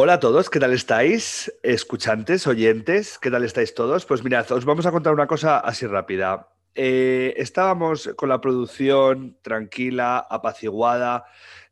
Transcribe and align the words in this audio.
Hola 0.00 0.12
a 0.12 0.20
todos, 0.20 0.48
¿qué 0.48 0.60
tal 0.60 0.72
estáis? 0.72 1.52
Escuchantes, 1.60 2.46
oyentes, 2.46 3.18
¿qué 3.18 3.32
tal 3.32 3.42
estáis 3.42 3.74
todos? 3.74 4.06
Pues 4.06 4.22
mirad, 4.22 4.48
os 4.52 4.64
vamos 4.64 4.86
a 4.86 4.92
contar 4.92 5.12
una 5.12 5.26
cosa 5.26 5.58
así 5.58 5.88
rápida. 5.88 6.50
Eh, 6.76 7.34
estábamos 7.36 8.08
con 8.16 8.28
la 8.28 8.40
producción 8.40 9.36
tranquila, 9.42 10.18
apaciguada, 10.30 11.24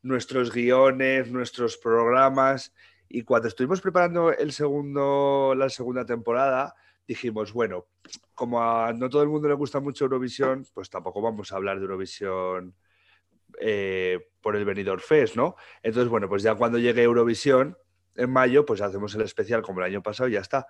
nuestros 0.02 0.52
guiones, 0.52 1.30
nuestros 1.30 1.76
programas, 1.76 2.74
y 3.08 3.22
cuando 3.22 3.46
estuvimos 3.46 3.80
preparando 3.80 4.32
el 4.32 4.50
segundo, 4.50 5.54
la 5.56 5.68
segunda 5.68 6.04
temporada, 6.04 6.74
dijimos, 7.06 7.52
bueno, 7.52 7.86
como 8.34 8.60
a 8.60 8.92
no 8.92 9.08
todo 9.08 9.22
el 9.22 9.28
mundo 9.28 9.46
le 9.46 9.54
gusta 9.54 9.78
mucho 9.78 10.06
Eurovisión, 10.06 10.66
pues 10.74 10.90
tampoco 10.90 11.22
vamos 11.22 11.52
a 11.52 11.56
hablar 11.58 11.76
de 11.76 11.82
Eurovisión 11.84 12.74
eh, 13.60 14.18
por 14.40 14.56
el 14.56 14.64
Benidorm 14.64 15.00
Fest, 15.00 15.36
¿no? 15.36 15.54
Entonces, 15.80 16.10
bueno, 16.10 16.28
pues 16.28 16.42
ya 16.42 16.56
cuando 16.56 16.78
llegue 16.78 17.04
Eurovisión, 17.04 17.78
en 18.16 18.30
mayo, 18.30 18.64
pues 18.66 18.80
hacemos 18.80 19.14
el 19.14 19.22
especial 19.22 19.62
como 19.62 19.80
el 19.80 19.86
año 19.86 20.02
pasado 20.02 20.28
y 20.28 20.32
ya 20.32 20.40
está. 20.40 20.66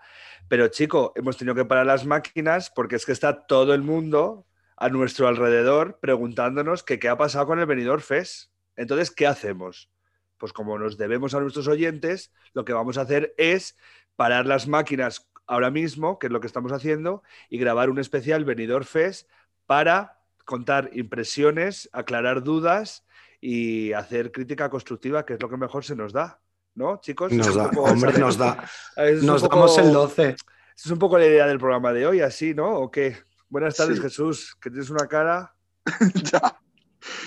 Pero 0.48 0.68
chico, 0.68 1.12
hemos 1.16 1.36
tenido 1.36 1.54
que 1.54 1.64
parar 1.64 1.86
las 1.86 2.06
máquinas 2.06 2.70
porque 2.70 2.96
es 2.96 3.06
que 3.06 3.12
está 3.12 3.46
todo 3.46 3.74
el 3.74 3.82
mundo 3.82 4.46
a 4.76 4.88
nuestro 4.88 5.28
alrededor 5.28 5.98
preguntándonos 6.00 6.82
qué 6.82 7.08
ha 7.08 7.16
pasado 7.16 7.46
con 7.46 7.58
el 7.58 7.66
Benidorm 7.66 8.02
Fest. 8.02 8.50
Entonces, 8.76 9.10
¿qué 9.10 9.26
hacemos? 9.26 9.90
Pues 10.38 10.52
como 10.52 10.78
nos 10.78 10.98
debemos 10.98 11.34
a 11.34 11.40
nuestros 11.40 11.66
oyentes, 11.66 12.32
lo 12.52 12.64
que 12.64 12.74
vamos 12.74 12.98
a 12.98 13.02
hacer 13.02 13.34
es 13.38 13.76
parar 14.16 14.46
las 14.46 14.68
máquinas 14.68 15.30
ahora 15.46 15.70
mismo, 15.70 16.18
que 16.18 16.26
es 16.26 16.32
lo 16.32 16.40
que 16.40 16.46
estamos 16.46 16.72
haciendo, 16.72 17.22
y 17.48 17.58
grabar 17.58 17.88
un 17.88 17.98
especial 17.98 18.44
Benidorm 18.44 18.84
Fest 18.84 19.28
para 19.64 20.18
contar 20.44 20.90
impresiones, 20.92 21.88
aclarar 21.92 22.42
dudas 22.42 23.06
y 23.40 23.92
hacer 23.92 24.32
crítica 24.32 24.70
constructiva, 24.70 25.24
que 25.24 25.34
es 25.34 25.42
lo 25.42 25.48
que 25.48 25.56
mejor 25.56 25.84
se 25.84 25.96
nos 25.96 26.12
da. 26.12 26.40
¿No, 26.76 27.00
chicos? 27.00 27.32
Nos 27.32 27.54
da, 27.54 27.70
hombre, 27.70 28.12
nos 28.18 28.38
da. 28.38 28.64
Nos 29.22 29.42
damos 29.42 29.76
el 29.78 29.92
12. 29.92 30.36
Es 30.76 30.86
un 30.86 30.98
poco 30.98 31.18
la 31.18 31.26
idea 31.26 31.46
del 31.46 31.58
programa 31.58 31.92
de 31.92 32.06
hoy, 32.06 32.20
así, 32.20 32.54
¿no? 32.54 32.76
¿O 32.76 32.90
qué? 32.90 33.16
Buenas 33.48 33.76
tardes, 33.76 34.00
Jesús, 34.00 34.54
que 34.60 34.70
tienes 34.70 34.90
una 34.90 35.08
cara. 35.08 35.54
ya. 36.14 36.60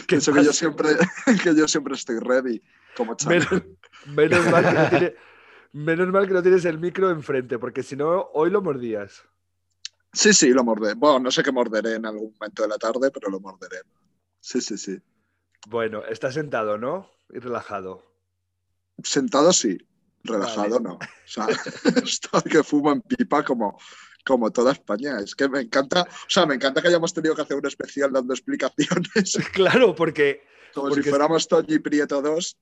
Que 0.07 0.17
Eso 0.17 0.33
que 0.33 0.43
yo, 0.43 0.53
siempre, 0.53 0.89
que 1.43 1.55
yo 1.55 1.67
siempre 1.67 1.95
estoy 1.95 2.19
ready, 2.19 2.61
como 2.95 3.15
menos, 3.27 3.63
menos, 4.07 4.51
mal 4.51 4.65
que 4.65 4.73
no 4.73 4.89
tienes, 4.89 5.13
menos 5.71 6.07
mal 6.09 6.27
que 6.27 6.33
no 6.33 6.41
tienes 6.41 6.65
el 6.65 6.79
micro 6.79 7.09
enfrente, 7.09 7.57
porque 7.57 7.81
si 7.81 7.95
no, 7.95 8.29
hoy 8.33 8.49
lo 8.49 8.61
mordías. 8.61 9.23
Sí, 10.11 10.33
sí, 10.33 10.49
lo 10.49 10.63
morderé. 10.63 10.95
Bueno, 10.95 11.19
no 11.19 11.31
sé 11.31 11.43
qué 11.43 11.51
morderé 11.51 11.95
en 11.95 12.05
algún 12.05 12.33
momento 12.33 12.63
de 12.63 12.67
la 12.67 12.77
tarde, 12.77 13.09
pero 13.11 13.29
lo 13.29 13.39
morderé. 13.39 13.81
Sí, 14.39 14.59
sí, 14.59 14.77
sí. 14.77 14.99
Bueno, 15.67 16.03
está 16.05 16.31
sentado, 16.31 16.77
¿no? 16.77 17.09
Y 17.29 17.39
relajado. 17.39 18.08
Sentado 19.03 19.53
sí, 19.53 19.77
relajado 20.23 20.79
no. 20.79 20.93
O 20.93 20.99
sea, 21.25 21.47
que 22.49 22.63
fumo 22.63 22.91
en 22.91 23.01
pipa 23.01 23.43
como, 23.43 23.79
como 24.25 24.51
toda 24.51 24.71
España. 24.71 25.19
Es 25.19 25.35
que 25.35 25.47
me 25.49 25.61
encanta, 25.61 26.01
o 26.01 26.29
sea, 26.29 26.45
me 26.45 26.55
encanta 26.55 26.81
que 26.81 26.87
hayamos 26.87 27.13
tenido 27.13 27.35
que 27.35 27.41
hacer 27.41 27.57
un 27.57 27.65
especial 27.65 28.11
dando 28.11 28.33
explicaciones. 28.33 29.37
Claro, 29.53 29.95
porque. 29.95 30.43
Como 30.73 30.93
si 30.93 31.01
fuéramos 31.01 31.47
Toñi 31.47 31.79
Prieto 31.79 32.21
2. 32.21 32.57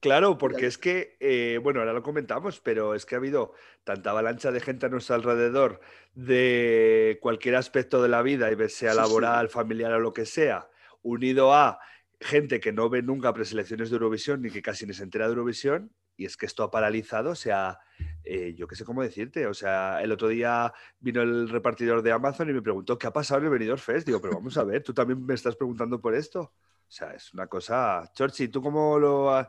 Claro, 0.00 0.38
porque 0.38 0.64
es 0.64 0.78
que, 0.78 1.18
eh, 1.20 1.60
bueno, 1.62 1.80
ahora 1.80 1.92
lo 1.92 2.02
comentamos, 2.02 2.58
pero 2.60 2.94
es 2.94 3.04
que 3.04 3.16
ha 3.16 3.18
habido 3.18 3.52
tanta 3.84 4.10
avalancha 4.10 4.50
de 4.50 4.60
gente 4.60 4.86
a 4.86 4.88
nuestro 4.88 5.14
alrededor 5.14 5.82
de 6.14 7.18
cualquier 7.20 7.56
aspecto 7.56 8.02
de 8.02 8.08
la 8.08 8.22
vida, 8.22 8.50
y 8.50 8.68
sea 8.70 8.94
laboral, 8.94 9.50
familiar 9.50 9.92
o 9.92 10.00
lo 10.00 10.14
que 10.14 10.24
sea, 10.24 10.70
unido 11.02 11.52
a 11.52 11.80
gente 12.20 12.60
que 12.60 12.72
no 12.72 12.90
ve 12.90 13.02
nunca 13.02 13.32
preselecciones 13.32 13.88
de 13.88 13.96
Eurovisión 13.96 14.42
ni 14.42 14.50
que 14.50 14.60
casi 14.60 14.86
ni 14.86 14.92
se 14.92 15.02
entera 15.02 15.24
de 15.24 15.32
Eurovisión, 15.32 15.90
y 16.16 16.26
es 16.26 16.36
que 16.36 16.44
esto 16.44 16.62
ha 16.62 16.70
paralizado, 16.70 17.30
o 17.30 17.34
sea, 17.34 17.78
eh, 18.24 18.54
yo 18.54 18.68
qué 18.68 18.76
sé 18.76 18.84
cómo 18.84 19.02
decirte, 19.02 19.46
o 19.46 19.54
sea, 19.54 20.02
el 20.02 20.12
otro 20.12 20.28
día 20.28 20.72
vino 20.98 21.22
el 21.22 21.48
repartidor 21.48 22.02
de 22.02 22.12
Amazon 22.12 22.50
y 22.50 22.52
me 22.52 22.60
preguntó 22.60 22.98
qué 22.98 23.06
ha 23.06 23.12
pasado 23.12 23.40
en 23.40 23.46
el 23.46 23.50
Benidorm 23.50 23.80
Fest, 23.80 24.06
digo, 24.06 24.20
pero 24.20 24.34
vamos 24.34 24.56
a 24.58 24.64
ver, 24.64 24.82
tú 24.82 24.92
también 24.92 25.24
me 25.24 25.32
estás 25.32 25.56
preguntando 25.56 25.98
por 25.98 26.14
esto, 26.14 26.40
o 26.42 26.92
sea, 26.92 27.12
es 27.12 27.32
una 27.32 27.46
cosa, 27.46 28.10
Chorchi, 28.14 28.48
¿tú 28.48 28.60
cómo 28.60 28.98
lo, 28.98 29.48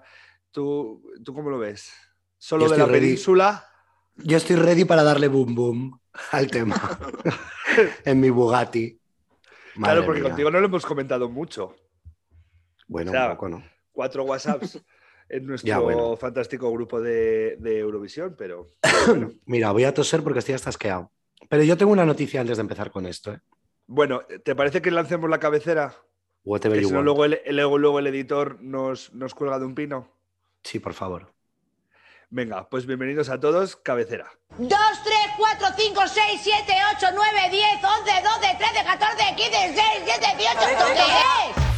tú, 0.50 1.12
¿tú 1.24 1.34
cómo 1.34 1.50
lo 1.50 1.60
ves? 1.60 1.92
¿Solo 2.38 2.70
de 2.70 2.78
la 2.78 2.88
península? 2.88 3.68
Yo 4.16 4.38
estoy 4.38 4.56
ready 4.56 4.86
para 4.86 5.04
darle 5.04 5.28
boom 5.28 5.54
boom 5.54 6.00
al 6.32 6.48
tema 6.50 6.76
en 8.06 8.20
mi 8.20 8.30
Bugatti. 8.30 8.98
claro, 9.76 10.06
porque 10.06 10.22
contigo 10.22 10.50
no 10.50 10.60
lo 10.60 10.68
hemos 10.68 10.86
comentado 10.86 11.30
mucho. 11.30 11.76
Bueno, 12.92 13.14
un 13.14 13.30
poco 13.30 13.48
no. 13.48 13.64
Cuatro 13.94 14.26
WhatsApps 14.26 14.82
en 15.30 15.46
nuestro 15.48 16.18
fantástico 16.18 16.70
grupo 16.74 17.00
de, 17.00 17.58
Eurovisión, 17.64 18.36
pero. 18.38 18.68
Mira, 19.46 19.72
voy 19.72 19.86
a 19.86 19.94
toser 19.94 20.22
porque 20.24 20.40
estoy 20.40 20.56
asqueado. 20.56 21.10
Pero 21.48 21.64
yo 21.64 21.78
tengo 21.78 21.94
una 21.94 22.06
noticia 22.06 22.42
antes 22.42 22.58
de 22.58 22.62
empezar 22.62 22.92
con 22.92 23.06
esto. 23.06 23.32
¿eh? 23.32 23.40
Bueno, 23.88 24.24
¿te 24.44 24.56
parece 24.56 24.82
que 24.82 24.92
lancemos 24.92 25.30
la 25.30 25.40
cabecera? 25.40 25.96
Que 26.44 26.84
si 26.84 26.92
no, 26.92 27.02
luego 27.02 27.24
el, 27.24 27.40
luego 27.46 28.00
el 28.00 28.08
editor 28.08 28.62
nos, 28.62 29.14
nos 29.14 29.36
cuelga 29.36 29.58
de 29.58 29.66
un 29.66 29.76
pino. 29.76 30.10
Sí, 30.64 30.80
por 30.80 30.94
favor. 30.94 31.34
Venga, 32.30 32.68
pues 32.68 32.86
bienvenidos 32.86 33.30
a 33.30 33.40
todos, 33.40 33.78
cabecera. 33.78 34.30
2, 34.58 34.70
3, 34.70 34.78
4, 35.38 35.68
5, 35.78 36.02
6, 36.08 36.42
7, 36.44 36.74
8, 36.98 37.08
9, 37.14 37.40
10, 37.52 37.64
11, 37.84 38.12
12, 38.24 38.56
13, 38.58 38.84
14, 38.86 39.24
15, 39.36 39.50
16, 39.50 40.06
17, 40.06 40.38
18, 40.38 40.86
¿qué 40.94 41.62
es? 41.62 41.71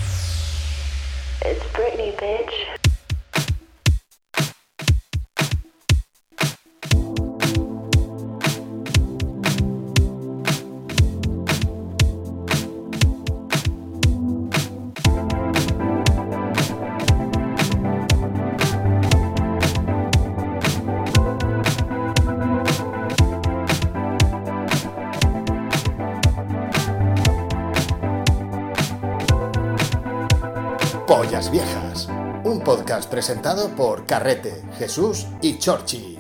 It's 1.46 1.62
Britney, 1.74 2.16
bitch. 2.16 2.83
Podcast 32.94 33.10
presentado 33.10 33.76
por 33.76 34.06
Carrete, 34.06 34.62
Jesús 34.78 35.26
y 35.42 35.58
Chorchi. 35.58 36.20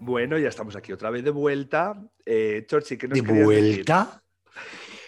Bueno, 0.00 0.36
ya 0.38 0.48
estamos 0.48 0.74
aquí 0.74 0.92
otra 0.92 1.08
vez 1.08 1.22
de 1.22 1.30
vuelta. 1.30 1.94
Eh, 2.26 2.64
Chorchi, 2.66 2.96
¿qué 2.96 3.06
nos 3.06 3.22
¿De 3.22 3.44
vuelta? 3.44 4.20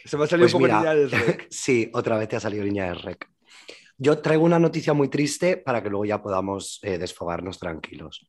Se 0.04 0.16
me 0.16 0.22
ha 0.22 0.26
salido 0.28 0.44
pues 0.44 0.54
un 0.54 0.60
poco 0.60 0.72
línea 0.72 0.94
de 0.94 1.08
rec. 1.08 1.46
sí, 1.50 1.90
otra 1.92 2.16
vez 2.16 2.28
te 2.28 2.36
ha 2.36 2.40
salido 2.40 2.62
línea 2.62 2.84
de 2.84 2.94
rec. 2.94 3.28
Yo 3.98 4.18
traigo 4.18 4.44
una 4.44 4.60
noticia 4.60 4.92
muy 4.92 5.08
triste 5.08 5.56
para 5.56 5.82
que 5.82 5.90
luego 5.90 6.04
ya 6.04 6.22
podamos 6.22 6.78
eh, 6.82 6.98
desfogarnos 6.98 7.58
tranquilos. 7.58 8.24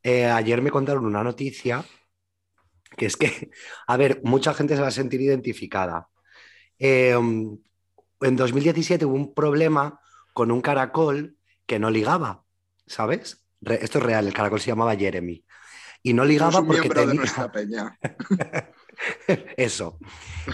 Eh, 0.00 0.26
ayer 0.26 0.62
me 0.62 0.70
contaron 0.70 1.04
una 1.04 1.24
noticia 1.24 1.84
que 2.96 3.06
es 3.06 3.16
que, 3.16 3.50
a 3.88 3.96
ver, 3.96 4.20
mucha 4.22 4.54
gente 4.54 4.76
se 4.76 4.82
va 4.82 4.88
a 4.88 4.92
sentir 4.92 5.20
identificada. 5.22 6.08
en 6.78 7.58
2017 8.20 9.04
hubo 9.06 9.16
un 9.16 9.34
problema 9.34 9.98
con 10.32 10.52
un 10.52 10.60
caracol 10.60 11.36
que 11.70 11.78
no 11.78 11.88
ligaba, 11.88 12.42
¿sabes? 12.84 13.46
esto 13.64 13.98
es 13.98 14.04
real, 14.04 14.26
el 14.26 14.34
caracol 14.34 14.60
se 14.60 14.72
llamaba 14.72 14.96
Jeremy. 14.96 15.44
Y 16.02 16.14
no 16.14 16.24
ligaba 16.24 16.66
porque 16.66 16.88
tenía... 16.88 17.22
peña. 17.52 17.96
Eso. 19.56 19.96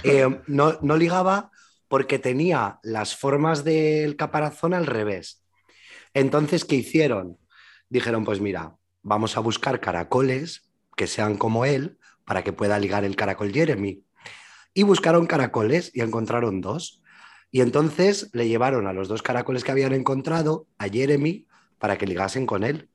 Eh, 0.03 0.43
no, 0.47 0.79
no 0.83 0.97
ligaba 0.99 1.51
porque 1.89 2.19
tenía 2.19 2.81
las 2.83 3.17
formas 3.17 3.65
del 3.65 4.17
caparazón 4.17 4.75
al 4.75 4.85
revés. 4.85 5.43
Entonces, 6.13 6.67
¿qué 6.67 6.77
hicieron? 6.77 7.39
Dijeron, 7.89 8.27
pues 8.27 8.43
mira, 8.43 8.77
vamos 9.03 9.39
a 9.39 9.41
buscar 9.41 9.81
caracoles 9.81 10.71
que 10.97 11.07
sean 11.07 11.39
como 11.39 11.65
él 11.65 11.99
para 12.27 12.45
que 12.45 12.53
pueda 12.53 12.79
ligar 12.79 13.07
el 13.07 13.17
caracol 13.17 13.55
Jeremy. 13.55 14.05
Y 14.75 14.83
buscaron 14.83 15.27
caracoles 15.27 15.91
y 15.95 16.03
encontraron 16.03 16.61
dos. 16.61 17.01
Y 17.57 17.63
entonces 17.63 18.29
le 18.35 18.49
llevaron 18.49 18.87
a 18.87 18.93
los 18.93 19.09
dos 19.09 19.23
caracoles 19.23 19.65
que 19.65 19.71
habían 19.71 19.95
encontrado, 19.95 20.67
a 20.77 20.91
Jeremy, 20.91 21.47
para 21.79 21.97
que 21.97 22.07
ligasen 22.07 22.45
con 22.45 22.65
él. 22.65 22.91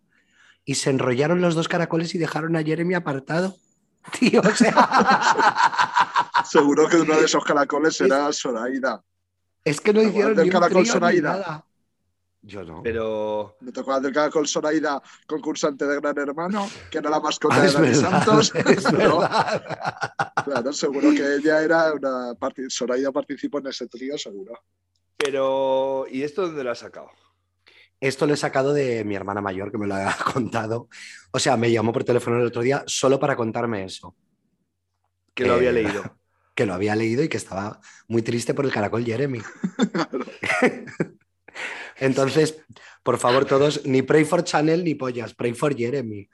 Y 0.65 0.75
se 0.75 0.91
enrollaron 0.91 1.41
los 1.41 1.55
dos 1.55 1.67
caracoles 1.67 2.13
y 2.13 2.19
dejaron 2.19 2.55
a 2.55 2.61
Jeremy 2.61 2.93
apartado. 2.93 3.55
Tío, 4.19 4.39
o 4.39 4.51
sea. 4.51 5.89
Seguro 6.45 6.87
que 6.87 6.97
uno 6.97 7.17
de 7.17 7.25
esos 7.25 7.43
caracoles 7.43 7.99
era 8.01 8.31
Soraida. 8.31 9.01
Es 9.63 9.81
que 9.81 9.93
no 9.93 10.03
hicieron 10.03 10.37
ni 10.37 10.51
caracol 10.51 10.85
Soraida. 10.85 11.65
Yo 12.43 12.63
no. 12.63 12.81
Pero. 12.81 13.57
Me 13.61 13.71
tocó 13.71 13.99
del 13.99 14.11
caracol 14.13 14.47
Soraida, 14.47 15.01
concursante 15.27 15.85
de 15.85 15.99
Gran 15.99 16.17
Hermano, 16.17 16.67
que 16.89 16.97
era 16.97 17.09
la 17.09 17.19
mascota 17.19 17.55
ah, 17.57 17.61
de 17.61 17.71
Dani 17.71 17.93
Santos. 17.93 18.51
Es 18.65 18.83
Claro, 20.45 20.73
seguro 20.73 21.11
que 21.11 21.35
ella 21.35 21.61
era 21.61 21.93
una. 21.93 22.33
Soraida 22.67 23.11
participó 23.11 23.59
en 23.59 23.67
ese 23.67 23.87
trío, 23.87 24.17
seguro. 24.17 24.53
Pero. 25.17 26.05
¿Y 26.09 26.23
esto 26.23 26.43
dónde 26.47 26.63
lo 26.63 26.71
ha 26.71 26.75
sacado? 26.75 27.09
Esto 27.99 28.25
lo 28.25 28.33
he 28.33 28.37
sacado 28.37 28.73
de 28.73 29.03
mi 29.05 29.13
hermana 29.15 29.41
mayor 29.41 29.71
que 29.71 29.77
me 29.77 29.85
lo 29.85 29.93
ha 29.93 30.15
contado. 30.33 30.89
O 31.31 31.37
sea, 31.37 31.55
me 31.57 31.71
llamó 31.71 31.93
por 31.93 32.03
teléfono 32.03 32.37
el 32.39 32.47
otro 32.47 32.63
día 32.63 32.83
solo 32.87 33.19
para 33.19 33.35
contarme 33.35 33.83
eso. 33.85 34.15
Que 35.35 35.45
lo 35.45 35.53
había 35.53 35.69
Eh, 35.69 35.73
leído. 35.73 36.03
Que 36.53 36.65
lo 36.65 36.73
había 36.73 36.97
leído 36.97 37.23
y 37.23 37.29
que 37.29 37.37
estaba 37.37 37.79
muy 38.09 38.23
triste 38.23 38.53
por 38.53 38.65
el 38.65 38.73
caracol 38.73 39.05
Jeremy. 39.05 39.41
Entonces, 42.01 42.57
por 43.03 43.17
favor, 43.17 43.45
todos, 43.45 43.85
ni 43.85 44.01
pray 44.01 44.25
for 44.25 44.43
Chanel 44.43 44.83
ni 44.83 44.95
pollas, 44.95 45.33
pray 45.33 45.53
for 45.53 45.75
Jeremy. 45.75 46.27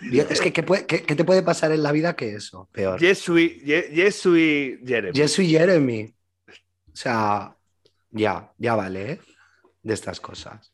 Dios, 0.00 0.26
Es 0.30 0.40
que, 0.40 0.52
¿qué, 0.52 0.62
puede- 0.62 0.84
qué- 0.86 1.02
qué 1.04 1.14
te 1.16 1.24
puede 1.24 1.42
pasar 1.42 1.72
en 1.72 1.82
la 1.82 1.92
vida 1.92 2.14
que 2.14 2.34
eso? 2.34 2.68
Peor. 2.72 2.98
Jesui, 3.00 3.60
Ye- 3.64 3.88
Jeremy. 4.84 5.28
Soy 5.28 5.48
Jeremy. 5.48 6.14
O 6.48 6.96
sea, 6.96 7.56
ya, 8.10 8.52
ya 8.58 8.74
vale, 8.74 9.12
¿eh? 9.12 9.20
De 9.82 9.94
estas 9.94 10.20
cosas. 10.20 10.72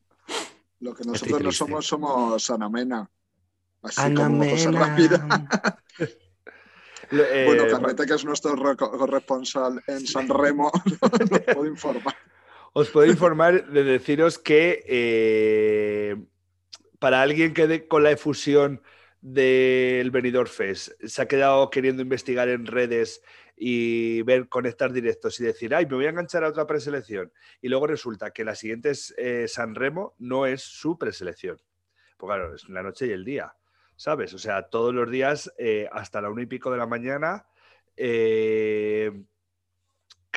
Lo 0.81 0.95
que 0.95 1.05
nosotros 1.05 1.43
no 1.43 1.53
somos 1.53 1.87
somos 1.87 2.51
Ana 2.51 2.69
Mena. 2.69 3.11
Así 3.83 4.01
Ana 4.01 4.27
como 4.27 4.49
cosa 4.49 4.71
rápida. 4.71 5.29
Eh, 7.11 7.45
bueno, 7.47 7.65
Carrete, 7.71 8.05
que 8.05 8.13
es 8.15 8.25
nuestro 8.27 8.55
ro- 8.55 8.77
corresponsal 8.77 9.83
en 9.87 10.07
San 10.07 10.29
Remo, 10.29 10.71
nos 11.31 11.41
puede 11.55 11.69
informar. 11.71 12.15
Os 12.73 12.91
puedo 12.91 13.07
informar 13.11 13.67
de 13.71 13.83
deciros 13.85 14.39
que 14.39 14.85
eh, 14.87 16.17
para 16.99 17.23
alguien 17.23 17.55
que 17.55 17.67
de- 17.67 17.89
con 17.89 18.03
la 18.03 18.11
efusión 18.13 18.83
del 19.21 20.11
Benidorm 20.11 20.49
Fest 20.49 20.93
se 21.05 21.23
ha 21.23 21.27
quedado 21.29 21.71
queriendo 21.71 22.03
investigar 22.03 22.49
en 22.49 22.67
redes 22.67 23.23
y 23.57 24.23
ver 24.23 24.49
conectar 24.49 24.93
directos 24.93 25.41
y 25.41 25.45
decir, 25.45 25.75
ay, 25.75 25.87
me 25.87 25.97
voy 25.97 26.07
a 26.07 26.11
enganchar 26.11 26.45
a 26.45 26.49
otra 26.49 26.67
preselección. 26.67 27.33
Y 27.61 27.69
luego 27.69 27.89
resulta 27.89 28.31
que 28.31 28.45
la 28.45 28.55
siguiente 28.55 28.91
es 28.91 29.13
eh, 29.19 29.49
San 29.49 29.75
Remo, 29.75 30.15
no 30.19 30.47
es 30.47 30.63
su 30.63 30.97
preselección. 30.97 31.57
Pues 32.17 32.29
claro, 32.31 32.55
es 32.55 32.69
la 32.69 32.83
noche 32.85 33.07
y 33.09 33.11
el 33.11 33.25
día, 33.25 33.53
¿sabes? 33.97 34.33
O 34.35 34.39
sea, 34.39 34.63
todos 34.69 34.95
los 34.95 35.11
días 35.11 35.53
eh, 35.59 35.89
hasta 35.91 36.21
la 36.21 36.31
una 36.31 36.43
y 36.43 36.47
pico 36.47 36.71
de 36.71 36.79
la 36.79 36.87
mañana. 36.87 37.47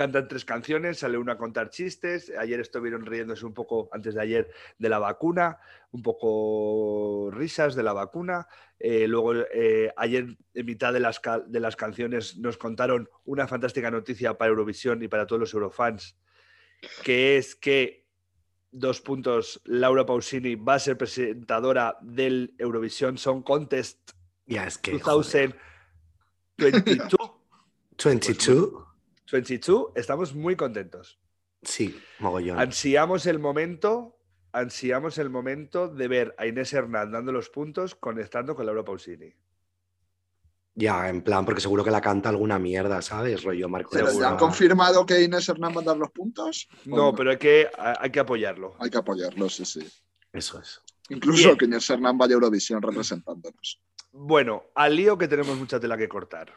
Cantan 0.02 0.28
tres 0.28 0.46
canciones, 0.46 0.98
sale 0.98 1.20
una 1.20 1.34
a 1.34 1.38
contar 1.38 1.70
chistes. 1.70 2.32
Ayer 2.36 2.60
estuvieron 2.60 3.06
riéndose 3.06 3.46
un 3.46 3.54
poco, 3.54 3.88
antes 3.92 4.16
de 4.16 4.22
ayer, 4.22 4.52
de 4.80 4.90
la 4.90 4.98
vacuna, 4.98 5.60
un 5.92 6.02
poco 6.02 7.30
risas 7.32 7.76
de 7.76 7.84
la 7.84 7.94
vacuna. 7.94 8.48
Eh, 8.80 9.08
luego, 9.08 9.36
eh, 9.36 9.94
ayer, 9.96 10.36
en 10.56 10.66
mitad 10.66 10.92
de 10.92 11.02
las, 11.02 11.22
de 11.46 11.60
las 11.60 11.76
canciones, 11.76 12.36
nos 12.38 12.58
contaron 12.58 13.10
una 13.26 13.48
fantástica 13.48 13.92
noticia 13.92 14.40
para 14.40 14.50
Eurovisión 14.50 15.04
y 15.04 15.08
para 15.08 15.28
todos 15.28 15.40
los 15.40 15.54
Eurofans, 15.54 16.18
que 17.04 17.38
es 17.38 17.56
que, 17.56 18.08
dos 18.72 19.02
puntos, 19.02 19.62
Laura 19.66 20.04
Pausini 20.04 20.56
va 20.56 20.76
a 20.76 20.80
ser 20.80 20.98
presentadora 20.98 22.00
del 22.02 22.56
Eurovisión 22.58 23.20
Song 23.20 23.44
Contest 23.44 24.14
Ya 24.48 24.66
es 24.66 24.80
que. 24.80 25.00
joder. 25.00 25.56
2022. 26.58 27.32
22. 28.04 28.88
22. 29.32 29.92
Estamos 29.96 30.36
muy 30.36 30.56
contentos. 30.56 31.20
Sí, 31.64 32.00
mogollón. 32.20 32.60
Ansiamos 32.60 33.26
el 33.26 33.40
momento, 33.40 34.18
ansiamos 34.52 35.18
el 35.18 35.30
momento 35.30 35.88
de 35.88 36.08
ver 36.08 36.36
a 36.38 36.48
Inés 36.48 36.74
Hernán 36.74 37.12
dando 37.12 37.32
los 37.32 37.50
puntos 37.50 37.96
conectando 37.96 38.56
con 38.56 38.66
Laura 38.66 38.84
Pausini. 38.84 39.34
Ya, 40.74 41.10
en 41.10 41.22
plan, 41.22 41.46
porque 41.46 41.62
seguro 41.62 41.84
que 41.84 41.92
la 41.92 42.00
canta 42.00 42.30
alguna 42.30 42.58
mierda, 42.58 43.02
¿sabes? 43.02 43.44
Rollo 43.44 43.68
Marco. 43.68 43.92
¿Pero 43.92 44.12
ya 44.18 44.30
han 44.30 44.38
confirmado 44.38 45.06
que 45.06 45.22
Inés 45.22 45.48
Hernán 45.50 45.76
va 45.76 45.82
a 45.82 45.86
dar 45.86 45.98
los 45.98 46.12
puntos? 46.12 46.70
No, 46.86 47.10
¿O 47.10 47.16
pero 47.16 47.32
hay 47.32 47.38
que, 47.38 47.70
hay 47.78 48.10
que 48.10 48.20
apoyarlo. 48.22 48.76
Hay 48.80 48.90
que 48.90 48.98
apoyarlo, 48.98 49.50
sí, 49.50 49.66
sí. 49.66 49.86
Eso 50.32 50.60
es. 50.60 50.82
Incluso 51.10 51.50
Bien. 51.50 51.58
que 51.58 51.66
Inés 51.66 51.90
Hernán 51.90 52.18
vaya 52.18 52.34
a 52.34 52.36
Eurovisión 52.36 52.82
representándonos. 52.82 53.82
Bueno, 54.14 54.64
al 54.74 54.96
lío 54.96 55.18
que 55.18 55.28
tenemos 55.28 55.58
mucha 55.58 55.80
tela 55.80 55.98
que 55.98 56.08
cortar. 56.08 56.54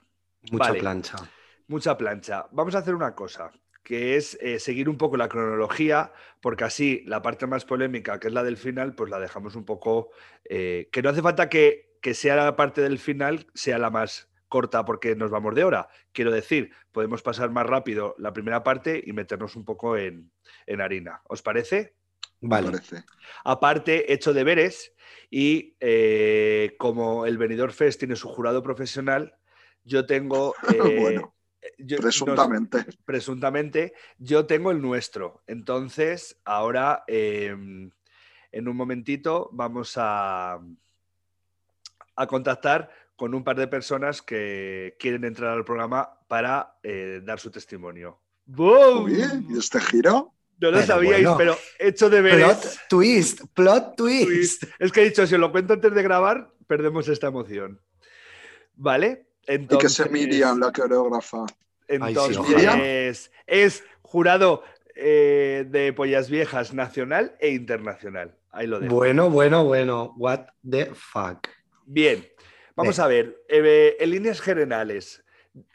Mucha 0.50 0.68
Vale. 0.68 0.80
plancha. 0.80 1.16
Mucha 1.66 1.96
plancha. 1.96 2.46
Vamos 2.52 2.74
a 2.74 2.78
hacer 2.78 2.94
una 2.94 3.14
cosa, 3.14 3.50
que 3.82 4.16
es 4.16 4.36
eh, 4.40 4.58
seguir 4.58 4.88
un 4.88 4.98
poco 4.98 5.16
la 5.16 5.28
cronología, 5.28 6.12
porque 6.40 6.64
así 6.64 7.02
la 7.06 7.22
parte 7.22 7.46
más 7.46 7.64
polémica, 7.64 8.18
que 8.20 8.28
es 8.28 8.34
la 8.34 8.42
del 8.42 8.56
final, 8.56 8.94
pues 8.94 9.10
la 9.10 9.18
dejamos 9.18 9.56
un 9.56 9.64
poco... 9.64 10.10
eh, 10.44 10.88
que 10.92 11.02
no 11.02 11.10
hace 11.10 11.22
falta 11.22 11.48
que, 11.48 11.96
que 12.00 12.14
sea 12.14 12.36
la 12.36 12.56
parte 12.56 12.82
del 12.82 12.98
final, 12.98 13.46
sea 13.54 13.78
la 13.78 13.90
más 13.90 14.28
corta 14.48 14.84
porque 14.84 15.16
nos 15.16 15.30
vamos 15.30 15.54
de 15.54 15.64
hora. 15.64 15.88
Quiero 16.12 16.30
decir, 16.30 16.70
podemos 16.92 17.22
pasar 17.22 17.50
más 17.50 17.66
rápido 17.66 18.14
la 18.18 18.32
primera 18.32 18.62
parte 18.62 19.02
y 19.04 19.12
meternos 19.12 19.56
un 19.56 19.64
poco 19.64 19.96
en, 19.96 20.30
en 20.66 20.80
harina. 20.80 21.22
¿Os 21.24 21.42
parece? 21.42 21.96
Vale. 22.40 22.70
parece. 22.70 23.04
Aparte, 23.44 24.10
he 24.12 24.14
hecho 24.14 24.32
deberes 24.32 24.92
y 25.30 25.76
eh, 25.80 26.76
como 26.78 27.26
el 27.26 27.38
Benidorm 27.38 27.72
Fest 27.72 27.98
tiene 27.98 28.16
su 28.16 28.28
jurado 28.28 28.62
profesional, 28.62 29.34
yo 29.82 30.06
tengo... 30.06 30.54
eh, 30.72 31.00
Bueno, 31.00 31.34
yo- 31.78 31.96
nos- 31.96 32.04
Presuntamente. 32.04 32.84
presuntamente, 33.04 33.92
yo 34.18 34.46
tengo 34.46 34.70
el 34.70 34.80
nuestro. 34.82 35.42
Entonces, 35.46 36.40
ahora, 36.44 37.04
eh, 37.06 37.48
en 38.52 38.68
un 38.68 38.76
momentito, 38.76 39.48
vamos 39.52 39.94
a, 39.96 40.60
a 42.16 42.26
contactar 42.26 42.90
con 43.16 43.34
un 43.34 43.44
par 43.44 43.56
de 43.56 43.68
personas 43.68 44.22
que 44.22 44.96
quieren 44.98 45.24
entrar 45.24 45.52
al 45.52 45.64
programa 45.64 46.20
para 46.28 46.76
eh, 46.82 47.20
dar 47.24 47.38
su 47.40 47.50
testimonio. 47.50 48.20
¡Boom! 48.46 49.08
¿Y 49.48 49.58
este 49.58 49.80
giro? 49.80 50.32
No 50.58 50.70
lo 50.70 50.76
Pero 50.78 50.86
sabíais, 50.86 51.22
bueno. 51.22 51.36
pero 51.36 51.56
he 51.78 51.88
hecho 51.88 52.08
deberes. 52.10 52.44
Plot 52.46 52.78
twist, 52.88 53.40
plot 53.54 53.96
twist. 53.96 54.26
Twist. 54.28 54.64
Es 54.78 54.92
que 54.92 55.00
he 55.02 55.04
dicho, 55.06 55.26
si 55.26 55.34
os 55.34 55.40
lo 55.40 55.50
cuento 55.50 55.74
antes 55.74 55.92
de 55.94 56.02
grabar, 56.02 56.52
perdemos 56.66 57.08
esta 57.08 57.26
emoción. 57.28 57.80
¿Vale? 58.76 59.26
Y 59.44 59.46
que 59.46 59.54
Entonces, 59.54 59.92
se 59.92 60.08
Miriam, 60.08 60.58
la 60.58 60.72
coreógrafa. 60.72 61.46
Ay, 61.88 62.14
sí, 62.14 62.34
entonces 62.34 63.30
es 63.46 63.84
jurado 64.02 64.62
eh, 64.94 65.66
de 65.68 65.92
pollas 65.92 66.30
viejas 66.30 66.72
nacional 66.72 67.36
e 67.40 67.50
internacional. 67.50 68.36
Ahí 68.50 68.66
lo 68.66 68.80
dejo. 68.80 68.94
Bueno, 68.94 69.30
bueno, 69.30 69.64
bueno. 69.64 70.14
What 70.16 70.46
the 70.68 70.86
fuck. 70.94 71.48
Bien, 71.84 72.26
vamos 72.76 72.98
a 72.98 73.06
ver. 73.06 73.42
eh, 73.48 73.96
en 73.98 74.10
líneas 74.10 74.40
generales, 74.40 75.24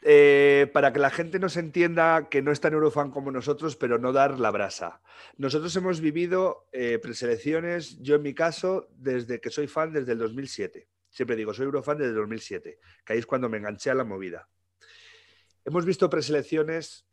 eh, 0.02 0.70
para 0.74 0.92
que 0.92 0.98
la 0.98 1.08
gente 1.10 1.38
nos 1.38 1.56
entienda 1.56 2.28
que 2.28 2.42
no 2.42 2.52
es 2.52 2.60
tan 2.60 2.74
Eurofan 2.74 3.10
como 3.10 3.30
nosotros, 3.30 3.76
pero 3.76 3.98
no 3.98 4.12
dar 4.12 4.38
la 4.38 4.50
brasa. 4.50 5.00
Nosotros 5.38 5.74
hemos 5.76 6.00
vivido 6.00 6.68
eh, 6.72 6.98
preselecciones, 7.00 7.98
yo 8.00 8.16
en 8.16 8.22
mi 8.22 8.34
caso, 8.34 8.88
desde 8.98 9.40
que 9.40 9.48
soy 9.48 9.68
fan, 9.68 9.92
desde 9.92 10.12
el 10.12 10.18
2007. 10.18 10.86
Siempre 11.10 11.36
digo, 11.36 11.52
soy 11.52 11.66
Eurofan 11.66 11.98
desde 11.98 12.10
el 12.10 12.16
2007, 12.16 12.78
que 13.04 13.12
ahí 13.12 13.18
es 13.18 13.26
cuando 13.26 13.48
me 13.48 13.58
enganché 13.58 13.90
a 13.90 13.94
la 13.94 14.04
movida. 14.04 14.48
Hemos 15.64 15.84
visto 15.84 16.08
preselecciones, 16.08 17.06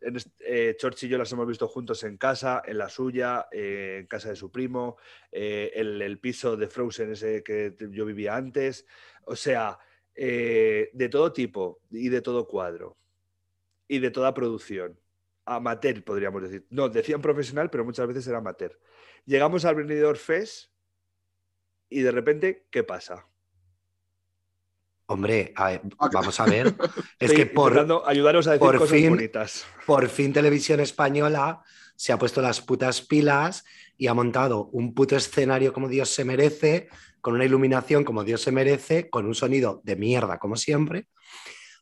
en 0.00 0.16
eh, 0.40 0.76
Chorch 0.78 1.04
y 1.04 1.08
yo 1.08 1.18
las 1.18 1.32
hemos 1.32 1.46
visto 1.46 1.68
juntos 1.68 2.02
en 2.04 2.16
casa, 2.16 2.62
en 2.64 2.78
la 2.78 2.88
suya, 2.88 3.46
eh, 3.50 3.98
en 4.00 4.06
casa 4.06 4.30
de 4.30 4.36
su 4.36 4.50
primo, 4.50 4.96
eh, 5.32 5.72
el, 5.74 6.18
piso 6.18 6.56
de 6.56 6.68
Frozen 6.68 7.12
ese 7.12 7.42
que 7.42 7.74
yo 7.90 8.04
vivía 8.04 8.36
antes. 8.36 8.86
O 9.24 9.36
sea, 9.36 9.78
eh, 10.18 10.88
de 10.94 11.08
todo 11.10 11.30
tipo 11.30 11.82
y 11.90 12.08
de 12.08 12.22
todo 12.22 12.48
cuadro 12.48 12.96
y 13.86 13.98
de 13.98 14.10
toda 14.10 14.32
producción. 14.32 14.98
Amateur, 15.44 16.02
podríamos 16.02 16.42
decir. 16.42 16.66
No, 16.70 16.88
decían 16.88 17.20
profesional, 17.20 17.68
pero 17.70 17.84
muchas 17.84 18.08
veces 18.08 18.26
era 18.26 18.38
amateur. 18.38 18.78
Llegamos 19.26 19.66
al 19.66 19.74
Benidorm 19.74 20.18
Fest 20.18 20.70
y 21.88 22.00
de 22.00 22.10
repente, 22.10 22.66
¿qué 22.70 22.82
pasa? 22.84 23.26
Hombre, 25.08 25.52
a 25.54 25.66
ver, 25.70 25.82
vamos 26.12 26.40
a 26.40 26.46
ver. 26.46 26.74
Es 27.18 27.30
Estoy 27.30 27.36
que 27.36 27.46
por, 27.46 27.78
ayudaros 28.06 28.46
a 28.48 28.52
decir 28.52 28.66
por 28.66 28.78
cosas 28.78 28.96
fin- 28.96 29.10
bonitas. 29.10 29.66
por 29.86 30.08
fin 30.08 30.32
Televisión 30.32 30.80
Española 30.80 31.62
se 31.94 32.12
ha 32.12 32.18
puesto 32.18 32.42
las 32.42 32.60
putas 32.60 33.00
pilas 33.02 33.64
y 33.96 34.08
ha 34.08 34.14
montado 34.14 34.64
un 34.72 34.94
puto 34.94 35.16
escenario 35.16 35.72
como 35.72 35.88
Dios 35.88 36.10
se 36.10 36.24
merece, 36.24 36.88
con 37.20 37.34
una 37.34 37.44
iluminación 37.44 38.04
como 38.04 38.24
Dios 38.24 38.42
se 38.42 38.52
merece, 38.52 39.08
con 39.08 39.26
un 39.26 39.34
sonido 39.34 39.80
de 39.84 39.96
mierda 39.96 40.38
como 40.38 40.56
siempre. 40.56 41.06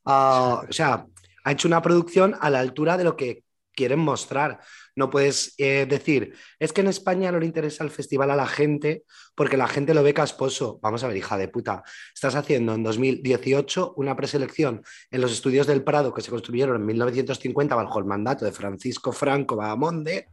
Ah, 0.05 0.63
o 0.69 0.73
sea, 0.73 1.07
ha 1.45 1.53
hecho 1.53 1.67
una 1.67 1.81
producción 1.83 2.37
a 2.41 2.51
la 2.51 2.61
altura 2.61 2.97
de 2.99 3.05
lo 3.05 3.17
que 3.17 3.44
quieren 3.75 3.99
mostrar. 3.99 4.61
No 4.97 5.11
puedes 5.11 5.55
eh, 5.59 5.87
decir, 5.89 6.35
es 6.59 6.73
que 6.73 6.81
en 6.81 6.89
España 6.89 7.33
no 7.33 7.41
le 7.41 7.47
interesa 7.47 7.85
el 7.85 7.91
festival 7.91 8.31
a 8.31 8.37
la 8.37 8.47
gente 8.47 9.05
porque 9.35 9.57
la 9.57 9.67
gente 9.67 9.95
lo 9.95 10.03
ve 10.03 10.15
casposo. 10.15 10.79
Vamos 10.83 11.03
a 11.03 11.09
ver, 11.09 11.17
hija 11.17 11.37
de 11.37 11.49
puta, 11.49 11.83
estás 12.15 12.35
haciendo 12.35 12.75
en 12.75 12.83
2018 12.83 13.95
una 13.97 14.17
preselección 14.17 14.83
en 15.11 15.21
los 15.21 15.33
estudios 15.33 15.67
del 15.67 15.83
Prado 15.83 16.15
que 16.15 16.23
se 16.23 16.31
construyeron 16.31 16.77
en 16.77 16.87
1950 16.87 17.75
bajo 17.75 17.99
el 17.99 18.05
mandato 18.05 18.45
de 18.45 18.53
Francisco 18.53 19.13
Franco 19.13 19.57
Bahamonde, 19.57 20.29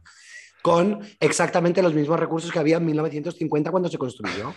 con 0.62 1.00
exactamente 1.18 1.82
los 1.82 1.94
mismos 1.94 2.20
recursos 2.20 2.52
que 2.52 2.58
había 2.58 2.76
en 2.76 2.86
1950 2.86 3.70
cuando 3.70 3.88
se 3.88 3.98
construyó. 3.98 4.54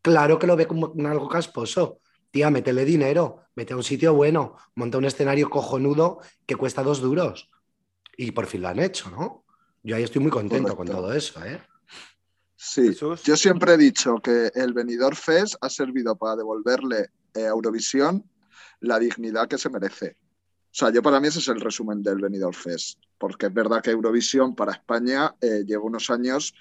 Claro 0.00 0.38
que 0.38 0.46
lo 0.46 0.56
ve 0.56 0.66
como 0.66 0.92
algo 1.06 1.28
casposo. 1.28 2.00
Tía, 2.30 2.50
métele 2.50 2.84
dinero, 2.84 3.42
mete 3.54 3.74
a 3.74 3.76
un 3.76 3.84
sitio 3.84 4.12
bueno, 4.12 4.56
monta 4.74 4.98
un 4.98 5.04
escenario 5.04 5.48
cojonudo 5.48 6.18
que 6.46 6.56
cuesta 6.56 6.82
dos 6.82 7.00
duros. 7.00 7.48
Y 8.16 8.32
por 8.32 8.46
fin 8.46 8.62
lo 8.62 8.68
han 8.68 8.78
hecho, 8.78 9.10
¿no? 9.10 9.44
Yo 9.82 9.96
ahí 9.96 10.02
estoy 10.02 10.22
muy 10.22 10.30
contento 10.30 10.76
con 10.76 10.86
Correcto. 10.86 11.02
todo 11.02 11.12
eso, 11.12 11.44
¿eh? 11.44 11.60
Sí, 12.56 12.88
Jesús. 12.88 13.22
yo 13.22 13.36
siempre 13.36 13.74
he 13.74 13.76
dicho 13.76 14.16
que 14.22 14.50
el 14.54 14.72
Benidorm 14.72 15.16
Fest 15.16 15.56
ha 15.60 15.68
servido 15.68 16.16
para 16.16 16.36
devolverle 16.36 17.10
eh, 17.34 17.44
a 17.44 17.48
Eurovisión 17.48 18.24
la 18.80 18.98
dignidad 18.98 19.48
que 19.48 19.58
se 19.58 19.68
merece. 19.68 20.16
O 20.74 20.76
sea, 20.76 20.90
yo 20.90 21.02
para 21.02 21.20
mí 21.20 21.28
ese 21.28 21.38
es 21.38 21.48
el 21.48 21.60
resumen 21.60 22.02
del 22.02 22.20
Benidorm 22.20 22.54
Fest, 22.54 22.98
porque 23.18 23.46
es 23.46 23.54
verdad 23.54 23.82
que 23.82 23.90
Eurovisión 23.90 24.54
para 24.54 24.72
España 24.72 25.34
eh, 25.40 25.62
lleva 25.66 25.84
unos 25.84 26.10
años 26.10 26.54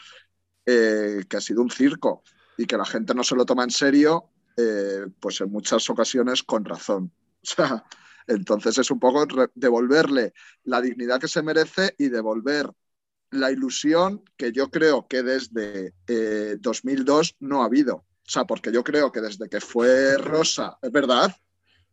eh, 0.65 1.23
que 1.27 1.37
ha 1.37 1.41
sido 1.41 1.61
un 1.61 1.71
circo 1.71 2.21
y 2.57 2.65
que 2.65 2.77
la 2.77 2.85
gente 2.85 3.15
no 3.15 3.23
se 3.23 3.35
lo 3.35 3.45
toma 3.45 3.63
en 3.63 3.71
serio, 3.71 4.29
eh, 4.55 5.07
pues 5.19 5.41
en 5.41 5.51
muchas 5.51 5.89
ocasiones 5.89 6.43
con 6.43 6.65
razón. 6.65 7.11
O 7.43 7.45
sea, 7.45 7.83
entonces 8.27 8.77
es 8.77 8.91
un 8.91 8.99
poco 8.99 9.25
devolverle 9.55 10.33
la 10.63 10.81
dignidad 10.81 11.19
que 11.19 11.27
se 11.27 11.41
merece 11.41 11.95
y 11.97 12.09
devolver 12.09 12.69
la 13.31 13.51
ilusión 13.51 14.23
que 14.37 14.51
yo 14.51 14.69
creo 14.69 15.07
que 15.07 15.23
desde 15.23 15.93
eh, 16.07 16.57
2002 16.59 17.35
no 17.39 17.63
ha 17.63 17.65
habido. 17.65 17.95
O 17.95 18.29
sea, 18.29 18.45
porque 18.45 18.71
yo 18.71 18.83
creo 18.83 19.11
que 19.11 19.21
desde 19.21 19.49
que 19.49 19.59
fue 19.59 20.17
Rosa, 20.17 20.77
es 20.81 20.91
verdad, 20.91 21.35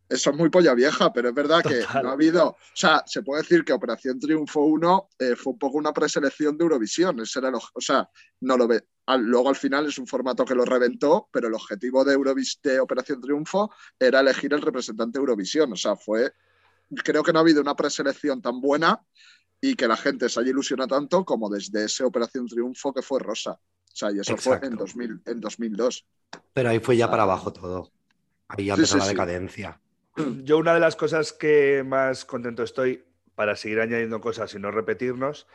eso 0.07 0.29
es 0.29 0.35
muy 0.35 0.49
polla 0.49 0.73
vieja, 0.73 1.11
pero 1.11 1.29
es 1.29 1.35
verdad 1.35 1.63
que 1.63 1.79
no 2.03 2.09
ha 2.09 2.13
habido. 2.13 2.47
O 2.49 2.57
sea, 2.75 3.03
se 3.05 3.23
puede 3.23 3.41
decir 3.41 3.63
que 3.65 3.73
Operación 3.73 4.19
Triunfo 4.19 4.61
1 4.61 5.09
eh, 5.19 5.35
fue 5.35 5.53
un 5.53 5.59
poco 5.59 5.77
una 5.77 5.93
preselección 5.93 6.57
de 6.57 6.63
Eurovisión. 6.63 7.19
Ese 7.21 7.39
era 7.39 7.49
el 7.49 7.55
oj- 7.55 7.71
o 7.73 7.81
sea, 7.81 8.07
no 8.41 8.55
lo 8.57 8.67
ve. 8.67 8.83
Al- 9.05 9.23
luego 9.23 9.49
al 9.49 9.55
final 9.55 9.87
es 9.87 9.97
un 9.97 10.07
formato 10.07 10.45
que 10.45 10.55
lo 10.55 10.65
reventó, 10.65 11.27
pero 11.31 11.47
el 11.47 11.53
objetivo 11.53 12.03
de, 12.05 12.13
Eurovis 12.13 12.59
de 12.63 12.79
Operación 12.79 13.21
Triunfo 13.21 13.71
era 13.99 14.19
elegir 14.19 14.53
el 14.53 14.61
representante 14.61 15.17
de 15.17 15.21
Eurovisión. 15.21 15.71
O 15.73 15.75
sea, 15.75 15.95
fue. 15.95 16.31
Creo 17.03 17.23
que 17.23 17.31
no 17.31 17.39
ha 17.39 17.41
habido 17.41 17.61
una 17.61 17.75
preselección 17.75 18.41
tan 18.41 18.59
buena 18.61 18.99
y 19.61 19.75
que 19.75 19.87
la 19.87 19.95
gente 19.97 20.27
se 20.27 20.39
haya 20.39 20.49
ilusionado 20.49 20.89
tanto 20.89 21.23
como 21.23 21.49
desde 21.49 21.85
ese 21.85 22.03
Operación 22.03 22.47
Triunfo 22.47 22.93
que 22.93 23.01
fue 23.01 23.19
Rosa. 23.19 23.51
O 23.51 23.95
sea, 23.95 24.11
y 24.11 24.19
eso 24.19 24.37
fue 24.37 24.53
en, 24.57 24.73
Exacto. 24.73 24.83
2000, 24.85 25.21
en 25.25 25.39
2002. 25.41 26.05
Pero 26.53 26.69
ahí 26.69 26.79
fue 26.79 26.97
ya 26.97 27.09
para 27.09 27.23
abajo 27.23 27.51
todo. 27.53 27.91
Ahí 28.47 28.65
ya 28.65 28.75
Sí, 28.75 28.81
empezó 28.81 28.93
sí, 28.93 28.99
la 28.99 29.05
sí. 29.05 29.11
decadencia. 29.11 29.81
Yo 30.43 30.57
una 30.57 30.73
de 30.73 30.79
las 30.79 30.95
cosas 30.95 31.33
que 31.33 31.83
más 31.85 32.25
contento 32.25 32.63
estoy, 32.63 33.03
para 33.35 33.55
seguir 33.55 33.79
añadiendo 33.79 34.19
cosas 34.21 34.53
y 34.53 34.59
no 34.59 34.71
repetirnos, 34.71 35.47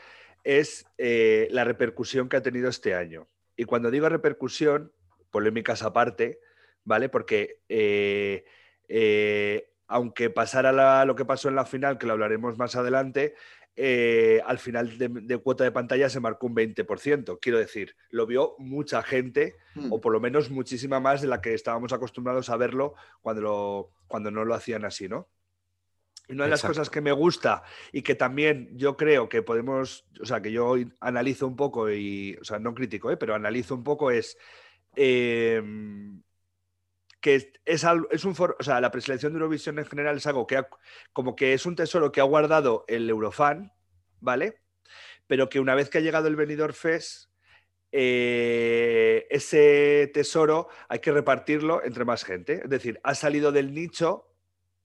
es 0.45 0.87
eh, 0.99 1.49
la 1.50 1.65
repercusión 1.65 2.29
que 2.29 2.37
ha 2.37 2.43
tenido 2.43 2.69
este 2.69 2.95
año. 2.95 3.26
Y 3.57 3.65
cuando 3.65 3.91
digo 3.91 4.09
repercusión, 4.09 4.93
polémicas 5.31 5.83
aparte, 5.83 6.41
¿vale? 6.85 7.09
Porque 7.09 7.61
eh, 7.69 8.45
eh, 8.89 9.71
aunque 9.89 10.31
pasara 10.31 10.73
la- 10.73 11.05
lo 11.05 11.15
que 11.17 11.25
pasó 11.25 11.49
en 11.49 11.57
la 11.57 11.65
final, 11.65 11.99
que 11.99 12.07
lo 12.07 12.13
hablaremos 12.13 12.59
más 12.59 12.77
adelante, 12.77 13.35
eh, 13.77 14.41
al 14.47 14.59
final 14.59 14.97
de, 14.97 15.09
de 15.09 15.39
cuota 15.39 15.63
de 15.65 15.71
pantalla 15.71 16.09
se 16.09 16.21
marcó 16.21 16.47
un 16.47 16.55
20%. 16.55 17.39
Quiero 17.41 17.59
decir, 17.59 17.95
lo 18.11 18.27
vio 18.27 18.55
mucha 18.59 19.03
gente 19.03 19.55
Hmm. 19.75 19.93
o 19.93 20.01
por 20.01 20.13
lo 20.13 20.21
menos 20.21 20.51
muchísima 20.51 21.01
más 21.01 21.21
de 21.21 21.29
la 21.29 21.43
que 21.43 21.53
estábamos 21.53 21.93
acostumbrados 21.93 22.49
a 22.49 22.57
verlo 22.57 22.95
cuando, 23.21 23.43
lo- 23.43 23.91
cuando 24.09 24.31
no 24.31 24.45
lo 24.47 24.55
hacían 24.55 24.87
así, 24.87 25.07
¿no? 25.09 25.29
Una 26.28 26.45
de 26.45 26.50
las 26.50 26.61
Exacto. 26.61 26.73
cosas 26.75 26.90
que 26.90 27.00
me 27.00 27.12
gusta 27.12 27.62
y 27.92 28.02
que 28.02 28.16
también 28.16 28.76
yo 28.76 28.97
creo 28.97 29.28
que 29.28 29.42
podemos, 29.42 30.06
o 30.21 30.26
sea, 30.26 30.42
que 30.42 30.50
yo 30.50 30.75
analizo 31.00 31.47
un 31.47 31.54
poco 31.54 31.88
y, 31.90 32.37
o 32.40 32.45
sea, 32.45 32.59
no 32.59 32.75
critico, 32.75 33.11
¿eh? 33.12 33.16
pero 33.16 33.35
analizo 33.35 33.75
un 33.76 33.85
poco 33.85 34.11
es 34.11 34.37
em, 34.97 36.23
que 37.21 37.37
es, 37.37 37.49
es, 38.11 38.25
un 38.25 38.35
for- 38.35 38.56
o 38.59 38.62
sea, 38.62 38.80
la 38.80 38.90
preselección 38.90 39.33
de 39.33 39.38
Eurovisión 39.38 39.78
en 39.78 39.87
general 39.87 40.16
es 40.16 40.26
algo 40.26 40.47
que 40.47 40.56
ha- 40.56 40.68
como 41.12 41.37
que 41.37 41.52
es 41.54 41.64
un 41.64 41.76
tesoro 41.76 42.11
que 42.11 42.21
ha 42.21 42.25
guardado 42.25 42.85
el 42.88 43.09
Eurofan, 43.09 43.73
¿vale? 44.21 44.61
Pero 45.26 45.49
que 45.49 45.61
una 45.61 45.75
vez 45.75 45.90
que 45.90 45.99
ha 45.99 46.02
llegado 46.02 46.28
el 46.28 46.37
Benidorm 46.37 46.75
Fest, 46.75 47.30
eh, 47.92 49.26
ese 49.30 50.11
tesoro 50.12 50.68
hay 50.88 50.99
que 50.99 51.12
repartirlo 51.12 51.83
entre 51.85 52.04
más 52.04 52.25
gente. 52.25 52.61
Es 52.64 52.71
decir, 52.71 53.00
ha 53.02 53.14
salido 53.14 53.52
del 53.52 53.73
nicho, 53.75 54.25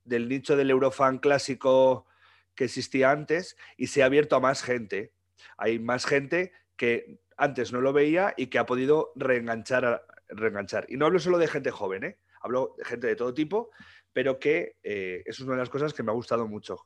del 0.03 0.29
nicho 0.29 0.55
del 0.55 0.69
Eurofan 0.69 1.19
clásico 1.19 2.05
que 2.55 2.65
existía 2.65 3.11
antes 3.11 3.55
y 3.77 3.87
se 3.87 4.03
ha 4.03 4.05
abierto 4.05 4.35
a 4.35 4.39
más 4.39 4.63
gente. 4.63 5.13
Hay 5.57 5.79
más 5.79 6.05
gente 6.05 6.51
que 6.75 7.19
antes 7.37 7.71
no 7.71 7.81
lo 7.81 7.93
veía 7.93 8.33
y 8.37 8.47
que 8.47 8.59
ha 8.59 8.65
podido 8.65 9.11
reenganchar. 9.15 10.05
reenganchar. 10.27 10.85
Y 10.89 10.97
no 10.97 11.05
hablo 11.05 11.19
solo 11.19 11.37
de 11.37 11.47
gente 11.47 11.71
joven, 11.71 12.03
¿eh? 12.03 12.17
hablo 12.41 12.75
de 12.77 12.85
gente 12.85 13.07
de 13.07 13.15
todo 13.15 13.33
tipo, 13.33 13.71
pero 14.13 14.39
que 14.39 14.77
eh, 14.83 15.23
es 15.25 15.39
una 15.39 15.53
de 15.53 15.59
las 15.59 15.69
cosas 15.69 15.93
que 15.93 16.03
me 16.03 16.11
ha 16.11 16.15
gustado 16.15 16.47
mucho. 16.47 16.83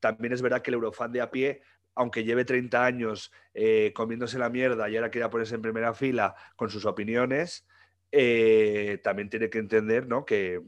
También 0.00 0.32
es 0.32 0.42
verdad 0.42 0.62
que 0.62 0.70
el 0.70 0.74
Eurofan 0.74 1.12
de 1.12 1.20
a 1.20 1.30
pie, 1.30 1.62
aunque 1.94 2.24
lleve 2.24 2.44
30 2.44 2.84
años 2.84 3.32
eh, 3.54 3.92
comiéndose 3.94 4.38
la 4.38 4.50
mierda 4.50 4.88
y 4.88 4.96
ahora 4.96 5.10
quiera 5.10 5.30
ponerse 5.30 5.54
en 5.54 5.62
primera 5.62 5.94
fila 5.94 6.34
con 6.56 6.70
sus 6.70 6.84
opiniones, 6.84 7.66
eh, 8.12 9.00
también 9.02 9.28
tiene 9.28 9.50
que 9.50 9.58
entender 9.58 10.06
¿no? 10.06 10.24
que, 10.24 10.62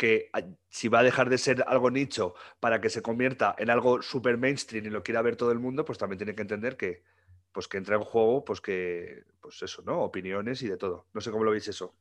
que 0.00 0.30
si 0.70 0.88
va 0.88 1.00
a 1.00 1.02
dejar 1.02 1.28
de 1.28 1.36
ser 1.36 1.62
algo 1.66 1.90
nicho 1.90 2.34
para 2.58 2.80
que 2.80 2.88
se 2.88 3.02
convierta 3.02 3.54
en 3.58 3.68
algo 3.68 4.00
super 4.00 4.38
mainstream 4.38 4.86
y 4.86 4.90
lo 4.90 5.02
quiera 5.02 5.20
ver 5.20 5.36
todo 5.36 5.52
el 5.52 5.58
mundo, 5.58 5.84
pues 5.84 5.98
también 5.98 6.16
tiene 6.16 6.34
que 6.34 6.40
entender 6.40 6.78
que 6.78 7.02
pues 7.52 7.68
que 7.68 7.76
entra 7.76 7.96
en 7.96 8.02
juego, 8.02 8.42
pues 8.44 8.60
que, 8.62 9.24
pues 9.42 9.60
eso, 9.62 9.82
¿no? 9.84 10.00
Opiniones 10.02 10.62
y 10.62 10.68
de 10.68 10.76
todo. 10.78 11.06
No 11.12 11.20
sé 11.20 11.30
cómo 11.30 11.44
lo 11.44 11.50
veis 11.50 11.68
eso. 11.68 11.94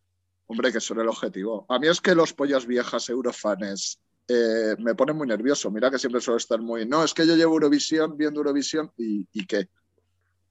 Hombre, 0.45 0.71
que 0.71 0.79
son 0.79 0.99
el 1.01 1.07
objetivo. 1.09 1.65
A 1.67 1.77
mí 1.77 1.87
es 1.87 1.99
que 1.99 2.15
los 2.15 2.33
pollas 2.33 2.65
viejas 2.65 3.09
eurofanes 3.09 3.99
eh, 4.27 4.75
me 4.79 4.95
ponen 4.95 5.17
muy 5.17 5.27
nervioso. 5.27 5.69
Mira 5.71 5.91
que 5.91 5.99
siempre 5.99 6.21
suelo 6.21 6.37
estar 6.37 6.61
muy. 6.61 6.85
No, 6.85 7.03
es 7.03 7.13
que 7.13 7.27
yo 7.27 7.35
llevo 7.35 7.55
Eurovisión, 7.55 8.15
viendo 8.15 8.39
Eurovisión 8.39 8.91
y, 8.95 9.27
y 9.33 9.45
qué. 9.45 9.67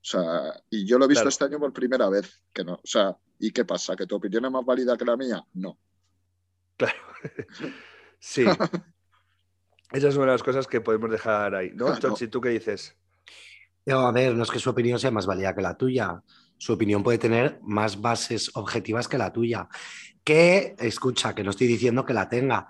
O 0.01 0.03
sea, 0.03 0.53
y 0.69 0.85
yo 0.85 0.99
lo 0.99 1.05
he 1.05 1.07
visto 1.07 1.21
Claro. 1.23 1.29
este 1.29 1.45
año 1.45 1.59
por 1.59 1.73
primera 1.73 2.09
vez. 2.09 2.43
Que 2.53 2.63
no. 2.63 2.73
O 2.75 2.81
sea, 2.87 3.17
¿y 3.39 3.51
qué 3.51 3.65
pasa? 3.65 3.95
¿Que 3.95 4.05
tu 4.05 4.15
opinión 4.17 4.45
es 4.45 4.51
más 4.51 4.65
válida 4.65 4.97
que 4.97 5.05
la 5.05 5.17
mía? 5.17 5.41
No. 5.53 5.77
Claro. 6.79 6.97
sí. 8.19 8.45
Esa 9.91 10.07
es 10.07 10.15
una 10.15 10.27
de 10.27 10.31
las 10.31 10.43
cosas 10.43 10.65
que 10.67 10.81
podemos 10.81 11.11
dejar 11.11 11.53
ahí, 11.55 11.71
¿no? 11.75 11.85
Claro. 11.85 11.99
Chochi, 11.99 12.27
¿tú 12.27 12.39
qué 12.39 12.49
dices? 12.49 12.95
No, 13.85 14.07
a 14.07 14.11
ver, 14.11 14.35
no 14.35 14.43
es 14.43 14.51
que 14.51 14.59
su 14.59 14.69
opinión 14.69 14.99
sea 14.99 15.11
más 15.11 15.25
válida 15.25 15.53
que 15.53 15.61
la 15.61 15.77
tuya. 15.77 16.21
Su 16.57 16.73
opinión 16.73 17.03
puede 17.03 17.17
tener 17.17 17.59
más 17.63 18.01
bases 18.01 18.51
objetivas 18.55 19.07
que 19.07 19.17
la 19.17 19.33
tuya. 19.33 19.67
Que, 20.23 20.75
escucha, 20.79 21.33
que 21.33 21.43
no 21.43 21.49
estoy 21.49 21.67
diciendo 21.67 22.05
que 22.05 22.13
la 22.13 22.29
tenga, 22.29 22.69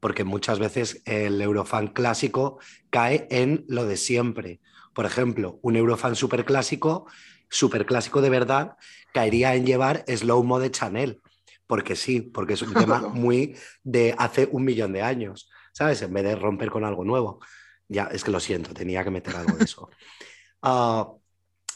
porque 0.00 0.24
muchas 0.24 0.58
veces 0.58 1.02
el 1.06 1.40
Eurofan 1.40 1.88
clásico 1.88 2.58
cae 2.90 3.26
en 3.30 3.64
lo 3.68 3.86
de 3.86 3.96
siempre. 3.96 4.60
Por 4.94 5.06
ejemplo, 5.06 5.58
un 5.62 5.76
Eurofan 5.76 6.16
superclásico, 6.16 7.06
superclásico 7.48 8.20
de 8.20 8.30
verdad, 8.30 8.76
caería 9.12 9.54
en 9.54 9.64
llevar 9.64 10.04
Slow 10.06 10.44
Mo 10.44 10.60
de 10.60 10.70
Chanel. 10.70 11.22
Porque 11.68 11.94
sí, 11.94 12.20
porque 12.20 12.54
es 12.54 12.62
un 12.62 12.74
tema 12.74 12.98
muy 13.00 13.56
de 13.84 14.16
hace 14.18 14.48
un 14.50 14.64
millón 14.64 14.92
de 14.92 15.02
años, 15.02 15.48
¿sabes? 15.72 16.02
En 16.02 16.12
vez 16.12 16.24
de 16.24 16.34
romper 16.34 16.70
con 16.70 16.84
algo 16.84 17.04
nuevo. 17.04 17.38
Ya, 17.86 18.04
es 18.06 18.24
que 18.24 18.32
lo 18.32 18.40
siento, 18.40 18.74
tenía 18.74 19.04
que 19.04 19.10
meter 19.10 19.36
algo 19.36 19.56
de 19.56 19.64
eso. 19.64 19.88
Ah, 20.62 21.08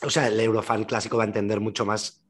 o 0.02 0.11
sea, 0.11 0.26
el 0.26 0.40
Eurofan 0.40 0.84
clásico 0.84 1.16
va 1.16 1.22
a 1.22 1.26
entender 1.28 1.61
mucho 1.61 1.87
más 1.87 2.25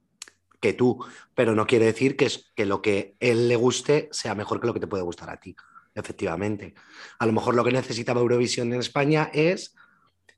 que 0.61 0.73
tú, 0.73 1.05
pero 1.35 1.55
no 1.55 1.67
quiere 1.67 1.87
decir 1.87 2.17
que, 2.17 2.27
es, 2.27 2.53
que 2.55 2.67
lo 2.67 2.83
que 2.83 3.17
él 3.19 3.49
le 3.49 3.57
guste 3.57 4.09
sea 4.13 4.35
mejor 4.35 4.61
que 4.61 4.69
lo 4.69 4.75
que 4.75 4.81
te 4.81 4.87
puede 4.87 5.03
gustar 5.03 5.31
a 5.31 5.41
ti, 5.41 5.57
efectivamente. 5.95 6.75
A 7.19 7.27
lo 7.27 7.33
mejor 7.33 7.57
lo 7.57 7.65
que 7.65 7.73
necesitaba 7.73 8.21
Eurovisión 8.21 8.73
en 8.73 8.79
España 8.79 9.31
es 9.33 9.75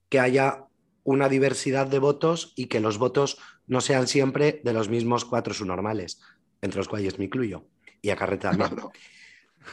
que 0.08 0.20
haya 0.20 0.64
una 1.02 1.28
diversidad 1.28 1.86
de 1.86 1.98
votos 1.98 2.54
y 2.56 2.66
que 2.66 2.80
los 2.80 2.96
votos 2.96 3.38
no 3.66 3.82
sean 3.82 4.08
siempre 4.08 4.62
de 4.64 4.72
los 4.72 4.88
mismos 4.88 5.26
cuatro 5.26 5.52
subnormales, 5.52 6.20
entre 6.64 6.78
los 6.78 6.88
cuales 6.88 7.18
me 7.18 7.26
incluyo, 7.26 7.64
y 8.02 8.10
a 8.10 8.16
Carrete 8.16 8.48
también. 8.48 8.70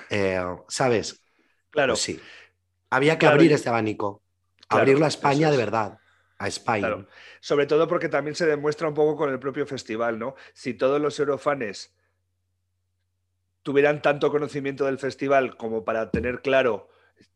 Eh, 0.09 0.39
¿Sabes? 0.67 1.21
Claro, 1.69 1.93
Pues 1.93 2.01
sí. 2.01 2.19
Había 2.89 3.13
que 3.15 3.19
Claro, 3.19 3.35
abrir 3.35 3.51
y- 3.51 3.53
este 3.53 3.69
abanico, 3.69 4.21
Claro, 4.67 4.81
abrirlo 4.83 5.05
a 5.05 5.07
España 5.07 5.47
es. 5.47 5.51
de 5.51 5.57
verdad, 5.57 5.99
a 6.37 6.47
España. 6.47 6.79
Claro. 6.87 7.07
Sobre 7.39 7.65
todo 7.65 7.87
porque 7.87 8.09
también 8.09 8.35
se 8.35 8.45
demuestra 8.45 8.87
un 8.87 8.93
poco 8.93 9.15
con 9.15 9.29
el 9.29 9.39
propio 9.39 9.65
festival, 9.65 10.19
¿no? 10.19 10.35
Si 10.53 10.73
todos 10.73 11.01
los 11.01 11.19
eurofanes 11.19 11.93
tuvieran 13.63 14.01
tanto 14.01 14.31
conocimiento 14.31 14.85
del 14.85 14.97
festival 14.97 15.55
como 15.57 15.83
para 15.85 16.09
tener 16.11 16.41
claro 16.41 16.89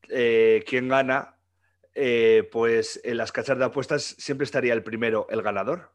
eh, 0.10 0.64
quién 0.68 0.88
gana, 0.90 1.38
eh, 1.94 2.48
pues 2.52 3.00
en 3.04 3.18
las 3.18 3.32
cachas 3.32 3.58
de 3.60 3.66
apuestas 3.66 4.04
siempre 4.18 4.46
estaría 4.46 4.74
el 4.74 4.84
primero, 4.84 5.28
el 5.30 5.42
ganador. 5.42 5.92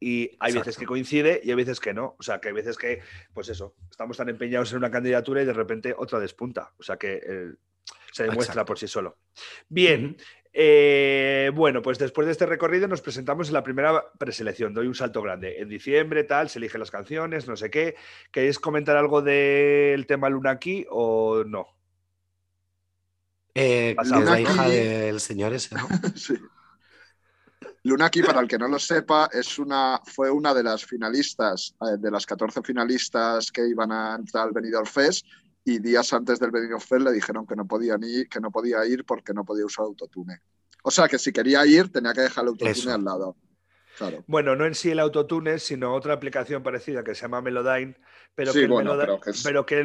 Y 0.00 0.30
hay 0.40 0.54
veces 0.54 0.78
que 0.78 0.86
coincide 0.86 1.42
y 1.44 1.50
hay 1.50 1.56
veces 1.56 1.78
que 1.78 1.92
no. 1.92 2.16
O 2.18 2.22
sea, 2.22 2.40
que 2.40 2.48
hay 2.48 2.54
veces 2.54 2.78
que, 2.78 3.02
pues 3.34 3.50
eso, 3.50 3.74
estamos 3.90 4.16
tan 4.16 4.30
empeñados 4.30 4.72
en 4.72 4.78
una 4.78 4.90
candidatura 4.90 5.42
y 5.42 5.44
de 5.44 5.52
repente 5.52 5.94
otra 5.96 6.18
despunta. 6.18 6.72
O 6.78 6.82
sea, 6.82 6.96
que 6.96 7.20
eh, 7.22 7.52
se 8.10 8.22
demuestra 8.24 8.54
Exacto. 8.54 8.64
por 8.64 8.78
sí 8.78 8.88
solo. 8.88 9.18
Bien, 9.68 10.16
eh, 10.52 11.50
bueno, 11.54 11.82
pues 11.82 11.98
después 11.98 12.26
de 12.26 12.32
este 12.32 12.46
recorrido 12.46 12.88
nos 12.88 13.02
presentamos 13.02 13.48
en 13.48 13.54
la 13.54 13.62
primera 13.62 14.02
preselección. 14.18 14.74
Doy 14.74 14.86
un 14.86 14.94
salto 14.94 15.22
grande. 15.22 15.60
En 15.60 15.68
diciembre, 15.68 16.24
tal, 16.24 16.48
se 16.48 16.58
eligen 16.58 16.80
las 16.80 16.90
canciones, 16.90 17.46
no 17.46 17.56
sé 17.56 17.70
qué. 17.70 17.94
¿Queréis 18.32 18.58
comentar 18.58 18.96
algo 18.96 19.22
del 19.22 20.06
tema 20.06 20.30
Luna 20.30 20.50
aquí 20.50 20.86
o 20.90 21.44
no? 21.44 21.66
Eh, 23.54 23.90
es 23.90 23.96
Pasamos. 23.96 24.30
la 24.30 24.40
hija 24.40 24.68
del 24.68 25.20
señor 25.20 25.52
ese, 25.52 25.74
¿no? 25.74 25.86
Sí. 26.16 26.34
Lunaki, 27.82 28.22
para 28.22 28.40
el 28.40 28.48
que 28.48 28.58
no 28.58 28.68
lo 28.68 28.78
sepa, 28.78 29.30
es 29.32 29.58
una, 29.58 30.00
fue 30.04 30.30
una 30.30 30.52
de 30.52 30.62
las 30.62 30.84
finalistas, 30.84 31.74
eh, 31.80 31.96
de 31.98 32.10
las 32.10 32.26
14 32.26 32.62
finalistas 32.62 33.50
que 33.50 33.66
iban 33.66 33.90
a 33.90 34.16
entrar 34.16 34.48
al 34.48 34.52
Benidorm 34.52 34.86
Fest 34.86 35.24
y 35.64 35.78
días 35.78 36.12
antes 36.12 36.38
del 36.38 36.50
Benidorm 36.50 36.80
Fest 36.80 37.02
le 37.02 37.12
dijeron 37.12 37.46
que 37.46 37.56
no 37.56 37.66
podía 37.66 37.96
ir, 38.02 38.28
que 38.28 38.40
no 38.40 38.50
podía 38.50 38.84
ir 38.84 39.04
porque 39.04 39.32
no 39.32 39.44
podía 39.44 39.64
usar 39.64 39.86
autotune. 39.86 40.40
O 40.82 40.90
sea 40.90 41.08
que 41.08 41.18
si 41.18 41.32
quería 41.32 41.64
ir 41.64 41.90
tenía 41.90 42.12
que 42.12 42.22
dejar 42.22 42.44
el 42.44 42.48
autotune 42.48 42.72
Eso. 42.72 42.92
al 42.92 43.04
lado. 43.04 43.36
Claro. 44.00 44.24
Bueno, 44.26 44.56
no 44.56 44.64
en 44.64 44.74
sí 44.74 44.90
el 44.90 44.98
autotune, 44.98 45.58
sino 45.58 45.92
otra 45.94 46.14
aplicación 46.14 46.62
parecida 46.62 47.04
que 47.04 47.14
se 47.14 47.20
llama 47.20 47.42
Melodyne, 47.42 47.96
pero 48.34 48.50
Sí, 48.52 48.60
que, 48.60 48.64
el, 48.64 48.70
bueno, 48.70 48.94
Melodyne- 48.94 49.04
pero 49.06 49.20
que 49.20 49.30
es- 49.30 49.42
pero 49.44 49.66
que 49.66 49.80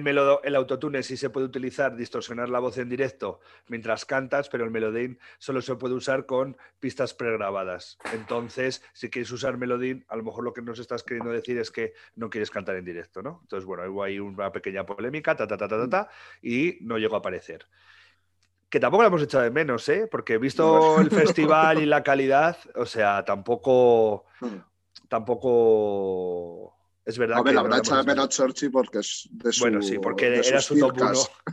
el, 0.46 0.56
autotune 0.56 1.04
sí 1.04 1.18
se 1.18 1.30
puede 1.30 1.48
utilizar, 1.48 1.98
distorsionar 1.98 2.48
la 2.48 2.60
voz 2.60 2.78
en 2.78 2.88
directo 2.88 3.42
mientras 3.68 4.06
cantas, 4.06 4.48
pero 4.48 4.64
el 4.64 4.72
Melodyne 4.72 5.18
solo 5.38 5.62
se 5.62 5.76
puede 5.76 5.96
usar 5.96 6.26
con 6.26 6.56
pistas 6.80 7.14
pregrabadas. 7.14 7.98
Entonces, 8.14 8.82
si 8.94 9.10
quieres 9.10 9.30
usar 9.34 9.58
Melodyne, 9.58 10.06
a 10.08 10.16
lo 10.16 10.24
mejor 10.24 10.46
lo 10.46 10.54
que 10.54 10.62
nos 10.62 10.80
estás 10.80 11.04
queriendo 11.04 11.32
decir 11.32 11.58
es 11.58 11.70
que 11.70 11.94
no 12.16 12.30
quieres 12.30 12.50
cantar 12.52 12.78
en 12.78 12.86
directo, 12.86 13.22
¿no? 13.22 13.40
Entonces, 13.42 13.66
bueno, 13.66 13.84
hubo 13.92 14.02
ahí 14.02 14.18
una 14.18 14.50
pequeña 14.54 14.86
polémica, 14.86 15.36
ta, 15.36 15.46
ta, 15.46 15.58
ta, 15.58 15.68
ta, 15.68 15.78
ta, 15.78 15.90
ta, 15.90 16.10
y 16.42 16.78
no 16.80 16.98
llegó 16.98 17.16
a 17.16 17.20
aparecer. 17.20 17.68
Que 18.76 18.80
tampoco 18.82 19.04
la 19.04 19.08
hemos 19.08 19.22
echado 19.22 19.46
de 19.46 19.52
menos, 19.52 19.88
¿eh? 19.88 20.06
Porque 20.12 20.38
visto 20.38 21.00
el 21.00 21.10
festival 21.10 21.82
y 21.82 21.86
la 21.86 22.04
calidad, 22.04 22.58
o 22.76 22.86
sea, 22.86 23.24
tampoco 23.24 24.26
tampoco 25.08 26.76
es 27.06 27.18
verdad 27.18 27.42
que 27.42 27.54
la 27.54 27.64
la 27.64 27.78
echado 27.78 28.02
de 28.04 28.08
menos 28.08 28.28
Chorchi 28.28 28.68
porque 28.68 29.00
es 29.00 29.30
de 29.32 29.54
su. 29.54 29.62
Bueno, 29.64 29.82
sí, 29.82 29.98
porque 29.98 30.30
de 30.30 30.40
era 30.46 30.60
su 30.60 30.78
top. 30.78 30.98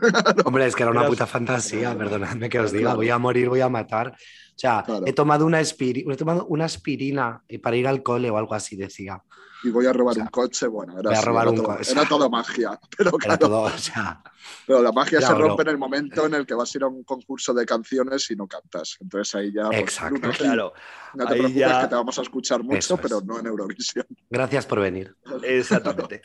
Hombre, 0.46 0.66
es 0.66 0.74
que 0.74 0.82
era 0.82 0.90
una 0.90 1.02
Era- 1.02 1.10
puta 1.10 1.26
fantasía, 1.28 1.96
perdonadme 1.96 2.48
que 2.48 2.58
os 2.58 2.72
diga, 2.72 2.94
voy 2.94 3.10
a 3.10 3.18
morir, 3.18 3.48
voy 3.48 3.60
a 3.60 3.68
matar. 3.68 4.16
O 4.54 4.58
sea, 4.62 4.82
Claro. 4.84 5.04
he 5.06 5.12
tomado 5.12 5.46
una, 5.46 5.60
he 5.60 6.16
tomado 6.16 6.46
una 6.46 6.66
aspirina 6.66 7.42
para 7.62 7.76
ir 7.76 7.88
al 7.88 8.02
cole 8.02 8.30
o 8.30 8.36
algo 8.38 8.54
así, 8.54 8.76
decía. 8.76 9.22
Y 9.64 9.70
voy 9.70 9.86
a 9.86 9.92
robar 9.92 10.12
O 10.12 10.14
sea, 10.16 10.22
un 10.24 10.28
coche. 10.30 10.66
Bueno, 10.66 10.92
era, 10.98 11.02
voy 11.02 11.14
a 11.14 11.18
así, 11.20 11.28
era 11.28 11.44
todo, 11.54 11.64
coche. 11.64 11.92
Era 11.92 12.04
todo 12.08 12.30
magia. 12.30 12.80
Pero, 12.98 13.10
Era 13.10 13.18
claro, 13.18 13.38
todo, 13.38 13.60
o 13.62 13.70
sea, 13.78 14.22
pero 14.66 14.82
la 14.82 14.90
magia 14.90 15.20
se 15.20 15.32
rompe 15.34 15.62
en 15.62 15.68
el 15.68 15.78
momento 15.78 16.26
en 16.26 16.34
el 16.34 16.44
que 16.46 16.54
vas 16.54 16.74
a 16.74 16.78
ir 16.78 16.82
a 16.82 16.88
un 16.88 17.04
concurso 17.04 17.54
de 17.54 17.64
canciones 17.64 18.28
y 18.32 18.34
no 18.36 18.48
cantas. 18.48 18.96
Entonces 19.00 19.32
ahí 19.36 19.52
ya. 19.52 19.66
pues, 19.68 19.80
Exacto. 19.80 20.30
Claro, 20.36 20.72
No 21.14 21.24
te 21.26 21.34
ahí 21.34 21.38
preocupes 21.40 21.60
ya- 21.60 21.80
que 21.82 21.86
te 21.88 21.94
vamos 21.94 22.18
a 22.18 22.22
escuchar 22.22 22.62
mucho, 22.64 22.76
Eso 22.78 22.94
es. 22.96 23.00
pero 23.00 23.20
no 23.20 23.38
en 23.38 23.46
Eurovisión. 23.46 24.04
gracias 24.28 24.66
por 24.66 24.80
venir. 24.80 25.14
exactamente. 25.44 26.22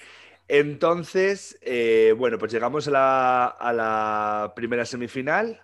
Entonces, 0.47 1.57
eh, 1.61 2.15
bueno, 2.17 2.37
pues 2.39 2.51
llegamos 2.51 2.87
a 2.87 2.91
la, 2.91 3.45
a 3.47 3.71
la 3.73 4.53
primera 4.55 4.85
semifinal. 4.85 5.61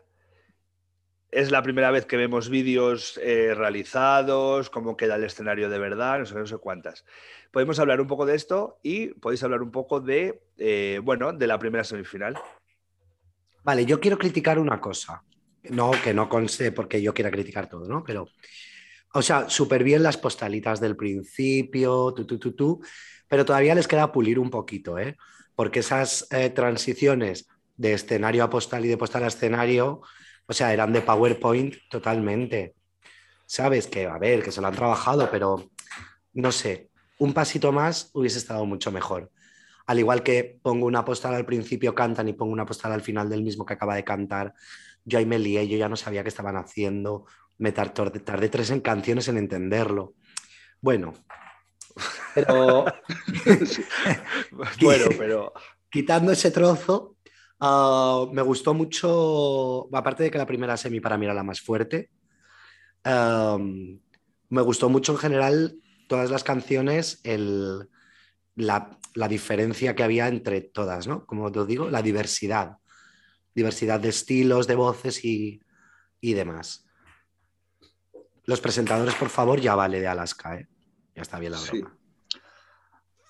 Es 1.34 1.50
la 1.50 1.64
primera 1.64 1.90
vez 1.90 2.06
que 2.06 2.16
vemos 2.16 2.48
vídeos 2.48 3.20
eh, 3.24 3.56
realizados, 3.56 4.70
cómo 4.70 4.96
queda 4.96 5.16
el 5.16 5.24
escenario 5.24 5.68
de 5.68 5.80
verdad, 5.80 6.20
no 6.20 6.46
sé, 6.46 6.58
cuántas. 6.58 7.06
Podemos 7.50 7.80
hablar 7.80 8.00
un 8.00 8.06
poco 8.06 8.28
de 8.28 8.36
esto 8.36 8.78
y 8.84 9.08
podéis 9.16 9.42
hablar 9.42 9.64
un 9.64 9.72
poco 9.72 10.00
de, 10.00 10.44
eh, 10.60 11.00
bueno, 11.04 11.34
de 11.34 11.48
la 11.48 11.58
primera 11.58 11.84
semifinal. 11.84 12.38
Vale, 13.64 13.84
yo 13.84 14.00
quiero 14.00 14.20
criticar 14.20 14.60
una 14.60 14.80
cosa. 14.80 15.24
No, 15.72 15.90
que 16.04 16.14
no 16.14 16.30
conste 16.30 16.72
porque 16.72 17.02
yo 17.02 17.16
quiera 17.16 17.32
criticar 17.32 17.68
todo, 17.68 17.88
¿no? 17.88 18.04
Pero, 18.04 18.28
o 19.14 19.22
sea, 19.24 19.50
súper 19.50 19.84
bien 19.84 20.04
las 20.04 20.18
postalitas 20.18 20.80
del 20.80 20.96
principio, 20.96 22.14
tú, 22.14 22.28
tú, 22.28 22.38
tú, 22.38 22.52
tú, 22.52 22.82
pero 23.28 23.44
todavía 23.44 23.74
les 23.74 23.88
queda 23.88 24.12
pulir 24.12 24.38
un 24.38 24.52
poquito, 24.52 25.00
¿eh? 25.00 25.18
Porque 25.56 25.80
esas 25.80 26.28
eh, 26.30 26.52
transiciones 26.52 27.48
de 27.76 27.94
escenario 27.94 28.44
a 28.44 28.52
postal 28.52 28.86
y 28.86 28.90
de 28.90 28.98
postal 28.98 29.24
a 29.24 29.28
escenario, 29.28 30.04
o 30.48 30.54
sea, 30.54 30.74
eran 30.74 30.94
de 30.94 31.02
PowerPoint 31.02 31.76
totalmente. 31.90 32.76
Sabes 33.46 33.88
que, 33.88 34.06
a 34.08 34.18
ver, 34.18 34.44
que 34.44 34.52
se 34.52 34.62
lo 34.62 34.68
han 34.68 34.76
trabajado, 34.76 35.30
pero 35.32 35.70
no 36.34 36.52
sé, 36.52 36.90
un 37.20 37.34
pasito 37.34 37.72
más 37.72 38.10
hubiese 38.14 38.38
estado 38.40 38.66
mucho 38.66 38.92
mejor. 38.92 39.32
Al 39.86 40.00
igual 40.00 40.24
que 40.24 40.60
pongo 40.62 40.86
una 40.86 41.04
postal 41.04 41.34
al 41.36 41.46
principio, 41.46 41.94
cantan 41.94 42.30
y 42.30 42.34
pongo 42.34 42.54
una 42.54 42.66
postal 42.66 42.94
al 42.94 43.02
final 43.02 43.30
del 43.30 43.44
mismo 43.44 43.66
que 43.66 43.74
acaba 43.74 43.96
de 43.96 44.04
cantar. 44.04 44.54
Yo 45.06 45.18
ahí 45.20 45.26
me 45.26 45.38
lié, 45.40 45.68
yo 45.68 45.78
ya 45.78 45.90
no 45.90 45.96
sabía 45.98 46.24
qué 46.24 46.30
estaban 46.30 46.56
haciendo. 46.56 47.26
Me 47.58 47.72
tar- 47.74 47.94
tardé, 47.94 48.20
tardé 48.22 48.50
tres 48.50 48.70
en 48.72 48.80
canciones 48.80 49.28
en 49.28 49.38
entenderlo. 49.38 50.14
Bueno, 50.82 51.14
pero 52.34 52.86
Bueno, 54.82 55.06
pero 55.18 55.54
quitando 55.90 56.32
ese 56.32 56.52
trozo, 56.52 57.13
ah, 57.64 58.26
me 58.32 58.42
gustó 58.42 58.74
mucho, 58.74 59.88
aparte 59.96 60.24
de 60.24 60.32
que 60.32 60.38
la 60.38 60.46
primera 60.46 60.78
semi 60.78 61.00
para 61.00 61.18
mí 61.18 61.26
era 61.26 61.34
la 61.34 61.44
más 61.44 61.62
fuerte, 61.62 62.10
am, 63.04 64.00
me 64.50 64.62
gustó 64.62 64.90
mucho 64.90 65.14
en 65.14 65.18
general 65.18 65.76
todas 66.08 66.30
las 66.30 66.44
canciones, 66.44 67.22
el, 67.24 67.90
la, 68.56 69.00
la 69.16 69.28
diferencia 69.28 69.96
que 69.96 70.04
había 70.04 70.28
entre 70.28 70.62
todas, 70.62 71.08
¿no? 71.08 71.26
Como 71.26 71.52
te 71.52 71.66
digo, 71.66 71.90
la 71.90 72.02
diversidad, 72.02 72.78
diversidad 73.56 74.00
de 74.00 74.10
estilos, 74.10 74.68
de 74.68 74.76
voces 74.76 75.24
y, 75.24 75.62
y 76.22 76.34
demás. 76.34 76.86
Los 78.46 78.60
presentadores, 78.60 79.16
por 79.16 79.30
favor, 79.30 79.62
ya 79.62 79.74
vale 79.74 80.02
de 80.02 80.08
Alaska, 80.08 80.60
¿eh? 80.60 80.68
Ya 81.16 81.22
está 81.22 81.40
bien 81.40 81.54
la 81.54 81.58
Sí. 81.60 81.80
broma. 81.80 81.98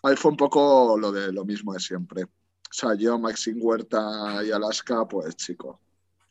Ahí 0.03 0.15
fue 0.17 0.31
un 0.31 0.37
poco 0.37 0.97
lo 0.97 1.11
de 1.11 1.31
lo 1.31 1.45
mismo 1.45 1.73
de 1.73 1.79
siempre. 1.79 2.25
O 2.73 2.75
sea, 2.75 2.95
yo, 2.95 3.19
Maxine 3.19 3.61
Huerta 3.61 4.43
y 4.43 4.49
Alaska, 4.49 5.07
pues 5.07 5.35
chico, 5.35 5.79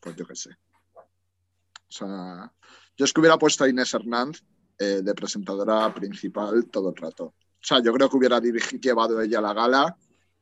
pues 0.00 0.16
yo 0.16 0.26
qué 0.26 0.34
sé. 0.34 0.50
O 0.92 1.86
sea, 1.88 2.52
yo 2.96 3.04
es 3.04 3.12
que 3.12 3.20
hubiera 3.20 3.38
puesto 3.38 3.62
a 3.62 3.68
Inés 3.68 3.94
Hernández 3.94 4.42
eh, 4.76 5.02
de 5.04 5.14
presentadora 5.14 5.94
principal 5.94 6.68
todo 6.68 6.88
el 6.90 6.96
rato. 6.96 7.26
O 7.26 7.34
sea, 7.60 7.80
yo 7.80 7.92
creo 7.92 8.10
que 8.10 8.16
hubiera 8.16 8.40
dirigi- 8.40 8.80
llevado 8.80 9.20
ella 9.20 9.40
la 9.40 9.54
gala 9.54 9.96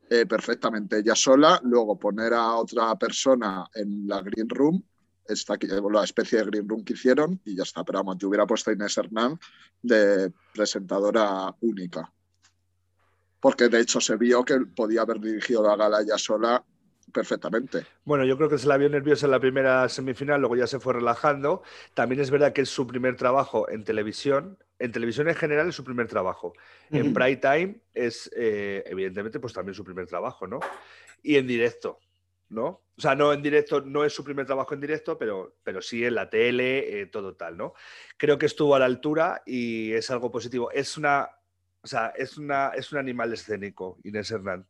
eh, 0.08 0.24
perfectamente 0.24 1.00
ella 1.00 1.14
sola, 1.14 1.60
luego 1.64 1.98
poner 1.98 2.32
a 2.32 2.54
otra 2.54 2.96
persona 2.98 3.66
en 3.74 4.08
la 4.08 4.22
Green 4.22 4.48
Room, 4.48 4.82
esta, 5.28 5.58
la 5.92 6.04
especie 6.04 6.38
de 6.38 6.46
Green 6.46 6.66
Room 6.66 6.82
que 6.82 6.94
hicieron, 6.94 7.42
y 7.44 7.54
ya 7.54 7.64
está. 7.64 7.84
Pero 7.84 7.98
vamos, 7.98 8.16
yo 8.16 8.28
hubiera 8.28 8.46
puesto 8.46 8.70
a 8.70 8.72
Inés 8.72 8.96
Hernández 8.96 9.38
de 9.82 10.32
presentadora 10.54 11.54
única 11.60 12.10
porque 13.40 13.68
de 13.68 13.80
hecho 13.80 14.00
se 14.00 14.16
vio 14.16 14.44
que 14.44 14.60
podía 14.60 15.02
haber 15.02 15.18
dirigido 15.18 15.66
la 15.66 15.76
gala 15.76 16.02
ella 16.02 16.18
sola 16.18 16.62
perfectamente. 17.10 17.86
Bueno, 18.04 18.24
yo 18.24 18.36
creo 18.36 18.48
que 18.48 18.58
se 18.58 18.68
la 18.68 18.76
vio 18.76 18.88
nerviosa 18.88 19.26
en 19.26 19.32
la 19.32 19.40
primera 19.40 19.88
semifinal, 19.88 20.40
luego 20.40 20.56
ya 20.56 20.66
se 20.66 20.80
fue 20.80 20.94
relajando. 20.94 21.62
También 21.94 22.20
es 22.20 22.30
verdad 22.30 22.52
que 22.52 22.62
es 22.62 22.68
su 22.68 22.86
primer 22.86 23.16
trabajo 23.16 23.68
en 23.68 23.84
televisión. 23.84 24.58
En 24.78 24.92
televisión 24.92 25.28
en 25.28 25.34
general 25.34 25.68
es 25.68 25.74
su 25.74 25.84
primer 25.84 26.06
trabajo. 26.06 26.54
En 26.90 27.12
prime 27.12 27.36
time 27.36 27.80
es, 27.92 28.30
eh, 28.34 28.82
evidentemente, 28.86 29.38
pues 29.40 29.52
también 29.52 29.74
su 29.74 29.84
primer 29.84 30.06
trabajo, 30.06 30.46
¿no? 30.46 30.60
Y 31.22 31.36
en 31.36 31.46
directo, 31.46 31.98
¿no? 32.48 32.82
O 32.96 33.00
sea, 33.00 33.14
no 33.14 33.32
en 33.32 33.42
directo, 33.42 33.82
no 33.82 34.04
es 34.04 34.14
su 34.14 34.24
primer 34.24 34.46
trabajo 34.46 34.74
en 34.74 34.80
directo, 34.80 35.18
pero, 35.18 35.56
pero 35.62 35.82
sí 35.82 36.04
en 36.04 36.14
la 36.14 36.30
tele, 36.30 37.00
eh, 37.00 37.06
todo 37.06 37.34
tal, 37.34 37.56
¿no? 37.56 37.74
Creo 38.16 38.38
que 38.38 38.46
estuvo 38.46 38.74
a 38.74 38.78
la 38.78 38.86
altura 38.86 39.42
y 39.44 39.92
es 39.92 40.10
algo 40.10 40.30
positivo. 40.30 40.70
Es 40.70 40.96
una, 40.96 41.28
o 41.82 41.86
sea, 41.86 42.12
es 42.16 42.36
una, 42.38 42.68
es 42.68 42.92
un 42.92 42.98
animal 42.98 43.32
escénico, 43.32 43.98
Inés 44.04 44.30
Hernán. 44.30 44.66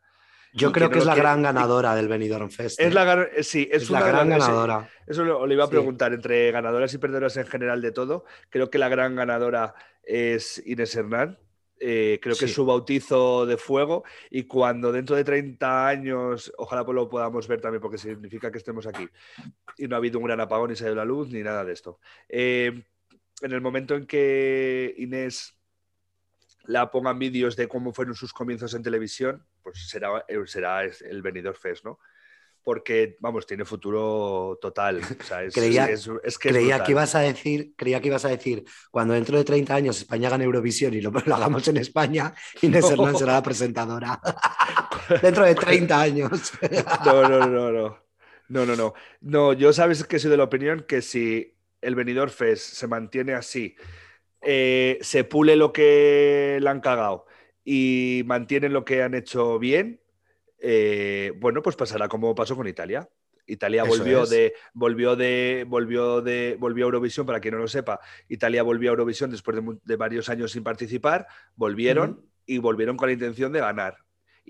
Yo 0.52 0.72
creo 0.72 0.90
que 0.90 0.98
es 0.98 1.06
la 1.06 1.14
gran 1.14 1.42
ganadora 1.42 1.94
del 1.94 2.08
Benidorm 2.08 2.50
Fest. 2.50 2.80
Es 2.80 2.86
¿eh? 2.88 2.90
la, 2.90 3.22
eh, 3.22 3.42
sí, 3.44 3.68
es, 3.70 3.84
Es 3.84 3.90
una 3.90 4.00
la 4.00 4.06
gran 4.08 4.28
ganadora. 4.28 4.90
Eso 5.06 5.24
lo, 5.24 5.46
lo 5.46 5.52
iba 5.52 5.64
a 5.64 5.66
Sí. 5.68 5.70
preguntar, 5.70 6.12
entre 6.12 6.50
ganadoras 6.50 6.92
y 6.92 6.98
perdedoras 6.98 7.36
en 7.36 7.46
general 7.46 7.80
de 7.80 7.92
todo, 7.92 8.24
creo 8.48 8.68
que 8.68 8.78
la 8.78 8.88
gran 8.88 9.14
ganadora 9.14 9.74
es 10.02 10.60
Inés 10.66 10.94
Hernán. 10.96 11.38
Eh, 11.82 12.18
creo 12.20 12.36
que 12.36 12.44
es 12.44 12.52
su 12.52 12.66
bautizo 12.66 13.46
de 13.46 13.56
fuego 13.56 14.04
y 14.28 14.42
cuando 14.42 14.92
dentro 14.92 15.16
de 15.16 15.24
30 15.24 15.88
años, 15.88 16.52
ojalá 16.58 16.84
pues 16.84 16.94
lo 16.94 17.08
podamos 17.08 17.48
ver 17.48 17.62
también 17.62 17.80
porque 17.80 17.96
significa 17.96 18.52
que 18.52 18.58
estemos 18.58 18.86
aquí 18.86 19.08
y 19.78 19.88
no 19.88 19.96
ha 19.96 19.98
habido 19.98 20.18
un 20.18 20.26
gran 20.26 20.40
apagón 20.42 20.68
ni 20.68 20.76
se 20.76 20.84
ha 20.84 20.88
ido 20.88 20.96
la 20.96 21.06
luz 21.06 21.30
ni 21.30 21.42
nada 21.42 21.64
de 21.64 21.72
esto. 21.72 21.98
Eh, 22.28 22.84
en 23.40 23.52
el 23.52 23.62
momento 23.62 23.94
en 23.94 24.04
que 24.06 24.94
Inés 24.98 25.58
la 26.70 26.90
pongan 26.90 27.18
vídeos 27.18 27.56
de 27.56 27.66
cómo 27.68 27.92
fueron 27.92 28.14
sus 28.14 28.32
comienzos 28.32 28.74
en 28.74 28.82
televisión, 28.82 29.44
pues 29.62 29.88
será, 29.88 30.24
eh, 30.28 30.38
será 30.46 30.82
el 30.84 31.22
Benidorm 31.22 31.56
Fest, 31.56 31.84
¿no? 31.84 31.98
Porque, 32.62 33.16
vamos, 33.20 33.46
tiene 33.46 33.64
futuro 33.64 34.58
total. 34.60 35.00
O 35.18 35.24
sea, 35.24 35.42
es, 35.42 35.54
Creía- 35.54 35.86
es- 35.90 36.06
es- 36.06 36.10
es 36.22 36.38
que 36.38 36.50
creía 36.50 36.82
que 36.84 36.92
ibas 36.92 37.14
a 37.14 37.20
decir, 37.20 37.72
creía 37.74 38.00
que 38.00 38.08
ibas 38.08 38.24
a 38.26 38.28
decir, 38.28 38.64
cuando 38.90 39.14
dentro 39.14 39.38
de 39.38 39.44
30 39.44 39.74
años 39.74 39.96
España 39.98 40.28
gane 40.28 40.44
Eurovisión 40.44 40.92
y 40.92 41.00
lo, 41.00 41.10
lo 41.10 41.34
hagamos 41.34 41.66
en 41.68 41.78
España, 41.78 42.34
Inés 42.62 42.84
No. 42.84 42.90
Hernán 42.90 43.16
será 43.16 43.32
la 43.32 43.42
presentadora. 43.42 44.20
dentro 45.22 45.44
de 45.44 45.54
30 45.54 46.00
años. 46.00 46.52
No, 47.06 47.28
no, 47.28 47.46
no, 47.46 47.72
no. 47.72 47.98
No, 48.48 48.66
no, 48.66 48.76
no. 48.76 48.94
No, 49.20 49.52
yo 49.54 49.72
sabes 49.72 50.04
que 50.04 50.18
soy 50.18 50.30
de 50.30 50.36
la 50.36 50.44
opinión 50.44 50.84
que 50.86 51.02
si 51.02 51.56
el 51.80 51.94
Benidorm 51.94 52.30
Fest 52.30 52.74
se 52.74 52.86
mantiene 52.88 53.32
así, 53.32 53.74
eh, 54.42 54.98
se 55.02 55.24
pule 55.24 55.56
lo 55.56 55.72
que 55.72 56.58
le 56.60 56.68
han 56.68 56.80
cagado 56.80 57.26
y 57.64 58.22
mantienen 58.26 58.72
lo 58.72 58.84
que 58.84 59.02
han 59.02 59.14
hecho 59.14 59.58
bien, 59.58 60.00
eh, 60.58 61.32
bueno, 61.36 61.62
pues 61.62 61.76
pasará 61.76 62.08
como 62.08 62.34
pasó 62.34 62.56
con 62.56 62.68
Italia. 62.68 63.08
Italia 63.46 63.82
volvió 63.84 64.26
de, 64.26 64.54
volvió 64.74 65.16
de, 65.16 65.64
volvió 65.66 66.20
de, 66.20 66.56
volvió 66.58 66.84
a 66.84 66.88
Eurovisión, 66.88 67.26
para 67.26 67.40
quien 67.40 67.54
no 67.54 67.60
lo 67.60 67.68
sepa, 67.68 68.00
Italia 68.28 68.62
volvió 68.62 68.90
a 68.90 68.92
Eurovisión 68.92 69.30
después 69.30 69.58
de, 69.82 69.96
varios 69.96 70.28
años 70.28 70.52
sin 70.52 70.62
participar, 70.62 71.26
volvieron 71.56 72.24
y 72.46 72.58
volvieron 72.58 72.96
con 72.96 73.08
la 73.08 73.12
intención 73.12 73.52
de 73.52 73.60
ganar. 73.60 73.96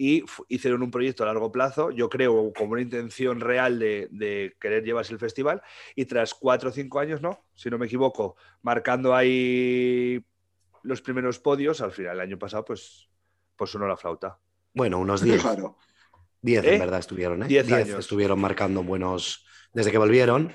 Y 0.03 0.25
hicieron 0.49 0.83
un 0.83 0.91
proyecto 0.91 1.25
a 1.25 1.27
largo 1.27 1.53
plazo, 1.53 1.91
yo 1.91 2.09
creo, 2.09 2.55
como 2.57 2.73
una 2.73 2.81
intención 2.81 3.39
real 3.39 3.79
de, 3.79 4.09
de 4.11 4.57
querer 4.59 4.83
llevarse 4.83 5.13
el 5.13 5.19
festival, 5.19 5.61
y 5.95 6.07
tras 6.07 6.33
cuatro 6.33 6.71
o 6.71 6.73
cinco 6.73 7.01
años, 7.01 7.21
¿no? 7.21 7.45
Si 7.55 7.69
no 7.69 7.77
me 7.77 7.85
equivoco, 7.85 8.35
marcando 8.63 9.15
ahí 9.15 10.25
los 10.85 11.03
primeros 11.03 11.39
podios, 11.39 11.83
al 11.83 11.93
final, 11.93 12.15
el 12.15 12.21
año 12.23 12.39
pasado, 12.39 12.65
pues, 12.65 13.11
pues 13.57 13.71
sonó 13.73 13.87
la 13.87 13.99
flauta. 13.99 14.39
Bueno, 14.73 14.99
unos 14.99 15.21
10. 15.21 15.43
Claro. 15.43 15.77
10 16.41 16.65
¿Eh? 16.65 16.73
en 16.75 16.81
verdad 16.81 17.01
estuvieron, 17.01 17.43
¿eh? 17.43 17.47
10 17.49 17.67
10 17.67 17.79
años. 17.79 17.99
estuvieron 17.99 18.41
marcando 18.41 18.83
buenos. 18.83 19.45
Desde 19.75 19.91
que 19.91 19.99
volvieron. 19.99 20.51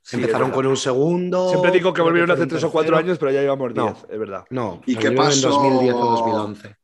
Sí, 0.00 0.16
Empezaron 0.16 0.50
con 0.50 0.66
un 0.66 0.78
segundo. 0.78 1.50
Siempre 1.50 1.72
digo 1.72 1.92
que 1.92 2.00
volvieron 2.00 2.30
hace 2.30 2.46
tres 2.46 2.64
o 2.64 2.72
cuatro 2.72 2.96
años, 2.96 3.18
pero 3.18 3.30
ya 3.32 3.42
llevamos 3.42 3.74
No. 3.74 3.92
10, 3.92 4.06
es 4.08 4.18
verdad. 4.18 4.44
No, 4.48 4.80
¿Y 4.86 4.96
qué 4.96 5.10
volvieron 5.10 5.26
en 5.26 5.42
pasó? 5.42 5.48
2010 5.50 5.94
o 5.94 5.98
2011. 5.98 6.76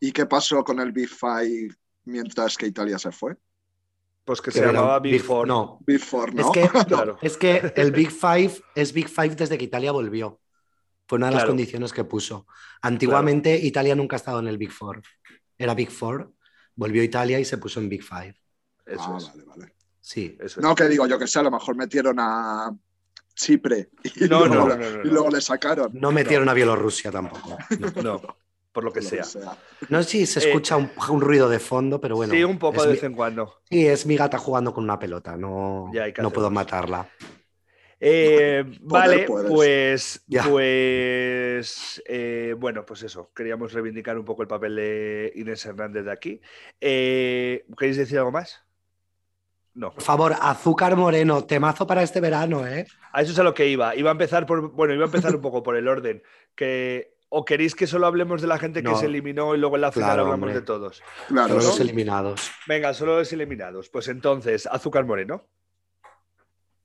¿Y 0.00 0.12
qué 0.12 0.26
pasó 0.26 0.62
con 0.64 0.80
el 0.80 0.92
Big 0.92 1.08
Five 1.08 1.68
mientras 2.04 2.56
que 2.56 2.66
Italia 2.66 2.98
se 2.98 3.10
fue? 3.12 3.36
Pues 4.24 4.40
que 4.40 4.50
Que 4.50 4.58
se 4.58 4.64
era 4.64 4.72
llamaba 4.72 5.00
Big 5.00 5.22
Four. 5.22 5.48
No, 5.48 5.78
Big 5.86 6.00
Four, 6.00 6.34
¿no? 6.34 6.42
es 6.42 6.50
que, 6.52 6.68
Claro. 6.86 7.18
es 7.22 7.36
que 7.36 7.72
el 7.76 7.92
Big 7.92 8.10
Five 8.10 8.52
es 8.74 8.92
Big 8.92 9.08
Five 9.08 9.34
desde 9.36 9.56
que 9.58 9.64
Italia 9.64 9.90
volvió. 9.92 10.40
Fue 11.06 11.16
una 11.16 11.28
de 11.28 11.36
las 11.36 11.44
condiciones 11.46 11.92
que 11.94 12.04
puso. 12.04 12.46
Antiguamente 12.82 13.56
Italia 13.56 13.94
nunca 13.94 14.16
ha 14.16 14.18
estado 14.18 14.40
en 14.40 14.48
el 14.48 14.58
Big 14.58 14.70
Four. 14.70 15.00
Era 15.56 15.74
Big 15.74 15.90
Four, 15.90 16.34
volvió 16.74 17.02
Italia 17.02 17.40
y 17.40 17.46
se 17.46 17.56
puso 17.56 17.80
en 17.80 17.88
Big 17.88 18.02
Five. 18.02 18.34
Eso 18.84 19.14
Ah, 19.14 19.16
es. 19.16 19.28
vale, 19.28 19.44
vale. 19.44 19.74
Sí. 20.00 20.36
eso 20.38 20.60
es. 20.60 20.64
No, 20.64 20.74
que 20.74 20.84
digo 20.88 21.06
yo 21.06 21.18
que 21.18 21.26
sé, 21.26 21.38
a 21.38 21.42
lo 21.42 21.50
mejor 21.50 21.76
metieron 21.76 22.16
a 22.20 22.70
Chipre 23.34 23.88
y, 24.04 24.24
No, 24.28 24.44
luego, 24.46 24.54
no, 24.54 24.68
no, 24.68 24.76
no, 24.76 24.90
no, 24.98 25.02
y 25.04 25.08
luego 25.08 25.30
le 25.30 25.40
sacaron. 25.40 25.90
No 25.94 26.12
metieron 26.12 26.48
a 26.50 26.54
Bielorrusia 26.54 27.10
tampoco. 27.10 27.56
No, 27.78 28.02
No, 28.02 28.22
por 28.78 28.84
lo 28.84 28.92
que 28.92 29.02
sea. 29.02 29.22
que 29.22 29.28
sea. 29.28 29.56
No 29.88 30.02
sé 30.04 30.08
si 30.10 30.26
se 30.26 30.38
Eh, 30.40 30.48
escucha 30.48 30.76
un, 30.76 30.90
un 31.10 31.20
ruido 31.20 31.48
de 31.48 31.58
fondo, 31.58 32.00
pero 32.00 32.14
bueno. 32.16 32.32
sí, 32.32 32.44
un 32.44 32.58
poco 32.58 32.80
de 32.82 32.88
mi- 32.88 32.94
vez 32.94 33.02
en 33.02 33.14
cuando. 33.14 33.54
Sí, 33.68 33.86
es 33.86 34.06
mi 34.06 34.16
gata 34.16 34.38
jugando 34.38 34.72
con 34.72 34.84
una 34.84 34.98
pelota, 34.98 35.36
no, 35.36 35.90
Ya, 35.92 36.06
¿y 36.08 36.12
qué 36.12 36.22
no 36.22 36.30
puedo 36.30 36.48
matarla. 36.50 37.08
Eh, 38.00 38.64
vale, 38.82 39.26
pues, 39.26 40.22
Ya. 40.28 40.44
pues 40.44 42.00
eh, 42.06 42.54
bueno, 42.56 42.86
pues 42.86 43.02
eso. 43.02 43.32
Queríamos 43.34 43.72
reivindicar 43.72 44.16
un 44.16 44.24
poco 44.24 44.42
el 44.42 44.48
papel 44.48 44.76
de 44.76 45.32
Inés 45.34 45.66
Hernández 45.66 46.04
de 46.04 46.12
aquí. 46.12 46.40
¿Queréis 46.78 47.96
decir 47.96 48.18
algo 48.18 48.30
más? 48.30 48.62
No. 49.74 49.92
Por 49.92 50.02
favor, 50.02 50.34
azúcar 50.40 50.96
moreno, 50.96 51.44
temazo 51.44 51.86
para 51.86 52.02
este 52.02 52.20
verano, 52.20 52.66
¿eh? 52.66 52.86
A 53.12 53.22
eso 53.22 53.32
es 53.32 53.38
a 53.38 53.42
lo 53.44 53.54
que 53.54 53.66
iba. 53.68 53.94
Iba 53.96 54.10
a 54.10 54.12
empezar 54.12 54.46
por, 54.46 54.70
bueno, 54.72 54.94
iba 54.94 55.04
a 55.04 55.06
empezar 55.06 55.34
un 55.34 55.40
poco 55.40 55.62
por 55.64 55.76
el 55.76 55.88
orden. 55.88 56.22
Que, 56.54 57.16
¿O 57.30 57.44
queréis 57.44 57.74
que 57.74 57.86
solo 57.86 58.06
hablemos 58.06 58.40
de 58.40 58.46
la 58.48 58.58
gente 58.58 58.82
que 58.82 58.94
se 58.96 59.06
eliminó 59.06 59.54
y 59.54 59.58
luego 59.58 59.76
en 59.76 59.82
la 59.82 59.92
final 59.92 60.08
Claro, 60.08 60.22
hablamos 60.22 60.44
hombre. 60.46 60.54
de 60.54 60.62
todos? 60.62 61.02
Claro, 61.28 61.48
Solo 61.60 61.62
los 61.66 61.80
eliminados. 61.80 62.50
Venga, 62.66 62.94
solo 62.94 63.18
los 63.18 63.30
eliminados. 63.32 63.90
Pues 63.90 64.08
entonces, 64.08 64.66
Azúcar 64.66 65.04
Moreno. 65.04 65.44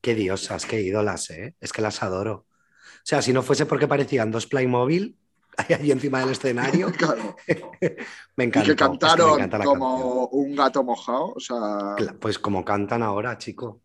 Qué 0.01 0.15
diosas, 0.15 0.65
qué 0.65 0.81
ídolas, 0.81 1.29
¿eh? 1.29 1.55
Es 1.61 1.71
que 1.71 1.81
las 1.81 2.03
adoro. 2.03 2.33
O 2.35 3.05
sea, 3.05 3.21
si 3.21 3.31
no 3.31 3.41
fuese 3.41 3.65
porque 3.65 3.87
parecían 3.87 4.31
dos 4.31 4.45
Playmobil 4.47 5.17
ahí, 5.57 5.75
ahí 5.75 5.91
encima 5.91 6.19
del 6.19 6.31
escenario, 6.31 6.91
Claro. 6.97 7.35
me 8.35 8.43
Y 8.43 8.47
encanta. 8.47 8.69
que 8.69 8.75
cantaron 8.75 9.49
como 9.63 10.25
un 10.27 10.55
gato 10.55 10.83
mojado. 10.83 11.33
O 11.35 11.39
sea, 11.39 11.95
Pues 12.19 12.37
como 12.37 12.65
cantan 12.65 13.01
ahora, 13.01 13.37
chico. 13.37 13.81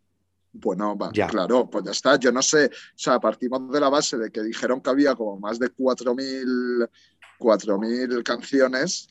Bueno, 0.53 0.97
va, 0.97 1.11
Ya. 1.13 1.27
claro, 1.29 1.69
pues 1.71 1.85
ya 1.85 1.91
está. 1.93 2.17
Yo 2.17 2.33
no 2.33 2.43
sé, 2.43 2.67
o 2.67 2.99
sea, 2.99 3.19
partimos 3.21 3.71
de 3.71 3.81
la 3.81 3.89
base 3.89 4.17
de 4.17 4.31
que 4.31 4.43
dijeron 4.43 4.81
que 4.81 4.91
había 4.91 5.15
como 5.15 5.39
más 5.39 5.59
de 5.59 5.69
4.000 5.71 6.89
4.000 7.39 8.23
canciones 8.23 9.09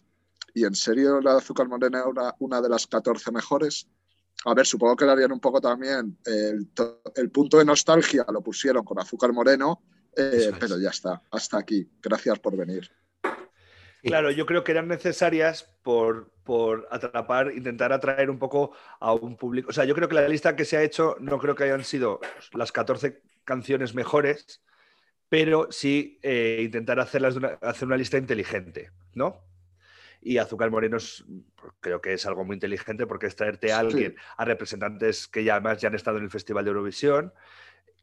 y 0.53 0.65
en 0.65 0.75
serio 0.75 1.21
la 1.21 1.33
de 1.33 1.37
Azúcar 1.37 1.67
Morena 1.67 1.99
era 1.99 2.07
una, 2.07 2.35
una 2.39 2.61
de 2.61 2.69
las 2.69 2.87
14 2.87 3.31
mejores. 3.31 3.87
A 4.45 4.53
ver, 4.53 4.65
supongo 4.65 4.95
que 4.95 5.05
le 5.05 5.11
harían 5.11 5.31
un 5.31 5.39
poco 5.39 5.59
también 5.61 6.17
el, 6.25 6.69
el 7.15 7.31
punto 7.31 7.57
de 7.57 7.65
nostalgia, 7.65 8.25
lo 8.31 8.41
pusieron 8.41 8.83
con 8.83 8.99
Azúcar 8.99 9.33
Moreno, 9.33 9.81
eh, 10.15 10.51
pero 10.59 10.79
ya 10.79 10.89
está, 10.89 11.21
hasta 11.31 11.57
aquí. 11.59 11.89
Gracias 12.01 12.39
por 12.39 12.55
venir. 12.55 12.89
Claro, 14.03 14.31
yo 14.31 14.45
creo 14.45 14.63
que 14.63 14.71
eran 14.71 14.87
necesarias 14.87 15.63
por, 15.83 16.31
por 16.43 16.87
atrapar, 16.91 17.51
intentar 17.55 17.91
atraer 17.91 18.29
un 18.29 18.39
poco 18.39 18.71
a 18.99 19.13
un 19.13 19.35
público. 19.37 19.69
O 19.69 19.73
sea, 19.73 19.85
yo 19.85 19.95
creo 19.95 20.07
que 20.07 20.15
la 20.15 20.27
lista 20.27 20.55
que 20.55 20.65
se 20.65 20.77
ha 20.77 20.83
hecho 20.83 21.15
no 21.19 21.39
creo 21.39 21.55
que 21.55 21.65
hayan 21.65 21.83
sido 21.83 22.19
las 22.53 22.71
14 22.71 23.21
canciones 23.43 23.95
mejores, 23.95 24.61
pero 25.29 25.71
sí 25.71 26.19
eh, 26.23 26.61
intentar 26.63 26.99
hacerlas 26.99 27.35
de 27.35 27.39
una- 27.39 27.59
hacer 27.61 27.87
una 27.87 27.97
lista 27.97 28.17
inteligente, 28.17 28.91
¿no? 29.15 29.41
Y 30.21 30.37
Azúcar 30.39 30.71
Moreno 30.71 30.97
es- 30.97 31.25
creo 31.79 32.01
que 32.01 32.13
es 32.13 32.25
algo 32.25 32.45
muy 32.45 32.55
inteligente 32.55 33.07
porque 33.07 33.27
es 33.27 33.35
traerte 33.35 33.71
a 33.73 33.79
Sí. 33.81 33.85
alguien, 33.87 34.15
a 34.37 34.45
representantes 34.45 35.27
que 35.27 35.43
ya 35.43 35.55
además 35.55 35.79
ya 35.81 35.89
han 35.89 35.95
estado 35.95 36.17
en 36.17 36.23
el 36.25 36.31
Festival 36.31 36.65
de 36.65 36.69
Eurovisión, 36.71 37.33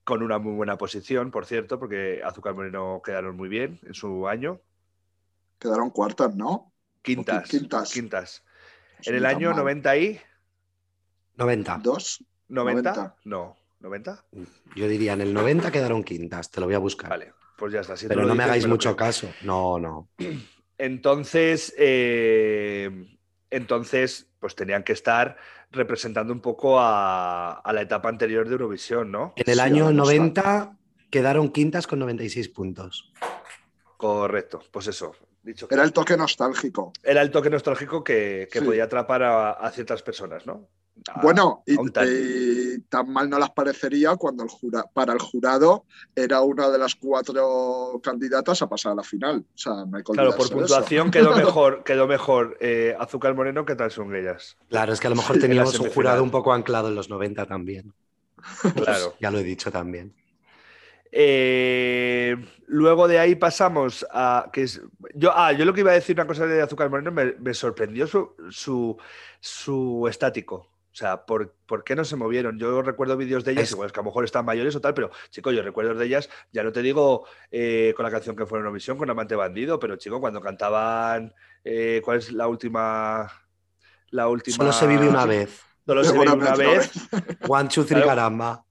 con 0.05 0.23
una 0.23 0.39
muy 0.39 0.55
buena 0.55 0.79
posición, 0.79 1.31
por 1.31 1.47
cierto, 1.47 1.79
porque 1.79 2.23
Azúcar 2.25 2.55
Moreno 2.55 3.03
quedaron 3.05 3.37
muy 3.37 3.49
bien 3.49 3.81
en 3.85 3.95
su 3.95 4.29
año. 4.29 4.61
Quedaron 5.59 5.91
cuartas, 5.91 6.35
¿no? 6.35 6.73
Quintas. 7.03 7.49
Quintas. 7.49 7.93
Quintas. 7.93 8.45
Pues 8.97 9.09
En 9.09 9.17
el 9.17 9.27
año 9.27 9.49
mal. 9.51 9.59
90 9.59 9.97
y 9.99 10.21
90. 11.37 11.79
¿Dos? 11.83 12.25
90? 12.49 12.93
90. 12.93 13.17
No, 13.25 13.57
90. 13.81 14.25
Yo 14.77 14.89
diría, 14.89 15.13
en 15.15 15.21
el 15.21 15.35
90 15.35 15.71
quedaron 15.71 16.05
quintas, 16.05 16.51
te 16.51 16.61
lo 16.61 16.67
voy 16.67 16.75
a 16.75 16.79
buscar. 16.79 17.11
Vale, 17.11 17.33
pues 17.57 17.73
ya 17.73 17.81
está. 17.81 17.97
si 17.97 18.07
Pero 18.07 18.25
no 18.25 18.35
me 18.35 18.45
hagáis 18.45 18.67
mucho 18.67 18.91
creo. 18.91 18.97
caso. 18.97 19.31
No, 19.43 19.79
no. 19.79 20.09
Entonces, 20.79 21.73
eh, 21.79 22.91
entonces, 23.51 24.29
pues 24.41 24.57
tenían 24.57 24.83
que 24.83 24.93
estar 24.93 25.37
representando 25.71 26.33
un 26.33 26.41
poco 26.41 26.81
a, 26.81 27.53
a 27.61 27.73
la 27.73 27.83
etapa 27.83 28.09
anterior 28.09 28.47
de 28.47 28.53
Eurovisión, 28.53 29.13
¿no? 29.13 29.33
En 29.37 29.49
el 29.51 29.61
Sí, 29.61 29.61
año 29.61 29.87
a 29.87 29.91
la 29.91 29.97
90 29.99 30.77
quedaron 31.11 31.51
quintas 31.53 31.87
con 31.87 32.01
96 32.01 32.49
puntos. 32.49 33.13
Correcto, 33.97 34.61
pues 34.71 34.89
eso. 34.89 35.15
Dicho 35.45 35.69
que 35.69 35.75
Era 35.75 35.85
el 35.85 35.93
toque 35.93 36.17
nostálgico. 36.17 36.93
era 37.03 37.21
el 37.23 37.31
toque 37.31 37.51
nostálgico 37.51 38.03
que, 38.03 38.49
que 38.51 38.59
Sí. 38.61 38.65
podía 38.65 38.85
atrapar 38.85 39.23
a, 39.23 39.51
a 39.53 39.71
ciertas 39.71 40.03
personas, 40.03 40.47
¿no? 40.47 40.69
A- 41.09 41.21
Bueno, 41.21 41.63
y, 41.67 41.75
y 41.75 42.79
tan 42.89 43.13
mal 43.13 43.29
no 43.29 43.39
las 43.39 43.51
parecería 43.51 44.17
cuando 44.17 44.43
el 44.45 44.49
jura, 44.49 44.85
para 44.95 45.13
el 45.13 45.19
jurado 45.19 45.85
era 46.15 46.41
una 46.41 46.71
de 46.71 46.79
las 46.79 46.95
cuatro 46.95 48.01
candidatas 48.03 48.63
a 48.63 48.69
pasar 48.69 48.93
a 48.93 48.95
la 48.95 49.03
final. 49.03 49.45
O 49.55 49.59
sea, 49.59 49.73
no 49.85 49.97
hay 49.99 50.03
Claro, 50.03 50.35
por 50.35 50.49
puntuación 50.51 51.09
eso. 51.09 51.11
quedó 51.11 51.37
mejor, 51.37 51.85
quedó 51.85 52.07
mejor 52.07 52.57
eh, 52.61 52.97
Azúcar 52.99 53.35
Moreno 53.35 53.67
que 53.67 53.75
tal 53.75 53.91
son 53.91 54.15
ellas. 54.17 54.57
Claro, 54.71 54.93
es 54.95 55.01
que 55.01 55.09
a 55.09 55.11
lo 55.11 55.17
mejor 55.17 55.37
Sí, 55.37 55.43
teníamos 55.43 55.79
un 55.79 55.91
jurado 55.91 56.23
un 56.23 56.31
poco 56.31 56.55
anclado 56.55 56.89
en 56.89 56.95
los 56.95 57.11
90 57.11 57.45
también. 57.45 57.93
Claro. 58.77 59.15
Ya 59.21 59.31
lo 59.31 59.39
he 59.39 59.43
dicho 59.45 59.71
también. 59.71 60.15
Eh, 61.17 62.37
luego 62.67 63.07
de 63.07 63.21
ahí 63.21 63.37
pasamos 63.37 64.05
a 64.11 64.51
que 64.53 64.63
es, 64.65 64.83
yo, 65.15 65.31
ah, 65.33 65.53
yo 65.53 65.65
lo 65.65 65.73
que 65.73 65.81
iba 65.81 65.93
a 65.93 65.95
decir 65.95 66.17
una 66.17 66.27
cosa 66.27 66.45
de 66.45 66.61
Azúcar 66.61 66.91
Moreno 66.91 67.13
me, 67.13 67.35
me 67.39 67.55
sorprendió 67.55 68.09
su, 68.09 68.35
su, 68.51 68.97
su 69.39 70.09
estático. 70.11 70.57
O 70.91 70.97
sea, 70.97 71.25
¿por, 71.25 71.55
por 71.67 71.85
qué 71.85 71.95
no 71.95 72.05
se 72.05 72.17
movieron? 72.17 72.59
Yo 72.59 72.83
recuerdo 72.83 73.17
vídeos 73.17 73.45
de 73.45 73.53
ellas, 73.53 73.65
Es- 73.65 73.73
igual 73.73 73.87
es 73.87 73.93
que 73.93 74.01
a 74.01 74.03
lo 74.03 74.07
mejor 74.11 74.25
están 74.25 74.45
mayores 74.45 74.75
o 74.75 74.81
tal, 74.81 74.93
pero 74.95 75.11
chico, 75.31 75.53
yo 75.53 75.63
recuerdo 75.63 75.95
de 75.95 76.05
ellas, 76.07 76.29
ya 76.53 76.65
no 76.65 76.73
te 76.73 76.83
digo 76.83 77.27
eh, 77.53 77.95
con 77.97 78.05
la 78.05 78.11
canción 78.11 78.35
que 78.35 78.45
fue 78.47 78.59
en 78.59 78.65
Eurovisión, 78.65 78.99
con 78.99 79.09
Amante 79.09 79.37
Bandido, 79.37 79.79
pero 79.79 79.95
chico, 79.97 80.21
cuando 80.21 80.41
cantaban, 80.41 81.33
eh, 81.63 82.01
¿cuál 82.05 82.19
es 82.19 82.33
la 82.33 82.49
última? 82.49 83.31
La 84.11 84.27
última. 84.29 84.57
Solo 84.57 84.73
se 84.73 84.87
vive 84.89 85.09
una 85.09 85.27
vez. 85.27 85.63
Solo 85.87 86.03
se 86.05 86.13
vive 86.13 86.33
Una 86.33 86.57
vez, 86.57 86.93
One, 87.49 87.69
two, 87.69 87.85
three, 87.85 88.03
caramba. 88.03 88.65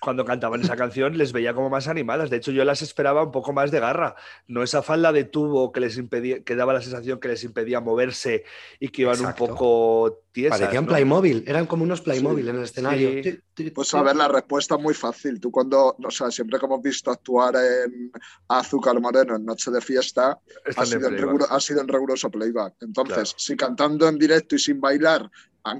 Cuando 0.00 0.24
cantaban 0.24 0.60
esa 0.62 0.76
canción 0.76 1.16
les 1.18 1.32
veía 1.32 1.54
como 1.54 1.70
más 1.70 1.88
animadas. 1.88 2.30
De 2.30 2.36
hecho, 2.36 2.52
yo 2.52 2.64
las 2.64 2.82
esperaba 2.82 3.22
un 3.24 3.32
poco 3.32 3.52
más 3.52 3.70
de 3.70 3.80
garra. 3.80 4.14
No 4.46 4.62
esa 4.62 4.82
falda 4.82 5.12
de 5.12 5.24
tubo 5.24 5.72
que 5.72 5.80
les 5.80 5.96
impedía, 5.98 6.42
que 6.42 6.54
daba 6.54 6.72
la 6.72 6.80
sensación 6.82 7.18
que 7.20 7.28
les 7.28 7.42
impedía 7.44 7.80
moverse 7.80 8.44
y 8.78 8.88
que 8.88 9.02
iban 9.02 9.16
Exacto. 9.16 9.44
un 9.44 9.50
poco 9.50 10.20
tiesas. 10.32 10.60
Parecían 10.60 10.84
¿no? 10.84 10.90
Playmobil, 10.90 11.44
eran 11.46 11.66
como 11.66 11.82
unos 11.82 12.00
Playmobil 12.00 12.44
Sí. 12.44 12.50
en 12.50 12.56
el 12.56 12.62
escenario. 12.62 13.22
Sí. 13.56 13.70
Pues 13.70 13.92
a 13.94 14.02
ver, 14.02 14.14
la 14.14 14.28
respuesta 14.28 14.76
es 14.76 14.80
muy 14.82 14.94
fácil. 14.94 15.40
Tú 15.40 15.50
cuando, 15.50 15.96
o 16.02 16.10
sea, 16.10 16.30
siempre 16.30 16.60
que 16.60 16.66
hemos 16.66 16.80
visto 16.80 17.10
actuar 17.10 17.56
en 17.56 18.12
Azúcar 18.48 19.00
Moreno 19.00 19.36
en 19.36 19.44
Noche 19.44 19.70
de 19.70 19.80
Fiesta, 19.80 20.38
ha 20.76 20.86
sido, 20.86 21.08
en 21.08 21.14
playback. 21.16 21.20
riguro- 21.20 21.46
ha 21.50 21.60
sido 21.60 21.80
en 21.80 21.88
riguroso 21.88 22.30
playback. 22.30 22.74
Entonces, 22.82 23.14
Claro. 23.14 23.34
si 23.36 23.56
cantando 23.56 24.08
en 24.08 24.18
directo 24.18 24.54
y 24.54 24.58
sin 24.60 24.80
bailar 24.80 25.28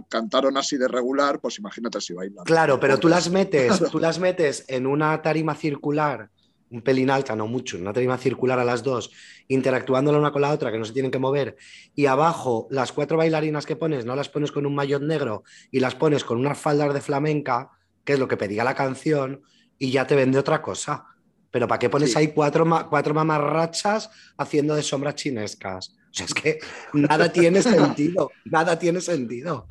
cantaron 0.08 0.56
así 0.56 0.76
de 0.76 0.88
regular, 0.88 1.40
pues 1.40 1.58
imagínate 1.58 2.00
si 2.00 2.14
bailan. 2.14 2.44
Claro, 2.44 2.78
pero 2.80 2.98
tú 2.98 3.08
las 3.08 3.30
metes, 3.30 3.78
tú 3.92 3.98
las 3.98 4.18
metes 4.18 4.64
en 4.68 4.86
una 4.86 5.20
tarima 5.22 5.54
circular 5.54 6.30
un 6.70 6.82
pelín 6.82 7.10
alta, 7.10 7.34
no 7.34 7.46
mucho, 7.46 7.76
en 7.76 7.82
una 7.82 7.92
tarima 7.92 8.18
circular 8.18 8.58
a 8.58 8.64
las 8.64 8.82
dos, 8.82 9.10
interactuando 9.48 10.12
la 10.12 10.18
una 10.18 10.32
con 10.32 10.42
la 10.42 10.50
otra, 10.50 10.70
que 10.70 10.78
no 10.78 10.84
se 10.84 10.92
tienen 10.92 11.10
que 11.10 11.18
mover, 11.18 11.56
y 11.94 12.06
abajo 12.06 12.68
las 12.70 12.92
cuatro 12.92 13.16
bailarinas 13.16 13.66
que 13.66 13.76
pones, 13.76 14.04
no 14.04 14.14
las 14.14 14.28
pones 14.28 14.52
con 14.52 14.66
un 14.66 14.74
maillot 14.74 15.02
negro 15.02 15.44
y 15.70 15.80
las 15.80 15.94
pones 15.94 16.24
con 16.24 16.38
unas 16.38 16.58
faldas 16.58 16.92
de 16.92 17.00
flamenca, 17.00 17.70
que 18.04 18.14
es 18.14 18.18
lo 18.18 18.28
que 18.28 18.36
pedía 18.36 18.64
la 18.64 18.74
canción, 18.74 19.42
y 19.78 19.90
ya 19.90 20.06
te 20.06 20.16
vende 20.16 20.38
otra 20.38 20.60
cosa. 20.60 21.06
Pero 21.50 21.66
¿para 21.66 21.78
qué 21.78 21.88
pones 21.88 22.12
Sí. 22.12 22.18
ahí 22.18 22.28
cuatro, 22.28 22.66
cuatro 22.90 23.14
mamarrachas 23.14 24.10
haciendo 24.36 24.74
de 24.74 24.82
sombras 24.82 25.14
chinescas? 25.14 25.96
O 26.10 26.14
sea, 26.14 26.26
es 26.26 26.34
que 26.34 26.58
nada 26.92 27.32
tiene 27.32 27.62
sentido, 27.62 28.30
nada 28.44 28.78
tiene 28.78 29.00
sentido. 29.00 29.66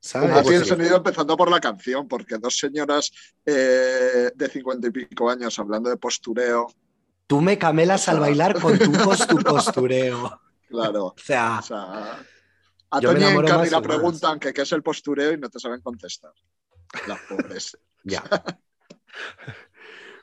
¿Sabes? 0.00 0.30
No 0.30 0.42
tiene 0.42 0.60
sí. 0.60 0.70
sentido 0.70 0.96
empezando 0.96 1.36
por 1.36 1.50
la 1.50 1.60
canción, 1.60 2.06
porque 2.08 2.38
dos 2.38 2.56
señoras 2.56 3.10
eh, 3.44 4.30
de 4.34 4.48
cincuenta 4.48 4.86
y 4.86 4.90
pico 4.90 5.28
años 5.30 5.58
hablando 5.58 5.90
de 5.90 5.96
postureo, 5.96 6.68
Tú 7.26 7.42
me 7.42 7.58
camelas 7.58 8.08
al 8.08 8.20
bailar 8.20 8.58
con 8.58 8.78
tu, 8.78 8.90
pos- 9.04 9.26
tu 9.26 9.36
postureo. 9.38 10.40
claro. 10.68 11.04
O 11.06 11.14
sea, 11.22 11.58
O 11.58 11.62
sea, 11.62 12.24
a 12.90 13.00
Yo 13.00 13.08
me 13.12 13.14
Toñi 13.16 13.20
y 13.20 13.26
enamoro 13.26 13.48
Cami 13.48 13.60
más 13.60 13.70
la 13.70 13.80
más. 13.80 13.86
preguntan 13.86 14.38
que 14.40 14.52
qué 14.54 14.62
es 14.62 14.72
el 14.72 14.82
postureo 14.82 15.32
y 15.32 15.38
no 15.38 15.50
te 15.50 15.58
saben 15.60 15.80
contestar. 15.82 16.32
Las 17.06 17.20
pobres. 17.28 17.76
ya. 18.04 18.22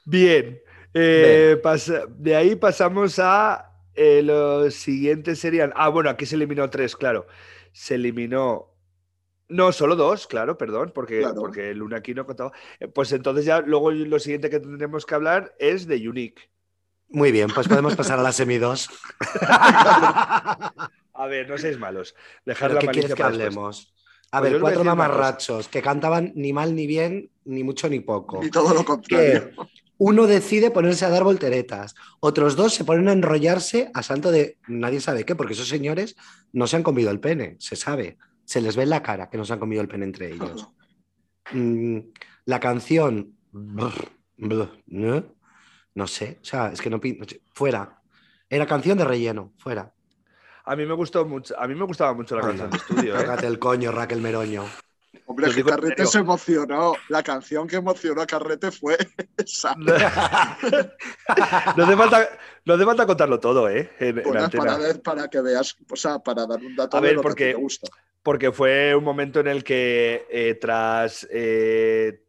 Bien. 0.05 0.59
eh, 0.93 1.59
pasa- 1.61 2.05
de 2.09 2.35
ahí 2.35 2.55
pasamos 2.55 3.19
a 3.19 3.71
eh, 3.93 4.21
los 4.23 4.73
siguientes 4.73 5.39
serían. 5.39 5.73
Ah, 5.75 5.89
bueno, 5.89 6.09
aquí 6.09 6.25
se 6.25 6.35
eliminó 6.35 6.69
tres, 6.69 6.95
claro. 6.95 7.27
Se 7.71 7.95
eliminó. 7.95 8.71
No, 9.47 9.71
solo 9.71 9.95
dos, 9.95 10.25
claro, 10.27 10.57
perdón, 10.57 10.91
porque, 10.93 11.19
Claro. 11.19 11.35
porque 11.35 11.69
el 11.71 11.81
uno 11.81 11.95
aquí 11.95 12.13
no 12.13 12.25
contaba. 12.25 12.51
Eh, 12.79 12.87
Pues 12.87 13.11
entonces 13.11 13.45
ya 13.45 13.61
luego 13.61 13.91
lo 13.91 14.19
siguiente 14.19 14.49
que 14.49 14.59
tendremos 14.59 15.05
que 15.05 15.15
hablar 15.15 15.55
es 15.59 15.85
de 15.87 16.07
Unique. 16.09 16.49
Muy 17.09 17.31
bien, 17.31 17.49
pues 17.53 17.67
podemos 17.67 17.95
pasar 17.95 18.17
a 18.19 18.23
la 18.23 18.31
semi 18.31 18.57
2. 18.57 18.89
A 21.17 21.27
ver, 21.27 21.47
no 21.49 21.57
seáis 21.57 21.79
malos. 21.79 22.15
Dejar 22.45 22.69
¿Pero 22.71 22.81
la 22.81 22.81
qué 22.81 22.87
quieres 22.99 23.15
que 23.15 23.23
hablemos? 23.23 23.93
A 24.31 24.39
Pues 24.39 24.51
ver, 24.51 24.61
cuatro 24.61 24.83
mamarrachos 24.83 25.67
que 25.69 25.81
cantaban 25.81 26.33
ni 26.35 26.51
mal 26.51 26.75
ni 26.75 26.87
bien, 26.87 27.29
ni 27.45 27.63
mucho 27.63 27.87
ni 27.87 27.99
poco. 28.01 28.43
Y 28.43 28.49
todo 28.51 28.73
lo 28.73 28.83
contrario. 28.83 29.51
Que 29.51 29.55
uno 29.97 30.27
decide 30.27 30.71
ponerse 30.71 31.05
a 31.05 31.09
dar 31.09 31.23
volteretas, 31.23 31.95
otros 32.19 32.57
dos 32.57 32.73
se 32.73 32.83
ponen 32.83 33.07
a 33.07 33.13
enrollarse 33.13 33.91
a 33.93 34.03
santo 34.03 34.29
de 34.31 34.57
nadie 34.67 34.99
sabe 34.99 35.23
qué, 35.23 35.35
porque 35.35 35.53
esos 35.53 35.69
señores 35.69 36.17
no 36.51 36.67
se 36.67 36.75
han 36.75 36.83
comido 36.83 37.11
el 37.11 37.21
pene, 37.21 37.55
se 37.59 37.77
sabe. 37.77 38.17
Se 38.45 38.61
les 38.61 38.75
ve 38.75 38.83
en 38.83 38.89
la 38.91 39.01
cara 39.03 39.29
que 39.29 39.37
no 39.37 39.43
se 39.45 39.53
han 39.53 39.59
comido 39.59 39.81
el 39.81 39.87
pene 39.87 40.05
entre 40.05 40.31
ellos. 40.31 40.69
Mm, 41.51 41.99
la 42.45 42.59
canción. 42.59 43.35
brr, 43.51 43.93
brr, 44.35 44.81
¿no? 44.87 45.23
No 45.93 46.07
sé, 46.07 46.39
o 46.41 46.43
sea, 46.45 46.69
es 46.73 46.81
que 46.81 46.89
no. 46.89 46.99
Fuera. 47.53 48.01
Era 48.49 48.65
canción 48.65 48.97
de 48.97 49.05
relleno, 49.05 49.53
fuera. 49.59 49.93
A 50.63 50.75
mí 50.75 50.87
me 50.87 50.95
gustó 50.95 51.23
mucho, 51.23 51.53
a 51.59 51.67
mí 51.67 51.75
me 51.75 51.85
gustaba 51.85 52.15
mucho 52.15 52.35
la 52.35 52.41
canción 52.41 52.71
de 52.71 52.77
estudio. 52.77 53.15
¿eh? 53.15 53.21
Tócate 53.21 53.45
el 53.45 53.59
coño, 53.59 53.91
Raquel 53.91 54.21
Meroño. 54.21 54.63
Hombre, 55.27 55.47
Lo 55.49 55.53
que 55.53 55.63
Carrete 55.63 56.05
se 56.07 56.17
emocionó. 56.17 56.93
La 57.09 57.21
canción 57.21 57.67
que 57.67 57.75
emocionó 57.75 58.23
a 58.23 58.25
Carrete 58.25 58.71
fue 58.71 58.97
esa. 59.37 59.75
No, 61.77 61.83
hace 61.83 61.95
falta, 61.97 62.29
no 62.65 62.73
hace 62.73 62.85
falta 62.85 63.05
contarlo 63.05 63.39
todo, 63.39 63.69
¿eh? 63.69 63.91
En, 63.99 64.17
en 64.19 64.49
para, 64.49 64.77
ver, 64.77 65.01
para 65.01 65.27
que 65.27 65.41
veas, 65.41 65.75
o 65.91 65.95
sea, 65.95 66.19
para 66.19 66.45
dar 66.47 66.59
un 66.59 66.75
dato 66.75 66.97
A 66.97 67.01
de 67.01 67.07
ver, 67.07 67.15
lo 67.17 67.21
que 67.21 67.27
a 67.27 67.29
porque- 67.29 67.45
ti 67.49 67.53
te 67.53 67.61
gusta. 67.61 67.87
Porque 68.25 68.51
fue 68.51 68.95
un 68.95 69.03
momento 69.03 69.39
en 69.39 69.45
el 69.45 69.63
que 69.63 70.25
eh, 70.31 70.55
tras 70.55 71.27
eh, 71.31 72.23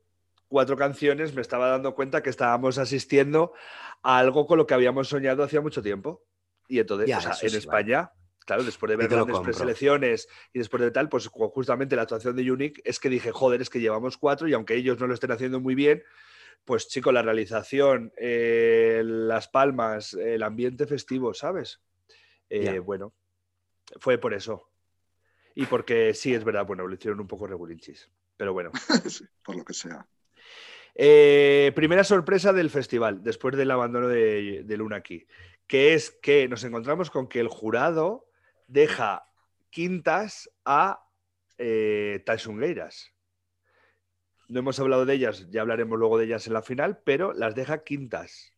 cuatro 0.47 0.77
canciones 0.77 1.35
me 1.35 1.41
estaba 1.41 1.69
dando 1.71 1.95
cuenta 1.95 2.23
que 2.23 2.29
estábamos 2.29 2.77
asistiendo 2.77 3.55
a 4.03 4.19
algo 4.19 4.47
con 4.47 4.59
lo 4.59 4.67
que 4.67 4.75
habíamos 4.75 5.09
soñado 5.09 5.43
hacía 5.43 5.63
mucho 5.63 5.81
tiempo. 5.81 6.23
Y 6.69 6.81
entonces, 6.81 7.09
Ya, 7.09 7.17
o 7.17 7.21
sea, 7.23 7.31
eso 7.33 7.47
en 7.47 7.51
sí, 7.53 7.57
España, 7.57 8.13
claro, 8.41 8.63
después 8.63 8.91
de 8.91 8.97
ver 8.97 9.09
grandes 9.09 9.39
preselecciones 9.41 10.29
y 10.53 10.59
después 10.59 10.83
de 10.83 10.91
tal, 10.91 11.09
pues 11.09 11.31
ju- 11.31 11.51
justamente 11.51 11.97
la 11.97 12.03
actuación 12.03 12.37
de 12.37 12.53
Unique 12.53 12.83
es 12.85 13.01
que 13.01 13.09
dije, 13.09 13.33
joder, 13.33 13.63
es 13.63 13.71
que 13.71 13.81
llevamos 13.81 14.19
cuatro 14.19 14.47
y 14.47 14.53
aunque 14.53 14.75
ellos 14.75 15.01
no 15.01 15.07
lo 15.07 15.15
estén 15.15 15.33
haciendo 15.33 15.61
muy 15.61 15.75
bien, 15.75 16.03
pues 16.67 16.89
chico, 16.89 17.11
la 17.11 17.23
realización, 17.23 18.13
eh, 18.19 19.01
las 19.03 19.49
palmas, 19.49 20.13
el 20.13 20.43
ambiente 20.43 20.87
festivo, 20.87 21.33
¿sabes? 21.33 21.81
Eh. 22.51 22.81
Bueno, 22.81 23.15
fue 23.99 24.19
por 24.19 24.35
eso. 24.35 24.69
Y 25.57 25.64
porque 25.66 26.12
sí, 26.12 26.35
es 26.35 26.45
verdad, 26.45 26.66
bueno, 26.66 26.87
lo 26.87 26.95
hicieron 26.95 27.19
un 27.19 27.27
poco 27.27 27.47
regulinchis. 27.47 28.09
Pero 28.37 28.53
bueno. 28.53 28.71
Sí, 29.11 29.25
por 29.42 29.57
lo 29.57 29.64
que 29.64 29.73
sea. 29.73 30.07
Eh, 30.95 31.73
primera 31.75 32.05
sorpresa 32.05 32.53
del 32.53 32.71
festival, 32.71 33.23
después 33.23 33.57
del 33.57 33.71
abandono 33.71 34.07
de, 34.07 34.62
de 34.64 34.77
Luna 34.77 34.97
aquí, 34.97 35.27
que 35.66 35.95
es 35.95 36.11
que 36.11 36.47
nos 36.47 36.62
encontramos 36.62 37.11
con 37.11 37.27
que 37.27 37.40
el 37.40 37.49
jurado 37.49 38.29
deja 38.66 39.27
quintas 39.71 40.51
a 40.66 41.07
eh, 41.57 42.23
Taixongueiras. 42.27 43.14
No 44.49 44.61
hemos 44.61 44.79
hablado 44.79 45.07
de 45.07 45.14
ellas, 45.14 45.49
ya 45.51 45.62
hablaremos 45.62 45.99
luego 45.99 46.19
de 46.19 46.27
ellas 46.27 46.47
en 46.47 46.53
la 46.53 46.62
final, 46.62 47.01
pero 47.03 47.33
las 47.33 47.55
deja 47.55 47.83
quintas. 47.83 48.53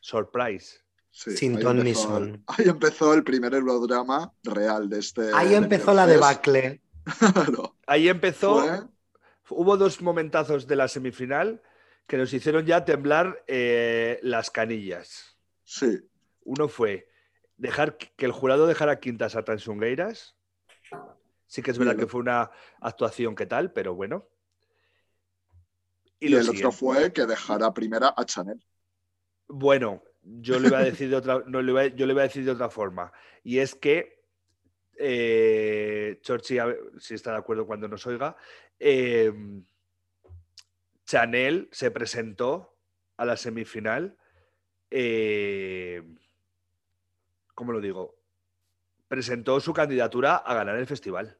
Surprise. 0.00 0.82
Sí, 1.18 1.36
Sin 1.36 1.56
ahí 1.56 1.62
ton 1.64 1.78
ni 1.82 1.90
empezó- 1.90 2.02
son. 2.08 2.44
Ahí 2.46 2.68
empezó 2.68 3.12
el 3.12 3.24
primer 3.24 3.52
eurodrama 3.52 4.32
real 4.44 4.88
de 4.88 5.00
este. 5.00 5.32
Ahí 5.34 5.48
de 5.48 5.56
empezó 5.56 5.92
la 5.92 6.06
debacle. 6.06 6.80
Claro. 7.18 7.74
Ahí 7.88 8.08
empezó. 8.08 8.60
Fue- 9.42 9.58
Hubo 9.58 9.76
dos 9.76 10.00
momentazos 10.00 10.68
de 10.68 10.76
la 10.76 10.86
semifinal 10.86 11.60
que 12.06 12.18
nos 12.18 12.32
hicieron 12.32 12.66
ya 12.66 12.84
temblar 12.84 13.42
eh, 13.48 14.20
las 14.22 14.50
canillas. 14.52 15.36
Sí, 15.64 15.98
Uno 16.44 16.68
fue 16.68 17.08
dejar 17.56 17.96
que 17.96 18.24
el 18.24 18.30
jurado 18.30 18.68
dejara 18.68 19.00
quintas 19.00 19.34
a 19.34 19.42
Tansungueiras. 19.44 20.36
Sí 21.48 21.62
que 21.62 21.72
es 21.72 21.78
verdad 21.78 21.94
Bien. 21.96 22.06
que 22.06 22.10
fue 22.12 22.20
una 22.20 22.52
actuación 22.80 23.34
que 23.34 23.46
tal, 23.46 23.72
pero 23.72 23.92
bueno. 23.94 24.28
y, 26.20 26.32
el 26.32 26.48
otro 26.48 26.70
fue 26.70 27.12
que 27.12 27.26
dejara 27.26 27.74
primera 27.74 28.14
a 28.16 28.24
Chanel. 28.24 28.64
Bueno, 29.48 30.02
yo 30.22 30.58
le 30.58 30.68
iba 30.68 30.78
a 30.78 30.84
decir 30.84 31.08
de 31.10 31.16
otra, 31.16 31.42
no, 31.46 31.62
le 31.62 31.70
iba- 31.72 31.86
yo 31.86 32.06
le 32.06 32.12
iba 32.12 32.22
a 32.22 32.26
decir 32.26 32.44
de 32.44 32.50
otra 32.50 32.70
forma. 32.70 33.12
Y 33.42 33.58
es 33.58 33.74
que 33.74 34.18
eh, 34.98 36.18
Chorchi, 36.22 36.58
si 36.98 37.14
está 37.14 37.32
de 37.32 37.38
acuerdo 37.38 37.66
cuando 37.66 37.86
nos 37.88 38.06
oiga, 38.06 38.36
eh, 38.80 39.32
Chanel 41.04 41.68
se 41.72 41.90
presentó 41.90 42.76
a 43.16 43.24
la 43.24 43.36
semifinal. 43.36 44.16
eh, 44.90 46.02
¿Cómo 47.54 47.72
lo 47.72 47.80
digo? 47.80 48.18
Presentó 49.08 49.60
su 49.60 49.72
candidatura 49.72 50.36
a 50.36 50.54
ganar 50.54 50.76
el 50.76 50.86
festival. 50.86 51.38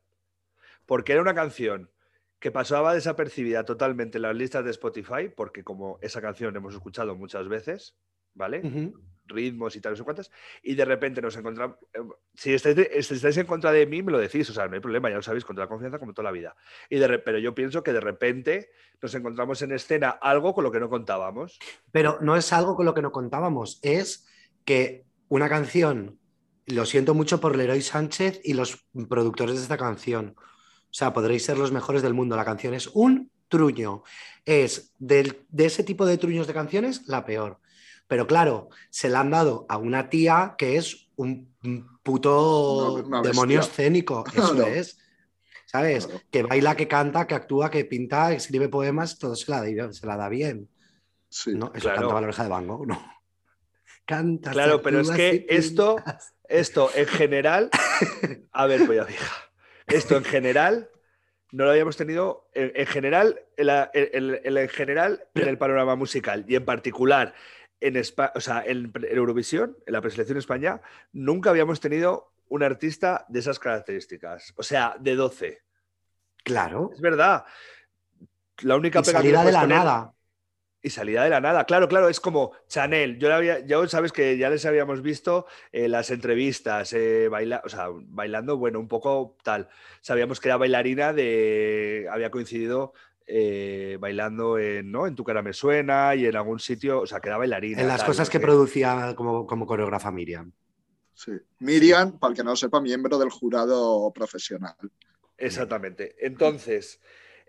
Porque 0.87 1.13
era 1.13 1.23
una 1.23 1.35
canción 1.35 1.91
que 2.39 2.51
pasaba 2.51 2.95
desapercibida 2.95 3.65
totalmente 3.65 4.19
en 4.19 4.23
las 4.23 4.37
listas 4.37 4.65
de 4.65 4.71
Spotify, 4.71 5.29
porque 5.29 5.65
como 5.65 5.99
esa 6.01 6.21
canción 6.21 6.57
hemos 6.57 6.75
escuchado 6.75 7.15
muchas 7.17 7.49
veces, 7.49 7.97
¿vale? 8.35 8.61
Ritmos 9.31 9.77
y 9.77 9.81
tal, 9.83 9.93
no 9.93 9.97
sé 9.97 10.05
cuántas, 10.05 10.31
y 10.63 10.75
de 10.75 10.85
repente 10.87 11.21
nos 11.21 11.37
encontramos. 11.37 11.77
eh, 11.93 11.99
Si 12.35 12.55
estáis, 12.55 12.77
de- 12.77 13.03
si 13.03 13.15
estáis 13.15 13.37
en 13.37 13.47
contra 13.47 13.73
de 13.73 13.85
mí, 13.85 14.03
me 14.03 14.11
lo 14.11 14.19
decís, 14.19 14.49
o 14.49 14.55
sea, 14.55 14.67
no 14.69 14.75
hay 14.75 14.81
problema, 14.81 15.11
ya 15.11 15.17
lo 15.17 15.23
sabéis, 15.23 15.45
contra 15.45 15.65
la 15.65 15.69
confianza 15.69 15.99
como 15.99 16.15
toda 16.15 16.25
la 16.25 16.31
vida. 16.33 16.57
Y 16.89 16.99
de 16.99 17.19
pero 17.19 17.39
yo 17.39 17.55
pienso 17.55 17.83
que 17.83 17.93
de 17.93 18.01
repente 18.01 18.71
nos 19.03 19.15
encontramos 19.15 19.61
en 19.61 19.73
escena 19.73 20.09
algo 20.11 20.55
con 20.55 20.65
lo 20.65 20.73
que 20.73 20.81
no 20.81 20.89
contábamos. 20.89 21.59
Pero 21.93 22.19
no 22.23 22.37
es 22.37 22.53
algo 22.55 22.75
con 22.75 22.87
lo 22.87 22.95
que 22.95 23.03
no 23.03 23.13
contábamos, 23.13 23.81
es 23.83 24.27
que 24.65 25.05
una 25.29 25.49
canción, 25.51 26.19
lo 26.67 26.87
siento 26.87 27.13
mucho 27.15 27.39
por 27.41 27.55
Leroy 27.57 27.83
Sánchez 27.83 28.41
y 28.45 28.55
los 28.55 28.87
productores 29.11 29.57
de 29.57 29.63
esta 29.63 29.77
canción. 29.77 30.37
O 30.39 30.93
sea, 30.95 31.13
podréis 31.13 31.45
ser 31.45 31.59
los 31.59 31.71
mejores 31.71 32.01
del 32.03 32.15
mundo. 32.15 32.35
La 32.37 32.45
canción 32.47 32.73
es 32.73 32.87
un 32.89 33.31
truño. 33.49 34.05
Es 34.47 34.95
del- 34.99 35.45
de 35.49 35.67
ese 35.67 35.85
tipo 35.85 36.07
de 36.07 36.17
truños 36.17 36.47
de 36.47 36.55
canciones 36.55 37.07
la 37.09 37.27
peor. 37.27 37.59
Pero 38.09 38.27
claro, 38.27 38.69
se 38.91 39.09
la 39.09 39.21
han 39.21 39.31
dado 39.31 39.65
a 39.69 39.77
una 39.77 40.11
tía 40.11 40.55
que 40.59 40.77
es 40.77 41.09
un 41.17 41.55
puto 42.03 42.95
Una- 42.95 43.19
una 43.19 43.23
demonio 43.23 43.61
escénico. 43.61 44.25
Eso 44.35 44.67
es. 44.67 44.99
¿Sabes? 45.67 46.07
Claro. 46.07 46.23
Que 46.31 46.43
baila, 46.43 46.75
que 46.77 46.89
canta, 46.89 47.27
que 47.27 47.35
actúa, 47.35 47.71
que 47.71 47.85
pinta, 47.85 48.33
escribe 48.33 48.69
poemas, 48.71 49.19
todo 49.19 49.37
se 49.37 49.51
la, 49.51 49.63
da- 49.63 49.93
se 49.93 50.07
la 50.07 50.17
da 50.17 50.29
bien. 50.31 50.69
Sí. 51.29 51.55
No, 51.55 51.67
eso 51.75 51.83
Claro. 51.83 52.01
cantaba 52.01 52.21
la 52.23 52.27
oreja 52.29 52.43
de 52.45 52.49
Van 52.49 52.67
Gogh, 52.67 52.87
no. 52.87 52.99
Canta. 54.07 54.53
Claro, 54.53 54.81
pero 54.81 55.01
es 55.01 55.11
que 55.11 55.45
esto, 55.51 55.97
esto 56.49 56.91
en 56.95 57.07
general, 57.07 57.69
a 58.53 58.67
ver, 58.67 58.87
polla 58.87 59.05
vieja, 59.05 59.37
esto 59.87 60.17
en 60.17 60.25
general 60.25 60.89
no 61.53 61.65
lo 61.65 61.71
habíamos 61.71 61.97
tenido, 61.99 62.49
en, 62.55 62.73
en 62.75 62.87
general, 62.87 63.41
en, 63.59 63.67
la- 63.67 63.91
en- 63.93 64.35
en- 64.45 64.57
en 64.57 64.69
general, 64.71 65.25
en 65.35 65.49
el 65.49 65.59
panorama 65.59 65.97
musical 65.97 66.47
y 66.49 66.55
en 66.57 66.65
particular 66.65 67.35
en, 67.81 67.95
Espa- 67.97 68.33
o 68.35 68.41
sea, 68.41 68.63
en, 68.67 68.93
en 68.95 69.17
Eurovisión, 69.17 69.77
en 69.87 69.93
la 69.93 70.01
preselección 70.01 70.35
de 70.37 70.41
España, 70.41 70.81
nunca 71.13 71.51
habíamos 71.51 71.81
tenido 71.81 72.33
un 72.49 72.63
artista 72.63 73.25
de 73.29 73.41
esas 73.41 73.59
características, 73.59 74.55
o 74.57 74.63
sea, 74.63 74.97
de 74.99 75.15
12. 75.17 75.63
Claro. 76.45 76.91
Es 76.95 77.01
verdad. 77.01 77.45
La 78.63 78.77
única 78.77 79.01
Y 79.01 79.03
pega 79.03 79.19
que 79.21 79.29
salida 79.29 79.45
de 79.45 79.53
la 79.53 79.61
poner- 79.63 79.77
nada. 79.79 80.15
Y 80.81 80.91
salida 80.91 81.25
de 81.25 81.31
la 81.31 81.41
nada. 81.41 81.65
Claro, 81.65 81.89
claro, 81.89 82.09
es 82.09 82.21
como 82.21 82.53
Chanel. 82.69 83.19
Yo, 83.19 83.29
la 83.29 83.37
había, 83.37 83.59
yo 83.67 83.87
sabes 83.89 84.13
que 84.13 84.39
ya 84.39 84.49
les 84.49 84.65
habíamos 84.65 85.03
visto 85.03 85.47
en 85.73 85.91
las 85.91 86.11
entrevistas, 86.11 86.93
eh, 86.93 87.29
baila, 87.29 87.61
o 87.65 87.69
sea, 87.69 87.89
bailando, 87.93 88.57
bueno, 88.57 88.79
un 88.79 88.87
poco 88.87 89.37
tal. 89.43 89.69
Sabíamos 90.03 90.39
que 90.39 90.49
era 90.49 90.57
bailarina 90.57 91.13
de. 91.13 92.07
Había 92.11 92.31
coincidido 92.31 92.93
eh, 93.31 93.99
bailando 94.01 94.59
en, 94.59 94.91
¿no? 94.91 95.07
en 95.07 95.15
Tu 95.15 95.23
cara 95.23 95.43
me 95.43 95.53
suena 95.53 96.15
y 96.15 96.25
en 96.25 96.35
algún 96.35 96.59
sitio, 96.59 97.03
o 97.03 97.07
sea, 97.07 97.21
que 97.21 97.29
era 97.29 97.37
bailarina. 97.37 97.83
En 97.83 97.87
las 97.87 97.99
tal, 97.99 98.07
cosas 98.07 98.31
que 98.31 98.41
producía 98.41 99.15
como, 99.15 99.47
como 99.47 99.67
coreógrafa 99.67 100.11
Miriam. 100.11 100.51
Sí. 101.13 101.33
Miriam, 101.59 102.19
para 102.19 102.31
el 102.31 102.37
que 102.37 102.43
no 102.43 102.51
lo 102.51 102.57
sepa, 102.57 102.81
miembro 102.81 103.19
del 103.19 103.29
jurado 103.29 104.11
profesional. 104.15 104.77
Exactamente. 105.37 106.17
Entonces, 106.19 107.01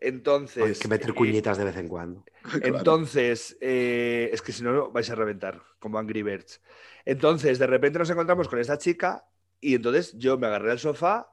entonces. 0.02 0.64
Hay 0.64 0.74
que 0.74 0.88
meter 0.90 1.12
eh, 1.12 1.14
cuñitas 1.14 1.58
de 1.58 1.64
vez 1.64 1.78
en 1.78 1.88
cuando. 1.88 2.26
Entonces, 2.62 3.58
eh, 3.62 4.30
es 4.34 4.42
que 4.42 4.52
si 4.52 4.64
no 4.64 4.92
vais 4.92 5.10
a 5.10 5.16
reventar, 5.16 5.62
como 5.80 5.98
Angry 5.98 6.24
Birds. 6.24 6.62
Entonces, 7.06 7.58
de 7.58 7.68
repente 7.68 8.00
nos 8.00 8.10
encontramos 8.10 8.50
con 8.50 8.60
esta 8.60 8.78
chica 8.78 9.26
y 9.62 9.76
entonces 9.76 10.18
yo 10.18 10.38
me 10.38 10.48
agarré 10.48 10.72
al 10.72 10.80
sofá, 10.80 11.30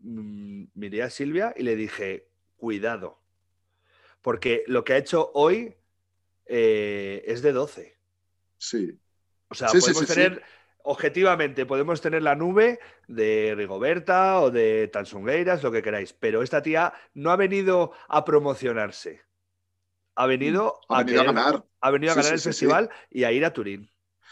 mm, 0.00 0.64
miré 0.74 1.02
a 1.02 1.10
Silvia 1.10 1.52
y 1.56 1.62
le 1.62 1.76
dije, 1.76 2.29
cuidado, 2.60 3.18
porque 4.22 4.62
lo 4.66 4.84
que 4.84 4.92
ha 4.92 4.98
hecho 4.98 5.30
hoy 5.34 5.74
eh, 6.46 7.24
es 7.26 7.42
de 7.42 7.52
12. 7.52 7.98
Sí. 8.58 8.98
O 9.48 9.54
sea, 9.54 9.68
Sí, 9.68 9.80
podemos 9.80 10.00
sí, 10.02 10.06
sí. 10.06 10.14
tener, 10.14 10.42
objetivamente, 10.82 11.64
podemos 11.66 12.00
tener 12.00 12.22
la 12.22 12.34
nube 12.36 12.78
de 13.08 13.54
Rigoberta 13.56 14.40
o 14.42 14.50
de 14.50 14.88
Tansungueiras, 14.88 15.62
lo 15.62 15.72
que 15.72 15.82
queráis, 15.82 16.12
pero 16.12 16.42
esta 16.42 16.62
tía 16.62 16.92
no 17.14 17.30
ha 17.30 17.36
venido 17.36 17.92
a 18.08 18.24
promocionarse. 18.24 19.22
Ha 20.16 20.26
venido, 20.26 20.78
Ha 20.88 21.02
venido 21.02 21.22
a 21.22 21.24
ganar. 21.24 21.64
ha 21.80 21.90
venido 21.90 22.12
a 22.12 22.16
ganar 22.16 22.34
el 22.34 22.40
festival 22.40 22.90
y 23.10 23.24
a 23.24 23.32
ir 23.32 23.44
a 23.44 23.52
Turín. 23.52 23.90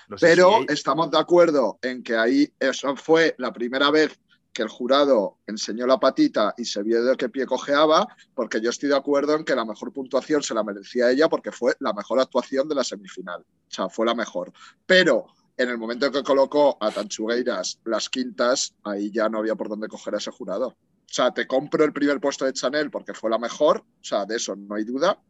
No 0.08 0.18
sé 0.18 0.26
Pero 0.26 0.60
si 0.66 0.72
estamos 0.74 1.10
de 1.10 1.18
acuerdo 1.18 1.78
en 1.82 2.02
que 2.02 2.14
ahí 2.16 2.52
eso 2.60 2.94
fue 2.96 3.34
la 3.38 3.52
primera 3.52 3.90
vez 3.90 4.18
que 4.58 4.64
el 4.64 4.68
jurado 4.68 5.38
enseñó 5.46 5.86
la 5.86 6.00
patita 6.00 6.52
y 6.58 6.64
se 6.64 6.82
vio 6.82 7.04
de 7.04 7.16
qué 7.16 7.28
pie 7.28 7.46
cojeaba, 7.46 8.08
porque 8.34 8.60
yo 8.60 8.70
estoy 8.70 8.88
de 8.88 8.96
acuerdo 8.96 9.36
en 9.36 9.44
que 9.44 9.54
la 9.54 9.64
mejor 9.64 9.92
puntuación 9.92 10.42
se 10.42 10.52
la 10.52 10.64
merecía 10.64 11.12
ella 11.12 11.28
porque 11.28 11.52
fue 11.52 11.76
la 11.78 11.92
mejor 11.92 12.18
actuación 12.18 12.68
de 12.68 12.74
la 12.74 12.82
semifinal. 12.82 13.42
O 13.42 13.70
sea, 13.70 13.88
fue 13.88 14.04
la 14.04 14.16
mejor. 14.16 14.52
Pero 14.84 15.26
en 15.56 15.68
el 15.68 15.78
momento 15.78 16.06
en 16.06 16.12
que 16.12 16.24
colocó 16.24 16.76
a 16.80 16.90
Tanchugueiras 16.90 17.78
las 17.84 18.08
quintas, 18.08 18.74
ahí 18.82 19.12
ya 19.12 19.28
no 19.28 19.38
había 19.38 19.54
por 19.54 19.68
dónde 19.68 19.86
coger 19.86 20.16
a 20.16 20.18
ese 20.18 20.32
jurado. 20.32 20.70
O 20.70 20.76
sea, 21.06 21.30
te 21.32 21.46
compro 21.46 21.84
el 21.84 21.92
primer 21.92 22.18
puesto 22.18 22.44
de 22.44 22.52
Chanel 22.52 22.90
porque 22.90 23.14
fue 23.14 23.30
la 23.30 23.38
mejor, 23.38 23.78
o 23.78 24.04
sea, 24.04 24.26
de 24.26 24.38
eso 24.38 24.56
no 24.56 24.74
hay 24.74 24.82
duda. 24.82 25.22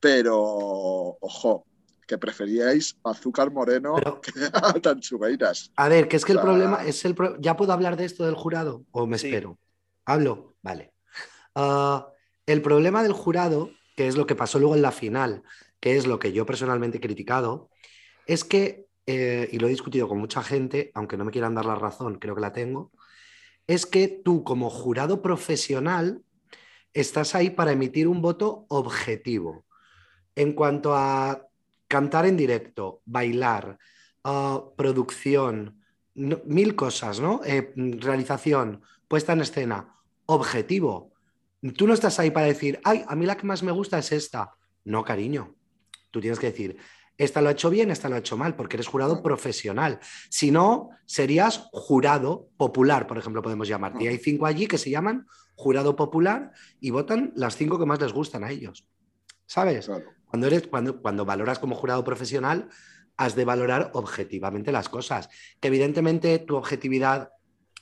Pero, 0.00 0.38
ojo, 1.20 1.66
que 2.08 2.18
preferíais 2.18 2.96
azúcar 3.04 3.52
moreno 3.52 3.94
Pero- 3.96 4.20
que 4.24 4.30
a 4.52 4.72
Tanchugueiras. 4.80 5.70
A 5.76 5.88
ver, 5.88 6.08
que 6.08 6.16
es 6.16 6.24
que 6.24 6.32
el 6.32 6.38
O 6.38 6.40
sea- 6.42 6.50
problema 6.50 6.84
es 6.84 7.04
el. 7.04 7.14
pro- 7.14 7.36
¿Ya 7.38 7.56
puedo 7.56 7.72
hablar 7.72 7.96
de 7.96 8.06
esto 8.06 8.24
del 8.24 8.34
jurado? 8.34 8.82
¿O 8.90 9.06
me 9.06 9.18
Sí. 9.18 9.28
espero? 9.28 9.58
¿Hablo? 10.06 10.56
Vale. 10.62 10.92
Ah, 11.54 12.08
el 12.46 12.62
problema 12.62 13.02
del 13.02 13.12
jurado, 13.12 13.70
que 13.94 14.08
es 14.08 14.16
lo 14.16 14.26
que 14.26 14.34
pasó 14.34 14.58
luego 14.58 14.74
en 14.74 14.82
la 14.82 14.90
final, 14.92 15.42
que 15.80 15.96
es 15.96 16.06
lo 16.06 16.18
que 16.18 16.32
yo 16.32 16.46
personalmente 16.46 16.96
he 16.98 17.00
criticado, 17.00 17.68
es 18.26 18.42
que, 18.42 18.86
eh, 19.06 19.48
y 19.52 19.58
lo 19.58 19.66
he 19.66 19.70
discutido 19.70 20.08
con 20.08 20.18
mucha 20.18 20.42
gente, 20.42 20.90
aunque 20.94 21.16
no 21.18 21.24
me 21.26 21.30
quieran 21.30 21.54
dar 21.54 21.66
la 21.66 21.74
razón, 21.74 22.18
creo 22.18 22.34
que 22.34 22.40
la 22.40 22.52
tengo, 22.52 22.90
es 23.66 23.84
que 23.84 24.08
tú 24.08 24.44
como 24.44 24.70
jurado 24.70 25.20
profesional 25.20 26.22
estás 26.94 27.34
ahí 27.34 27.50
para 27.50 27.72
emitir 27.72 28.08
un 28.08 28.22
voto 28.22 28.64
objetivo. 28.68 29.66
En 30.34 30.52
cuanto 30.54 30.94
a 30.94 31.47
cantar 31.88 32.26
en 32.26 32.36
directo, 32.36 33.02
bailar, 33.06 33.78
ah, 34.24 34.62
producción, 34.76 35.82
no- 36.14 36.40
mil 36.44 36.74
cosas, 36.76 37.20
¿no? 37.20 37.40
Eh, 37.44 37.72
realización, 37.76 38.82
puesta 39.08 39.32
en 39.32 39.40
escena, 39.40 39.94
objetivo. 40.26 41.12
Tú 41.76 41.86
no 41.86 41.94
estás 41.94 42.18
ahí 42.20 42.30
para 42.30 42.46
decir, 42.46 42.78
ay, 42.84 43.04
a 43.08 43.16
mí 43.16 43.26
la 43.26 43.36
que 43.36 43.46
más 43.46 43.62
me 43.62 43.72
gusta 43.72 43.98
es 43.98 44.12
esta. 44.12 44.54
No, 44.84 45.04
cariño. 45.04 45.54
Tú 46.10 46.20
tienes 46.20 46.38
que 46.38 46.46
decir, 46.50 46.76
esta 47.16 47.40
lo 47.42 47.48
ha 47.48 47.52
hecho 47.52 47.68
bien, 47.68 47.90
esta 47.90 48.08
lo 48.08 48.14
ha 48.14 48.18
hecho 48.20 48.36
mal, 48.36 48.54
porque 48.54 48.76
eres 48.76 48.86
jurado 48.86 49.22
profesional. 49.22 49.98
Si 50.30 50.50
no, 50.50 50.90
serías 51.04 51.68
jurado 51.72 52.48
popular, 52.56 53.06
por 53.06 53.18
ejemplo, 53.18 53.42
podemos 53.42 53.66
llamarte. 53.66 54.04
Y 54.04 54.06
hay 54.06 54.18
cinco 54.18 54.46
allí 54.46 54.66
que 54.66 54.78
se 54.78 54.90
llaman 54.90 55.26
jurado 55.56 55.96
popular 55.96 56.52
y 56.80 56.90
votan 56.90 57.32
las 57.34 57.56
cinco 57.56 57.78
que 57.78 57.86
más 57.86 58.00
les 58.00 58.12
gustan 58.12 58.44
a 58.44 58.50
ellos. 58.50 58.86
¿Sabes? 59.46 59.86
Claro. 59.86 60.04
Cuando, 60.28 60.46
eres, 60.46 60.66
cuando, 60.66 61.00
cuando 61.00 61.24
valoras 61.24 61.58
como 61.58 61.74
jurado 61.74 62.04
profesional, 62.04 62.68
has 63.16 63.34
de 63.34 63.44
valorar 63.44 63.90
objetivamente 63.94 64.72
las 64.72 64.88
cosas. 64.88 65.28
Que 65.60 65.68
evidentemente 65.68 66.38
tu 66.38 66.56
objetividad 66.56 67.32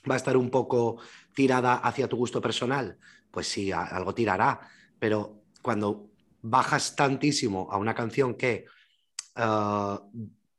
va 0.08 0.14
a 0.14 0.16
estar 0.16 0.36
un 0.36 0.50
poco 0.50 0.98
tirada 1.34 1.74
hacia 1.74 2.08
tu 2.08 2.16
gusto 2.16 2.40
personal. 2.40 2.98
Pues 3.30 3.48
sí, 3.48 3.72
algo 3.72 4.14
tirará. 4.14 4.60
Pero 4.98 5.42
cuando 5.62 6.10
bajas 6.42 6.96
tantísimo 6.96 7.68
a 7.70 7.76
una 7.76 7.94
canción 7.94 8.34
que 8.34 8.66
ah, 9.34 10.02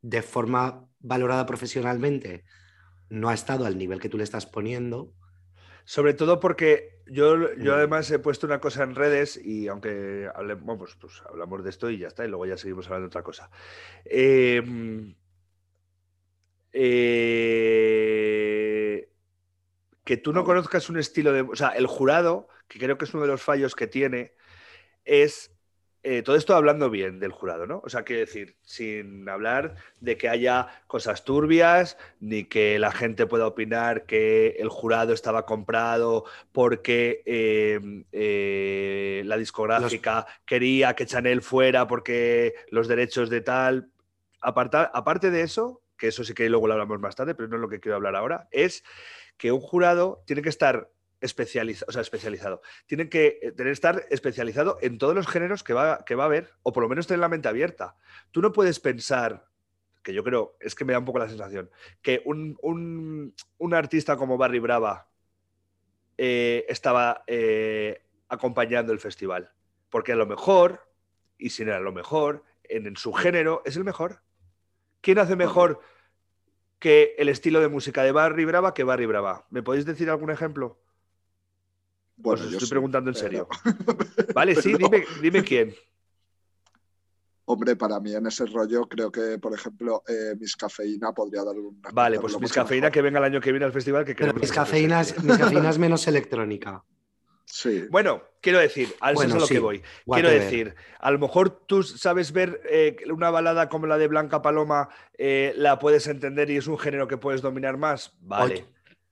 de 0.02 0.22
forma 0.22 0.86
valorada 1.00 1.46
profesionalmente 1.46 2.44
no 3.10 3.30
ha 3.30 3.34
estado 3.34 3.66
al 3.66 3.78
nivel 3.78 4.00
que 4.00 4.10
tú 4.10 4.18
le 4.18 4.24
estás 4.24 4.46
poniendo, 4.46 5.14
Sobre 5.88 6.14
todo 6.14 6.42
porque 6.42 6.97
yo, 7.10 7.56
yo 7.56 7.76
además 7.76 8.10
he 8.12 8.20
puesto 8.20 8.48
una 8.48 8.60
cosa 8.60 8.84
en 8.84 8.96
redes 8.96 9.40
y 9.44 9.68
aunque 9.68 10.30
hablemos, 10.34 10.78
pues, 10.78 10.96
pues 10.96 11.22
hablamos 11.28 11.64
de 11.64 11.70
esto 11.70 11.90
y 11.90 11.98
ya 12.00 12.08
está, 12.08 12.26
y 12.26 12.30
luego 12.30 12.46
ya 12.46 12.58
seguimos 12.58 12.86
hablando 12.88 13.06
de 13.06 13.08
otra 13.08 13.24
cosa. 13.24 13.50
Eh, 14.06 14.62
eh, 16.74 17.88
que 20.04 20.18
tú 20.18 20.34
no 20.34 20.44
conozcas 20.44 20.90
un 20.90 20.98
estilo 20.98 21.34
de... 21.34 21.42
O 21.42 21.56
sea, 21.56 21.70
el 21.70 21.88
jurado, 21.88 22.48
que 22.68 22.80
creo 22.80 22.98
que 22.98 23.06
es 23.06 23.14
uno 23.14 23.24
de 23.24 23.30
los 23.30 23.42
fallos 23.42 23.76
que 23.76 23.88
tiene, 23.88 24.34
es... 25.04 25.57
eh, 26.10 26.24
todo 26.24 26.36
esto 26.36 26.56
hablando 26.56 26.90
bien 26.90 27.20
del 27.20 27.32
jurado, 27.32 27.66
¿no? 27.68 27.82
O 27.84 27.90
sea, 27.90 28.04
quiero 28.04 28.22
decir, 28.22 28.56
sin 28.62 29.28
hablar 29.30 29.76
de 30.00 30.18
que 30.18 30.30
haya 30.30 30.68
cosas 30.88 31.24
turbias, 31.26 31.98
ni 32.20 32.46
que 32.46 32.80
la 32.80 32.92
gente 32.92 33.26
pueda 33.28 33.48
opinar 33.48 34.06
que 34.06 34.56
el 34.60 34.70
jurado 34.70 35.14
estaba 35.14 35.46
comprado 35.46 36.26
porque 36.52 37.24
eh, 37.26 37.80
eh, 38.12 39.24
la 39.26 39.38
discográfica 39.38 40.26
quería 40.46 40.96
que 40.96 41.06
Chanel 41.06 41.42
fuera 41.42 41.88
porque 41.88 42.56
los 42.72 42.88
derechos 42.88 43.30
de 43.30 43.42
tal. 43.42 43.92
Aparta- 44.42 44.92
aparte 44.94 45.32
de 45.32 45.42
eso, 45.42 45.82
que 45.98 46.08
eso 46.10 46.24
sí 46.24 46.34
que 46.34 46.50
luego 46.50 46.68
lo 46.68 46.74
hablamos 46.74 47.00
más 47.00 47.16
tarde, 47.16 47.36
pero 47.36 47.48
no 47.50 47.56
es 47.56 47.62
lo 47.62 47.70
que 47.70 47.80
quiero 47.80 47.96
hablar 47.96 48.16
ahora, 48.16 48.48
es 48.52 48.84
que 49.38 49.52
un 49.52 49.62
jurado 49.62 50.24
tiene 50.26 50.42
que 50.42 50.50
estar 50.50 50.90
especializado, 51.22 51.90
o 51.90 51.92
sea, 51.92 52.02
especializado. 52.02 52.62
Tiene 52.86 53.10
que 53.10 53.40
eh, 53.42 53.52
tener 53.52 53.74
estar 53.74 54.06
especializado 54.10 54.78
en 54.82 54.98
todos 54.98 55.16
los 55.16 55.28
géneros 55.28 55.64
que 55.64 55.74
va, 55.74 56.04
que 56.06 56.16
va 56.16 56.24
a 56.24 56.28
haber, 56.28 56.52
o 56.64 56.74
por 56.74 56.84
lo 56.84 56.90
menos 56.90 57.08
tener 57.08 57.20
la 57.20 57.30
mente 57.30 57.48
abierta. 57.48 57.96
Tú 58.32 58.42
no 58.42 58.52
puedes 58.52 58.80
pensar, 58.80 59.48
que 60.04 60.14
yo 60.14 60.24
creo, 60.24 60.56
es 60.60 60.76
que 60.76 60.86
me 60.86 60.94
da 60.94 61.00
un 61.00 61.06
poco 61.06 61.20
la 61.20 61.30
sensación, 61.30 61.70
que 62.02 62.22
un, 62.26 62.58
un- 62.62 63.34
un 63.58 63.74
artista 63.74 64.16
como 64.18 64.38
Barry 64.38 64.60
Brava 64.60 65.10
eh, 66.18 66.66
estaba 66.70 67.24
eh, 67.28 68.02
acompañando 68.30 68.94
el 68.94 69.00
festival. 69.00 69.52
Porque 69.90 70.12
a 70.14 70.16
lo 70.16 70.26
mejor, 70.26 70.90
y 71.38 71.50
si 71.52 71.64
no 71.64 71.72
era 71.72 71.80
lo 71.80 71.92
mejor, 71.92 72.44
en, 72.64 72.88
en 72.88 72.98
su 72.98 73.14
género 73.14 73.62
es 73.66 73.78
el 73.78 73.84
mejor. 73.84 74.22
¿Quién 75.02 75.20
hace 75.20 75.36
mejor 75.36 75.80
que 76.80 77.16
el 77.18 77.30
estilo 77.30 77.60
de 77.60 77.70
música 77.70 78.04
de 78.04 78.12
Barry 78.12 78.46
Brava 78.46 78.74
que 78.74 78.84
Barry 78.84 79.06
Brava? 79.06 79.48
¿Me 79.50 79.64
podéis 79.64 79.86
decir 79.86 80.10
algún 80.10 80.32
ejemplo? 80.32 80.80
Bueno, 82.18 82.42
Os 82.44 82.50
yo 82.50 82.58
estoy 82.58 82.68
sí, 82.68 82.72
preguntando 82.72 83.10
en 83.12 83.14
pero- 83.16 83.26
serio. 83.26 83.48
Vale, 84.36 84.56
sí, 84.56 84.74
pero- 84.76 84.90
dime, 84.90 85.06
dime 85.22 85.44
quién. 85.44 85.76
Hombre, 87.50 87.78
para 87.78 87.98
mí 88.02 88.14
en 88.14 88.28
ese 88.28 88.46
rollo 88.46 88.90
creo 88.90 89.10
que, 89.10 89.38
por 89.40 89.54
ejemplo, 89.54 90.04
eh, 90.08 90.36
Miss 90.38 90.58
Cafeína 90.58 91.14
podría 91.14 91.46
dar 91.46 91.56
un... 91.56 91.82
Vale, 91.94 92.20
pues 92.20 92.38
mis 92.42 92.52
cafeína 92.52 92.92
que 92.92 93.02
venga 93.02 93.20
el 93.20 93.24
año 93.26 93.40
que 93.40 93.52
viene 93.54 93.66
al 93.66 93.72
festival. 93.72 94.04
Que 94.04 94.16
pero 94.16 94.34
mis 94.34 94.42
mis 94.42 94.52
cafeínas 94.52 95.78
menos 95.80 96.06
electrónica. 96.10 96.84
Sí. 97.46 97.86
Bueno, 97.90 98.22
quiero 98.42 98.60
decir, 98.60 98.94
a 99.00 99.12
eso 99.12 99.16
Bueno, 99.16 99.30
es 99.30 99.36
a 99.36 99.40
lo 99.40 99.48
sí, 99.48 99.54
que 99.54 99.60
voy. 99.62 99.82
Quiero 100.12 100.30
decir, 100.30 100.76
a 101.00 101.10
lo 101.12 101.20
mejor 101.20 101.50
tú 101.66 101.84
sabes 101.84 102.34
ver 102.34 102.60
eh, 102.70 102.98
una 103.14 103.30
balada 103.30 103.70
como 103.70 103.88
la 103.88 103.98
de 103.98 104.10
Blanca 104.10 104.42
Paloma, 104.42 104.90
eh, 105.18 105.54
la 105.56 105.80
puedes 105.80 106.08
entender 106.08 106.50
y 106.50 106.58
es 106.58 106.68
un 106.68 106.78
género 106.78 107.08
que 107.08 107.16
puedes 107.16 107.42
dominar 107.42 107.78
más. 107.78 108.12
Vale. 108.20 108.54
Oye, 108.56 108.66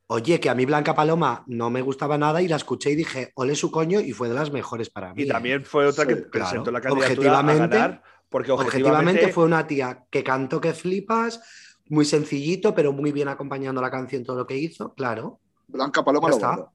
oye, 0.08 0.40
que 0.40 0.50
a 0.50 0.56
mí 0.56 0.66
Blanca 0.66 0.94
Paloma 0.96 1.44
no 1.48 1.70
me 1.70 1.82
gustaba 1.82 2.18
nada 2.18 2.42
y 2.42 2.48
la 2.48 2.56
escuché 2.58 2.92
y 2.92 2.96
dije, 2.96 3.32
ole 3.36 3.56
su 3.56 3.72
coño, 3.72 4.00
y 4.00 4.12
fue 4.12 4.28
de 4.30 4.36
las 4.36 4.52
mejores 4.52 4.90
para 4.90 5.14
mí. 5.14 5.24
Y 5.24 5.28
también 5.28 5.64
fue 5.66 5.86
otra 5.88 6.06
que 6.06 6.16
Sí, 6.16 6.22
presentó 6.32 6.64
claro. 6.66 6.72
la 6.72 6.82
candidatura 6.82 7.38
a 7.38 7.40
Objetivamente- 7.42 7.78
ganar, 7.78 8.04
porque 8.30 8.52
Objetivamente 8.52 8.88
objetivamente, 8.92 9.34
fue 9.34 9.44
una 9.46 9.66
tía 9.68 10.06
que 10.10 10.24
cantó 10.24 10.60
que 10.62 10.74
flipas, 10.74 11.42
muy 11.88 12.06
sencillito, 12.06 12.74
pero 12.76 12.92
muy 12.92 13.12
bien 13.12 13.28
acompañando 13.28 13.82
la 13.82 13.92
canción 13.92 14.24
todo 14.24 14.38
lo 14.38 14.48
que 14.48 14.58
hizo, 14.58 14.94
claro. 14.94 15.40
Blanca 15.68 16.04
Paloma 16.04 16.28
Ya 16.28 16.30
lo 16.32 16.36
está. 16.36 16.48
vale. 16.50 16.66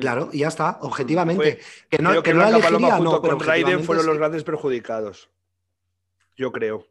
Claro, 0.00 0.30
y 0.32 0.38
ya 0.40 0.48
está, 0.48 0.78
objetivamente. 0.82 1.60
que 1.88 1.98
no, 1.98 2.10
Creo 2.10 2.22
que 2.22 2.30
que 2.30 2.34
no 2.34 2.40
la 2.40 2.46
Paloma 2.50 2.68
elegiría, 2.68 2.96
junto 2.96 3.12
no, 3.12 3.22
pero 3.22 3.38
con 3.38 3.46
Raiden 3.46 3.84
fueron 3.84 4.04
sí. 4.04 4.08
los 4.10 4.18
grandes 4.18 4.42
perjudicados. 4.44 5.30
Yo 6.36 6.50
creo. 6.52 6.86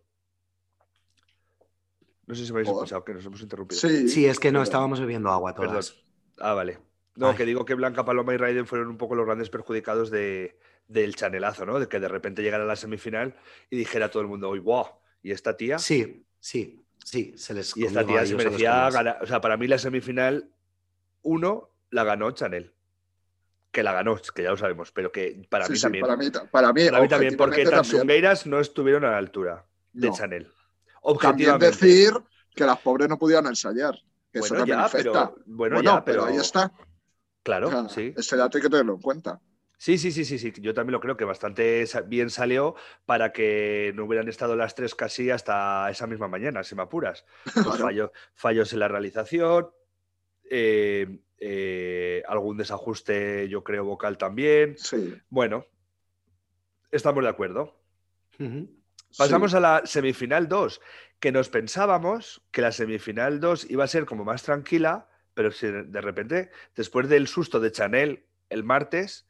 No 2.30 2.36
sé 2.36 2.46
si 2.46 2.54
me 2.54 2.60
habéis 2.60 2.70
escuchado, 2.70 3.04
que 3.04 3.16
nos 3.16 3.26
hemos 3.26 3.42
interrumpido. 3.42 3.82
Sí, 3.82 4.08
Sí, 4.08 4.28
es 4.28 4.40
que 4.40 4.52
no 4.52 4.62
estábamos 4.62 5.00
bebiendo 5.00 5.32
agua 5.32 5.56
Perdón. 5.56 5.72
todas. 5.72 5.96
Ah, 6.38 6.54
vale. 6.54 6.78
No, 7.16 7.30
Ay. 7.30 7.36
que 7.36 7.44
digo 7.44 7.66
que 7.66 7.74
Blanca 7.74 8.06
Paloma 8.06 8.36
y 8.36 8.38
Raiden 8.38 8.68
fueron 8.68 8.88
un 8.88 8.98
poco 8.98 9.16
los 9.16 9.26
grandes 9.26 9.50
perjudicados 9.50 10.12
de, 10.12 10.60
del 10.88 11.16
chanelazo, 11.16 11.66
¿no? 11.66 11.80
De 11.80 11.88
que 11.88 12.00
de 12.00 12.08
repente 12.08 12.44
llegara 12.44 12.66
a 12.66 12.68
la 12.68 12.76
semifinal 12.76 13.36
y 13.72 13.78
dijera 13.78 14.06
a 14.06 14.12
todo 14.12 14.22
el 14.22 14.28
mundo, 14.28 14.48
uy, 14.52 14.60
wow, 14.60 14.86
y 15.24 15.32
esta 15.32 15.58
tía. 15.58 15.80
Sí, 15.80 16.24
sí, 16.40 16.86
sí, 17.04 17.34
se 17.36 17.56
les 17.56 17.76
y 17.76 17.86
esta 17.86 18.06
tía 18.06 18.24
se 18.24 18.36
merecía 18.36 18.92
ganar. 18.92 19.18
O 19.24 19.26
sea, 19.26 19.42
para 19.42 19.58
mí 19.58 19.68
la 19.68 19.80
semifinal 19.80 20.52
uno 21.24 21.72
la 21.90 22.04
ganó 22.04 22.30
Chanel. 22.30 22.76
Que 23.72 23.82
la 23.82 23.92
ganó, 23.94 24.18
que 24.36 24.44
ya 24.44 24.52
lo 24.52 24.58
sabemos, 24.58 24.92
pero 24.92 25.12
que 25.12 25.48
para 25.50 25.66
sí, 25.66 25.72
mí 25.72 25.78
sí, 25.78 25.82
también. 25.82 26.04
Para 26.06 26.16
mí, 26.16 26.30
para 26.30 26.74
mí, 26.74 26.86
Para 26.86 27.02
mí 27.02 27.08
también, 27.08 27.36
porque. 27.38 27.66
Tansungueiras 27.66 28.46
no 28.46 28.60
estuvieron 28.60 29.04
a 29.04 29.12
la 29.12 29.18
altura 29.18 29.66
de 29.94 30.10
No. 30.10 30.14
Chanel. 30.16 30.48
También 31.22 31.58
decir 31.60 32.12
que 32.56 32.66
las 32.66 32.80
pobres 32.80 33.08
no 33.10 33.18
pudieron 33.18 33.48
ensayar. 33.48 33.96
Que 34.32 34.40
eso 34.40 34.50
bueno, 34.50 34.66
ya, 34.66 34.84
afecta. 34.86 35.32
pero, 35.34 35.44
bueno, 35.48 35.82
ya, 35.82 36.04
pero, 36.04 36.26
ahí 36.26 36.38
está. 36.38 36.72
Claro, 37.44 37.68
O 37.68 37.72
sea, 37.72 37.90
sí. 37.90 38.14
Ese 38.16 38.36
dato 38.38 38.58
hay 38.58 38.62
que 38.64 38.70
tenerlo 38.70 38.94
en 38.94 39.02
cuenta. 39.02 39.42
Sí, 39.78 39.98
sí, 39.98 40.12
sí, 40.12 40.26
sí, 40.26 40.38
sí. 40.38 40.52
Yo 40.60 40.74
también 40.74 40.92
lo 40.92 41.00
creo 41.00 41.16
que 41.16 41.24
bastante 41.24 41.86
bien 42.08 42.30
salió 42.30 42.76
para 43.06 43.32
que 43.32 43.94
no 43.96 44.04
hubieran 44.06 44.28
estado 44.28 44.56
las 44.58 44.76
tres 44.76 44.94
casi 44.94 45.32
hasta 45.32 45.90
esa 45.90 46.06
misma 46.06 46.28
mañana, 46.28 46.64
si 46.64 46.76
me 46.76 46.82
apuras. 46.84 47.26
Pues 47.54 47.66
Claro. 47.66 47.78
fallo- 47.86 48.12
fallos 48.34 48.74
en 48.74 48.80
la 48.80 48.88
realización, 48.90 49.70
eh, 50.52 51.22
eh, 51.38 52.24
algún 52.28 52.58
desajuste, 52.58 53.48
yo 53.48 53.64
creo, 53.64 53.86
vocal 53.86 54.18
también. 54.18 54.78
Sí. 54.78 55.16
Bueno, 55.30 55.66
estamos 56.92 57.24
de 57.24 57.30
acuerdo. 57.30 57.80
Ujú. 58.38 58.70
Pasamos 59.18 59.54
a 59.54 59.60
la 59.60 59.82
semifinal 59.86 60.48
2, 60.48 60.82
que 61.20 61.32
nos 61.32 61.50
pensábamos 61.50 62.42
que 62.52 62.62
la 62.62 62.72
semifinal 62.72 63.40
2 63.40 63.70
iba 63.70 63.84
a 63.84 63.88
ser 63.88 64.06
como 64.06 64.24
más 64.24 64.44
tranquila, 64.44 65.08
pero 65.34 65.52
si 65.52 65.68
de 65.68 66.02
repente, 66.02 66.52
después 66.76 67.10
del 67.10 67.28
susto 67.28 67.60
de 67.60 67.72
Chanel 67.72 68.26
el 68.50 68.64
martes, 68.64 69.28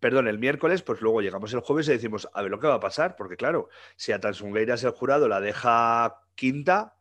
perdón, 0.00 0.26
el 0.28 0.38
miércoles, 0.38 0.82
pues 0.82 1.00
luego 1.00 1.20
llegamos 1.20 1.52
el 1.54 1.60
jueves 1.60 1.88
y 1.88 1.92
decimos, 1.92 2.28
a 2.34 2.42
ver 2.42 2.50
lo 2.50 2.58
que 2.58 2.66
va 2.66 2.74
a 2.74 2.80
pasar, 2.80 3.16
porque 3.16 3.36
claro, 3.36 3.68
si 3.96 4.12
a 4.12 4.20
Tansungueiras 4.20 4.82
el 4.84 4.90
jurado 4.90 5.28
la 5.28 5.40
deja 5.40 6.20
quinta, 6.34 6.96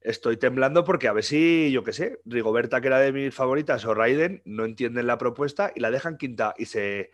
estoy 0.00 0.36
temblando 0.36 0.84
porque 0.84 1.08
a 1.08 1.12
ver 1.12 1.24
si, 1.24 1.70
yo 1.72 1.84
qué 1.84 1.92
sé, 1.92 2.20
Rigoberta, 2.24 2.80
que 2.80 2.86
era 2.86 2.98
de 3.00 3.12
mis 3.12 3.34
favoritas, 3.34 3.84
o 3.84 3.94
Raiden, 3.94 4.42
no 4.44 4.64
entienden 4.64 5.06
la 5.06 5.18
propuesta 5.18 5.72
y 5.74 5.80
la 5.80 5.90
dejan 5.90 6.16
quinta 6.16 6.54
y 6.56 6.66
se... 6.66 7.10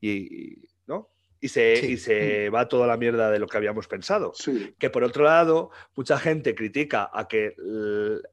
Y, 0.00 0.10
y- 0.10 0.68
¿no? 0.86 1.10
Y 1.40 1.48
se, 1.48 1.76
Sí. 1.76 1.92
y 1.92 1.96
se 1.98 2.50
va 2.50 2.66
toda 2.68 2.86
la 2.88 2.96
mierda 2.96 3.30
de 3.30 3.38
lo 3.38 3.46
que 3.46 3.56
habíamos 3.56 3.86
pensado. 3.86 4.32
Sí. 4.34 4.74
Que 4.78 4.90
por 4.90 5.04
otro 5.04 5.22
lado, 5.24 5.70
mucha 5.94 6.18
gente 6.18 6.54
critica 6.56 7.08
a 7.12 7.28
que 7.28 7.54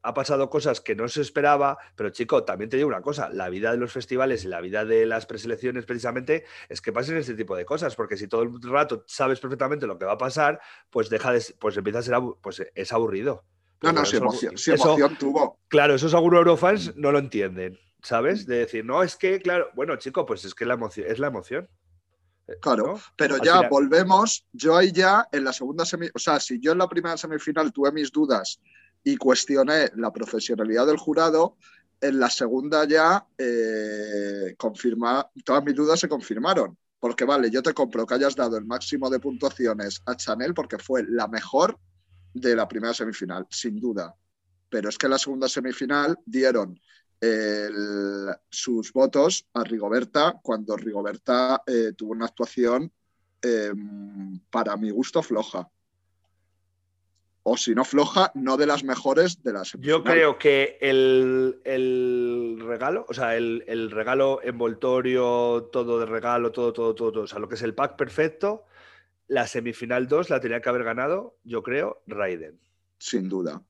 ha 0.02 0.12
pasado 0.14 0.50
cosas 0.50 0.80
que 0.80 0.96
no 0.96 1.06
se 1.08 1.20
esperaba, 1.22 1.78
pero 1.94 2.10
chico, 2.10 2.42
también 2.44 2.68
te 2.68 2.76
digo 2.76 2.88
una 2.88 3.02
cosa, 3.02 3.28
la 3.28 3.48
vida 3.48 3.70
de 3.70 3.78
los 3.78 3.92
festivales 3.92 4.44
y 4.44 4.48
la 4.48 4.60
vida 4.60 4.84
de 4.84 5.06
las 5.06 5.24
preselecciones 5.26 5.84
precisamente 5.86 6.44
es 6.68 6.80
que 6.80 6.92
pasen 6.92 7.16
este 7.16 7.34
tipo 7.34 7.54
de 7.56 7.64
cosas, 7.64 7.94
porque 7.94 8.16
si 8.16 8.26
todo 8.26 8.42
el 8.42 8.50
rato 8.62 9.04
sabes 9.06 9.38
perfectamente 9.38 9.86
lo 9.86 9.98
que 9.98 10.04
va 10.04 10.12
a 10.14 10.18
pasar, 10.18 10.60
pues 10.90 11.08
deja 11.08 11.32
de, 11.32 11.44
pues 11.60 11.76
empieza 11.76 12.00
a 12.00 12.02
ser 12.02 12.16
pues 12.40 12.60
es 12.74 12.92
aburrido. 12.92 13.44
No, 13.82 13.92
no, 13.92 14.04
si 14.04 14.16
emoción, 14.16 14.56
si 14.58 14.72
eso- 14.72 14.84
emoción 14.96 15.16
tuvo. 15.16 15.60
Claro, 15.68 15.94
esos 15.94 16.12
algunos 16.14 16.38
eurofans 16.38 16.96
no 16.96 17.12
lo 17.12 17.18
entienden, 17.18 17.78
¿sabes? 18.02 18.46
De 18.46 18.56
decir, 18.58 18.84
no, 18.84 19.02
es 19.02 19.14
que, 19.16 19.40
claro, 19.40 19.68
bueno, 19.74 19.94
chico, 19.96 20.26
pues 20.26 20.44
es 20.44 20.54
que 20.54 20.64
la 20.64 20.74
emoción, 20.74 21.06
es 21.08 21.18
la 21.18 21.26
emoción. 21.28 21.68
Claro, 22.60 22.86
¿no? 22.94 23.00
Pero 23.16 23.38
ya 23.38 23.54
final- 23.56 23.70
volvemos, 23.70 24.44
yo 24.52 24.76
ahí 24.76 24.92
ya 24.92 25.26
en 25.32 25.44
la 25.44 25.52
segunda 25.52 25.84
semifinal, 25.84 26.12
o 26.14 26.18
sea, 26.18 26.38
si 26.38 26.60
yo 26.60 26.72
en 26.72 26.78
la 26.78 26.88
primera 26.88 27.16
semifinal 27.16 27.72
tuve 27.72 27.90
mis 27.92 28.12
dudas 28.12 28.60
y 29.02 29.16
cuestioné 29.16 29.90
la 29.96 30.12
profesionalidad 30.12 30.86
del 30.86 30.96
jurado, 30.96 31.56
en 32.00 32.20
la 32.20 32.30
segunda 32.30 32.84
ya 32.84 33.26
eh, 33.38 34.54
confirma, 34.58 35.28
todas 35.44 35.64
mis 35.64 35.74
dudas 35.74 35.98
se 35.98 36.08
confirmaron. 36.08 36.76
Porque 36.98 37.24
vale, 37.24 37.50
yo 37.50 37.62
te 37.62 37.74
compro 37.74 38.06
que 38.06 38.14
hayas 38.14 38.34
dado 38.34 38.56
el 38.56 38.64
máximo 38.64 39.10
de 39.10 39.20
puntuaciones 39.20 40.02
a 40.06 40.16
Chanel 40.16 40.54
porque 40.54 40.78
fue 40.78 41.04
la 41.08 41.28
mejor 41.28 41.78
de 42.32 42.56
la 42.56 42.66
primera 42.66 42.94
semifinal, 42.94 43.46
sin 43.50 43.78
duda. 43.78 44.14
Pero 44.70 44.88
es 44.88 44.96
que 44.98 45.06
en 45.06 45.10
la 45.12 45.18
segunda 45.18 45.48
semifinal 45.48 46.18
dieron 46.24 46.80
el- 47.20 48.28
sus 48.50 48.92
votos 48.92 49.46
a 49.54 49.64
Rigoberta 49.64 50.38
cuando 50.42 50.76
Rigoberta 50.76 51.62
eh, 51.66 51.92
tuvo 51.96 52.12
una 52.12 52.26
actuación 52.26 52.92
eh, 53.42 53.72
para 54.50 54.76
mi 54.76 54.90
gusto 54.90 55.22
floja. 55.22 55.68
O 57.48 57.56
si 57.56 57.76
no 57.76 57.84
floja, 57.84 58.32
no 58.34 58.56
de 58.56 58.66
las 58.66 58.82
mejores 58.82 59.40
de 59.44 59.52
la 59.52 59.62
Yo 59.78 60.02
creo 60.02 60.36
que 60.36 60.78
el, 60.80 61.60
el 61.64 62.58
regalo, 62.66 63.06
o 63.08 63.14
sea, 63.14 63.36
el, 63.36 63.62
el 63.68 63.92
regalo 63.92 64.40
envoltorio, 64.42 65.68
todo 65.70 66.00
de 66.00 66.06
regalo, 66.06 66.50
todo, 66.50 66.72
todo, 66.72 66.92
todo, 66.96 67.12
todo, 67.12 67.22
o 67.22 67.26
sea, 67.28 67.38
lo 67.38 67.48
que 67.48 67.54
es 67.54 67.62
el 67.62 67.72
pack 67.74 67.94
perfecto, 67.94 68.64
la 69.28 69.46
semifinal 69.46 70.08
2 70.08 70.28
la 70.28 70.40
tenía 70.40 70.60
que 70.60 70.68
haber 70.68 70.82
ganado, 70.82 71.36
yo 71.44 71.62
creo, 71.62 72.02
Raiden. 72.08 72.58
Sin 72.98 73.28
duda. 73.28 73.62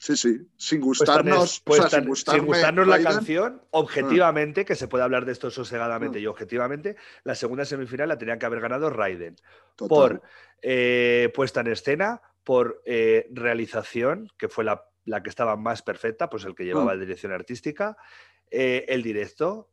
Sí, 0.00 0.16
sí. 0.16 0.48
Sin 0.56 0.80
Pues 0.80 0.98
gustarnos, 1.00 1.54
es- 1.54 1.60
pues 1.60 1.80
o 1.80 1.82
sea, 1.82 1.90
tan- 1.90 2.02
sin 2.02 2.08
gustarme 2.08 2.46
gustarnos 2.46 2.86
la 2.86 3.02
canción, 3.02 3.62
objetivamente, 3.72 4.64
que 4.64 4.76
se 4.76 4.86
puede 4.86 5.02
hablar 5.04 5.24
de 5.24 5.32
esto 5.32 5.50
sosegadamente 5.50 6.18
Mm. 6.18 6.22
y 6.22 6.26
objetivamente, 6.26 6.96
la 7.24 7.34
segunda 7.34 7.64
semifinal 7.64 8.08
la 8.08 8.16
tenía 8.18 8.38
que 8.38 8.46
haber 8.46 8.60
ganado 8.60 8.90
Raiden. 8.90 9.36
total. 9.76 9.88
Por 9.88 10.22
eh, 10.62 11.30
puesta 11.34 11.60
en 11.60 11.68
escena, 11.68 12.20
por 12.42 12.82
eh, 12.84 13.28
realización, 13.30 14.28
que 14.36 14.48
fue 14.48 14.64
la, 14.64 14.84
la 15.04 15.22
que 15.22 15.30
estaba 15.30 15.56
más 15.56 15.82
perfecta, 15.82 16.28
pues 16.28 16.44
el 16.44 16.54
que 16.56 16.64
llevaba 16.64 16.94
Mm. 16.96 17.00
dirección 17.00 17.32
artística, 17.32 17.96
eh, 18.50 18.84
el 18.88 19.02
directo, 19.04 19.70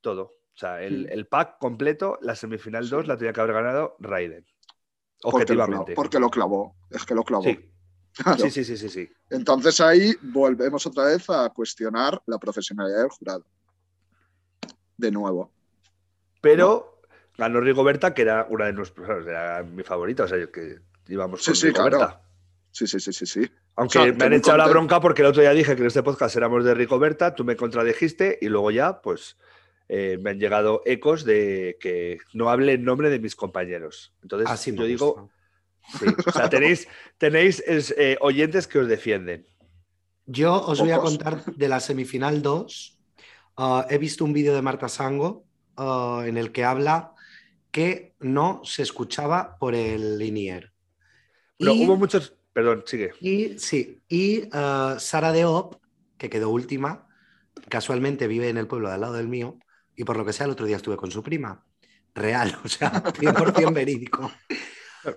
todo. 0.00 0.22
O 0.22 0.56
sea, 0.58 0.82
el, 0.82 1.04
Mm. 1.06 1.10
el 1.10 1.26
pack 1.26 1.58
completo, 1.58 2.18
la 2.22 2.34
semifinal 2.34 2.84
Sí. 2.84 2.90
2 2.90 3.06
la 3.08 3.16
tenía 3.16 3.32
que 3.32 3.40
haber 3.40 3.54
ganado 3.54 3.96
Raiden. 4.00 4.44
porque, 5.20 5.52
lo 5.54 5.64
Objetivamente. 5.64 5.94
porque 5.94 6.18
lo 6.20 6.30
clavó. 6.30 6.76
Es 6.90 7.04
que 7.04 7.14
lo 7.16 7.24
clavó. 7.24 7.42
Sí, 7.42 7.58
Claro. 8.22 8.38
sí, 8.38 8.50
sí, 8.50 8.64
sí, 8.64 8.76
sí, 8.76 8.88
sí. 8.88 9.08
Entonces 9.30 9.80
ahí 9.80 10.12
volvemos 10.22 10.84
otra 10.86 11.04
vez 11.04 11.28
a 11.30 11.48
cuestionar 11.50 12.20
la 12.26 12.38
profesionalidad 12.38 12.98
del 13.02 13.08
jurado. 13.10 13.44
De 14.96 15.10
nuevo. 15.10 15.52
Pero 16.40 17.00
ganó 17.36 17.60
Rigoberta, 17.60 18.14
que 18.14 18.22
era 18.22 18.46
una 18.50 18.66
de 18.66 18.72
nuestros, 18.72 19.26
era 19.26 19.62
mi 19.62 19.82
favorita, 19.84 20.24
o 20.24 20.28
sea, 20.28 20.38
yo 20.38 20.50
que 20.50 20.78
íbamos 21.08 21.40
Sí, 21.42 21.50
con 21.50 21.56
sí, 21.56 21.66
Rigoberta. 21.68 21.96
claro. 21.98 22.20
Sí, 22.72 22.86
sí, 22.86 23.00
sí, 23.00 23.12
sí, 23.12 23.26
sí. 23.26 23.50
Aunque 23.76 23.98
O 23.98 24.02
sea, 24.04 24.12
me 24.12 24.24
han 24.24 24.32
echado 24.32 24.58
la 24.58 24.66
bronca 24.66 25.00
porque 25.00 25.22
el 25.22 25.28
otro 25.28 25.40
día 25.42 25.52
dije 25.52 25.74
que 25.76 25.82
en 25.82 25.86
este 25.86 26.02
podcast 26.02 26.36
éramos 26.36 26.64
de 26.64 26.74
Rigoberta, 26.74 27.34
tú 27.34 27.44
me 27.44 27.56
contradijiste 27.56 28.38
y 28.40 28.48
luego 28.48 28.70
ya, 28.72 29.00
pues, 29.00 29.36
eh, 29.88 30.18
me 30.20 30.30
han 30.30 30.38
llegado 30.40 30.82
ecos 30.84 31.24
de 31.24 31.76
que 31.80 32.18
no 32.34 32.50
hable 32.50 32.72
en 32.72 32.84
nombre 32.84 33.08
de 33.10 33.20
mis 33.20 33.36
compañeros. 33.36 34.12
Entonces, 34.22 34.50
Así 34.50 34.72
me 34.72 34.78
yo 34.78 34.84
digo, 34.84 35.14
gusta. 35.14 35.34
Sí, 35.98 36.06
o 36.26 36.32
sea, 36.32 36.48
tenéis, 36.48 36.88
tenéis 37.18 37.62
es, 37.66 37.94
eh, 37.96 38.16
oyentes 38.20 38.66
que 38.66 38.78
os 38.78 38.88
defienden. 38.88 39.46
Yo 40.26 40.54
os 40.54 40.80
voy 40.80 40.90
a 40.90 40.98
contar 40.98 41.44
de 41.44 41.68
la 41.68 41.80
semifinal 41.80 42.42
2. 42.42 42.98
Ah, 43.56 43.86
he 43.88 43.98
visto 43.98 44.24
un 44.24 44.32
vídeo 44.32 44.54
de 44.54 44.62
Marta 44.62 44.88
Sango 44.88 45.46
ah, 45.76 46.22
en 46.26 46.36
el 46.36 46.52
que 46.52 46.64
habla 46.64 47.14
que 47.70 48.14
no 48.20 48.60
se 48.64 48.82
escuchaba 48.82 49.56
por 49.58 49.74
el 49.74 50.18
linier. 50.18 50.72
Pero 51.58 51.74
Y- 51.74 51.86
hubo 51.86 51.96
muchos, 51.96 52.34
perdón, 52.52 52.84
sigue. 52.86 53.12
Y 53.20 53.58
sí, 53.58 54.02
y 54.08 54.48
ah, 54.52 54.96
Sara 54.98 55.32
Deop, 55.32 55.76
que 56.18 56.28
quedó 56.30 56.50
última, 56.50 57.08
casualmente 57.68 58.26
vive 58.26 58.48
en 58.48 58.58
el 58.58 58.66
pueblo 58.66 58.88
de 58.88 58.94
al 58.94 59.00
lado 59.00 59.14
del 59.14 59.28
mío, 59.28 59.58
y 59.96 60.04
por 60.04 60.16
lo 60.16 60.24
que 60.24 60.32
sea, 60.32 60.46
el 60.46 60.52
otro 60.52 60.66
día 60.66 60.76
estuve 60.76 60.96
con 60.96 61.10
su 61.10 61.22
prima. 61.22 61.64
Real, 62.14 62.56
o 62.64 62.68
sea, 62.68 62.92
100% 63.02 63.72
verídico. 63.72 64.30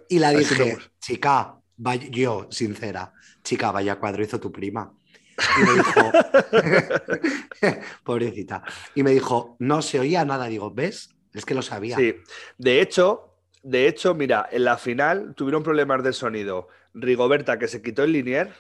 Y 0.09 0.19
la 0.19 0.31
dije, 0.31 0.77
chica, 0.99 1.55
vaya- 1.77 2.07
yo, 2.09 2.47
sincera, 2.51 3.13
chica, 3.43 3.71
vaya 3.71 3.99
cuadro 3.99 4.23
hizo 4.23 4.39
tu 4.39 4.51
prima. 4.51 4.93
Y 5.57 5.63
me 5.63 5.73
dijo, 5.73 6.11
pobrecita, 8.03 8.63
y 8.95 9.03
me 9.03 9.11
dijo, 9.11 9.55
no 9.59 9.81
se 9.81 9.99
oía 9.99 10.25
nada. 10.25 10.45
Digo, 10.47 10.71
¿ves? 10.71 11.09
Es 11.33 11.45
que 11.45 11.53
lo 11.55 11.61
sabía. 11.61 11.95
Sí, 11.97 12.15
de 12.57 12.81
hecho, 12.81 13.35
de 13.63 13.87
hecho, 13.87 14.13
mira, 14.13 14.47
en 14.51 14.65
la 14.65 14.77
final 14.77 15.33
tuvieron 15.35 15.63
problemas 15.63 16.03
de 16.03 16.13
sonido. 16.13 16.67
Rigoberta 16.93 17.57
que 17.57 17.67
se 17.67 17.81
quitó 17.81 18.03
el 18.03 18.11
linier 18.11 18.53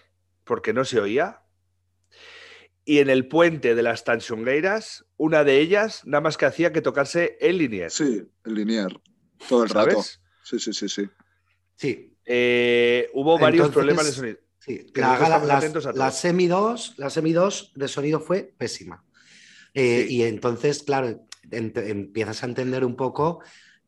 porque 0.43 0.73
no 0.73 0.85
se 0.85 0.99
oía. 0.99 1.41
Y 2.85 2.99
en 2.99 3.09
el 3.09 3.27
puente 3.27 3.75
de 3.75 3.83
las 3.83 4.03
Tanchungueiras, 4.03 5.05
una 5.17 5.43
de 5.43 5.59
ellas 5.59 6.01
nada 6.05 6.21
más 6.21 6.37
que 6.37 6.45
hacía 6.45 6.71
que 6.71 6.81
tocarse 6.81 7.37
el 7.41 7.57
linier. 7.57 7.91
Sí, 7.91 8.23
el 8.45 8.53
linier. 8.55 8.99
Todo 9.47 9.63
el 9.63 9.69
rato. 9.69 10.01
Sí, 10.43 10.59
sí, 10.59 10.73
sí, 10.73 10.89
sí. 10.89 11.09
Sí, 11.81 12.07
Eh, 12.25 13.09
hubo 13.13 13.37
varios 13.39 13.65
Entonces, 13.67 13.73
problemas 13.75 14.05
de 14.05 14.11
sonido. 14.11 14.37
Sí, 14.59 14.85
la, 14.93 15.07
nosotros 15.07 15.19
gala- 15.19 15.23
estamos 15.23 15.47
las- 15.47 15.57
atentos 15.57 15.85
a 15.87 15.89
todo. 15.91 15.99
la 15.99 16.11
semi 16.11 16.47
2, 16.47 16.93
la 16.97 17.09
semi 17.09 17.31
2 17.33 17.71
de 17.75 17.87
sonido 17.87 18.19
fue 18.19 18.53
pésima. 18.57 19.03
Eh, 19.73 20.05
Sí. 20.07 20.15
Y 20.17 20.23
entonces, 20.23 20.83
claro, 20.83 21.25
empiezas 21.49 22.43
a 22.43 22.45
entender 22.45 22.85
un 22.85 22.95
poco 22.95 23.41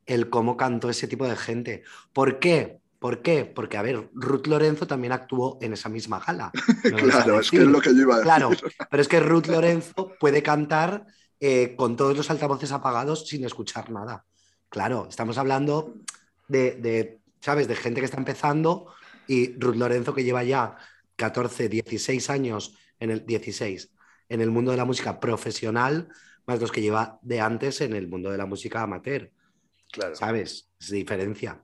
el 0.08 0.30
cómo 0.30 0.58
cantó 0.58 0.89
ese 0.89 1.08
tipo 1.08 1.28
de 1.28 1.36
gente. 1.36 1.84
¿Por 2.12 2.39
qué? 2.39 2.80
¿Por 3.00 3.22
qué? 3.22 3.46
Porque, 3.46 3.78
a 3.78 3.82
ver, 3.84 4.10
Ruth 4.14 4.48
Lorenzo 4.48 4.88
también 4.88 5.14
actuó 5.14 5.60
en 5.62 5.74
esa 5.74 5.89
misma 5.89 6.20
gala. 6.26 6.52
Claro, 7.28 7.39
es 7.39 7.52
que 7.52 7.58
es 7.58 7.64
lo 7.64 7.80
que 7.82 7.94
yo 7.94 8.02
iba 8.02 8.16
a 8.16 8.18
decir. 8.18 8.24
Claro, 8.34 8.50
pero 8.89 9.02
es 9.02 9.08
que 9.08 9.20
Ruth 9.20 9.46
Lorenzo 9.48 10.12
puede 10.20 10.41
cantar 10.41 11.06
eh, 11.39 11.76
con 11.78 11.96
todos 11.96 12.18
los 12.18 12.30
altavoces 12.32 12.72
apagados 12.72 13.28
sin 13.28 13.46
escuchar 13.46 13.91
nada. 13.91 14.26
Claro, 14.70 15.06
estamos 15.10 15.38
hablando 15.38 15.94
de, 16.48 16.72
de, 16.72 17.20
¿sabes? 17.44 17.68
De 17.68 17.76
gente 17.76 18.00
que 18.00 18.06
está 18.06 18.18
empezando 18.18 18.88
y 19.28 19.60
Ruth 19.60 19.76
Lorenzo 19.76 20.14
que 20.14 20.24
lleva 20.24 20.46
ya 20.46 20.78
14, 21.18 21.68
16 21.68 22.30
años 22.30 22.78
en 23.00 23.12
el 23.12 23.26
16 23.26 23.91
en 24.30 24.39
el 24.39 24.50
mundo 24.50 24.72
de 24.72 24.78
la 24.78 24.86
música 24.86 25.20
profesional, 25.20 26.08
más 26.46 26.62
los 26.62 26.72
que 26.72 26.82
lleva 26.82 27.20
de 27.22 27.41
antes 27.41 27.82
en 27.82 27.94
el 27.94 28.08
mundo 28.08 28.32
de 28.32 28.38
la 28.38 28.46
música 28.46 28.82
amateur. 28.82 29.30
Claro. 29.91 30.16
¿sabes? 30.16 30.72
Es 30.80 30.89
diferencia. 30.89 31.62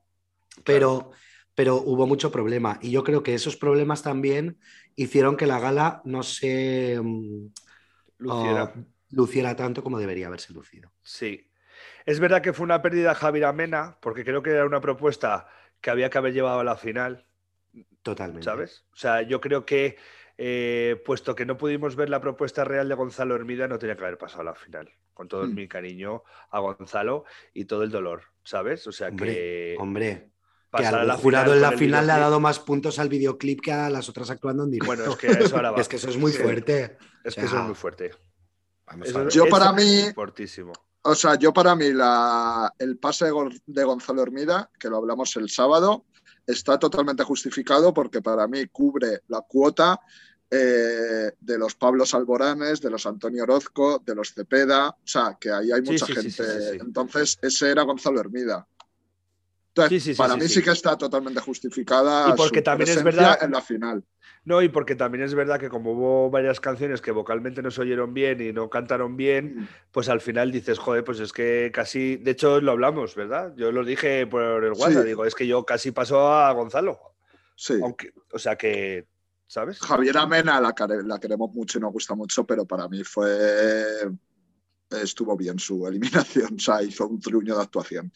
Pero, 0.66 1.12
pero 1.56 1.78
hubo 1.78 2.06
mucho 2.06 2.30
problema 2.30 2.78
y 2.82 2.92
yo 2.92 3.06
creo 3.06 3.24
que 3.24 3.34
esos 3.34 3.56
problemas 3.56 4.04
también 4.04 4.60
hicieron 4.98 5.38
que 5.38 5.48
la 5.48 5.60
gala 5.60 6.02
no 6.04 6.24
se 6.24 7.00
mm, 7.02 7.48
Luciera. 8.18 8.64
ah, 8.64 8.74
luciera 9.12 9.56
tanto 9.56 9.82
como 9.82 9.98
debería 9.98 10.28
haberse 10.28 10.52
lucido. 10.52 10.92
Sí. 11.02 11.50
Es 12.06 12.20
verdad 12.20 12.42
que 12.42 12.52
fue 12.52 12.66
una 12.66 12.82
pérdida 12.82 13.16
Javier 13.16 13.46
Amena, 13.46 13.98
porque 14.02 14.26
creo 14.26 14.44
que 14.44 14.50
era 14.52 14.66
una 14.66 14.82
propuesta 14.82 15.48
que 15.82 15.90
había 15.90 16.10
que 16.10 16.18
haber 16.18 16.34
llevado 16.34 16.60
a 16.60 16.64
la 16.64 16.76
final, 16.78 17.26
Totalmente. 18.04 18.44
¿sabes? 18.46 18.86
O 18.94 18.96
sea, 18.96 19.22
yo 19.22 19.40
creo 19.42 19.66
que, 19.66 19.98
eh, 20.38 21.02
puesto 21.06 21.36
que 21.36 21.46
no 21.46 21.58
pudimos 21.58 21.96
ver 21.96 22.10
la 22.10 22.22
propuesta 22.22 22.64
real 22.64 22.88
de 22.90 22.96
Gonzalo 22.96 23.36
Hermida, 23.36 23.68
no 23.68 23.78
tenía 23.80 23.96
que 23.96 24.04
haber 24.04 24.18
pasado 24.18 24.42
a 24.42 24.46
la 24.46 24.56
final. 24.56 24.90
Con 25.14 25.28
todo 25.28 25.46
Mm. 25.46 25.54
mi 25.54 25.68
cariño 25.68 26.24
a 26.50 26.60
Gonzalo 26.60 27.26
y 27.54 27.66
todo 27.66 27.84
el 27.84 27.92
dolor, 27.92 28.24
¿sabes? 28.44 28.88
O 28.88 28.92
sea, 28.94 29.10
Hombre, 29.10 29.34
que 29.34 29.76
hombre, 29.80 30.16
que 30.16 30.32
pasar 30.72 30.96
a 30.96 31.02
al 31.02 31.08
la 31.08 31.16
jurado 31.18 31.46
final 31.54 31.58
en 31.58 31.62
la 31.72 31.78
final 31.78 32.08
le 32.08 32.14
ha 32.14 32.20
dado 32.20 32.40
más 32.40 32.60
puntos 32.60 33.00
al 33.00 33.10
videoclip 33.10 33.60
que 33.62 33.74
a 33.74 33.90
las 33.90 34.08
otras 34.08 34.30
actuando 34.30 34.64
en 34.64 34.72
directo. 34.72 34.88
Bueno, 34.96 35.12
es 35.12 35.18
que 35.18 35.28
eso 35.28 35.56
ahora 35.58 35.72
va. 35.72 35.78
es 35.82 35.88
que 35.90 35.98
eso 35.98 36.10
es 36.10 36.18
muy 36.18 36.32
Sí. 36.32 36.42
fuerte. 36.42 36.98
Es 37.26 37.36
que 37.36 37.42
eso 37.42 37.58
es 37.60 37.64
muy 37.66 37.76
fuerte. 37.76 38.12
Vamos 38.86 39.10
Eso- 39.10 39.20
a 39.20 39.24
ver. 39.24 39.32
Yo 39.34 39.44
eso 39.46 39.52
para 39.58 39.70
es 39.72 39.86
mí- 40.08 40.14
Fortísimo. 40.14 40.72
O 41.04 41.16
sea, 41.16 41.36
yo 41.36 41.54
para 41.54 41.76
mí 41.76 41.92
la, 41.94 42.74
el 42.78 42.98
pase 42.98 43.26
de, 43.26 43.32
Gon- 43.32 43.62
de 43.66 43.84
Gonzalo 43.84 44.22
Hermida, 44.22 44.70
que 44.80 44.90
lo 44.90 44.98
hablamos 44.98 45.36
el 45.38 45.50
sábado, 45.50 46.06
está 46.46 46.78
totalmente 46.78 47.24
justificado 47.24 47.94
porque 47.94 48.22
para 48.22 48.48
mí 48.48 48.66
cubre 48.68 49.22
la 49.28 49.42
cuota 49.42 50.00
eh, 50.52 51.32
de 51.40 51.58
los 51.58 51.76
Pablos 51.76 52.14
Alboranes, 52.14 52.82
de 52.82 52.90
los 52.90 53.06
Antonio 53.06 53.44
Orozco, 53.44 54.02
de 54.06 54.16
los 54.16 54.34
Cepeda, 54.34 54.90
o 54.90 54.98
sea, 55.08 55.38
que 55.40 55.52
ahí 55.52 55.72
hay 55.72 55.82
mucha 55.82 56.06
sí, 56.06 56.14
sí, 56.14 56.22
gente. 56.32 56.72
sí. 56.72 56.78
Entonces, 56.82 57.38
ese 57.42 57.70
era 57.70 57.84
Gonzalo 57.84 58.20
Hermida. 58.20 58.68
Entonces, 59.76 60.18
para 60.18 60.36
mí 60.36 60.48
sí. 60.48 60.62
que 60.62 60.72
está 60.72 60.98
totalmente 60.98 61.40
justificada 61.40 62.30
Y 62.30 62.34
porque 62.36 62.60
su 62.60 62.64
también 62.64 62.90
es 62.90 63.04
verdad- 63.04 63.38
en 63.42 63.52
la 63.52 63.62
final. 63.62 64.04
No, 64.50 64.64
y 64.64 64.70
porque 64.70 64.96
también 64.96 65.24
es 65.24 65.36
verdad 65.36 65.60
que 65.60 65.70
como 65.70 65.92
hubo 65.92 66.32
varias 66.32 66.60
canciones 66.60 67.02
que 67.02 67.12
vocalmente 67.12 67.62
no 67.62 67.70
se 67.70 67.82
oyeron 67.82 68.16
bien 68.16 68.42
y 68.42 68.52
no 68.52 68.68
cantaron 68.68 69.16
bien, 69.16 69.70
pues 69.92 70.10
al 70.10 70.22
final 70.22 70.52
dices, 70.52 70.80
joder, 70.80 71.04
pues 71.04 71.20
es 71.20 71.32
que 71.32 71.70
casi, 71.72 72.16
de 72.18 72.32
hecho 72.32 72.60
lo 72.60 72.72
hablamos, 72.72 73.14
¿verdad? 73.14 73.54
Yo 73.56 73.72
lo 73.72 73.86
dije 73.86 74.26
por 74.26 74.64
el 74.66 74.72
WhatsApp, 74.72 75.04
Sí. 75.04 75.08
digo, 75.10 75.24
es 75.26 75.36
que 75.36 75.46
yo 75.46 75.64
casi 75.68 75.92
paso 75.92 76.28
a 76.34 76.52
Gonzalo. 76.54 77.00
Sí. 77.56 77.76
Aunque, 77.80 78.12
o 78.34 78.40
sea 78.40 78.56
que, 78.56 79.06
¿sabes? 79.46 79.80
Javier 79.82 80.18
Amena 80.18 80.60
la, 80.60 80.74
la 81.06 81.20
queremos 81.20 81.54
mucho 81.54 81.78
y 81.78 81.82
nos 81.82 81.94
gusta 81.94 82.16
mucho, 82.16 82.44
pero 82.44 82.66
para 82.66 82.88
mí 82.88 83.04
fue. 83.04 83.30
Estuvo 84.90 85.38
bien 85.38 85.60
su 85.60 85.86
eliminación, 85.86 86.56
o 86.58 86.60
sea, 86.60 86.82
hizo 86.82 87.08
un 87.08 87.20
truño 87.20 87.56
de 87.56 87.62
actuación. 87.62 88.12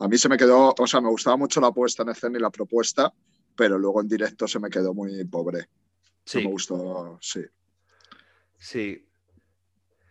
A 0.00 0.06
mí 0.06 0.18
se 0.18 0.28
me 0.28 0.36
quedó, 0.36 0.74
o 0.78 0.86
sea, 0.86 1.00
me 1.00 1.08
gustaba 1.08 1.38
mucho 1.38 1.62
la 1.62 1.72
puesta 1.72 2.02
en 2.02 2.10
escena 2.10 2.36
y 2.36 2.42
la 2.42 2.50
propuesta, 2.50 3.10
pero 3.56 3.78
luego 3.78 4.00
en 4.00 4.08
directo 4.08 4.46
se 4.46 4.58
me 4.58 4.70
quedó 4.70 4.92
muy 4.94 5.24
pobre. 5.24 5.60
No 5.60 5.66
Sí, 6.24 6.38
me 6.38 6.46
gustó, 6.50 7.18
sí. 7.20 7.40
sí. 8.58 9.04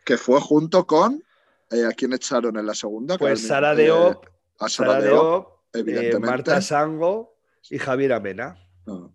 Que 0.06 0.18
fue 0.18 0.40
junto 0.40 0.86
con. 0.86 1.24
eh, 1.72 1.86
¿A 1.86 1.92
quién 1.92 2.14
echaron 2.14 2.58
en 2.58 2.66
la 2.66 2.76
segunda? 2.76 3.18
Pues 3.18 3.48
Sara 3.48 3.74
mismo- 3.74 3.94
de 3.96 4.12
eh, 4.12 4.16
A 4.60 4.70
Sara, 4.70 4.92
Sara 4.92 5.02
de 5.02 5.08
de 5.08 5.14
Op, 5.14 5.26
Op, 5.48 5.54
eh, 5.74 5.80
evidentemente. 5.80 6.28
Marta 6.28 6.62
Sango 6.62 7.36
y 7.70 7.78
Javier 7.80 8.14
Amena. 8.14 8.56
No. 8.86 9.14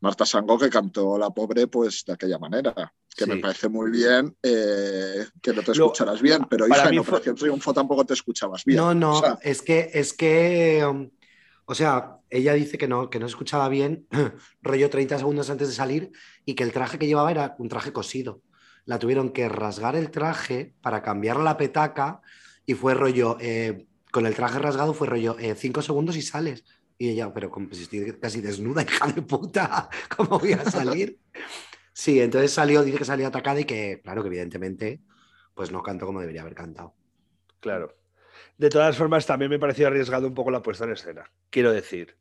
Marta 0.00 0.24
Sango 0.26 0.58
que 0.58 0.68
cantó 0.70 1.18
la 1.18 1.30
pobre 1.30 1.66
pues 1.66 2.04
de 2.04 2.12
aquella 2.12 2.38
manera, 2.38 2.72
que 3.16 3.24
Sí. 3.24 3.30
me 3.30 3.38
parece 3.38 3.68
muy 3.68 3.90
bien 3.90 4.36
eh, 4.42 5.26
que 5.42 5.52
no 5.52 5.62
te 5.62 5.74
Lo- 5.74 5.86
escucharas 5.86 6.20
bien, 6.22 6.46
pero 6.48 6.68
para 6.68 6.82
hija, 6.82 6.88
en 6.90 6.94
fue- 7.02 7.16
Operación 7.18 7.34
Triunfo 7.34 7.72
tampoco 7.74 8.04
te 8.04 8.14
escuchabas 8.14 8.64
bien. 8.64 8.76
No, 8.78 8.94
no, 8.94 9.16
O 9.18 9.20
sea, 9.20 9.38
es 9.42 9.60
que, 9.62 9.90
es 9.94 10.12
que, 10.12 10.84
um, 10.88 11.10
o 11.70 11.74
sea, 11.74 12.16
ella 12.30 12.54
dice 12.54 12.78
que 12.78 12.88
no, 12.88 13.10
que 13.10 13.18
no 13.20 13.26
escuchaba 13.26 13.68
bien, 13.68 14.06
rollo 14.62 14.88
30 14.88 15.18
segundos 15.18 15.50
antes 15.50 15.68
de 15.68 15.74
salir, 15.74 16.12
y 16.46 16.54
que 16.54 16.64
el 16.64 16.72
traje 16.72 16.98
que 16.98 17.06
llevaba 17.06 17.30
era 17.30 17.56
un 17.58 17.68
traje 17.68 17.92
cosido. 17.92 18.40
La 18.86 18.98
tuvieron 18.98 19.28
que 19.34 19.50
rasgar 19.50 19.94
el 19.94 20.10
traje 20.10 20.74
para 20.80 21.02
cambiar 21.02 21.36
la 21.36 21.58
petaca, 21.58 22.22
y 22.64 22.72
fue 22.72 22.94
rollo, 22.94 23.36
eh, 23.38 23.86
con 24.10 24.24
el 24.24 24.34
traje 24.34 24.58
rasgado 24.58 24.94
fue 24.94 25.08
rollo, 25.08 25.38
eh, 25.38 25.54
cinco 25.56 25.82
segundos 25.82 26.16
y 26.16 26.22
sales. 26.22 26.64
Y 26.96 27.10
ella, 27.10 27.34
pero 27.34 27.50
como 27.50 27.68
si 27.74 27.82
estoy 27.82 28.18
casi 28.18 28.40
desnuda, 28.40 28.82
hija 28.88 29.12
de 29.12 29.20
puta, 29.20 29.90
¿cómo 30.16 30.38
voy 30.38 30.54
a 30.54 30.64
salir? 30.64 31.20
Sí, 31.92 32.18
entonces 32.18 32.50
salió, 32.50 32.82
dice 32.82 32.96
que 32.96 33.04
salió 33.04 33.26
atacada 33.26 33.60
y 33.60 33.64
que, 33.64 34.00
claro, 34.02 34.22
que 34.22 34.28
evidentemente, 34.28 35.02
pues 35.54 35.70
no 35.70 35.82
cantó 35.82 36.06
como 36.06 36.20
debería 36.20 36.40
haber 36.40 36.54
cantado. 36.54 36.94
Claro. 37.60 37.94
De 38.58 38.68
todas 38.68 38.96
formas, 38.96 39.24
también 39.24 39.50
me 39.50 39.58
pareció 39.58 39.86
arriesgado 39.86 40.26
un 40.26 40.34
poco 40.34 40.50
la 40.50 40.62
puesta 40.62 40.84
en 40.84 40.92
escena, 40.92 41.30
quiero 41.48 41.72
decir. 41.72 42.16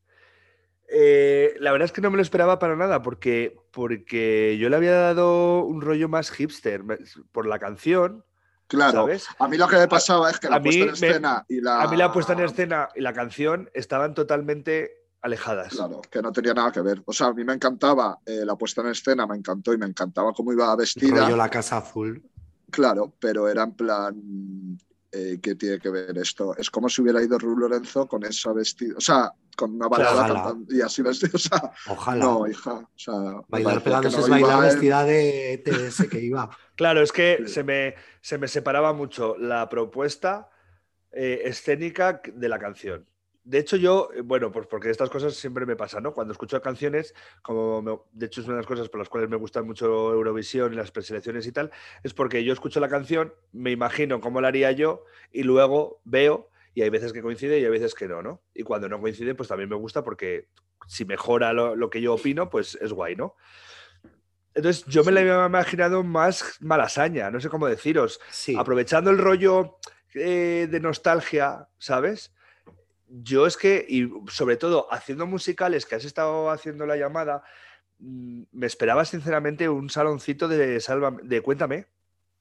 Eh, 0.90 1.56
la 1.60 1.72
verdad 1.72 1.86
es 1.88 1.92
que 1.92 2.00
no 2.02 2.10
me 2.12 2.18
lo 2.18 2.22
esperaba 2.24 2.60
para 2.60 2.76
nada, 2.76 3.02
porque, 3.02 3.60
porque 3.72 4.58
yo 4.60 4.70
le 4.70 4.76
había 4.78 4.94
dado 4.94 5.64
un 5.64 5.82
rollo 5.82 6.08
más 6.08 6.32
hipster 6.32 6.84
por 7.32 7.46
la 7.48 7.60
canción, 7.60 8.24
claro. 8.68 8.92
¿sabes? 8.94 9.28
A 9.40 9.48
mí 9.48 9.58
lo 9.58 9.68
que 9.68 9.76
me 9.78 9.88
pasaba 9.88 10.30
es 10.30 10.40
que 10.40 10.48
la 10.50 10.62
puesta 10.62 10.80
en 10.82 10.86
me- 10.88 10.94
escena 10.94 11.46
y 11.50 11.60
la. 11.60 11.82
A 11.82 11.88
mí 11.90 11.98
la 11.98 12.12
puesta 12.14 12.34
en 12.34 12.40
escena 12.42 12.88
y 12.96 13.02
la 13.02 13.12
canción 13.14 13.70
estaban 13.74 14.14
totalmente 14.14 14.92
alejadas. 15.22 15.74
Claro, 15.76 16.02
que 16.10 16.22
no 16.22 16.32
tenía 16.32 16.54
nada 16.54 16.72
que 16.72 16.82
ver. 16.82 17.02
O 17.06 17.12
sea, 17.12 17.28
a 17.28 17.34
mí 17.34 17.44
me 17.44 17.54
encantaba 17.54 18.20
eh, 18.26 18.44
la 18.46 18.56
puesta 18.56 18.82
en 18.82 18.88
escena, 18.90 19.28
me 19.28 19.36
encantó 19.36 19.74
y 19.74 19.78
me 19.78 19.88
encantaba 19.88 20.32
cómo 20.32 20.54
iba 20.54 20.74
vestida. 20.76 21.24
Rollo 21.24 21.36
la 21.36 21.50
casa 21.50 21.78
azul. 21.78 22.24
Claro, 22.72 23.14
pero 23.20 23.50
era 23.50 23.64
en 23.64 23.72
plan. 23.74 24.78
Eh, 25.12 25.40
¿Qué 25.42 25.56
tiene 25.56 25.80
que 25.80 25.90
ver 25.90 26.18
esto? 26.18 26.56
Es 26.58 26.70
como 26.70 26.90
si 26.90 27.02
hubiera 27.02 27.22
ido 27.24 27.38
Ru 27.40 27.56
Lorenzo 27.58 28.08
con 28.08 28.24
esa 28.26 28.52
vestida. 28.54 28.96
O 28.98 29.02
sea, 29.02 29.32
con 29.56 29.74
una 29.76 29.88
balada 29.88 30.56
y 30.70 30.82
así 30.82 31.02
vestida. 31.02 31.32
O 31.34 31.40
sea, 31.40 31.72
Ojalá. 31.88 32.24
no, 32.26 32.48
hija. 32.48 32.74
O 32.74 32.90
sea, 32.96 33.14
Bailar 33.48 33.82
pegándose 33.84 34.20
es 34.20 34.30
bailar 34.30 34.58
en- 34.60 34.70
vestida 34.70 35.04
de 35.06 35.62
TS 35.64 36.08
que 36.10 36.20
iba. 36.20 36.50
Claro, 36.76 37.02
es 37.02 37.12
que 37.12 37.38
Sí. 37.48 37.54
se, 37.54 37.64
me, 37.64 37.96
se 38.22 38.38
me 38.38 38.48
separaba 38.48 38.94
mucho 38.94 39.36
la 39.38 39.68
propuesta 39.68 40.50
eh, 41.12 41.42
escénica 41.46 42.22
de 42.32 42.50
la 42.50 42.60
canción. 42.60 43.08
De 43.50 43.60
hecho, 43.60 43.78
yo, 43.78 44.10
eh, 44.14 44.20
bueno, 44.20 44.52
pues 44.52 44.68
porque 44.68 44.90
estas 44.90 45.10
cosas 45.10 45.34
siempre 45.34 45.66
me 45.66 45.78
pasan, 45.78 46.04
¿no? 46.04 46.14
Cuando 46.14 46.34
escucho 46.34 46.62
canciones, 46.62 47.16
como 47.42 47.82
me- 47.82 47.98
de 48.12 48.26
hecho 48.26 48.42
es 48.42 48.48
una 48.48 48.56
de 48.58 48.62
las 48.64 48.68
cosas 48.68 48.90
por 48.90 49.00
las 49.00 49.08
cuales 49.08 49.30
me 49.30 49.38
gusta 49.38 49.62
mucho 49.64 50.12
Eurovisión 50.14 50.74
y 50.74 50.76
las 50.76 50.92
preselecciones 50.92 51.48
y 51.48 51.54
tal, 51.54 51.72
es 52.04 52.14
porque 52.14 52.44
yo 52.44 52.52
escucho 52.52 52.82
la 52.82 52.90
canción, 52.90 53.34
me 53.54 53.72
imagino 53.72 54.20
cómo 54.20 54.42
la 54.42 54.50
haría 54.50 54.74
yo 54.74 55.06
y 55.32 55.44
luego 55.44 56.02
veo 56.04 56.50
y 56.74 56.82
hay 56.82 56.90
veces 56.90 57.14
que 57.14 57.22
coincide 57.22 57.58
y 57.60 57.64
hay 57.64 57.72
veces 57.72 57.96
que 57.96 58.10
no, 58.10 58.22
¿no? 58.22 58.42
Y 58.54 58.64
cuando 58.64 58.90
no 58.90 59.00
coincide, 59.00 59.34
pues 59.34 59.48
también 59.48 59.70
me 59.70 59.78
gusta 59.78 60.04
porque 60.04 60.50
si 60.86 61.06
mejora 61.06 61.54
lo, 61.54 61.74
lo 61.78 61.90
que 61.90 62.02
yo 62.02 62.16
opino, 62.16 62.50
pues 62.50 62.78
es 62.82 62.92
guay, 62.92 63.16
¿no? 63.16 63.36
Entonces 64.56 64.84
yo 64.88 65.04
me 65.06 65.12
la 65.14 65.22
había 65.22 65.46
imaginado 65.46 66.04
más 66.04 66.58
malasaña, 66.60 67.30
no 67.32 67.40
sé 67.40 67.48
cómo 67.48 67.68
deciros, 67.68 68.20
Sí. 68.30 68.56
aprovechando 68.58 69.10
el 69.12 69.20
rollo 69.20 69.78
eh, 70.16 70.68
de 70.70 70.80
nostalgia, 70.80 71.70
¿sabes? 71.78 72.34
Yo 73.10 73.48
es 73.48 73.56
que, 73.58 73.86
y 73.88 74.10
sobre 74.30 74.58
todo 74.58 74.88
haciendo 74.92 75.26
musicales 75.26 75.86
que 75.86 75.96
has 75.96 76.06
estado 76.06 76.50
haciendo 76.50 76.86
la 76.86 76.98
llamada, 76.98 77.44
mm, 78.00 78.44
me 78.52 78.68
esperaba 78.68 79.06
sinceramente 79.06 79.70
un 79.70 79.90
saloncito 79.90 80.48
de 80.48 80.80
Salva, 80.82 81.16
de 81.24 81.42
Cuéntame, 81.42 81.88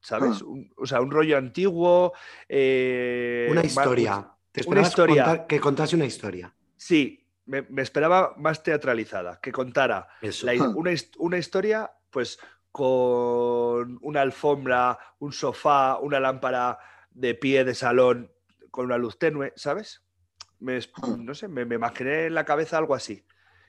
¿sabes? 0.01 0.39
Ah. 0.43 0.45
Un- 0.47 0.73
o 0.77 0.87
sea, 0.87 1.01
un 1.01 1.11
rollo 1.11 1.37
antiguo. 1.39 2.12
eh, 2.49 3.47
Una 3.51 3.62
más- 3.62 3.71
historia. 3.73 4.29
Te 4.53 4.62
una 4.67 4.81
historia. 4.81 5.25
contar- 5.25 5.47
que 5.47 5.61
contase 5.61 5.97
una 5.97 6.07
historia. 6.07 6.53
Sí, 6.77 7.25
me, 7.45 7.62
me 7.62 7.83
esperaba 7.83 8.35
más 8.39 8.62
teatralizada, 8.62 9.39
que 9.41 9.53
contara 9.53 10.09
la 10.21 10.53
Ah. 10.53 10.73
una, 10.75 10.91
una 11.19 11.39
historia, 11.39 11.91
pues, 12.11 12.39
con 12.73 13.99
una 14.03 14.21
alfombra, 14.21 14.99
un 15.21 15.33
sofá, 15.33 15.99
una 15.99 16.21
lámpara 16.21 16.79
de 17.11 17.35
pie 17.35 17.64
de 17.64 17.75
salón 17.75 18.31
con 18.71 18.87
una 18.87 18.99
luz 18.99 19.19
tenue, 19.19 19.53
¿sabes? 19.57 20.03
Me, 20.59 20.78
Ah. 21.02 21.16
no 21.18 21.34
sé, 21.34 21.48
me, 21.48 21.64
me 21.64 21.74
imaginé 21.76 22.26
en 22.26 22.34
la 22.34 22.44
cabeza 22.44 22.78
algo 22.78 22.94
así. 22.94 23.24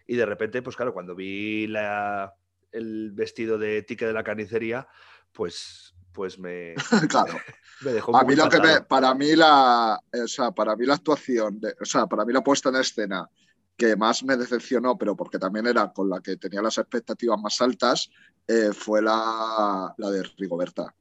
Y 0.06 0.16
de 0.16 0.26
repente, 0.26 0.62
pues 0.62 0.76
claro, 0.76 0.94
cuando 0.94 1.16
vi 1.16 1.68
la- 1.68 2.34
el 2.72 3.12
vestido 3.12 3.58
de 3.58 3.82
Tique 3.84 4.06
de 4.06 4.14
la 4.14 4.24
carnicería, 4.24 4.88
pues, 5.34 5.94
pues 6.14 6.40
me, 6.40 6.76
claro. 7.12 7.38
me 7.82 7.92
dejó 7.94 8.16
A 8.16 8.24
mí 8.24 8.36
lo 8.36 8.50
que 8.50 8.60
me, 8.60 8.82
para 8.82 9.14
mí 9.14 9.36
la, 9.36 10.00
o 10.24 10.28
sea, 10.28 10.52
para 10.52 10.76
mí 10.76 10.86
la 10.86 10.96
actuación, 10.96 11.60
de- 11.60 11.76
o 11.82 11.86
sea, 11.86 12.08
para 12.08 12.26
mí 12.26 12.34
la 12.34 12.42
puesta 12.44 12.70
en 12.70 12.76
escena 12.78 13.30
que 13.76 13.96
más 13.96 14.24
me 14.24 14.36
decepcionó, 14.38 14.98
pero 14.98 15.16
porque 15.16 15.38
también 15.38 15.68
era 15.68 15.92
con 15.94 16.10
la 16.10 16.20
que 16.20 16.38
tenía 16.38 16.62
las 16.64 16.78
expectativas 16.80 17.40
más 17.40 17.62
altas, 17.62 18.10
eh, 18.48 18.72
fue 18.74 19.02
la, 19.04 19.94
la 19.98 20.10
de 20.10 20.24
Rigoberta. 20.38 20.96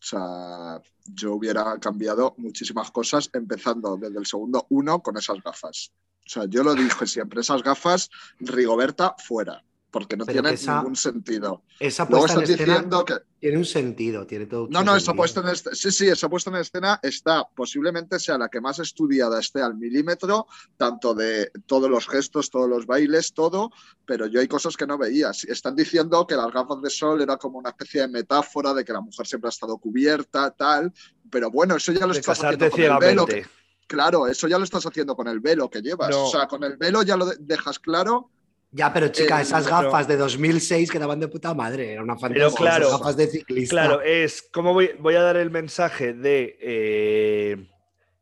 O 0.00 0.04
sea, 0.04 0.80
yo 1.06 1.34
hubiera 1.34 1.78
cambiado 1.78 2.34
muchísimas 2.38 2.90
cosas, 2.90 3.30
empezando 3.32 3.96
desde 3.96 4.18
el 4.18 4.26
segundo 4.26 4.66
uno 4.70 5.00
con 5.00 5.16
esas 5.16 5.42
gafas. 5.42 5.92
O 6.24 6.28
sea, 6.28 6.44
yo 6.46 6.62
lo 6.62 6.74
dije 6.74 7.06
siempre, 7.06 7.40
esas 7.40 7.62
gafas, 7.62 8.10
Rigoberta 8.38 9.16
fuera, 9.18 9.64
porque 9.90 10.16
no 10.16 10.26
Pero 10.26 10.46
esa- 10.48 10.76
ningún 10.78 10.96
sentido. 10.96 11.62
Esa 11.80 12.04
Luego 12.04 12.26
puesta 12.26 12.38
en 12.38 12.44
escena 12.50 12.72
diciendo 12.74 13.04
que, 13.06 13.14
tiene 13.40 13.56
un 13.58 13.64
sentido, 13.64 14.26
tiene 14.26 14.46
todo. 14.46 14.66
no, 14.70 14.84
no, 14.84 14.94
esa 14.96 15.14
puesta 15.14 15.40
en 15.40 15.48
escena, 15.48 15.74
sí, 15.74 15.90
sí, 15.90 16.08
esa 16.08 16.28
puesta 16.28 16.50
en 16.50 16.56
escena 16.56 17.00
está, 17.02 17.48
posiblemente 17.54 18.18
sea 18.18 18.36
la 18.36 18.48
que 18.48 18.60
más 18.60 18.78
estudiada 18.80 19.40
esté 19.40 19.62
al 19.62 19.76
milímetro, 19.76 20.46
tanto 20.76 21.14
de 21.14 21.50
todos 21.66 21.88
los 21.88 22.06
gestos, 22.06 22.50
todos 22.50 22.68
los 22.68 22.84
bailes, 22.84 23.32
todo, 23.32 23.70
pero 24.04 24.26
yo 24.26 24.40
hay 24.40 24.48
cosas 24.48 24.76
que 24.76 24.86
no 24.86 24.98
veía. 24.98 25.30
Están 25.30 25.74
diciendo 25.74 26.26
que 26.26 26.36
las 26.36 26.52
gafas 26.52 26.82
de 26.82 26.90
sol 26.90 27.22
era 27.22 27.36
como 27.38 27.58
una 27.58 27.70
especie 27.70 28.02
de 28.02 28.08
metáfora 28.08 28.74
de 28.74 28.84
que 28.84 28.92
la 28.92 29.00
mujer 29.00 29.26
siempre 29.26 29.48
ha 29.48 29.50
estado 29.50 29.78
cubierta, 29.78 30.50
tal, 30.50 30.92
pero 31.30 31.50
bueno, 31.50 31.76
eso 31.76 31.92
ya 31.92 32.06
lo 32.06 32.12
de 32.12 32.20
estás 32.20 32.38
haciendo 32.44 32.70
con 32.70 32.80
el 32.80 32.98
velo. 32.98 33.26
que- 33.26 33.46
claro, 33.86 34.26
eso 34.26 34.48
ya 34.48 34.58
lo 34.58 34.64
estás 34.64 34.84
haciendo 34.84 35.16
con 35.16 35.28
el 35.28 35.40
velo 35.40 35.70
que 35.70 35.80
llevas. 35.80 36.10
No. 36.10 36.26
O 36.26 36.30
sea, 36.30 36.46
con 36.46 36.62
el 36.64 36.76
velo 36.76 37.02
ya 37.02 37.16
lo 37.16 37.24
de- 37.24 37.36
dejas 37.40 37.78
claro. 37.78 38.30
Ya, 38.70 38.92
pero 38.92 39.08
chica, 39.08 39.38
Eh, 39.38 39.42
esas 39.42 39.64
pero- 39.66 39.82
gafas 39.82 40.06
de 40.08 40.16
2006 40.16 40.90
quedaban 40.90 41.18
de 41.20 41.28
puta 41.28 41.54
madre. 41.54 41.92
Era 41.92 42.02
una 42.02 42.16
fantasía. 42.16 42.46
Pero 42.46 42.54
claro, 42.56 42.86
esas 42.88 42.98
gafas 43.00 43.16
de 43.16 43.26
ciclista. 43.28 43.70
Claro, 43.74 44.02
es 44.02 44.42
como 44.42 44.74
voy, 44.74 44.90
voy 44.98 45.14
a 45.14 45.22
dar 45.22 45.36
el 45.36 45.50
mensaje 45.50 46.12
de 46.12 46.58
eh, 46.60 47.66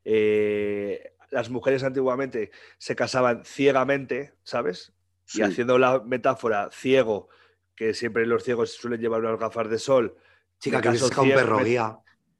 eh, 0.04 1.12
las 1.30 1.50
mujeres 1.50 1.82
antiguamente 1.82 2.50
se 2.78 2.94
casaban 2.94 3.44
ciegamente, 3.44 4.34
¿sabes? 4.44 4.92
Sí, 5.24 5.40
Y 5.40 5.42
haciendo 5.42 5.78
la 5.78 6.00
metáfora 6.00 6.70
ciego, 6.72 7.28
que 7.74 7.92
siempre 7.94 8.24
los 8.26 8.44
ciegos 8.44 8.72
suelen 8.72 9.00
llevar 9.00 9.20
unas 9.20 9.38
gafas 9.40 9.68
de 9.68 9.78
sol. 9.78 10.16
chica, 10.60 10.80
que 10.80 10.96
sacado 10.96 11.22
un 11.24 11.30
perro 11.30 11.58
guía. 11.58 11.98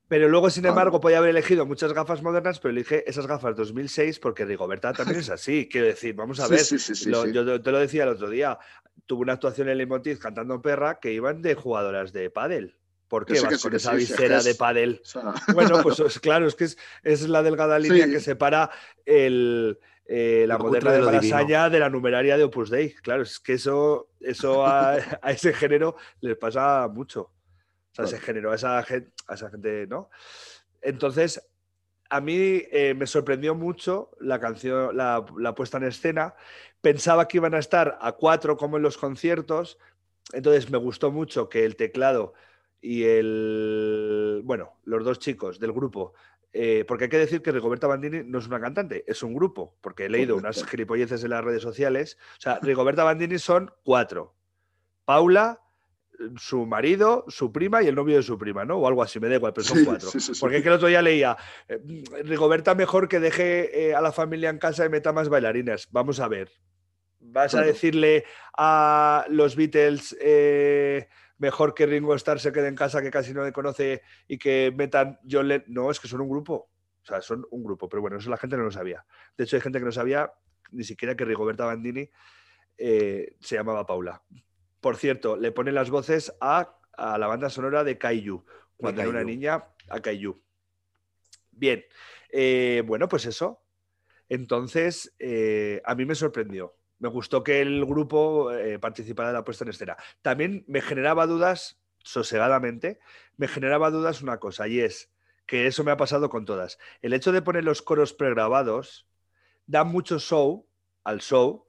Pero 0.08 0.28
luego, 0.28 0.50
sin 0.50 0.62
Claro. 0.62 0.74
embargo, 0.74 1.00
podía 1.00 1.18
haber 1.18 1.30
elegido 1.30 1.66
muchas 1.66 1.92
gafas 1.92 2.22
modernas, 2.22 2.60
pero 2.60 2.70
elige 2.70 3.08
esas 3.10 3.26
gafas 3.26 3.56
2006 3.56 4.20
porque 4.20 4.44
Rigoberta 4.44 4.92
también 4.92 5.18
es 5.20 5.30
así. 5.30 5.68
Quiero 5.68 5.88
decir, 5.88 6.14
vamos 6.14 6.38
a 6.40 6.46
ver. 6.46 6.60
sí, 6.60 6.78
sí, 6.78 6.94
sí, 6.94 7.10
lo-. 7.10 7.26
Yo 7.26 7.60
te- 7.60 7.72
lo 7.72 7.78
decía 7.78 8.04
el 8.04 8.10
otro 8.10 8.30
día. 8.30 8.58
Tuve 9.06 9.22
una 9.22 9.32
actuación 9.34 9.68
en 9.68 9.78
Leitmotiv 9.78 10.18
cantando 10.18 10.62
perra 10.62 10.98
que 11.00 11.12
iban 11.12 11.42
de 11.42 11.54
jugadoras 11.54 12.12
de 12.12 12.30
pádel. 12.30 12.76
¿Por 13.08 13.24
qué 13.26 13.40
vas 13.40 13.62
con 13.62 13.74
esa 13.74 13.92
es 13.92 13.98
visera 13.98 14.42
de 14.42 14.54
pádel? 14.54 15.00
O 15.02 15.04
sea, 15.04 15.22
Bueno, 15.54 15.80
pues 15.82 15.98
es- 16.00 16.18
claro, 16.20 16.46
es 16.46 16.54
que 16.54 16.64
es, 16.64 16.78
es 17.02 17.28
la 17.28 17.42
delgada 17.42 17.78
línea 17.78 18.06
que 18.06 18.20
separa 18.20 18.70
el, 19.04 19.78
eh, 20.06 20.44
la 20.48 20.58
moderna 20.58 20.90
de 20.92 20.98
divino. 20.98 21.12
Malasaña 21.12 21.68
de 21.70 21.78
la 21.80 21.90
numeraria 21.90 22.36
de 22.36 22.44
Opus 22.44 22.70
Dei. 22.70 22.94
Claro, 22.94 23.22
es 23.22 23.38
que 23.40 23.54
eso, 23.54 24.08
eso 24.20 24.64
a, 24.66 24.94
a 25.22 25.30
ese 25.32 25.52
género 25.52 25.96
les 26.20 26.36
pasa 26.36 26.88
mucho. 26.92 27.32
O 27.98 28.06
sea, 28.06 28.18
Claro. 28.18 28.24
género, 28.24 28.52
a 28.52 28.54
esa, 28.56 28.82
gente, 28.82 29.10
a 29.26 29.34
esa 29.34 29.50
gente, 29.50 29.86
¿no? 29.86 30.10
Entonces, 30.82 31.42
a 32.10 32.20
mí 32.20 32.62
eh, 32.70 32.94
me 32.96 33.06
sorprendió 33.06 33.54
mucho 33.54 34.10
la 34.20 34.38
canción, 34.38 34.96
la, 34.96 35.24
la 35.38 35.54
puesta 35.54 35.78
en 35.78 35.84
escena. 35.84 36.34
Pensaba 36.80 37.26
que 37.26 37.38
iban 37.38 37.54
a 37.54 37.58
estar 37.58 37.98
a 38.00 38.12
cuatro 38.12 38.56
como 38.56 38.76
en 38.76 38.82
los 38.82 38.96
conciertos. 38.98 39.78
Entonces 40.32 40.70
me 40.70 40.78
gustó 40.78 41.10
mucho 41.10 41.48
que 41.48 41.64
el 41.64 41.74
teclado 41.76 42.34
y 42.80 43.04
el. 43.04 44.42
Bueno, 44.44 44.74
los 44.84 45.04
dos 45.04 45.18
chicos 45.18 45.58
del 45.58 45.72
grupo. 45.72 46.12
eh, 46.52 46.84
porque 46.86 47.04
hay 47.04 47.10
que 47.10 47.18
decir 47.18 47.42
que 47.42 47.52
Rigoberta 47.52 47.86
Bandini 47.86 48.22
no 48.24 48.38
es 48.38 48.46
una 48.46 48.58
cantante, 48.60 49.04
es 49.06 49.22
un 49.22 49.34
grupo, 49.34 49.74
porque 49.82 50.06
he 50.06 50.08
leído 50.08 50.36
unas 50.36 50.64
gilipolleces 50.64 51.22
en 51.24 51.30
las 51.30 51.44
redes 51.44 51.62
sociales. 51.62 52.16
O 52.38 52.40
sea, 52.40 52.58
Rigoberta 52.62 53.04
Bandini 53.04 53.38
son 53.38 53.70
cuatro. 53.84 54.34
Paula, 55.04 55.60
su 56.36 56.66
marido, 56.66 57.24
su 57.28 57.52
prima 57.52 57.82
y 57.82 57.88
el 57.88 57.94
novio 57.94 58.16
de 58.16 58.22
su 58.22 58.38
prima, 58.38 58.64
¿no? 58.64 58.76
O 58.76 58.86
algo 58.88 59.02
así, 59.02 59.20
me 59.20 59.28
da 59.28 59.36
igual, 59.36 59.52
pero 59.52 59.64
son 59.66 59.78
Sí, 59.78 59.84
cuatro. 59.84 60.08
sí, 60.10 60.20
sí, 60.20 60.34
sí. 60.34 60.40
Porque 60.40 60.56
es 60.58 60.62
que 60.62 60.68
el 60.68 60.74
otro 60.74 60.88
día 60.88 61.02
leía, 61.02 61.36
eh, 61.68 61.78
Rigoberta 62.24 62.74
mejor 62.74 63.08
que 63.08 63.20
deje 63.20 63.88
eh, 63.88 63.94
a 63.94 64.00
la 64.00 64.12
familia 64.12 64.50
en 64.50 64.58
casa 64.58 64.84
y 64.84 64.88
meta 64.88 65.12
más 65.12 65.28
bailarinas. 65.28 65.88
Vamos 65.90 66.20
a 66.20 66.28
ver. 66.28 66.50
¿Vas 67.20 67.54
a 67.54 67.62
decirle 67.62 68.24
a 68.56 69.24
los 69.28 69.56
Beatles 69.56 70.16
eh, 70.20 71.08
mejor 71.38 71.74
que 71.74 71.86
Ringo 71.86 72.14
Starr 72.14 72.38
se 72.38 72.52
quede 72.52 72.68
en 72.68 72.76
casa 72.76 73.02
que 73.02 73.10
casi 73.10 73.34
no 73.34 73.42
le 73.44 73.52
conoce 73.52 74.02
y 74.28 74.38
que 74.38 74.72
metan 74.76 75.18
John 75.28 75.48
Lennon? 75.48 75.64
No, 75.68 75.90
es 75.90 75.98
que 75.98 76.08
son 76.08 76.20
un 76.20 76.28
grupo. 76.28 76.70
O 77.02 77.06
sea, 77.06 77.20
son 77.20 77.44
un 77.50 77.62
grupo, 77.64 77.88
pero 77.88 78.00
bueno, 78.00 78.16
eso 78.18 78.30
la 78.30 78.36
gente 78.36 78.56
no 78.56 78.64
lo 78.64 78.70
sabía. 78.70 79.04
De 79.36 79.44
hecho, 79.44 79.56
hay 79.56 79.62
gente 79.62 79.78
que 79.78 79.84
no 79.84 79.92
sabía 79.92 80.30
ni 80.72 80.84
siquiera 80.84 81.16
que 81.16 81.24
Rigoberta 81.24 81.64
Bandini 81.64 82.08
eh, 82.78 83.36
se 83.40 83.56
llamaba 83.56 83.86
Paula. 83.86 84.22
Por 84.86 84.98
cierto, 84.98 85.36
le 85.36 85.50
pone 85.50 85.72
las 85.72 85.90
voces 85.90 86.32
a, 86.40 86.78
a 86.92 87.18
la 87.18 87.26
banda 87.26 87.50
sonora 87.50 87.82
de 87.82 87.98
Kaiju, 87.98 88.44
cuando 88.76 89.00
era 89.00 89.10
una 89.10 89.24
niña, 89.24 89.64
a 89.88 89.98
Kaiju. 89.98 90.40
Bien, 91.50 91.84
eh, 92.30 92.84
bueno, 92.86 93.08
pues 93.08 93.26
eso. 93.26 93.64
Entonces, 94.28 95.12
eh, 95.18 95.82
a 95.84 95.96
mí 95.96 96.04
me 96.04 96.14
sorprendió. 96.14 96.76
Me 97.00 97.08
gustó 97.08 97.42
que 97.42 97.62
el 97.62 97.84
grupo 97.84 98.52
eh, 98.52 98.78
participara 98.78 99.30
de 99.30 99.34
la 99.34 99.42
puesta 99.42 99.64
en 99.64 99.70
escena. 99.70 99.96
También 100.22 100.64
me 100.68 100.80
generaba 100.80 101.26
dudas, 101.26 101.80
sosegadamente, 102.04 103.00
me 103.36 103.48
generaba 103.48 103.90
dudas 103.90 104.22
una 104.22 104.38
cosa, 104.38 104.68
y 104.68 104.78
es 104.78 105.10
que 105.46 105.66
eso 105.66 105.82
me 105.82 105.90
ha 105.90 105.96
pasado 105.96 106.30
con 106.30 106.44
todas. 106.44 106.78
El 107.02 107.12
hecho 107.12 107.32
de 107.32 107.42
poner 107.42 107.64
los 107.64 107.82
coros 107.82 108.12
pregrabados 108.12 109.08
da 109.66 109.82
mucho 109.82 110.20
show 110.20 110.64
al 111.02 111.22
show, 111.22 111.66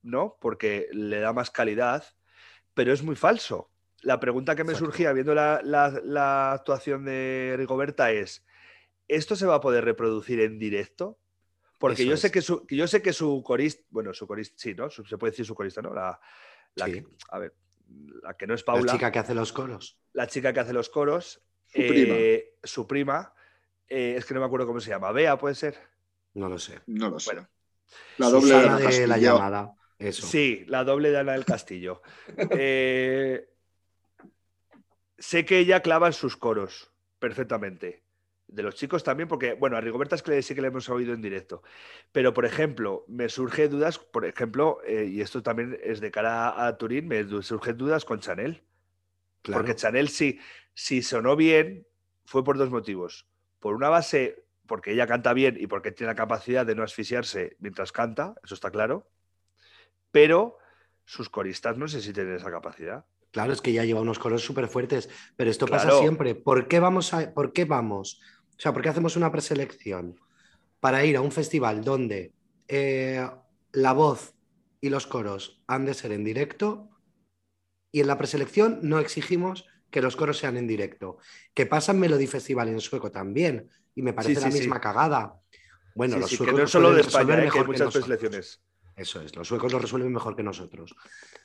¿no? 0.00 0.38
Porque 0.40 0.88
le 0.92 1.20
da 1.20 1.34
más 1.34 1.50
calidad, 1.50 2.04
pero 2.74 2.92
es 2.92 3.02
muy 3.02 3.16
falso. 3.16 3.70
La 4.02 4.20
pregunta 4.20 4.54
que 4.54 4.64
me 4.64 4.72
Exacto. 4.72 4.90
surgía 4.92 5.12
viendo 5.12 5.34
la, 5.34 5.60
la- 5.64 6.00
la 6.04 6.52
actuación 6.52 7.04
de 7.04 7.54
Rigoberta 7.56 8.10
es, 8.12 8.44
¿esto 9.08 9.34
se 9.36 9.46
va 9.46 9.56
a 9.56 9.60
poder 9.60 9.84
reproducir 9.84 10.40
en 10.40 10.58
directo? 10.58 11.18
Porque 11.78 12.02
Eso 12.02 12.10
yo 12.10 12.16
sé, 12.16 12.30
que 12.30 12.42
su, 12.42 12.66
que 12.66 12.76
yo 12.76 12.86
sé 12.86 13.02
que 13.02 13.12
su 13.12 13.42
corista, 13.42 13.82
bueno, 13.90 14.12
su 14.14 14.26
corista, 14.26 14.54
sí, 14.58 14.74
¿no? 14.74 14.90
Se 14.90 15.02
puede 15.18 15.30
decir 15.32 15.44
su 15.46 15.54
corista, 15.54 15.82
¿no? 15.82 15.92
La, 15.94 16.18
la 16.76 16.86
Sí. 16.86 16.92
que- 16.92 17.06
a 17.30 17.38
ver, 17.38 17.54
la 18.22 18.34
que 18.36 18.46
no 18.46 18.54
es 18.54 18.60
La 18.62 18.64
Paula, 18.74 18.92
chica 18.92 19.10
que 19.12 19.18
hace 19.18 19.34
los 19.34 19.52
coros. 19.52 19.98
la 20.12 20.26
chica 20.26 20.52
que 20.52 20.60
hace 20.60 20.72
los 20.72 20.88
coros, 20.90 21.42
Su 21.66 21.78
prima. 21.80 22.14
eh, 22.16 22.54
su 22.62 22.86
prima, 22.86 23.32
eh, 23.88 24.14
es 24.16 24.24
que 24.24 24.34
no 24.34 24.40
me 24.40 24.46
acuerdo 24.46 24.66
cómo 24.66 24.80
se 24.80 24.90
llama, 24.90 25.12
Bea, 25.12 25.36
puede 25.38 25.54
ser. 25.54 25.78
No 26.34 26.48
lo 26.48 26.58
sé. 26.58 26.80
No 26.86 27.10
lo 27.10 27.18
sé. 27.20 27.32
Bueno. 27.34 27.48
la 28.18 28.28
doble 28.28 28.48
Susana 28.54 28.76
de 28.78 29.06
la 29.06 29.18
llamada. 29.18 29.74
Eso. 29.98 30.26
Sí, 30.26 30.64
la 30.66 30.84
doble 30.84 31.10
de 31.10 31.18
Ana 31.18 31.32
del 31.32 31.44
Castillo. 31.44 32.02
Eh, 32.50 33.48
sé 35.18 35.44
que 35.44 35.58
ella 35.58 35.80
clava 35.80 36.08
en 36.08 36.12
sus 36.12 36.36
coros 36.36 36.92
perfectamente. 37.18 38.02
De 38.46 38.62
los 38.62 38.74
chicos 38.74 39.02
también, 39.02 39.28
porque, 39.28 39.54
bueno, 39.54 39.76
a 39.76 39.80
Rigoberta 39.80 40.14
es 40.14 40.22
que 40.22 40.42
sí 40.42 40.54
que 40.54 40.60
le 40.60 40.68
hemos 40.68 40.88
oído 40.90 41.14
en 41.14 41.22
directo. 41.22 41.62
Pero, 42.12 42.34
por 42.34 42.44
ejemplo, 42.44 43.04
me 43.08 43.28
surge 43.28 43.68
dudas, 43.68 43.98
por 43.98 44.26
ejemplo, 44.26 44.80
eh, 44.84 45.06
y 45.06 45.22
esto 45.22 45.42
también 45.42 45.78
es 45.82 46.00
de 46.00 46.10
cara 46.10 46.66
a 46.66 46.76
Turín, 46.76 47.08
me 47.08 47.24
surgen 47.42 47.76
dudas 47.78 48.04
con 48.04 48.20
Chanel. 48.20 48.62
Claro. 49.42 49.60
Porque 49.60 49.74
Chanel, 49.74 50.08
sí, 50.08 50.38
si 50.74 51.02
sonó 51.02 51.36
bien, 51.36 51.86
fue 52.26 52.44
por 52.44 52.58
dos 52.58 52.70
motivos. 52.70 53.26
Por 53.60 53.74
una 53.74 53.88
base, 53.88 54.44
porque 54.66 54.92
ella 54.92 55.06
canta 55.06 55.32
bien 55.32 55.56
y 55.58 55.66
porque 55.66 55.92
tiene 55.92 56.12
la 56.12 56.16
capacidad 56.16 56.66
de 56.66 56.74
no 56.74 56.82
asfixiarse 56.82 57.56
mientras 57.58 57.92
canta, 57.92 58.34
eso 58.44 58.54
está 58.54 58.70
claro. 58.70 59.08
Pero 60.14 60.58
sus 61.04 61.28
coristas 61.28 61.76
no 61.76 61.88
sé 61.88 62.00
si 62.00 62.12
tienen 62.12 62.36
esa 62.36 62.48
capacidad. 62.48 63.04
Claro, 63.32 63.52
es 63.52 63.60
que 63.60 63.72
ya 63.72 63.84
lleva 63.84 64.00
unos 64.00 64.20
coros 64.20 64.44
súper 64.44 64.68
fuertes, 64.68 65.10
pero 65.34 65.50
esto 65.50 65.66
pasa 65.66 65.90
siempre. 65.98 66.36
¿Por 66.36 66.68
qué 66.68 66.78
vamos 66.78 67.12
a, 67.12 67.34
por 67.34 67.52
qué 67.52 67.64
vamos? 67.64 68.20
O 68.56 68.60
sea, 68.60 68.72
¿por 68.72 68.80
qué 68.80 68.90
hacemos 68.90 69.16
una 69.16 69.32
preselección? 69.32 70.20
Para 70.78 71.04
ir 71.04 71.16
a 71.16 71.20
un 71.20 71.32
festival 71.32 71.82
donde 71.82 72.32
eh, 72.68 73.28
la 73.72 73.92
voz 73.92 74.36
y 74.80 74.88
los 74.88 75.08
coros 75.08 75.60
han 75.66 75.84
de 75.84 75.94
ser 75.94 76.12
en 76.12 76.22
directo 76.22 76.88
y 77.90 77.98
en 77.98 78.06
la 78.06 78.16
preselección 78.16 78.78
no 78.82 79.00
exigimos 79.00 79.66
que 79.90 80.00
los 80.00 80.14
coros 80.14 80.38
sean 80.38 80.56
en 80.56 80.68
directo. 80.68 81.18
Que 81.54 81.66
pasa 81.66 81.90
en 81.90 81.98
Melody 81.98 82.28
Festival 82.28 82.68
en 82.68 82.78
sueco 82.78 83.10
también 83.10 83.68
y 83.96 84.02
me 84.02 84.12
parece 84.12 84.36
Sí, 84.36 84.46
la 84.46 84.54
misma 84.54 84.76
sí. 84.76 84.80
cagada. 84.80 85.40
Bueno, 85.96 86.18
los 86.18 86.30
sí, 86.30 86.36
que 86.38 86.44
suecos 86.44 86.60
no 86.60 86.66
solo 86.68 86.94
de 86.94 87.00
España, 87.00 87.42
eh, 87.42 87.50
que 87.50 87.58
hay 87.58 87.64
muchas 87.64 87.92
preselecciones. 87.92 88.60
Eso 88.96 89.20
es, 89.20 89.34
los 89.34 89.48
suecos 89.48 89.72
lo 89.72 89.78
resuelven 89.78 90.12
mejor 90.12 90.36
que 90.36 90.42
nosotros. 90.42 90.94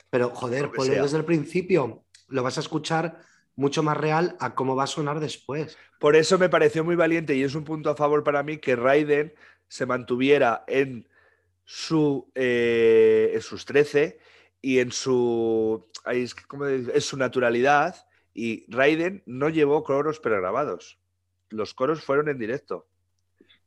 Pero, 0.08 0.30
joder, 0.30 0.70
ponlo 0.70 0.92
sea. 0.92 1.02
desde 1.02 1.18
el 1.18 1.24
principio, 1.24 2.04
lo 2.28 2.42
vas 2.42 2.58
a 2.58 2.60
escuchar 2.60 3.20
mucho 3.56 3.82
más 3.82 3.96
real 3.96 4.36
a 4.40 4.54
cómo 4.54 4.76
va 4.76 4.84
a 4.84 4.88
sonar 4.88 5.20
después. 5.20 5.76
Por 5.98 6.16
eso 6.16 6.38
me 6.38 6.48
pareció 6.48 6.84
muy 6.84 6.96
valiente 6.96 7.34
y 7.34 7.42
es 7.42 7.54
un 7.54 7.64
punto 7.64 7.90
a 7.90 7.96
favor 7.96 8.24
para 8.24 8.42
mí 8.42 8.58
que 8.58 8.76
Raiden 8.76 9.34
se 9.68 9.86
mantuviera 9.86 10.64
en, 10.66 11.08
su, 11.64 12.30
eh, 12.34 13.32
en 13.34 13.40
sus 13.42 13.64
13 13.64 14.18
y 14.62 14.78
en 14.78 14.92
su, 14.92 15.88
su 17.00 17.16
naturalidad 17.16 18.06
Y 18.32 18.64
Raiden 18.72 19.22
no 19.26 19.48
llevó 19.48 19.84
coros 19.84 20.20
pregrabados. 20.20 20.98
Los 21.48 21.74
coros 21.74 22.02
fueron 22.02 22.28
en 22.28 22.38
directo. 22.38 22.89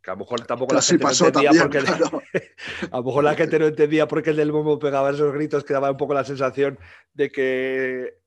Que 0.04 0.12
a 0.12 0.14
lo 0.16 0.20
mejor 0.20 0.42
tampoco 0.46 0.74
la 0.74 0.82
gente 0.82 1.04
no 1.04 1.08
entendía 1.28 1.52
también, 1.72 1.88
porque 1.98 2.38
el- 2.42 2.92
a 2.92 2.98
lo 2.98 3.04
mejor 3.04 3.24
la 3.24 3.36
gente 3.36 3.58
no 3.60 3.66
entendía 3.68 4.08
por 4.08 4.22
qué 4.22 4.32
el 4.32 4.36
del 4.36 4.52
bombo 4.52 4.78
pegaba 4.78 5.12
esos 5.12 5.34
gritos 5.34 5.64
que 5.64 5.74
daba 5.74 5.90
un 5.92 5.98
poco 5.98 6.14
la 6.14 6.26
sensación 6.26 6.78
de 7.14 7.32
que 7.32 8.18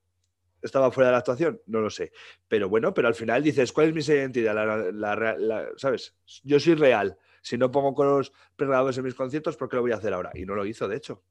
estaba 0.62 0.90
fuera 0.90 1.08
de 1.08 1.12
la 1.12 1.18
actuación. 1.18 1.60
No 1.66 1.80
lo 1.80 1.90
sé. 1.90 2.12
Pero 2.48 2.68
bueno, 2.70 2.94
pero 2.94 3.08
al 3.08 3.14
final 3.14 3.42
dices, 3.42 3.72
¿cuál 3.72 3.88
es 3.88 3.94
mi 3.94 4.00
identidad? 4.00 4.54
La- 4.54 4.64
la- 4.90 5.14
la- 5.16 5.36
la- 5.38 5.68
¿Sabes? 5.76 6.14
Yo 6.42 6.58
soy 6.58 6.74
real. 6.76 7.18
Si 7.42 7.56
no 7.58 7.70
pongo 7.70 7.94
coros 7.94 8.32
pregrabados 8.56 8.96
en 8.98 9.04
mis 9.04 9.14
conciertos, 9.14 9.56
¿por 9.56 9.68
qué 9.68 9.76
lo 9.76 9.82
voy 9.82 9.92
a 9.92 9.96
hacer 9.96 10.12
ahora? 10.14 10.30
Y 10.34 10.46
no 10.46 10.54
lo 10.54 10.64
hizo, 10.66 10.88
de 10.88 10.96
hecho. 10.96 11.22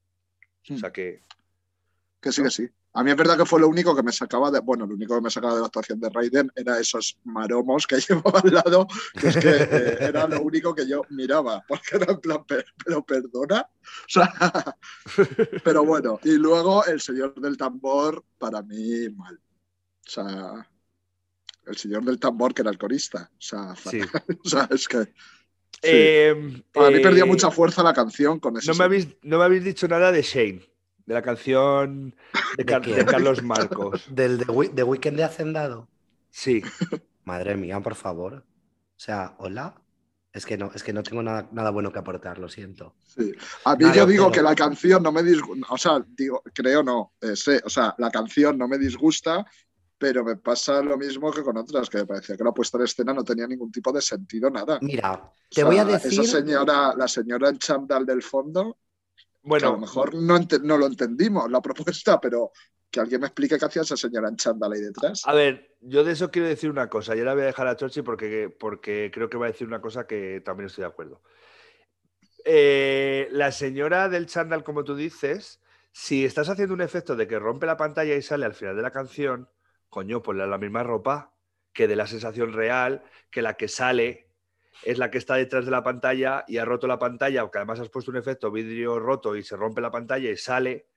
O 0.76 0.78
sea 0.78 0.92
que. 0.94 1.24
Que 2.26 2.32
sí, 2.32 2.42
que 2.42 2.50
sí. 2.50 2.68
A 2.94 3.04
mí 3.04 3.12
es 3.12 3.18
verdad 3.18 3.38
que 3.38 3.46
fue 3.46 3.60
lo 3.60 3.68
único 3.68 3.96
que 3.96 4.02
me 4.02 4.12
sacaba 4.12 4.50
de. 4.50 4.60
Bueno, 4.60 4.88
lo 4.88 4.96
único 4.96 5.14
que 5.14 5.22
me 5.22 5.30
sacaba 5.30 5.54
de 5.54 5.60
la 5.60 5.68
actuación 5.68 6.00
de 6.00 6.10
Raiden 6.10 6.52
era 6.56 6.80
esos 6.80 7.20
maromos 7.24 7.86
que 7.86 7.98
llevaba 8.10 8.40
al 8.40 8.52
lado, 8.52 8.88
que 9.20 9.28
es 9.28 9.38
que 9.38 9.50
eh, 9.52 9.98
era 10.00 10.28
lo 10.28 10.42
único 10.42 10.74
que 10.74 10.88
yo 10.88 11.04
miraba, 11.12 11.64
porque 11.68 11.98
era 11.98 12.12
en 12.14 12.20
plan, 12.20 12.44
"Pe- 12.46 12.66
pero 12.84 13.06
perdona. 13.06 13.62
O 13.62 14.08
sea, 14.08 14.76
pero 15.64 15.86
bueno, 15.86 16.20
y 16.24 16.32
luego 16.32 16.84
el 16.86 17.00
señor 17.00 17.36
del 17.40 17.58
tambor, 17.58 18.24
para 18.40 18.64
mí, 18.64 19.08
mal. 19.10 19.36
O 19.36 20.10
sea, 20.10 20.68
el 21.68 21.78
señor 21.78 22.06
del 22.06 22.20
tambor, 22.20 22.56
que 22.56 22.64
era 22.64 22.72
el 22.72 22.80
corista. 22.80 23.30
O 23.34 23.42
sea, 23.42 23.76
Sí. 23.76 24.00
O 24.44 24.50
sea, 24.50 24.68
es 24.72 24.88
que. 24.88 25.04
sí. 25.04 25.10
Eh, 25.84 26.64
Para 26.74 26.90
mí 26.90 27.00
perdía 27.02 27.24
eh, 27.24 27.28
mucha 27.28 27.52
fuerza 27.52 27.84
la 27.84 27.94
canción 27.94 28.40
con 28.40 28.58
ese. 28.58 28.72
No 28.72 28.78
me, 28.80 28.84
habéis, 28.86 29.08
no 29.22 29.38
me 29.38 29.44
habéis 29.46 29.64
dicho 29.64 29.88
nada 29.88 30.12
de 30.12 30.24
Shane, 30.24 30.68
de 31.06 31.14
la 31.14 31.22
canción 31.22 32.16
de, 32.58 32.64
¿De 32.64 32.66
Car- 32.66 32.82
quién? 32.82 32.98
de 32.98 33.06
Carlos 33.06 33.44
Marcos. 33.44 34.06
Del 34.10 34.38
de, 34.40 34.72
de 34.74 34.84
Weekend 34.84 35.18
de 35.18 35.24
Hacendado. 35.24 35.88
Sí. 36.32 36.62
Madre 37.24 37.56
mía, 37.56 37.80
por 37.80 37.96
favor. 37.96 38.34
O 38.36 38.44
sea, 39.00 39.36
hola. 39.40 39.82
Es 40.34 40.46
que 40.46 40.58
no, 40.58 40.70
es 40.76 40.84
que 40.84 40.92
no 40.92 41.02
tengo 41.02 41.24
nada, 41.24 41.48
nada 41.54 41.70
bueno 41.70 41.94
que 41.94 42.00
aportar, 42.00 42.40
lo 42.40 42.50
siento. 42.50 42.94
Sí. 43.04 43.32
A 43.64 43.78
mí 43.78 43.86
yo 43.96 44.06
digo 44.06 44.26
pero- 44.26 44.32
que 44.34 44.42
la 44.42 44.54
canción 44.54 45.02
no 45.02 45.14
me 45.14 45.24
disgusta, 45.24 45.66
o 45.70 45.78
sea, 45.78 46.06
digo, 46.10 46.44
creo 46.54 46.84
no, 46.84 47.14
eh, 47.22 47.38
sé, 47.38 47.62
o 47.64 47.70
sea, 47.70 47.96
la 48.00 48.12
canción 48.12 48.58
no 48.58 48.68
me 48.68 48.78
disgusta, 48.78 49.46
pero 49.98 50.26
me 50.26 50.36
pasa 50.36 50.82
lo 50.82 50.98
mismo 50.98 51.32
que 51.32 51.42
con 51.42 51.56
otras, 51.56 51.90
que 51.90 52.00
me 52.00 52.06
parecía 52.06 52.36
que 52.36 52.44
la 52.44 52.52
puesta 52.52 52.78
en 52.78 52.84
escena 52.84 53.14
no 53.14 53.24
tenía 53.24 53.48
ningún 53.48 53.72
tipo 53.72 53.94
de 53.94 54.02
sentido, 54.02 54.50
nada. 54.50 54.78
Mira, 54.82 55.14
O 55.14 55.32
te 55.50 55.56
sea, 55.62 55.66
voy 55.66 55.78
a 55.78 55.86
decir. 55.86 56.20
Esa 56.20 56.40
señora, 56.40 56.94
la 56.98 57.08
señora 57.08 57.48
en 57.48 57.58
chándal 57.58 58.06
del 58.06 58.22
fondo, 58.22 58.78
que 59.54 59.66
a 59.66 59.70
Bueno, 59.70 59.72
lo 59.72 59.78
mejor 59.80 60.16
no, 60.16 60.78
lo 60.78 60.86
entendimos 60.86 61.50
la 61.50 61.62
propuesta, 61.62 62.20
pero 62.20 62.52
que 62.90 63.00
alguien 63.00 63.22
me 63.22 63.28
explique 63.28 63.58
qué 63.58 63.66
hacía 63.66 63.82
esa 63.82 63.98
señora 63.98 64.30
en 64.30 64.38
chándal 64.38 64.72
ahí 64.72 64.82
detrás. 64.82 65.22
a 65.26 65.34
ver, 65.34 65.76
yo 65.82 66.04
de 66.04 66.14
eso 66.14 66.32
quiero 66.32 66.48
decir 66.48 66.70
una 66.70 66.90
cosa. 66.90 67.16
Y 67.16 67.20
ahora 67.20 67.34
voy 67.34 67.44
a 67.44 67.48
dejar 67.48 67.68
a 67.68 67.76
Chochi 67.76 68.02
porque, 68.02 68.50
porque 68.50 69.12
creo 69.14 69.30
que 69.30 69.38
va 69.38 69.48
a 69.48 69.52
decir 69.52 69.68
una 69.68 69.82
cosa 69.82 70.08
que 70.08 70.42
también 70.42 70.68
estoy 70.68 70.84
de 70.84 70.88
acuerdo. 70.88 71.22
Eh, 72.46 73.28
la 73.32 73.52
señora 73.52 74.08
del 74.08 74.28
chándal, 74.28 74.64
como 74.64 74.84
tú 74.84 74.96
dices, 74.96 75.60
si 75.92 76.26
estás 76.26 76.50
haciendo 76.50 76.74
un 76.74 76.82
efecto 76.82 77.16
de 77.16 77.28
que 77.28 77.40
rompe 77.40 77.66
la 77.66 77.78
pantalla 77.78 78.16
y 78.16 78.22
sale 78.22 78.46
al 78.46 78.54
final 78.54 78.76
de 78.76 78.82
la 78.82 78.92
canción, 78.92 79.50
coño, 79.90 80.22
ponle 80.22 80.46
la 80.46 80.58
misma 80.58 80.84
ropa 80.84 81.34
que 81.74 81.88
de 81.88 81.96
la 81.96 82.08
sensación 82.08 82.54
real, 82.54 83.04
que 83.32 83.42
la 83.42 83.56
que 83.56 83.68
sale 83.68 84.25
es 84.84 84.98
la 84.98 85.10
que 85.12 85.18
está 85.18 85.36
detrás 85.36 85.66
de 85.66 85.72
la 85.72 85.84
pantalla 85.84 86.44
y 86.48 86.58
ha 86.58 86.66
roto 86.66 86.88
la 86.88 87.00
pantalla, 87.00 87.42
aunque 87.42 87.58
además 87.60 87.80
has 87.80 87.90
puesto 87.90 88.12
un 88.12 88.18
efecto 88.18 88.52
vidrio 88.52 89.00
roto 89.00 89.36
y 89.36 89.44
se 89.44 89.56
rompe 89.56 89.82
la 89.82 89.92
pantalla 89.92 90.30
y 90.30 90.38
sale, 90.38 90.88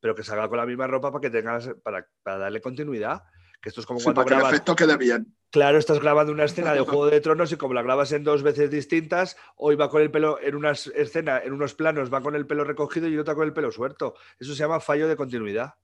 pero 0.00 0.14
que 0.14 0.22
salga 0.22 0.48
con 0.48 0.58
la 0.58 0.66
misma 0.66 0.86
ropa 0.86 1.10
para 1.10 1.20
que 1.22 1.30
tengas 1.30 1.70
para, 1.82 2.06
para 2.22 2.38
darle 2.38 2.60
continuidad. 2.60 3.22
Que 3.60 3.70
esto 3.70 3.80
es 3.80 3.86
como 3.86 3.98
Sí, 3.98 4.04
cuando 4.04 4.20
para 4.20 4.28
que 4.28 4.34
el 4.34 4.38
grabas. 4.38 4.52
efecto 4.54 4.76
quede 4.76 4.96
bien. 4.96 5.34
Claro, 5.50 5.78
estás 5.78 5.98
grabando 5.98 6.32
una 6.32 6.44
escena 6.44 6.72
de 6.74 6.80
Juego 7.00 7.06
de 7.06 7.20
Tronos 7.20 7.50
y 7.50 7.56
como 7.56 7.74
la 7.74 7.82
grabas 7.82 8.12
en 8.12 8.22
dos 8.22 8.44
veces 8.44 8.70
distintas, 8.70 9.36
hoy 9.56 9.74
va 9.74 9.90
con 9.90 10.00
el 10.00 10.12
pelo 10.12 10.38
en 10.40 10.54
una 10.54 10.70
escena, 10.70 11.38
en 11.42 11.52
unos 11.52 11.74
planos 11.74 12.12
va 12.14 12.20
con 12.20 12.36
el 12.36 12.46
pelo 12.46 12.62
recogido 12.62 13.08
y 13.08 13.18
otra 13.18 13.34
con 13.34 13.44
el 13.48 13.52
pelo 13.52 13.72
suelto. 13.72 14.14
Eso 14.38 14.52
se 14.52 14.60
llama 14.60 14.78
fallo 14.78 15.08
de 15.08 15.16
continuidad 15.16 15.74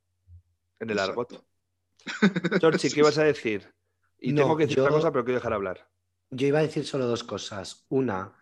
en 0.78 0.90
el 0.90 0.98
argot. 1.00 1.32
Exacto. 1.32 1.48
Chorchi, 2.60 2.90
¿qué 2.90 3.00
ibas 3.00 3.18
a 3.18 3.24
decir? 3.24 3.72
Y 4.20 4.32
No, 4.32 4.42
tengo 4.42 4.56
que 4.56 4.64
decir 4.64 4.76
yo- 4.76 4.84
otra 4.84 4.94
cosa, 4.94 5.10
pero 5.10 5.24
quiero 5.24 5.38
dejar 5.40 5.52
hablar. 5.54 5.88
Yo 6.34 6.46
iba 6.46 6.58
a 6.58 6.62
decir 6.62 6.84
solo 6.84 7.06
dos 7.06 7.24
cosas. 7.24 7.86
Una, 7.88 8.32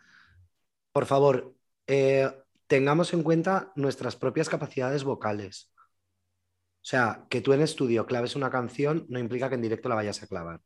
por 0.93 1.07
favor, 1.07 1.55
eh, 1.87 2.31
tengamos 2.67 3.13
en 3.13 3.23
cuenta 3.23 3.73
nuestras 3.77 4.17
propias 4.17 4.49
capacidades 4.49 5.05
vocales. 5.05 5.73
O 6.83 6.85
sea, 6.85 7.27
que 7.29 7.41
tú 7.41 7.53
en 7.53 7.61
estudio 7.61 8.07
claves 8.07 8.35
una 8.35 8.51
canción 8.51 9.07
no 9.09 9.19
implica 9.19 9.49
que 9.49 9.57
en 9.57 9.63
directo 9.63 9.89
la 9.89 9.95
vayas 9.95 10.23
a 10.23 10.27
clavar. 10.27 10.61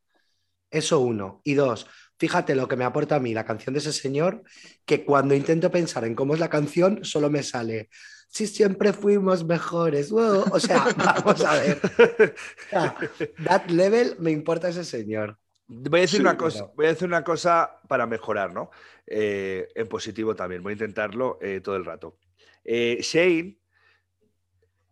Eso 0.71 1.01
uno. 1.01 1.41
Y 1.45 1.55
dos, 1.55 1.87
fíjate 2.19 2.55
lo 2.55 2.69
que 2.69 2.77
me 2.77 2.85
aporta 2.85 3.17
a 3.17 3.21
mí 3.21 3.35
la 3.35 3.45
canción 3.45 3.75
de 3.75 3.81
ese 3.81 3.93
señor, 3.93 4.43
que 4.85 5.05
cuando 5.05 5.35
intento 5.35 5.71
pensar 5.71 6.05
en 6.05 6.15
cómo 6.15 6.35
es 6.35 6.41
la 6.41 6.51
canción, 6.51 7.05
solo 7.05 7.29
me 7.29 7.43
sale, 7.43 7.89
si 8.29 8.47
siempre 8.47 8.93
fuimos 8.93 9.45
mejores. 9.45 10.11
wow". 10.11 10.45
O 10.53 10.61
sea, 10.61 10.85
vamos 10.97 11.45
a 11.45 11.55
ver. 11.55 12.35
That 13.45 13.71
level 13.71 14.17
me 14.19 14.31
importa 14.31 14.69
ese 14.69 14.85
señor. 14.85 15.39
Voy 15.69 15.99
a 15.99 16.03
decir 16.03 16.19
Sí, 16.19 16.23
una 16.23 16.37
cosa, 16.37 16.65
pero- 16.65 16.73
voy 16.77 16.87
a 16.87 16.89
decir 16.91 17.09
una 17.09 17.25
cosa 17.25 17.81
para 17.89 18.07
mejorar, 18.07 18.55
¿no? 18.55 18.71
Eh, 19.07 19.69
en 19.75 19.89
positivo 19.89 20.35
también. 20.37 20.63
Voy 20.63 20.71
a 20.73 20.75
intentarlo 20.75 21.39
eh, 21.41 21.61
todo 21.61 21.77
el 21.77 21.85
rato. 21.85 22.19
Eh, 22.65 22.99
Shane, 23.03 23.59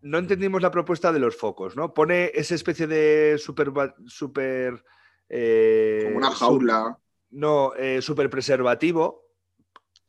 no 0.02 0.18
entendimos 0.18 0.60
la 0.62 0.70
propuesta 0.70 1.12
de 1.12 1.18
los 1.20 1.36
focos, 1.36 1.76
¿no? 1.76 1.94
Pone 1.94 2.30
esa 2.34 2.54
especie 2.54 2.86
de 2.86 3.36
super, 3.38 3.72
super 4.06 4.84
eh, 5.28 6.02
Como 6.06 6.18
una 6.18 6.30
su- 6.32 6.36
jaula. 6.44 6.98
no, 7.30 7.74
eh, 7.76 8.02
super 8.02 8.28
preservativo, 8.28 9.28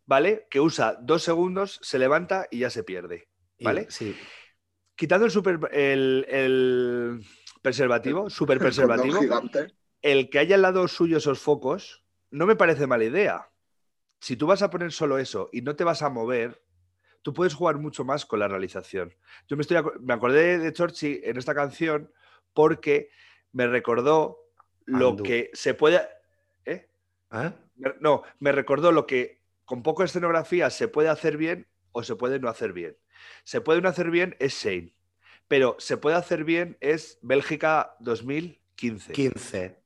¿vale? 0.06 0.48
Que 0.50 0.60
usa 0.60 0.98
dos 1.02 1.24
segundos, 1.24 1.80
se 1.82 2.00
levanta 2.00 2.48
y 2.52 2.60
ya 2.60 2.70
se 2.70 2.84
pierde. 2.84 3.30
Y- 3.58 3.64
¿Vale? 3.66 3.88
Sí. 3.90 4.16
Quitando 4.96 5.26
el 5.26 5.32
super 5.32 5.60
el, 5.72 6.26
el 6.30 7.22
preservativo, 7.62 8.30
super 8.30 8.56
el 8.58 8.60
preservativo, 8.64 9.20
gigante. 9.22 9.74
El 10.06 10.30
que 10.30 10.38
haya 10.38 10.54
al 10.56 10.62
lado 10.62 10.88
suyo 10.88 11.18
esos 11.18 11.40
focos 11.40 12.04
no 12.30 12.46
me 12.46 12.56
parece 12.56 12.86
mala 12.86 13.06
idea. 13.06 13.50
Si 14.20 14.36
tú 14.38 14.46
vas 14.46 14.62
a 14.62 14.70
poner 14.70 14.92
solo 14.92 15.18
eso 15.18 15.50
y 15.52 15.62
no 15.62 15.76
te 15.76 15.84
vas 15.84 16.04
a 16.04 16.10
mover, 16.10 16.62
tú 17.24 17.34
puedes 17.34 17.56
jugar 17.56 17.78
mucho 17.80 18.06
más 18.06 18.24
con 18.28 18.38
la 18.40 18.48
realización. 18.48 19.16
Yo 19.48 19.58
me, 19.58 19.62
estoy, 19.62 19.78
me 20.02 20.14
acordé 20.14 20.60
de 20.60 20.72
Chorchi 20.72 21.22
en 21.24 21.38
esta 21.38 21.56
canción 21.56 22.12
porque 22.54 23.10
me 23.52 23.66
recordó 23.66 24.44
lo 24.86 25.10
Andú. 25.10 25.24
que 25.24 25.50
se 25.54 25.74
puede... 25.74 26.08
¿eh? 26.66 26.88
¿Eh? 27.32 27.52
Me- 27.76 27.96
No, 28.00 28.22
me 28.40 28.52
recordó 28.52 28.92
lo 28.92 29.08
que 29.08 29.42
con 29.66 29.82
poco 29.82 30.04
escenografía 30.04 30.70
se 30.70 30.88
puede 30.88 31.10
hacer 31.10 31.36
bien 31.38 31.68
o 31.94 32.04
se 32.04 32.16
puede 32.16 32.40
no 32.40 32.48
hacer 32.48 32.74
bien. 32.74 32.96
Se 33.44 33.60
puede 33.60 33.82
no 33.82 33.90
hacer 33.90 34.12
bien 34.12 34.36
es 34.40 34.54
Shane, 34.54 34.94
pero 35.48 35.78
se 35.80 35.98
puede 35.98 36.16
hacer 36.16 36.44
bien 36.44 36.78
es 36.80 37.18
Bélgica 37.24 37.96
2015 38.02 39.14
15. 39.14 39.85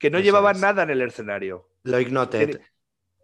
Que 0.00 0.10
no 0.10 0.18
Eso 0.18 0.24
llevaban 0.24 0.56
es. 0.56 0.62
nada 0.62 0.82
en 0.82 0.90
el 0.90 1.02
escenario. 1.02 1.68
Lo 1.84 2.00
ignoted. 2.00 2.60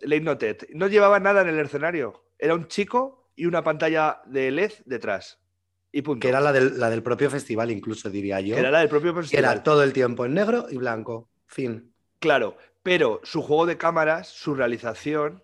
Late 0.03 0.21
Noted. 0.21 0.69
No 0.75 0.89
llevaba 0.89 1.19
nada 1.19 1.41
en 1.41 1.49
el 1.49 1.59
escenario. 1.59 2.27
Era 2.39 2.55
un 2.55 2.69
chico 2.69 3.31
y 3.35 3.47
una 3.47 3.65
pantalla 3.65 4.21
de 4.27 4.51
LED 4.51 4.73
detrás. 4.85 5.41
Y 5.91 6.03
punto. 6.03 6.21
Que 6.21 6.29
era 6.29 6.41
la 6.41 6.53
del, 6.53 6.79
la 6.79 6.91
del 6.91 7.03
propio 7.03 7.31
festival, 7.31 7.71
incluso 7.71 8.11
diría 8.11 8.39
yo. 8.41 8.55
Que 8.55 8.61
era 8.61 8.71
la 8.71 8.81
del 8.81 8.91
propio 8.91 9.15
que 9.15 9.23
festival. 9.23 9.45
era 9.45 9.63
todo 9.63 9.83
el 9.83 9.95
tiempo 9.95 10.27
en 10.27 10.35
negro 10.35 10.67
y 10.71 10.77
blanco. 10.77 11.31
Fin. 11.47 11.95
Claro, 12.19 12.59
pero 12.83 13.21
su 13.25 13.41
juego 13.41 13.65
de 13.65 13.79
cámaras, 13.79 14.29
su 14.29 14.55
realización, 14.55 15.43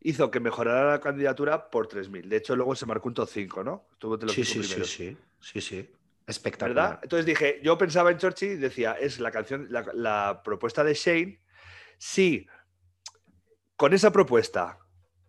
hizo 0.00 0.30
que 0.30 0.38
mejorara 0.38 0.88
la 0.92 1.00
candidatura 1.00 1.68
por 1.68 1.88
3.000. 1.88 2.28
De 2.28 2.36
hecho, 2.36 2.54
luego 2.54 2.76
se 2.76 2.86
marcó 2.86 3.08
un 3.08 3.14
top 3.14 3.28
5, 3.28 3.64
¿no? 3.64 3.86
Estuvo 3.92 4.16
Sí, 4.28 4.44
sí, 4.44 4.62
sí, 4.62 4.84
sí. 4.84 5.16
Sí, 5.40 5.60
sí. 5.60 5.90
Espectacular. 6.26 6.74
¿Verdad? 6.88 7.00
Entonces 7.02 7.26
dije, 7.26 7.60
yo 7.62 7.78
pensaba 7.78 8.10
en 8.10 8.18
Chorchi 8.18 8.46
y 8.46 8.56
decía, 8.56 8.92
es 9.00 9.20
la 9.20 9.30
canción, 9.30 9.66
la, 9.70 9.84
la 9.94 10.42
propuesta 10.44 10.82
de 10.82 10.94
Shane. 10.94 11.40
Si 11.98 12.46
con 13.76 13.92
esa 13.92 14.10
propuesta, 14.10 14.78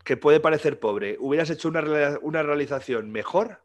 que 0.04 0.18
puede 0.18 0.40
parecer 0.40 0.80
pobre, 0.80 1.18
hubieras 1.20 1.50
hecho 1.50 1.68
una, 1.68 1.82
rea- 1.82 2.18
una 2.22 2.42
realización 2.44 3.12
mejor, 3.12 3.62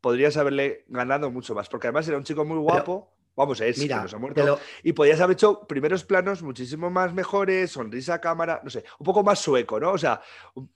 podrías 0.00 0.36
haberle 0.36 0.84
ganado 0.88 1.30
mucho 1.30 1.54
más. 1.54 1.68
Porque 1.68 1.88
además 1.88 2.08
era 2.08 2.16
un 2.16 2.24
chico 2.24 2.44
muy 2.44 2.58
guapo. 2.58 3.12
Vamos, 3.34 3.60
es 3.62 3.76
que 3.76 3.82
Mira, 3.82 4.02
nos 4.02 4.12
ha 4.12 4.18
muerto. 4.18 4.44
lo- 4.44 4.60
Y 4.82 4.92
podías 4.92 5.18
haber 5.20 5.34
hecho 5.34 5.66
primeros 5.66 6.04
planos 6.04 6.42
muchísimo 6.42 6.90
más 6.90 7.14
mejores, 7.14 7.70
sonrisa 7.70 8.14
a 8.14 8.20
cámara, 8.20 8.60
no 8.62 8.68
sé, 8.70 8.84
un 8.98 9.04
poco 9.06 9.22
más 9.22 9.38
sueco, 9.38 9.80
¿no? 9.80 9.92
O 9.92 9.98
sea, 9.98 10.20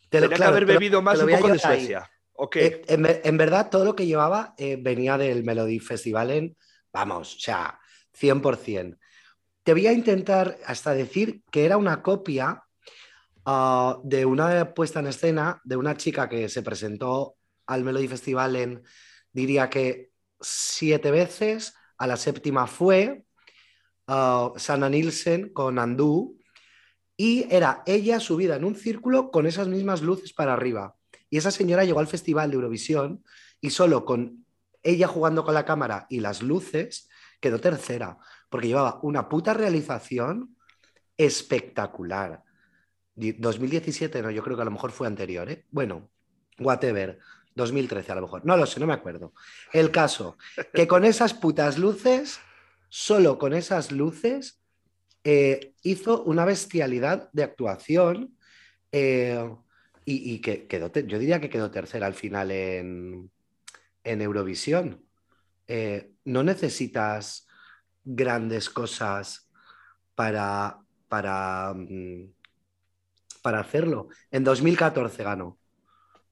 Te 0.08 0.20
lo- 0.20 0.28
tenía 0.28 0.36
que 0.38 0.44
haber 0.44 0.62
lo- 0.62 0.68
bebido 0.68 1.02
más 1.02 1.20
un 1.20 1.28
poco 1.30 1.48
de 1.48 1.60
ahí. 1.64 1.94
Suecia. 2.36 2.44
¿Ok? 2.44 2.56
Eh, 2.56 2.82
en, 2.88 3.06
en 3.24 3.36
verdad, 3.36 3.70
todo 3.70 3.84
lo 3.84 3.96
que 3.96 4.06
llevaba 4.06 4.54
eh, 4.58 4.76
venía 4.80 5.18
del 5.18 5.44
Melody 5.44 5.78
Festival 5.78 6.30
en, 6.30 6.56
vamos, 6.92 7.36
o 7.36 7.38
sea, 7.40 7.78
100%. 8.18 8.98
Te 9.62 9.72
voy 9.72 9.86
a 9.86 9.92
intentar 9.92 10.56
hasta 10.64 10.94
decir 10.94 11.42
que 11.50 11.64
era 11.64 11.76
una 11.76 12.02
copia 12.02 12.62
ah, 13.44 13.98
de 14.04 14.24
una 14.24 14.74
puesta 14.74 15.00
en 15.00 15.08
escena 15.08 15.60
de 15.64 15.76
una 15.76 15.96
chica 15.96 16.28
que 16.28 16.48
se 16.48 16.62
presentó 16.62 17.36
al 17.66 17.82
Melody 17.82 18.08
Festival 18.08 18.56
en, 18.56 18.82
diría 19.32 19.68
que 19.68 20.12
siete 20.40 21.10
veces, 21.10 21.74
a 21.98 22.06
la 22.06 22.16
séptima 22.16 22.66
fue 22.66 23.24
uh, 24.06 24.52
Sanna 24.56 24.88
Nielsen 24.88 25.52
con 25.52 25.78
Andú 25.78 26.38
y 27.16 27.46
era 27.52 27.82
ella 27.86 28.20
subida 28.20 28.56
en 28.56 28.64
un 28.64 28.76
círculo 28.76 29.30
con 29.30 29.46
esas 29.46 29.68
mismas 29.68 30.02
luces 30.02 30.32
para 30.32 30.52
arriba. 30.52 30.95
Y 31.30 31.38
esa 31.38 31.50
señora 31.50 31.84
llegó 31.84 32.00
al 32.00 32.06
Festival 32.06 32.50
de 32.50 32.56
Eurovisión 32.56 33.24
y 33.60 33.70
solo 33.70 34.04
con 34.04 34.44
ella 34.82 35.08
jugando 35.08 35.44
con 35.44 35.54
la 35.54 35.64
cámara 35.64 36.06
y 36.08 36.20
las 36.20 36.42
luces 36.42 37.08
quedó 37.40 37.60
tercera, 37.60 38.18
porque 38.48 38.68
llevaba 38.68 39.00
una 39.02 39.28
puta 39.28 39.52
realización 39.54 40.56
espectacular. 41.16 42.42
Di- 43.14 43.32
2017, 43.32 44.22
no, 44.22 44.30
yo 44.30 44.42
creo 44.42 44.56
que 44.56 44.62
a 44.62 44.66
lo 44.66 44.70
mejor 44.70 44.92
fue 44.92 45.06
anterior, 45.06 45.50
¿eh? 45.50 45.64
Bueno, 45.70 46.10
whatever. 46.58 47.18
2013 47.54 48.12
a 48.12 48.16
lo 48.16 48.20
mejor. 48.22 48.44
No 48.44 48.56
lo 48.56 48.66
sé, 48.66 48.78
no 48.80 48.86
me 48.86 48.92
acuerdo. 48.92 49.32
El 49.72 49.90
caso, 49.90 50.36
que 50.74 50.86
con 50.86 51.06
esas 51.06 51.32
putas 51.32 51.78
luces, 51.78 52.38
solo 52.90 53.38
con 53.38 53.54
esas 53.54 53.90
luces, 53.92 54.60
eh, 55.24 55.72
hizo 55.82 56.22
una 56.24 56.44
bestialidad 56.44 57.30
de 57.32 57.42
actuación 57.44 58.36
eh, 58.92 59.50
y, 60.08 60.32
y 60.34 60.40
que 60.40 60.66
quedó, 60.66 60.90
yo 60.92 61.18
diría 61.18 61.40
que 61.40 61.50
quedó 61.50 61.70
tercera 61.70 62.06
al 62.06 62.14
final 62.14 62.50
en, 62.52 63.30
en 64.04 64.22
Eurovisión. 64.22 65.04
Eh, 65.66 66.12
no 66.24 66.42
necesitas 66.44 67.46
grandes 68.04 68.70
cosas 68.70 69.50
para, 70.14 70.78
para, 71.08 71.74
mm, 71.74 72.30
para 73.42 73.60
hacerlo. 73.60 74.08
En 74.30 74.44
2014 74.44 75.24
ganó. 75.24 75.58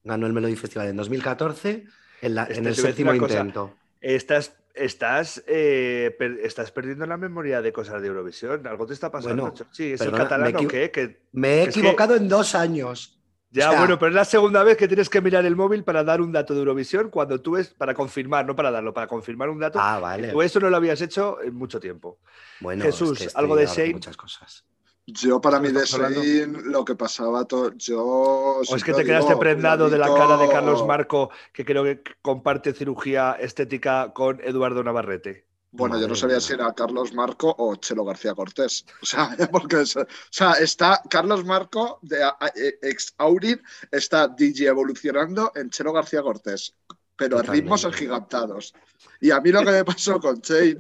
Ganó 0.04 0.26
el 0.26 0.32
Melody 0.32 0.54
Festival 0.56 0.88
en 0.88 0.96
2014 0.96 1.84
en, 2.22 2.34
la- 2.34 2.44
Este, 2.44 2.58
en 2.58 2.66
el 2.66 2.74
séptimo 2.76 3.16
cosa. 3.18 3.38
intento. 3.40 3.74
Estás, 4.00 4.54
estás, 4.74 5.42
eh, 5.48 6.14
per- 6.18 6.38
estás 6.44 6.70
perdiendo 6.70 7.06
la 7.06 7.16
memoria 7.16 7.60
de 7.60 7.72
cosas 7.72 8.00
de 8.02 8.08
Eurovisión. 8.08 8.66
Algo 8.68 8.86
te 8.86 8.92
está 8.94 9.10
pasando. 9.10 9.50
Bueno, 9.50 9.66
¿es 9.76 9.98
perdona, 9.98 10.16
el 10.16 10.22
catalán 10.22 10.52
me 10.52 10.58
o 10.58 10.60
equi- 10.62 10.68
qué? 10.70 10.90
Que- 10.92 11.22
Me 11.32 11.62
he 11.62 11.64
que- 11.64 11.70
equivocado 11.70 12.14
en 12.14 12.28
dos 12.28 12.54
años. 12.54 13.20
Ya, 13.54 13.68
O 13.68 13.70
sea- 13.70 13.78
bueno, 13.78 14.00
pero 14.00 14.08
es 14.08 14.16
la 14.16 14.24
segunda 14.24 14.64
vez 14.64 14.76
que 14.76 14.88
tienes 14.88 15.08
que 15.08 15.20
mirar 15.20 15.46
el 15.46 15.54
móvil 15.54 15.84
para 15.84 16.02
dar 16.02 16.20
un 16.20 16.32
dato 16.32 16.54
de 16.54 16.58
Eurovisión 16.58 17.08
cuando 17.08 17.40
tú 17.40 17.56
es 17.56 17.68
para 17.68 17.94
confirmar, 17.94 18.44
no 18.44 18.56
para 18.56 18.72
darlo, 18.72 18.92
para 18.92 19.06
confirmar 19.06 19.48
un 19.48 19.60
dato. 19.60 19.78
Ah, 19.80 20.00
vale. 20.00 20.32
Tú 20.32 20.42
eso 20.42 20.58
no 20.58 20.68
lo 20.70 20.76
habías 20.76 21.00
hecho 21.00 21.40
en 21.40 21.54
mucho 21.54 21.78
tiempo. 21.78 22.18
Bueno, 22.58 22.84
Jesús, 22.84 23.12
es 23.12 23.18
que 23.18 23.24
estoy 23.26 23.40
algo 23.40 23.54
de 23.54 23.66
Shane. 23.66 23.92
Muchas 23.92 24.16
cosas. 24.16 24.64
Yo, 25.06 25.40
para 25.40 25.60
mí, 25.60 25.70
de 25.70 25.86
Sein, 25.86 26.72
lo 26.72 26.84
que 26.84 26.96
pasaba 26.96 27.44
todo. 27.44 27.72
Yo. 27.76 28.02
O 28.04 28.62
es 28.62 28.82
que 28.82 28.92
te 28.92 29.04
quedaste 29.04 29.28
digo, 29.32 29.38
prendado 29.40 29.88
de 29.88 29.98
la 29.98 30.12
cara 30.12 30.36
de 30.36 30.48
Carlos. 30.48 30.84
Marco, 30.84 31.30
que 31.52 31.64
creo 31.64 31.84
que 31.84 32.02
comparte 32.22 32.72
cirugía 32.72 33.36
estética 33.38 34.12
con 34.14 34.40
Eduardo 34.42 34.82
Navarrete. 34.82 35.46
Bueno, 35.76 36.00
yo 36.00 36.06
no 36.06 36.14
sabía 36.14 36.40
si 36.40 36.52
era 36.52 36.72
Carlos 36.72 37.12
Marco 37.14 37.52
o 37.58 37.74
Chelo 37.76 38.04
García 38.04 38.32
Cortés. 38.34 38.84
O 39.02 39.06
sea, 39.06 39.36
porque 39.52 39.80
es- 39.82 39.96
o 39.96 40.06
sea, 40.30 40.52
está 40.52 41.02
Carlos 41.10 41.44
Marco 41.44 41.98
de 42.02 42.22
a- 42.22 42.36
a- 42.40 42.52
e- 42.54 42.78
ex 42.82 43.12
Aurin, 43.18 43.60
está 43.90 44.28
DJ 44.28 44.68
evolucionando 44.68 45.50
en 45.56 45.70
Chelo 45.70 45.92
García 45.92 46.22
Cortés, 46.22 46.74
pero 47.16 47.36
a 47.38 47.40
Totalmente. 47.40 47.62
ritmos 47.62 47.84
agigantados. 47.84 48.72
Y 49.20 49.30
a 49.32 49.40
mí 49.40 49.50
lo 49.50 49.60
que 49.64 49.70
me 49.72 49.84
pasó 49.84 50.20
con 50.20 50.40
Chain 50.40 50.78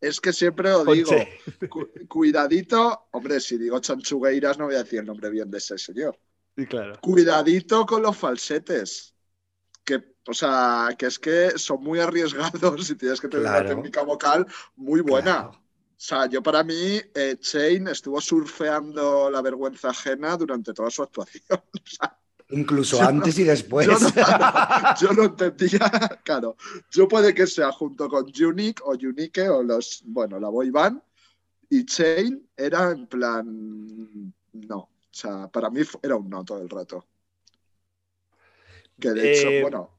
es 0.00 0.20
que 0.20 0.32
siempre 0.32 0.70
lo 0.70 0.84
digo, 0.84 1.10
cu- 1.68 1.88
cuidadito, 2.08 3.08
hombre, 3.12 3.40
si 3.40 3.56
digo 3.58 3.80
Chanchugueiras 3.80 4.58
no 4.58 4.66
voy 4.66 4.76
a 4.76 4.82
decir 4.84 5.00
el 5.00 5.06
nombre 5.06 5.28
bien 5.30 5.50
de 5.50 5.58
ese 5.58 5.76
señor. 5.76 6.18
Claro. 6.68 6.98
Cuidadito 7.00 7.84
con 7.84 8.02
los 8.02 8.16
falsetes. 8.16 9.14
Que, 9.84 10.15
o 10.26 10.34
sea, 10.34 10.88
que 10.98 11.06
es 11.06 11.18
que 11.18 11.58
son 11.58 11.82
muy 11.82 11.98
arriesgados 12.00 12.90
y 12.90 12.94
tienes 12.96 13.20
que 13.20 13.28
tener 13.28 13.46
Claro. 13.46 13.64
una 13.66 13.74
técnica 13.76 14.02
vocal 14.02 14.46
muy 14.76 15.00
buena. 15.00 15.32
Claro. 15.48 15.50
O 15.50 15.98
sea, 15.98 16.26
yo 16.26 16.42
para 16.42 16.62
mí, 16.62 17.00
eh, 17.14 17.36
Chain 17.40 17.88
estuvo 17.88 18.20
surfeando 18.20 19.30
la 19.30 19.40
vergüenza 19.40 19.88
ajena 19.90 20.36
durante 20.36 20.72
toda 20.74 20.90
su 20.90 21.02
actuación. 21.02 21.42
O 21.74 21.88
sea, 21.88 22.18
Incluso 22.50 23.00
no- 23.02 23.08
antes 23.08 23.38
y 23.38 23.44
después. 23.44 23.86
yo, 23.88 23.98
no, 23.98 24.08
yo 25.00 25.12
no 25.14 25.24
entendía, 25.24 26.20
claro. 26.22 26.56
Yo 26.90 27.08
puede 27.08 27.34
que 27.34 27.46
sea 27.46 27.72
junto 27.72 28.08
con 28.08 28.24
Unique 28.40 28.80
o 28.84 28.90
Unique 28.92 29.48
o 29.48 29.62
los, 29.64 30.02
bueno, 30.04 30.38
la 30.38 30.48
boy 30.48 30.70
band. 30.70 31.00
Y 31.70 31.84
Chain 31.86 32.48
era 32.56 32.92
en 32.92 33.06
plan, 33.08 34.32
no. 34.52 34.76
O 34.78 34.90
sea, 35.10 35.48
para 35.48 35.70
mí 35.70 35.80
era 36.02 36.14
un 36.16 36.28
no 36.30 36.44
todo 36.44 36.60
el 36.62 36.68
rato. 36.68 37.04
Que 39.00 39.10
de 39.10 39.32
hecho, 39.32 39.48
Eh, 39.48 39.62
bueno, 39.62 39.95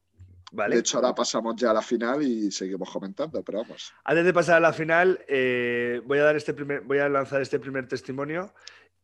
Vale. 0.51 0.75
de 0.75 0.81
hecho 0.81 0.97
ahora 0.97 1.13
pasamos 1.13 1.55
ya 1.57 1.71
a 1.71 1.73
la 1.73 1.81
final 1.81 2.21
y 2.23 2.51
seguimos 2.51 2.89
comentando, 2.89 3.43
pero 3.43 3.63
vamos. 3.63 3.93
Antes 4.03 4.25
de 4.25 4.33
pasar 4.33 4.57
a 4.57 4.59
la 4.61 4.73
final, 4.73 5.23
eh, 5.27 6.01
voy 6.05 6.19
a 6.19 6.23
dar 6.23 6.35
este 6.35 6.53
primer, 6.53 6.81
voy 6.81 6.99
a 6.99 7.09
lanzar 7.09 7.41
este 7.41 7.59
primer 7.59 7.87
testimonio 7.87 8.53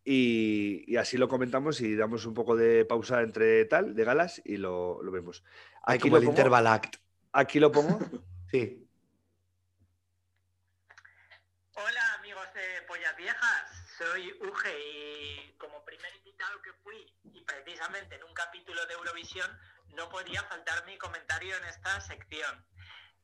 y, 0.06 0.84
y 0.88 0.98
así 0.98 1.18
lo 1.18 1.28
comentamos 1.28 1.82
y 1.82 1.96
damos 1.96 2.26
un 2.26 2.34
poco 2.34 2.56
de 2.56 2.86
pausa 2.86 3.22
entre 3.22 3.66
tal, 3.66 3.94
de 3.96 4.04
galas, 4.04 4.42
y 4.46 4.58
lo, 4.58 5.02
lo 5.04 5.12
vemos. 5.12 5.44
Aquí 5.84 6.04
como 6.04 6.16
lo, 6.16 6.18
el 6.20 6.26
pongo, 6.26 6.38
interval 6.38 6.68
act. 6.68 6.96
aquí 7.34 7.60
lo 7.60 7.72
pongo. 7.72 8.00
Sí. 8.52 8.88
Hola 11.74 12.14
amigos 12.20 12.46
de 12.54 12.86
Pollas 12.88 13.18
Viejas, 13.18 13.88
soy 13.98 14.32
Uge 14.48 14.70
y 14.80 15.58
como 15.58 15.84
primer 15.84 16.16
invitado 16.18 16.62
que 16.62 16.72
fui 16.84 17.04
y 17.24 17.42
precisamente 17.42 18.16
en 18.16 18.24
un 18.24 18.34
capítulo 18.36 18.86
de 18.86 18.94
Eurovisión 18.94 19.50
no 19.96 20.10
podía 20.10 20.44
faltar 20.44 20.86
mi 20.86 20.98
comentario 20.98 21.56
en 21.58 21.66
esta 21.66 22.02
sección. 22.02 22.66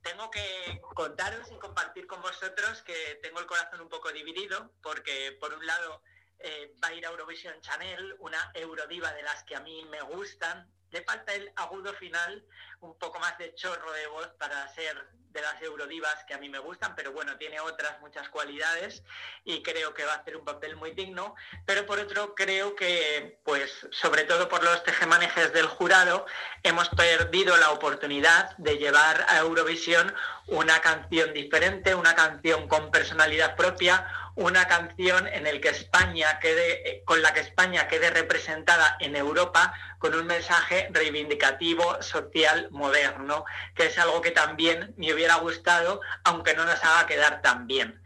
Tengo 0.01 0.31
que 0.31 0.81
contaros 0.95 1.51
y 1.51 1.57
compartir 1.57 2.07
con 2.07 2.21
vosotros 2.21 2.81
que 2.83 3.19
tengo 3.21 3.39
el 3.39 3.45
corazón 3.45 3.81
un 3.81 3.89
poco 3.89 4.11
dividido 4.11 4.71
porque 4.81 5.37
por 5.39 5.53
un 5.53 5.65
lado 5.65 6.01
eh, 6.39 6.73
va 6.81 6.89
a 6.89 6.93
ir 6.93 7.05
a 7.05 7.09
Eurovisión 7.09 7.59
Chanel, 7.61 8.15
una 8.19 8.51
eurodiva 8.53 9.11
de 9.13 9.23
las 9.23 9.43
que 9.43 9.55
a 9.55 9.59
mí 9.59 9.83
me 9.89 10.01
gustan. 10.01 10.71
Le 10.91 11.03
falta 11.03 11.33
el 11.33 11.51
agudo 11.55 11.93
final, 11.93 12.45
un 12.81 12.97
poco 12.97 13.19
más 13.19 13.37
de 13.37 13.53
chorro 13.55 13.91
de 13.91 14.07
voz 14.07 14.27
para 14.37 14.67
ser 14.73 15.09
de 15.31 15.41
las 15.41 15.61
eurodivas 15.61 16.23
que 16.27 16.33
a 16.33 16.37
mí 16.37 16.49
me 16.49 16.59
gustan, 16.59 16.95
pero 16.95 17.11
bueno, 17.11 17.37
tiene 17.37 17.59
otras 17.59 17.99
muchas 18.01 18.29
cualidades 18.29 19.03
y 19.43 19.61
creo 19.61 19.93
que 19.93 20.05
va 20.05 20.13
a 20.13 20.17
hacer 20.17 20.35
un 20.35 20.43
papel 20.43 20.75
muy 20.75 20.91
digno. 20.91 21.35
Pero 21.65 21.85
por 21.85 21.99
otro, 21.99 22.33
creo 22.33 22.75
que, 22.75 23.39
pues, 23.43 23.87
sobre 23.91 24.23
todo 24.23 24.49
por 24.49 24.63
los 24.63 24.83
tejemanejes 24.83 25.53
del 25.53 25.67
jurado, 25.67 26.25
hemos 26.63 26.89
perdido 26.89 27.57
la 27.57 27.71
oportunidad 27.71 28.57
de 28.57 28.77
llevar 28.77 29.25
a 29.29 29.37
Eurovisión 29.39 30.13
una 30.47 30.81
canción 30.81 31.31
diferente, 31.33 31.93
una 31.93 32.15
canción 32.15 32.67
con 32.67 32.89
personalidad 32.89 33.55
propia, 33.55 34.07
una 34.35 34.67
canción 34.67 35.27
en 35.27 35.45
el 35.45 35.59
que 35.59 35.69
España 35.69 36.39
quede, 36.39 37.03
con 37.05 37.21
la 37.21 37.33
que 37.33 37.41
España 37.41 37.87
quede 37.87 38.09
representada 38.09 38.95
en 38.99 39.15
Europa 39.15 39.73
con 39.99 40.15
un 40.15 40.25
mensaje 40.25 40.87
reivindicativo, 40.91 42.01
social, 42.01 42.68
moderno, 42.71 43.45
que 43.75 43.87
es 43.87 43.97
algo 43.97 44.21
que 44.21 44.31
también 44.31 44.93
me 44.97 45.13
hubiera 45.13 45.35
gustado, 45.35 46.01
aunque 46.23 46.53
no 46.53 46.65
nos 46.65 46.83
haga 46.83 47.07
quedar 47.07 47.41
tan 47.41 47.67
bien. 47.67 48.01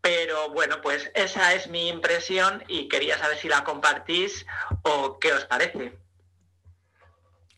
Pero 0.00 0.50
bueno, 0.50 0.80
pues 0.82 1.10
esa 1.14 1.54
es 1.54 1.68
mi 1.68 1.88
impresión 1.88 2.62
y 2.68 2.88
quería 2.88 3.18
saber 3.18 3.36
si 3.36 3.48
la 3.48 3.64
compartís 3.64 4.46
o 4.82 5.18
qué 5.18 5.32
os 5.32 5.44
parece. 5.44 5.98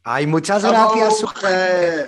Ay, 0.05 0.26
muchas 0.26 0.64
gracias. 0.64 1.22
¡Vamos, 1.22 1.22
Uge! 1.22 2.07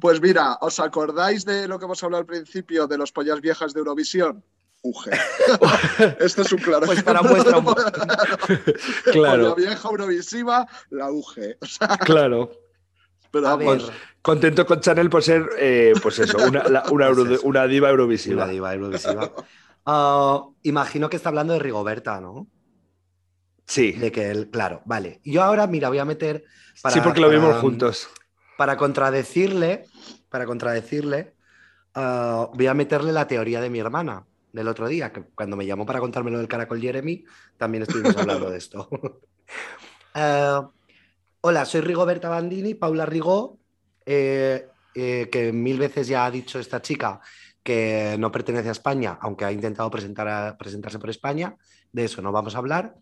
Pues 0.00 0.20
mira, 0.20 0.58
¿os 0.60 0.78
acordáis 0.78 1.44
de 1.44 1.66
lo 1.66 1.78
que 1.78 1.86
hemos 1.86 2.02
hablado 2.04 2.20
al 2.20 2.26
principio 2.26 2.86
de 2.86 2.98
los 2.98 3.12
pollas 3.12 3.40
viejas 3.40 3.72
de 3.72 3.80
Eurovisión? 3.80 4.44
Uge. 4.82 5.10
Esto 6.20 6.42
es 6.42 6.52
un 6.52 6.58
claro 6.58 6.84
Pues 6.84 7.02
para 7.02 7.22
muestra 7.22 7.58
Polla 9.12 9.54
vieja 9.54 9.88
Eurovisiva, 9.88 10.68
la. 10.90 11.10
O 11.10 11.22
sea, 11.66 11.96
claro. 11.96 12.50
Pero 13.42 13.56
vamos, 13.56 13.92
Contento 14.22 14.64
con 14.64 14.80
Chanel 14.80 15.10
por 15.10 15.22
ser, 15.22 15.46
eh, 15.58 15.92
pues 16.02 16.18
eso, 16.18 16.38
una, 16.38 16.62
la- 16.68 16.84
una 16.90 17.08
Pues 17.12 17.30
eso. 17.30 17.42
una 17.46 17.66
diva 17.66 17.90
eurovisiva. 17.90 18.44
una 18.44 18.52
diva 18.52 18.72
eurovisiva. 18.74 19.32
Ah, 19.84 20.42
imagino 20.62 21.10
que 21.10 21.16
está 21.16 21.28
hablando 21.28 21.52
de 21.52 21.58
Rigoberta, 21.58 22.20
¿no? 22.20 22.46
Sí, 23.66 23.92
De 23.92 24.12
que 24.12 24.30
él, 24.30 24.50
claro, 24.50 24.80
vale. 24.84 25.20
Yo 25.24 25.42
ahora, 25.42 25.66
mira, 25.66 25.88
voy 25.88 25.98
a 25.98 26.04
meter. 26.04 26.44
para- 26.82 26.94
sí, 26.94 27.00
porque 27.02 27.20
lo 27.20 27.26
para- 27.28 27.38
vimos 27.38 27.56
juntos. 27.60 28.08
Para 28.56 28.76
contradecirle, 28.76 29.84
para 30.30 30.46
contradecirle, 30.46 31.34
ah, 31.94 32.48
voy 32.54 32.66
a 32.66 32.74
meterle 32.74 33.12
la 33.12 33.26
teoría 33.26 33.60
de 33.60 33.68
mi 33.70 33.78
hermana 33.80 34.24
del 34.52 34.68
otro 34.68 34.86
día, 34.88 35.12
que 35.12 35.22
cuando 35.34 35.56
me 35.56 35.66
llamó 35.66 35.84
para 35.84 35.98
contármelo 36.00 36.38
del 36.38 36.48
Caracol 36.48 36.80
Jeremy, 36.80 37.24
también 37.58 37.82
estuvimos 37.82 38.16
hablando 38.16 38.48
de 38.48 38.58
esto. 38.58 38.88
Ah, 40.16 40.70
hola, 41.46 41.66
soy 41.66 41.82
Rigoberta 41.82 42.30
Bandini, 42.30 42.72
Paula 42.72 43.04
Rigó, 43.04 43.58
eh, 44.06 44.66
eh, 44.94 45.28
que 45.30 45.52
mil 45.52 45.78
veces 45.78 46.08
ya 46.08 46.24
ha 46.24 46.30
dicho 46.30 46.58
esta 46.58 46.80
chica 46.80 47.20
que 47.62 48.16
no 48.18 48.32
pertenece 48.32 48.70
a 48.70 48.72
España, 48.72 49.18
aunque 49.20 49.44
ha 49.44 49.52
intentado 49.52 49.90
presentarse 49.90 50.98
por 50.98 51.10
España, 51.10 51.54
de 51.92 52.06
eso 52.06 52.22
no 52.22 52.32
vamos 52.32 52.54
a 52.54 52.58
hablar. 52.58 52.94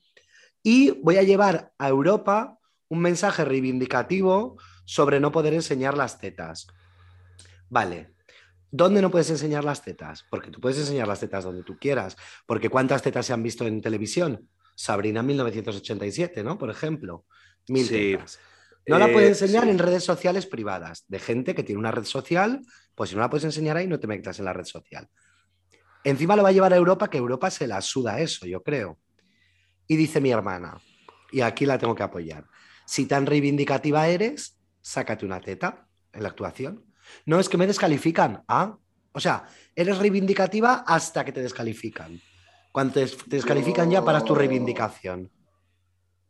Y 0.61 0.91
voy 0.91 1.19
a 1.19 1.23
llevar 1.23 1.73
a 1.79 1.89
Europa 1.89 2.59
un 2.89 2.99
mensaje 2.99 3.45
reivindicativo 3.45 4.57
sobre 4.87 5.21
no 5.21 5.31
poder 5.31 5.55
enseñar 5.55 5.97
las 5.97 6.19
tetas. 6.19 6.67
Vale. 7.69 8.13
¿Dónde 8.73 9.03
no 9.03 9.13
puedes 9.13 9.31
enseñar 9.31 9.63
las 9.63 9.83
tetas? 9.83 10.25
Porque 10.29 10.51
tú 10.51 10.61
puedes 10.61 10.79
enseñar 10.79 11.07
las 11.07 11.21
tetas 11.21 11.45
donde 11.45 11.63
tú 11.63 11.79
quieras. 11.79 12.17
Porque 12.47 12.71
¿cuántas 12.71 13.03
tetas 13.03 13.25
se 13.25 13.35
han 13.35 13.43
visto 13.45 13.65
en 13.69 13.81
televisión? 13.81 14.49
Sabrina 14.75 15.23
1987, 15.23 16.43
¿no? 16.43 16.59
Por 16.59 16.71
ejemplo. 16.71 17.25
Mil 17.69 17.87
Sí. 17.87 18.17
No 18.87 18.99
la 18.99 19.09
Eh, 19.09 19.13
puedes 19.13 19.41
enseñar 19.41 19.65
sí. 19.65 19.71
en 19.71 19.79
redes 19.79 20.05
sociales 20.05 20.47
privadas, 20.47 21.05
de 21.07 21.19
gente 21.21 21.55
que 21.55 21.63
tiene 21.63 21.79
una 21.79 21.93
red 21.93 22.05
social, 22.05 22.63
pues 22.95 23.11
si 23.11 23.17
no 23.17 23.23
la 23.23 23.31
puedes 23.31 23.45
enseñar 23.45 23.77
ahí, 23.77 23.87
no 23.87 24.01
te 24.01 24.07
metas 24.07 24.39
en 24.39 24.45
la 24.45 24.53
red 24.53 24.65
social. 24.65 25.09
Encima 26.05 26.35
lo 26.35 26.43
va 26.43 26.49
a 26.49 26.53
llevar 26.53 26.73
a 26.73 26.77
Europa, 26.77 27.09
que 27.09 27.19
Europa 27.19 27.51
se 27.51 27.69
la 27.69 27.81
suda 27.81 28.19
eso, 28.21 28.45
yo 28.47 28.63
creo. 28.63 28.99
Y 29.87 29.97
dice 29.97 30.21
mi 30.21 30.31
hermana, 30.33 30.81
y 31.31 31.43
aquí 31.43 31.65
la 31.65 31.79
tengo 31.79 31.95
que 31.95 32.03
apoyar, 32.03 32.47
si 32.87 33.07
tan 33.07 33.27
reivindicativa 33.27 34.09
eres, 34.09 34.59
sácate 34.81 35.25
una 35.25 35.41
teta 35.41 35.87
en 36.13 36.25
la 36.25 36.31
actuación. 36.31 36.85
No 37.25 37.39
es 37.39 37.49
que 37.49 37.57
me 37.57 37.67
descalifican, 37.67 38.43
¿ah? 38.49 38.77
O 39.13 39.21
sea, 39.21 39.47
eres 39.77 39.99
reivindicativa 39.99 40.85
hasta 40.87 41.25
que 41.25 41.33
te 41.33 41.43
descalifican. 41.43 42.21
Cuando 42.73 42.95
te, 42.95 43.09
descalifican 43.27 43.91
ya 43.91 44.05
paras 44.05 44.25
tu 44.25 44.35
reivindicación. 44.35 45.31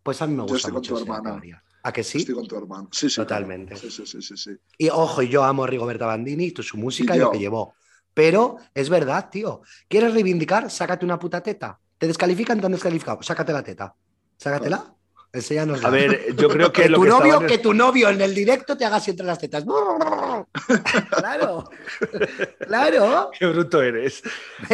Pues 0.02 0.20
a 0.22 0.26
mí 0.26 0.32
me 0.34 0.38
Yo 0.42 0.46
gusta 0.48 0.68
con 0.68 0.74
mucho 0.76 0.94
tu 0.94 1.02
esa 1.02 1.04
hermana. 1.04 1.30
teoría. 1.32 1.62
¿A 1.84 1.92
que 1.92 2.02
sí? 2.04 2.18
Estoy 2.18 2.34
con 2.34 2.46
tu 2.46 2.56
hermano. 2.56 2.88
Sí, 2.92 3.08
sí. 3.10 3.16
Totalmente. 3.16 3.74
claro. 3.74 3.90
Sí, 3.90 4.06
sí, 4.06 4.22
sí, 4.22 4.36
sí. 4.36 4.50
Y 4.78 4.88
ojo, 4.88 5.22
yo 5.22 5.42
amo 5.44 5.64
a 5.64 5.66
Rigoberta 5.66 6.06
Bandini, 6.06 6.50
tu- 6.52 6.62
su 6.62 6.76
música 6.76 7.14
y, 7.14 7.18
Y 7.18 7.20
lo 7.20 7.30
que 7.32 7.38
llevó. 7.38 7.74
Pero 8.14 8.56
es 8.74 8.88
verdad, 8.90 9.28
tío. 9.30 9.62
¿Quieres 9.88 10.12
reivindicar? 10.14 10.70
Sácate 10.70 11.04
una 11.04 11.18
puta 11.18 11.42
teta. 11.42 11.78
¿Te 11.98 12.06
descalifican? 12.06 12.60
¿Te 12.60 12.66
han 12.66 12.72
descalificado? 12.72 13.22
Sácate 13.22 13.52
la 13.52 13.62
teta. 13.62 13.94
Sácatela. 14.36 14.94
Enséñanos. 15.32 15.82
A 15.84 15.88
ver, 15.88 16.36
yo 16.36 16.48
creo 16.50 16.70
que, 16.72 16.82
que, 16.82 16.88
lo 16.90 16.98
tu 16.98 17.04
que 17.04 17.08
novio, 17.08 17.24
estaban- 17.32 17.46
que 17.48 17.58
tu 17.58 17.72
novio 17.74 18.10
en 18.10 18.20
el 18.20 18.34
directo 18.34 18.76
te 18.76 18.84
haga 18.84 18.96
así 18.96 19.10
entre 19.12 19.24
las 19.26 19.38
tetas. 19.38 19.64
claro. 21.10 21.64
claro. 22.66 23.30
Qué 23.38 23.46
bruto 23.46 23.82
eres. 23.82 24.22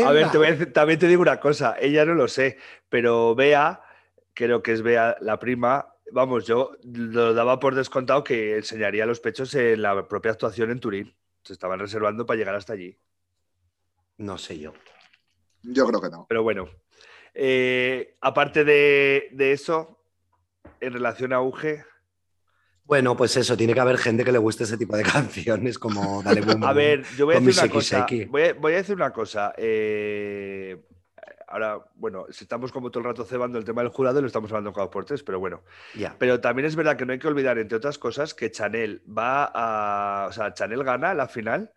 A 0.04 0.10
ver, 0.10 0.30
te 0.30 0.38
voy 0.38 0.48
a 0.48 0.50
decir- 0.56 0.72
también 0.72 0.98
te 0.98 1.06
digo 1.06 1.22
una 1.22 1.38
cosa, 1.40 1.76
ella 1.80 2.04
no 2.04 2.14
lo 2.14 2.28
sé, 2.28 2.58
pero 2.88 3.34
Bea, 3.34 3.80
creo 4.38 4.62
que 4.62 4.72
es 4.72 4.82
Bea 4.82 5.16
la 5.20 5.40
prima, 5.40 5.92
vamos, 6.12 6.46
yo 6.46 6.70
lo 6.84 7.34
daba 7.34 7.58
por 7.58 7.74
descontado 7.74 8.22
que 8.22 8.56
enseñaría 8.56 9.04
los 9.04 9.18
pechos 9.18 9.52
en 9.56 9.82
la 9.82 10.06
propia 10.06 10.30
actuación 10.30 10.70
en 10.70 10.78
Turín. 10.78 11.14
Se 11.42 11.52
estaban 11.52 11.80
reservando 11.80 12.24
para 12.24 12.38
llegar 12.38 12.54
hasta 12.54 12.74
allí. 12.74 12.96
No 14.18 14.38
sé 14.38 14.58
yo. 14.60 14.72
Yo 15.62 15.86
creo 15.88 16.00
que 16.00 16.08
no. 16.08 16.26
Pero 16.28 16.44
bueno, 16.44 16.68
eh, 17.34 18.16
aparte 18.20 18.64
de, 18.64 19.28
de 19.32 19.52
eso, 19.52 19.98
en 20.80 20.92
relación 20.92 21.32
a 21.32 21.42
Uge, 21.42 21.84
Bueno, 22.84 23.16
pues 23.16 23.36
eso, 23.36 23.56
tiene 23.56 23.74
que 23.74 23.80
haber 23.80 23.98
gente 23.98 24.24
que 24.24 24.32
le 24.32 24.38
guste 24.38 24.64
ese 24.64 24.78
tipo 24.78 24.96
de 24.96 25.02
canciones 25.14 25.80
como 25.80 26.22
Dale 26.22 26.42
Boom 26.42 26.62
a 26.62 26.72
ver, 26.72 27.02
yo 27.16 27.26
voy 27.26 27.36
a 27.36 27.40
decir 27.40 27.60
una 27.64 27.72
cosa. 27.72 28.06
Voy 28.28 28.42
a, 28.42 28.54
voy 28.54 28.72
a 28.72 28.76
decir 28.76 28.94
una 28.94 29.12
cosa. 29.12 29.52
eh, 29.58 30.80
ahora, 31.48 31.84
bueno, 31.96 32.26
si 32.30 32.44
estamos 32.44 32.72
como 32.72 32.90
todo 32.90 33.00
el 33.00 33.06
rato 33.06 33.24
cebando 33.24 33.58
el 33.58 33.64
tema 33.64 33.82
del 33.82 33.90
jurado, 33.90 34.20
lo 34.20 34.26
estamos 34.26 34.50
hablando 34.52 34.72
cada 34.72 34.90
por 34.90 35.04
tres, 35.04 35.22
pero 35.22 35.38
bueno. 35.40 35.62
Ya. 35.94 36.14
Pero 36.18 36.40
también 36.40 36.66
es 36.66 36.76
verdad 36.76 36.96
que 36.96 37.06
no 37.06 37.12
hay 37.12 37.18
que 37.18 37.28
olvidar, 37.28 37.58
entre 37.58 37.76
otras 37.78 37.98
cosas, 37.98 38.34
que 38.34 38.50
Chanel 38.50 39.02
va 39.06 39.50
a. 39.54 40.26
O 40.28 40.32
sea, 40.32 40.54
Chanel 40.54 40.84
gana 40.84 41.14
la 41.14 41.26
final 41.28 41.72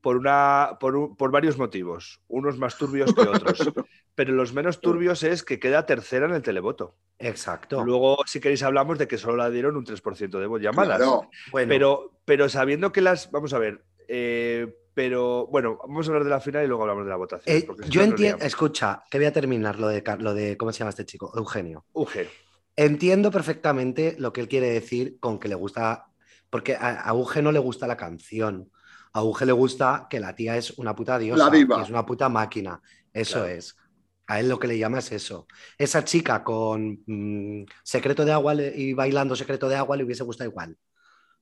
por, 0.00 0.16
una, 0.16 0.76
por, 0.80 0.96
un- 0.96 1.16
por 1.16 1.30
varios 1.30 1.58
motivos, 1.58 2.20
unos 2.28 2.58
más 2.58 2.76
turbios 2.78 3.14
que 3.14 3.22
otros. 3.22 3.58
Pero 4.14 4.32
los 4.32 4.52
menos 4.52 4.80
turbios 4.80 5.22
es 5.22 5.44
que 5.44 5.60
queda 5.60 5.86
tercera 5.86 6.26
en 6.26 6.32
el 6.34 6.42
televoto. 6.42 6.96
Exacto. 7.20 7.84
Luego, 7.84 8.18
si 8.26 8.40
queréis, 8.40 8.62
hablamos 8.64 8.98
de 8.98 9.06
que 9.06 9.16
solo 9.18 9.36
la 9.36 9.48
dieron 9.50 9.76
un 9.76 9.84
3% 9.84 10.40
de 10.40 10.46
voz 10.46 10.60
llamadas. 10.60 10.96
Claro. 10.98 11.30
bueno, 11.52 11.68
Pero, 11.68 12.12
pero 12.24 12.48
sabiendo 12.48 12.90
que 12.92 13.00
las. 13.00 13.30
Vamos 13.30 13.52
a 13.54 13.58
ver. 13.58 13.84
eh, 14.08 14.74
pero 14.98 15.46
bueno, 15.46 15.78
vamos 15.86 16.06
a 16.06 16.10
hablar 16.10 16.24
de 16.24 16.30
la 16.30 16.40
final 16.40 16.64
y 16.64 16.66
luego 16.66 16.82
hablamos 16.82 17.04
de 17.04 17.10
la 17.10 17.14
votación. 17.16 17.56
eh, 17.56 17.68
yo 17.88 18.02
entiendo, 18.02 18.44
escucha, 18.44 19.04
que 19.08 19.18
voy 19.18 19.28
a 19.28 19.32
terminar 19.32 19.78
lo 19.78 19.86
de, 19.86 20.02
lo 20.18 20.34
de, 20.34 20.56
¿cómo 20.56 20.72
se 20.72 20.80
llama 20.80 20.90
este 20.90 21.06
chico? 21.06 21.32
Eugenio. 21.36 21.84
Uge. 21.92 22.28
Entiendo 22.74 23.30
perfectamente 23.30 24.16
lo 24.18 24.32
que 24.32 24.40
él 24.40 24.48
quiere 24.48 24.70
decir 24.70 25.20
con 25.20 25.38
que 25.38 25.46
le 25.46 25.54
gusta, 25.54 26.06
porque 26.50 26.74
a, 26.74 27.00
a 27.02 27.14
Uge 27.14 27.42
no 27.42 27.52
le 27.52 27.60
gusta 27.60 27.86
la 27.86 27.96
canción, 27.96 28.72
a 29.12 29.22
Uge 29.22 29.46
le 29.46 29.52
gusta 29.52 30.08
que 30.10 30.18
la 30.18 30.34
tía 30.34 30.56
es 30.56 30.72
una 30.78 30.96
puta 30.96 31.16
diosa, 31.16 31.44
La 31.44 31.50
diva. 31.56 31.78
y 31.78 31.82
es 31.84 31.90
una 31.90 32.04
puta 32.04 32.28
máquina, 32.28 32.82
eso 33.12 33.34
Claro. 33.38 33.46
es. 33.50 33.76
A 34.26 34.40
él 34.40 34.48
lo 34.48 34.58
que 34.58 34.66
le 34.66 34.78
llama 34.78 34.98
es 34.98 35.12
eso. 35.12 35.46
Esa 35.78 36.02
chica 36.02 36.42
con 36.42 37.04
mm, 37.06 37.66
secreto 37.84 38.24
de 38.24 38.32
agua 38.32 38.52
le- 38.52 38.74
y 38.76 38.94
bailando 38.94 39.36
secreto 39.36 39.68
de 39.68 39.76
agua 39.76 39.96
le 39.96 40.02
hubiese 40.02 40.24
gustado 40.24 40.50
igual. 40.50 40.76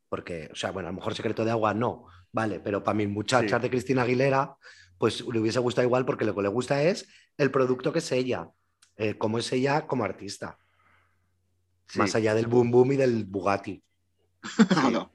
Porque, 0.08 0.48
o 0.52 0.54
sea, 0.56 0.70
bueno, 0.70 0.88
a 0.88 0.92
lo 0.92 0.96
mejor 0.96 1.14
secreto 1.14 1.44
de 1.44 1.50
agua 1.50 1.74
no, 1.74 2.06
vale, 2.32 2.60
pero 2.60 2.82
para 2.84 2.96
mis 2.96 3.08
muchachas 3.08 3.58
Sí. 3.58 3.62
de 3.62 3.70
Cristina 3.70 4.02
Aguilera, 4.02 4.56
pues 4.98 5.20
le 5.26 5.40
hubiese 5.40 5.58
gustado 5.58 5.86
igual 5.86 6.04
porque 6.04 6.24
lo 6.24 6.34
que 6.34 6.42
le 6.42 6.48
gusta 6.48 6.82
es 6.82 7.08
el 7.36 7.50
producto 7.50 7.92
que 7.92 7.98
es 7.98 8.12
ella, 8.12 8.48
eh, 8.96 9.18
cómo 9.18 9.38
es 9.38 9.52
ella 9.52 9.86
como 9.86 10.04
artista. 10.04 10.58
Sí. 11.88 11.98
Más 11.98 12.14
allá 12.14 12.34
del 12.34 12.46
boom 12.46 12.70
boom 12.70 12.92
y 12.92 12.96
del 12.96 13.24
Bugatti. 13.24 13.82
No. 14.92 15.12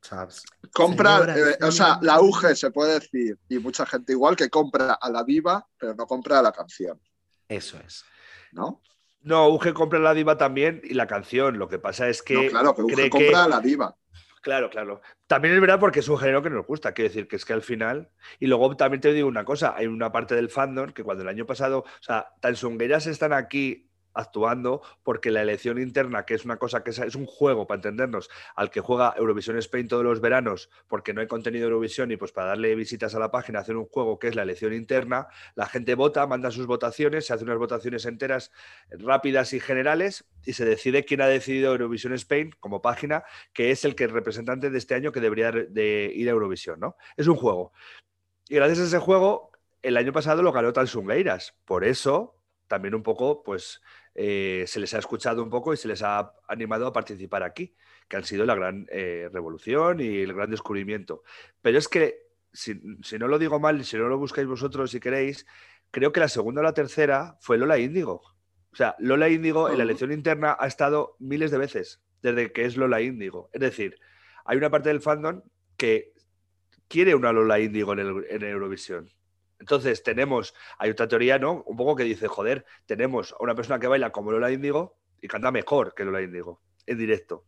¿sabes? 0.00 0.42
Compra, 0.72 1.34
eh, 1.36 1.58
o 1.62 1.72
sea, 1.72 1.98
la 2.00 2.20
UG 2.20 2.54
se 2.54 2.70
puede 2.70 3.00
decir, 3.00 3.38
y 3.48 3.58
mucha 3.58 3.84
gente 3.86 4.12
igual, 4.12 4.36
que 4.36 4.48
compra 4.48 4.92
a 4.94 5.10
la 5.10 5.24
diva, 5.24 5.66
pero 5.76 5.94
no 5.94 6.06
compra 6.06 6.38
a 6.38 6.42
la 6.42 6.52
canción, 6.52 7.00
Eso 7.48 7.78
es. 7.84 8.04
¿no? 8.52 8.80
No, 9.26 9.48
Uge 9.48 9.74
compra 9.74 9.98
la 9.98 10.14
diva 10.14 10.38
también 10.38 10.80
y 10.84 10.94
la 10.94 11.08
canción. 11.08 11.58
Lo 11.58 11.68
que 11.68 11.80
pasa 11.80 12.08
es 12.08 12.22
que. 12.22 12.34
no, 12.44 12.48
claro, 12.48 12.74
que 12.76 12.82
UG 12.82 12.92
cree 12.92 13.10
compra 13.10 13.44
que- 13.44 13.50
la 13.50 13.60
diva. 13.60 13.96
Claro, 14.40 14.70
claro. 14.70 15.00
También 15.26 15.52
es 15.54 15.60
verdad 15.60 15.80
porque 15.80 15.98
es 15.98 16.08
un 16.08 16.16
género 16.18 16.40
que 16.40 16.50
nos 16.50 16.64
gusta. 16.64 16.92
Quiero 16.92 17.08
decir 17.08 17.26
que 17.26 17.34
es 17.34 17.44
que 17.44 17.52
al 17.52 17.62
final. 17.62 18.08
Y 18.38 18.46
luego 18.46 18.76
también 18.76 19.00
te 19.00 19.12
digo 19.12 19.26
una 19.26 19.44
cosa: 19.44 19.74
hay 19.76 19.88
una 19.88 20.12
parte 20.12 20.36
del 20.36 20.48
fandom 20.48 20.92
que 20.92 21.02
cuando 21.02 21.24
el 21.24 21.28
año 21.28 21.44
pasado. 21.44 21.80
O 21.80 22.02
sea, 22.02 22.28
Tansungueras 22.40 23.08
están 23.08 23.32
aquí 23.32 23.90
actuando 24.16 24.82
porque 25.02 25.30
la 25.30 25.42
elección 25.42 25.78
interna, 25.78 26.24
que 26.24 26.34
es 26.34 26.44
una 26.44 26.56
cosa 26.56 26.82
que 26.82 26.90
es, 26.90 27.14
un 27.14 27.26
juego, 27.26 27.66
para 27.66 27.76
entendernos, 27.76 28.30
al 28.54 28.70
que 28.70 28.80
juega 28.80 29.14
Eurovisión 29.16 29.56
Spain 29.58 29.88
todos 29.88 30.04
los 30.04 30.20
veranos, 30.20 30.70
porque 30.88 31.12
no 31.12 31.20
hay 31.20 31.26
contenido 31.26 31.66
de 31.66 31.72
Eurovisión 31.72 32.10
y 32.10 32.16
pues 32.16 32.32
para 32.32 32.48
darle 32.48 32.74
visitas 32.74 33.14
a 33.14 33.18
la 33.18 33.30
página 33.30 33.60
hacen 33.60 33.76
un 33.76 33.86
juego 33.86 34.18
que 34.18 34.28
es 34.28 34.34
la 34.34 34.42
elección 34.42 34.72
interna, 34.72 35.28
la 35.54 35.66
gente 35.66 35.94
vota, 35.94 36.26
manda 36.26 36.50
sus 36.50 36.66
votaciones, 36.66 37.26
se 37.26 37.34
hacen 37.34 37.48
unas 37.48 37.58
votaciones 37.58 38.06
enteras, 38.06 38.52
rápidas 38.90 39.52
y 39.52 39.60
generales, 39.60 40.24
y 40.44 40.54
se 40.54 40.64
decide 40.64 41.04
quién 41.04 41.20
ha 41.20 41.26
decidido 41.26 41.72
Eurovisión 41.72 42.12
Spain 42.14 42.54
como 42.60 42.82
página, 42.82 43.24
que 43.52 43.70
es 43.70 43.84
el 43.84 43.94
que 43.94 44.04
el 44.04 44.10
representante 44.10 44.70
de 44.70 44.78
este 44.78 44.94
año 44.94 45.12
que 45.12 45.20
debería 45.20 45.52
de 45.52 46.10
ir 46.14 46.28
a 46.28 46.32
Eurovisión, 46.32 46.80
¿no? 46.80 46.96
Es 47.16 47.26
un 47.26 47.36
juego. 47.36 47.72
Y 48.48 48.54
gracias 48.54 48.78
a 48.78 48.84
ese 48.84 48.98
juego, 48.98 49.50
el 49.82 49.96
año 49.96 50.12
pasado 50.12 50.42
lo 50.42 50.52
ganó 50.52 50.72
Tansungueiras. 50.72 51.54
Por 51.64 51.84
eso, 51.84 52.36
también 52.68 52.94
un 52.94 53.02
poco, 53.02 53.42
pues, 53.42 53.80
eh, 54.18 54.64
se 54.66 54.80
les 54.80 54.94
ha 54.94 54.98
escuchado 54.98 55.42
un 55.42 55.50
poco 55.50 55.74
y 55.74 55.76
se 55.76 55.88
les 55.88 56.02
ha 56.02 56.32
animado 56.48 56.86
a 56.86 56.92
participar 56.92 57.42
aquí, 57.42 57.74
que 58.08 58.16
han 58.16 58.24
sido 58.24 58.44
la 58.46 58.54
gran 58.54 58.86
eh, 58.90 59.28
revolución 59.32 60.00
y 60.00 60.18
el 60.22 60.32
gran 60.32 60.50
descubrimiento. 60.50 61.22
Pero 61.60 61.78
es 61.78 61.86
que, 61.88 62.22
si, 62.52 62.80
si 63.02 63.18
no 63.18 63.28
lo 63.28 63.38
digo 63.38 63.60
mal, 63.60 63.84
si 63.84 63.96
no 63.98 64.08
lo 64.08 64.16
buscáis 64.18 64.46
vosotros 64.48 64.90
si 64.90 65.00
queréis, 65.00 65.46
creo 65.90 66.12
que 66.12 66.20
la 66.20 66.28
segunda 66.28 66.60
o 66.62 66.64
la 66.64 66.72
tercera 66.74 67.36
fue 67.40 67.58
Lola 67.58 67.78
Índigo. 67.78 68.22
O 68.72 68.76
sea, 68.76 68.96
Lola 68.98 69.28
Índigo 69.28 69.66
en 69.68 69.72
la 69.74 69.84
Ujú. 69.84 69.90
elección 69.90 70.12
interna 70.12 70.56
ha 70.58 70.66
estado 70.66 71.16
miles 71.18 71.50
de 71.50 71.58
veces 71.58 72.02
desde 72.22 72.52
que 72.52 72.64
es 72.64 72.76
Lola 72.76 73.00
Índigo. 73.02 73.50
Es 73.52 73.60
decir, 73.60 73.98
hay 74.44 74.56
una 74.56 74.70
parte 74.70 74.88
del 74.88 75.00
fandom 75.00 75.42
que 75.76 76.12
quiere 76.88 77.14
una 77.14 77.32
Lola 77.32 77.58
Índigo 77.60 77.92
en, 77.92 77.98
el- 78.00 78.26
en 78.30 78.42
Eurovisión. 78.44 79.10
Entonces 79.58 80.02
tenemos, 80.02 80.54
hay 80.78 80.90
otra 80.90 81.08
teoría, 81.08 81.38
¿no? 81.38 81.62
Un 81.66 81.76
poco 81.76 81.96
que 81.96 82.04
dice, 82.04 82.28
joder, 82.28 82.64
tenemos 82.84 83.32
a 83.32 83.36
una 83.40 83.54
persona 83.54 83.78
que 83.78 83.86
baila 83.86 84.10
como 84.10 84.30
Lola 84.30 84.50
Índigo 84.52 84.98
y 85.20 85.28
canta 85.28 85.50
mejor 85.50 85.94
que 85.94 86.04
Lola 86.04 86.22
Índigo 86.22 86.60
en 86.86 86.98
directo, 86.98 87.44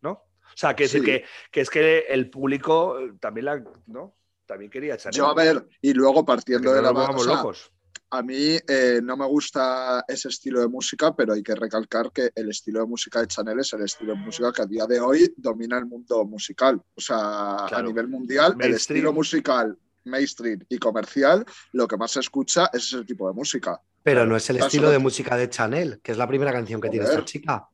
¿no? 0.00 0.10
O 0.10 0.56
sea, 0.56 0.74
que, 0.74 0.84
decir 0.84 1.00
Sí. 1.00 1.06
que, 1.06 1.24
que 1.50 1.60
es 1.60 1.70
que 1.70 2.00
el 2.08 2.28
público 2.28 2.98
eh, 2.98 3.12
también 3.20 3.46
la, 3.46 3.64
¿no? 3.86 4.14
También 4.46 4.70
quería 4.70 4.96
Chanel. 4.96 5.16
Yo, 5.16 5.26
a 5.28 5.34
ver, 5.34 5.66
y 5.80 5.94
luego 5.94 6.24
partiendo 6.24 6.70
no 6.70 6.76
de 6.76 6.82
la 6.82 6.90
base, 6.92 7.12
volvamos 7.12 7.22
o 7.22 7.24
sea, 7.24 7.36
locos. 7.36 7.72
a 8.10 8.22
mí 8.22 8.58
eh, 8.68 9.00
no 9.02 9.16
me 9.16 9.24
gusta 9.24 10.04
ese 10.08 10.28
estilo 10.28 10.60
de 10.60 10.68
música, 10.68 11.14
pero 11.16 11.32
hay 11.32 11.42
que 11.42 11.54
recalcar 11.54 12.10
que 12.12 12.30
el 12.34 12.50
estilo 12.50 12.80
de 12.80 12.86
música 12.86 13.20
de 13.20 13.28
Chanel 13.28 13.60
es 13.60 13.72
el 13.72 13.82
estilo 13.82 14.12
de 14.12 14.18
música 14.18 14.52
que 14.52 14.62
a 14.62 14.66
día 14.66 14.84
de 14.86 15.00
hoy 15.00 15.32
domina 15.36 15.78
el 15.78 15.86
mundo 15.86 16.24
musical. 16.24 16.82
O 16.94 17.00
sea, 17.00 17.64
a 17.66 17.82
nivel 17.82 18.08
mundial, 18.08 18.56
el 18.60 18.74
estilo 18.74 19.12
musical 19.14 19.78
mainstream 20.04 20.60
y 20.68 20.78
comercial, 20.78 21.44
lo 21.72 21.86
que 21.88 21.96
más 21.96 22.10
se 22.12 22.20
escucha 22.20 22.68
es 22.72 22.84
ese 22.92 23.04
tipo 23.04 23.28
de 23.28 23.34
música. 23.34 23.80
Pero 24.02 24.26
no 24.26 24.36
es 24.36 24.48
el 24.50 24.56
estilo 24.58 24.84
lo- 24.84 24.90
de 24.90 24.98
música 24.98 25.36
de 25.36 25.48
Chanel, 25.48 26.00
que 26.02 26.12
es 26.12 26.18
la 26.18 26.26
primera 26.26 26.52
canción 26.52 26.80
que 26.80 26.88
tiene 26.90 27.06
esta 27.06 27.24
chica. 27.24 27.68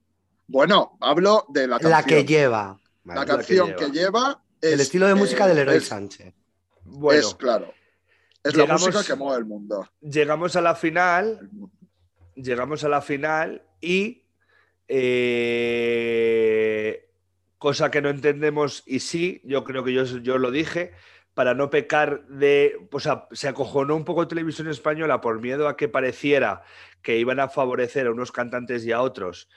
Bueno, 0.47 0.97
hablo 1.01 1.45
de 1.49 1.67
la 1.67 1.79
canción. 1.79 1.91
La 1.93 2.03
que 2.05 2.25
lleva. 2.25 2.79
La 3.05 3.25
canción 3.27 3.71
La 3.71 3.77
que 3.77 3.85
que 3.87 3.91
lleva. 3.93 4.43
el 4.61 4.75
es, 4.75 4.81
estilo 4.81 5.07
de 5.07 5.15
música 5.15 5.45
eh, 5.45 5.49
del 5.49 5.57
Leroy 5.57 5.77
es- 5.77 5.87
Sánchez. 5.87 6.35
Bueno, 6.85 7.21
Es 7.21 7.35
claro. 7.35 7.73
Es 8.43 8.55
llegamos- 8.55 8.83
la 8.83 8.87
música 8.93 9.05
que 9.15 9.19
mueve 9.19 9.39
el 9.39 9.45
mundo. 9.47 9.89
llegamos 10.01 10.55
a 10.57 10.61
la 10.61 10.75
final 10.75 11.51
llegamos 12.35 12.85
a 12.85 12.89
la 12.89 13.03
final 13.03 13.63
y 13.81 14.23
eh, 15.79 17.09
cosa 17.59 17.91
que 17.91 18.01
no 18.01 18.09
entendemos 18.11 18.83
y 18.87 19.01
sí, 19.01 19.41
yo 19.45 19.65
creo 19.65 19.83
que 19.85 19.93
yo, 19.93 20.05
yo 20.05 20.39
lo 20.39 20.51
dije, 20.51 20.93
para 21.39 21.55
no 21.55 21.71
pecar 21.71 22.27
de, 22.27 22.89
o 22.91 22.99
sea, 22.99 23.29
se 23.31 23.47
acojonó 23.47 23.95
un 23.95 24.05
poco 24.05 24.27
televisión 24.27 24.67
española 24.67 25.21
por 25.21 25.41
miedo 25.41 25.69
a 25.69 25.77
que 25.77 25.89
pareciera 25.89 26.63
que 27.01 27.17
iban 27.17 27.39
a 27.39 27.49
favorecer 27.49 28.09
a 28.09 28.11
unos 28.11 28.33
cantantes 28.33 28.85
y 28.85 28.91
a 28.91 29.01
otros, 29.01 29.49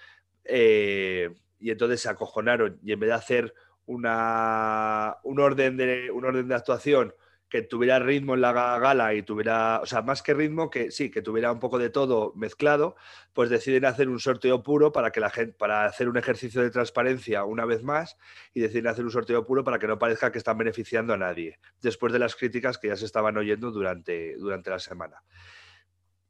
eh, 0.45 1.33
y 1.59 1.71
entonces 1.71 1.99
se 2.01 2.09
acojonaron. 2.09 2.79
Y 2.83 2.91
en 2.91 2.99
vez 2.99 3.07
de 3.07 3.15
hacer 3.15 3.55
una, 3.87 5.17
un, 5.23 5.39
orden 5.39 5.75
de, 5.75 6.11
un 6.11 6.23
orden 6.23 6.47
de 6.47 6.53
actuación 6.53 7.15
que 7.51 7.61
tuviera 7.61 7.99
ritmo 7.99 8.33
en 8.33 8.41
la 8.41 8.53
gala 8.53 9.13
y 9.13 9.23
tuviera, 9.23 9.81
o 9.81 9.85
sea, 9.85 10.01
más 10.01 10.23
que 10.23 10.33
ritmo, 10.33 10.69
que 10.69 10.89
sí, 10.89 11.11
que 11.11 11.21
tuviera 11.21 11.51
un 11.51 11.59
poco 11.59 11.77
de 11.77 11.89
todo 11.89 12.31
mezclado, 12.33 12.95
pues 13.33 13.49
deciden 13.49 13.83
hacer 13.83 14.07
un 14.07 14.21
sorteo 14.21 14.63
puro 14.63 14.93
para 14.93 15.11
que 15.11 15.19
la 15.19 15.29
gente, 15.29 15.51
para 15.51 15.83
hacer 15.83 16.07
un 16.07 16.15
ejercicio 16.15 16.61
de 16.61 16.69
transparencia 16.69 17.43
una 17.43 17.65
vez 17.65 17.83
más 17.83 18.17
y 18.53 18.61
deciden 18.61 18.87
hacer 18.87 19.03
un 19.03 19.11
sorteo 19.11 19.45
puro 19.45 19.65
para 19.65 19.79
que 19.79 19.87
no 19.87 19.99
parezca 19.99 20.31
que 20.31 20.37
están 20.37 20.57
beneficiando 20.57 21.13
a 21.13 21.17
nadie, 21.17 21.59
después 21.81 22.13
de 22.13 22.19
las 22.19 22.37
críticas 22.37 22.77
que 22.77 22.87
ya 22.87 22.95
se 22.95 23.03
estaban 23.03 23.35
oyendo 23.35 23.69
durante, 23.71 24.37
durante 24.37 24.69
la 24.69 24.79
semana. 24.79 25.21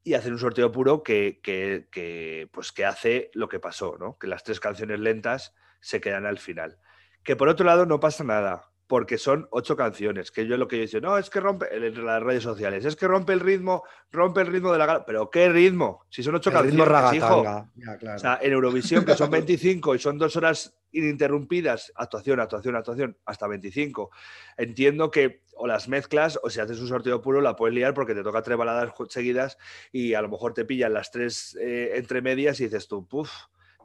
Y 0.03 0.15
hacen 0.15 0.33
un 0.33 0.39
sorteo 0.39 0.71
puro 0.71 1.03
que, 1.03 1.39
que, 1.43 2.49
pues 2.51 2.71
que 2.71 2.83
hace 2.83 3.29
lo 3.35 3.47
que 3.47 3.59
pasó, 3.59 3.95
¿no? 3.99 4.17
Que 4.17 4.25
las 4.25 4.43
tres 4.43 4.59
canciones 4.59 4.99
lentas 4.99 5.53
se 5.81 6.01
quedan 6.01 6.25
al 6.25 6.39
final. 6.39 6.79
Que 7.23 7.35
por 7.35 7.47
otro 7.47 7.63
lado 7.67 7.85
no 7.85 7.99
pasa 7.99 8.23
nada, 8.23 8.70
porque 8.91 9.17
son 9.17 9.47
ocho 9.51 9.77
canciones, 9.77 10.31
que 10.31 10.45
yo 10.45 10.57
lo 10.57 10.67
que 10.67 10.85
yo 10.85 10.99
digo, 10.99 11.11
no, 11.11 11.17
es 11.17 11.29
que 11.29 11.39
rompe 11.39 11.73
en 11.73 12.05
las 12.05 12.21
redes 12.21 12.43
sociales, 12.43 12.83
es 12.83 12.97
que 12.97 13.07
rompe 13.07 13.31
el 13.31 13.39
ritmo, 13.39 13.83
rompe 14.11 14.41
el 14.41 14.47
ritmo 14.47 14.69
de 14.73 14.79
la 14.79 14.85
gala, 14.85 15.05
pero 15.05 15.29
¿qué 15.29 15.47
ritmo? 15.47 16.05
Si 16.09 16.21
son 16.21 16.35
ocho 16.35 16.49
El 16.49 16.55
canciones, 16.55 16.85
ritmo 16.85 17.15
hijo. 17.15 17.41
ragatanga. 17.41 17.71
Ya, 17.73 17.97
claro. 17.97 18.17
O 18.17 18.19
sea, 18.19 18.39
en 18.41 18.51
Eurovisión, 18.51 19.05
que 19.05 19.15
son 19.15 19.31
25 19.31 19.95
y 19.95 19.99
son 19.99 20.17
dos 20.17 20.35
horas 20.35 20.77
ininterrumpidas, 20.91 21.93
actuación, 21.95 22.41
actuación, 22.41 22.75
actuación, 22.75 23.17
hasta 23.23 23.47
25. 23.47 24.11
Entiendo 24.57 25.09
que 25.09 25.43
o 25.55 25.67
las 25.67 25.87
mezclas 25.87 26.37
o 26.43 26.49
si 26.49 26.59
haces 26.59 26.81
un 26.81 26.89
sorteo 26.89 27.21
puro 27.21 27.39
la 27.39 27.55
puedes 27.55 27.73
liar 27.73 27.93
porque 27.93 28.13
te 28.13 28.23
toca 28.23 28.41
tres 28.41 28.57
baladas 28.57 28.93
seguidas 29.07 29.57
y 29.93 30.15
a 30.15 30.21
lo 30.21 30.27
mejor 30.27 30.53
te 30.53 30.65
pillan 30.65 30.91
las 30.91 31.11
tres 31.11 31.57
eh, 31.61 31.93
entre 31.95 32.21
medias 32.21 32.59
y 32.59 32.65
dices 32.65 32.89
tú, 32.89 33.07
puf, 33.07 33.31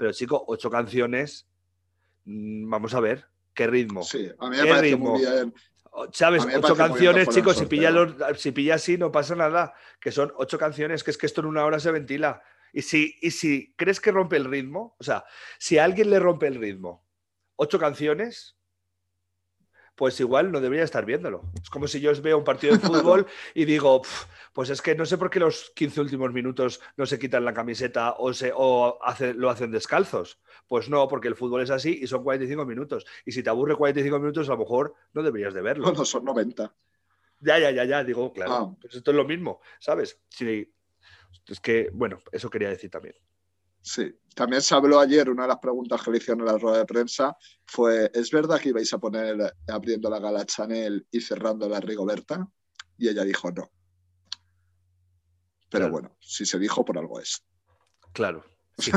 pero 0.00 0.10
chico, 0.10 0.42
ocho 0.48 0.68
canciones, 0.68 1.46
mm, 2.24 2.68
vamos 2.68 2.92
a 2.92 2.98
ver, 2.98 3.28
¿qué 3.56 3.66
ritmo? 3.66 4.02
Sí, 4.02 4.30
a 4.38 4.48
mí 4.50 4.56
¿Qué 4.56 4.62
me 4.62 4.68
parece 4.68 4.94
ritmo? 4.94 5.12
muy 5.14 5.22
bien. 5.22 5.54
O- 5.90 6.08
¿Sabes? 6.12 6.44
Ocho 6.44 6.76
canciones, 6.76 7.28
chicos, 7.30 7.56
si 7.56 7.66
pilla, 7.66 7.90
los- 7.90 8.14
si 8.40 8.52
pilla 8.52 8.74
así 8.76 8.98
no 8.98 9.10
pasa 9.10 9.34
nada, 9.34 9.74
que 9.98 10.12
son 10.12 10.32
ocho 10.36 10.58
canciones, 10.58 11.02
que 11.02 11.10
es 11.10 11.18
que 11.18 11.26
esto 11.26 11.40
en 11.40 11.46
una 11.48 11.64
hora 11.64 11.80
se 11.80 11.90
ventila. 11.90 12.42
Y 12.72 12.82
si, 12.82 13.16
y 13.22 13.30
si 13.30 13.74
crees 13.76 14.00
que 14.00 14.12
rompe 14.12 14.36
el 14.36 14.44
ritmo, 14.44 14.94
o 14.98 15.02
sea, 15.04 15.24
si 15.58 15.78
a 15.78 15.84
alguien 15.84 16.10
le 16.10 16.20
rompe 16.20 16.46
el 16.46 16.56
ritmo, 16.56 17.06
ocho 17.56 17.78
canciones, 17.78 18.55
pues 19.96 20.20
igual 20.20 20.52
no 20.52 20.60
debería 20.60 20.84
estar 20.84 21.04
viéndolo. 21.04 21.42
Es 21.60 21.68
como 21.70 21.88
si 21.88 22.00
yo 22.00 22.12
os 22.12 22.20
veo 22.22 22.38
un 22.38 22.44
partido 22.44 22.74
de 22.76 22.78
fútbol 22.86 23.26
y 23.54 23.64
digo, 23.64 24.02
"Pf, 24.02 24.26
pues 24.52 24.70
es 24.70 24.80
que 24.80 24.94
no 24.94 25.04
sé 25.06 25.18
por 25.18 25.28
qué 25.30 25.40
los 25.40 25.70
15 25.74 26.00
últimos 26.02 26.32
minutos 26.32 26.80
no 26.96 27.04
se 27.06 27.18
quitan 27.18 27.44
la 27.44 27.52
camiseta 27.54 28.14
o, 28.18 28.32
se, 28.32 28.52
o 28.54 28.98
hace- 29.02 29.34
lo 29.34 29.50
hacen 29.50 29.70
descalzos. 29.72 30.38
Pues 30.68 30.88
no, 30.88 31.08
porque 31.08 31.28
el 31.28 31.34
fútbol 31.34 31.62
es 31.62 31.70
así 31.70 31.98
y 32.02 32.06
son 32.06 32.22
45 32.22 32.64
minutos. 32.66 33.06
Y 33.24 33.32
si 33.32 33.42
te 33.42 33.50
aburre 33.50 33.74
45 33.76 34.18
minutos, 34.18 34.48
a 34.48 34.52
lo 34.52 34.58
mejor 34.58 34.94
no 35.14 35.22
deberías 35.22 35.54
de 35.54 35.62
verlo. 35.62 35.84
Bueno, 35.84 36.04
son 36.04 36.24
90. 36.24 36.72
Ya, 37.40 37.58
ya, 37.58 37.70
ya, 37.70 37.84
ya, 37.84 38.02
digo, 38.04 38.32
claro. 38.32 38.52
Ah. 38.52 38.76
Pues 38.80 38.94
esto 38.94 39.10
es 39.10 39.16
lo 39.16 39.24
mismo, 39.24 39.60
¿sabes? 39.78 40.18
Sí, 40.28 40.72
es 41.48 41.60
que, 41.60 41.90
bueno, 41.92 42.18
eso 42.32 42.48
quería 42.50 42.68
decir 42.70 42.90
también. 42.90 43.14
Sí. 43.86 44.12
También 44.34 44.60
se 44.62 44.74
habló 44.74 44.98
ayer, 44.98 45.30
una 45.30 45.42
de 45.42 45.48
las 45.48 45.58
preguntas 45.60 46.02
que 46.02 46.10
le 46.10 46.18
hicieron 46.18 46.40
en 46.40 46.46
la 46.46 46.58
rueda 46.58 46.78
de 46.78 46.84
prensa 46.84 47.36
fue, 47.64 48.10
¿es 48.12 48.32
verdad 48.32 48.60
que 48.60 48.70
ibais 48.70 48.92
a 48.92 48.98
poner 48.98 49.54
abriendo 49.68 50.10
la 50.10 50.18
gala 50.18 50.44
Chanel 50.44 51.06
y 51.10 51.20
cerrando 51.20 51.68
la 51.68 51.78
Rigoberta? 51.80 52.46
Y 52.98 53.08
ella 53.08 53.22
dijo 53.22 53.48
no. 53.52 53.70
Pero 55.70 55.84
Claro. 55.84 55.92
bueno, 55.92 56.16
si 56.20 56.44
se 56.44 56.58
dijo, 56.58 56.84
por 56.84 56.98
algo 56.98 57.20
es. 57.20 57.42
Claro. 58.12 58.44
Sí, 58.78 58.90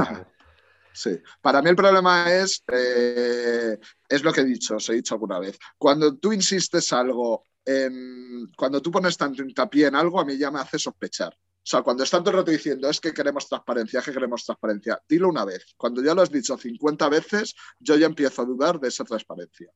Sí, 0.92 1.22
para 1.40 1.62
mí 1.62 1.70
el 1.70 1.76
problema 1.76 2.34
es, 2.34 2.64
eh, 2.74 3.78
es 4.10 4.24
lo 4.24 4.34
que 4.34 4.42
he 4.42 4.46
dicho, 4.46 4.76
os 4.76 4.90
he 4.90 4.94
dicho 4.96 5.14
alguna 5.14 5.38
vez. 5.40 5.58
Cuando 5.78 6.18
tú 6.18 6.34
insistes 6.34 6.92
algo, 6.92 7.46
en, 7.64 8.52
cuando 8.58 8.82
tú 8.82 8.92
pones 8.92 9.16
tanto 9.16 9.44
hincapié 9.44 9.88
en 9.88 9.96
algo, 9.96 10.20
a 10.20 10.26
mí 10.26 10.36
ya 10.38 10.50
me 10.52 10.60
hace 10.60 10.80
sospechar. 10.80 11.38
O 11.70 11.72
sea, 11.72 11.84
cuando 11.84 12.04
estás 12.04 12.22
todo 12.22 12.32
el 12.32 12.38
rato 12.38 12.50
diciendo 12.50 12.90
es 12.90 13.00
que 13.00 13.14
queremos 13.14 13.48
transparencia, 13.48 14.02
que 14.02 14.12
queremos 14.12 14.44
transparencia, 14.44 15.00
dilo 15.08 15.30
una 15.30 15.46
vez. 15.46 15.76
Cuando 15.78 16.02
ya 16.02 16.16
lo 16.16 16.24
has 16.24 16.32
dicho 16.32 16.58
50 16.58 17.08
veces, 17.10 17.56
yo 17.80 17.96
ya 17.96 18.08
empiezo 18.08 18.42
a 18.42 18.46
dudar 18.46 18.80
de 18.80 18.88
esa 18.88 19.04
transparencia. 19.04 19.72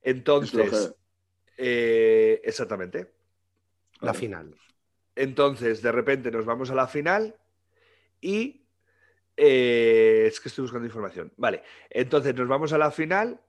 Entonces, 0.00 0.94
eh, 1.56 2.40
exactamente. 2.44 3.12
La 4.02 4.14
final. 4.14 4.54
Entonces, 5.16 5.82
de 5.82 5.90
repente 5.90 6.30
nos 6.30 6.44
vamos 6.44 6.70
a 6.70 6.76
la 6.76 6.86
final 6.86 7.34
y 8.20 8.68
eh, 9.36 10.26
es 10.28 10.38
que 10.38 10.48
estoy 10.48 10.62
buscando 10.62 10.86
información. 10.86 11.32
Vale, 11.38 11.64
entonces 11.90 12.36
nos 12.36 12.46
vamos 12.46 12.72
a 12.72 12.78
la 12.78 12.92
final 12.92 13.40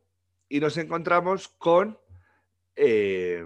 y 0.50 0.60
nos 0.60 0.76
encontramos 0.78 1.48
con 1.48 2.00
eh, 2.76 3.46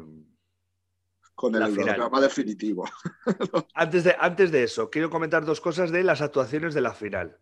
Con 1.35 1.53
el 1.53 1.73
programa 1.73 2.21
definitivo. 2.21 2.89
Antes 3.75 4.05
de, 4.05 4.15
antes 4.17 4.51
de 4.51 4.63
eso, 4.63 4.89
quiero 4.89 5.09
comentar 5.09 5.43
dos 5.43 5.59
cosas 5.59 5.91
de 5.91 6.01
las 6.01 6.21
actuaciones 6.21 6.73
de 6.73 6.79
la 6.79 6.93
final. 6.93 7.37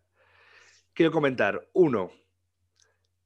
Quiero 0.92 1.12
comentar, 1.12 1.68
uno, 1.72 2.10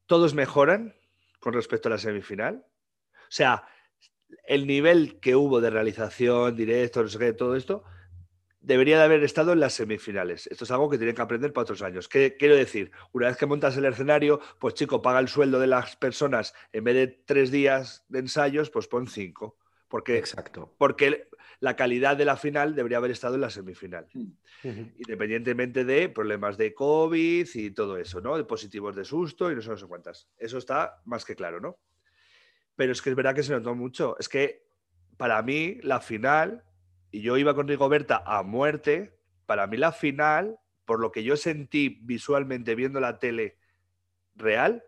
todos 0.07 0.35
mejoran 0.35 0.95
con 1.41 1.55
respecto 1.55 1.89
a 1.89 1.93
la 1.93 1.99
semifinal. 1.99 2.67
O 3.15 3.31
sea, 3.31 3.67
el 4.47 4.67
nivel 4.67 5.21
que 5.21 5.37
hubo 5.37 5.61
de 5.61 5.71
realización, 5.71 6.55
directo, 6.55 7.03
no 7.03 7.09
sé 7.09 7.19
qué, 7.19 7.33
todo 7.33 7.57
esto, 7.57 7.85
debería 8.61 8.99
de 8.99 9.05
haber 9.05 9.23
estado 9.25 9.53
en 9.53 9.61
las 9.61 9.75
semifinales. 9.75 10.47
Esto 10.49 10.65
es 10.65 10.71
algo 10.71 10.91
que 10.91 10.99
tienen 10.99 11.15
que 11.15 11.23
aprender 11.23 11.53
para 11.53 11.63
otros 11.63 11.83
años. 11.83 12.09
¿Qué 12.09 12.37
quiero 12.37 12.57
decir? 12.57 12.91
Una 13.13 13.29
vez 13.29 13.37
que 13.37 13.47
montas 13.47 13.77
el 13.77 13.85
escenario, 13.85 14.41
pues 14.59 14.75
chico, 14.75 15.01
paga 15.01 15.21
el 15.21 15.29
sueldo 15.29 15.59
de 15.59 15.67
las 15.67 15.97
personas, 15.97 16.55
en 16.73 16.85
vez 16.85 16.95
de 16.95 17.07
tres 17.07 17.51
días 17.51 18.05
de 18.09 18.19
ensayos, 18.19 18.71
pues 18.71 18.87
pon 18.87 19.07
cinco. 19.07 19.57
Porque 19.89 20.19
Exacto. 20.19 20.75
porque 20.79 21.29
la 21.61 21.75
calidad 21.75 22.17
de 22.17 22.25
la 22.25 22.37
final 22.37 22.75
debería 22.75 22.99
haber 22.99 23.11
estado 23.11 23.35
en 23.35 23.41
la 23.41 23.51
semifinal, 23.51 24.07
Ujú. 24.15 24.93
independientemente 24.99 25.85
de 25.85 26.09
problemas 26.09 26.57
de 26.59 26.75
COVID 26.75 27.49
y 27.55 27.71
todo 27.71 27.97
eso, 27.97 28.21
¿no? 28.21 28.37
De 28.37 28.45
positivos 28.45 28.95
de 28.95 29.05
susto 29.05 29.51
y 29.51 29.55
no 29.55 29.63
sé, 29.63 29.71
no 29.71 29.77
sé 29.77 29.87
cuántas. 29.87 30.29
Eso 30.37 30.59
está 30.59 31.01
más 31.05 31.25
que 31.25 31.35
claro, 31.35 31.61
¿no? 31.61 31.79
Pero 32.77 32.93
es 32.93 33.03
que 33.03 33.11
es 33.11 33.17
verdad 33.17 33.35
que 33.35 33.43
se 33.43 33.53
notó 33.53 33.75
mucho. 33.75 34.17
Es 34.19 34.29
que 34.29 34.69
para 35.17 35.43
mí 35.43 35.79
la 35.83 36.01
final, 36.01 36.65
y 37.11 37.23
yo 37.23 37.37
iba 37.37 37.55
con 37.55 37.67
Rigoberta 37.67 38.23
a 38.25 38.43
muerte, 38.43 39.19
para 39.47 39.67
mí 39.67 39.79
la 39.79 39.93
final, 39.93 40.59
por 40.85 41.01
lo 41.01 41.11
que 41.11 41.25
yo 41.25 41.37
sentí 41.37 41.99
visualmente 42.03 42.75
viendo 42.75 43.01
la 43.01 43.19
tele 43.19 43.59
real, 44.37 44.85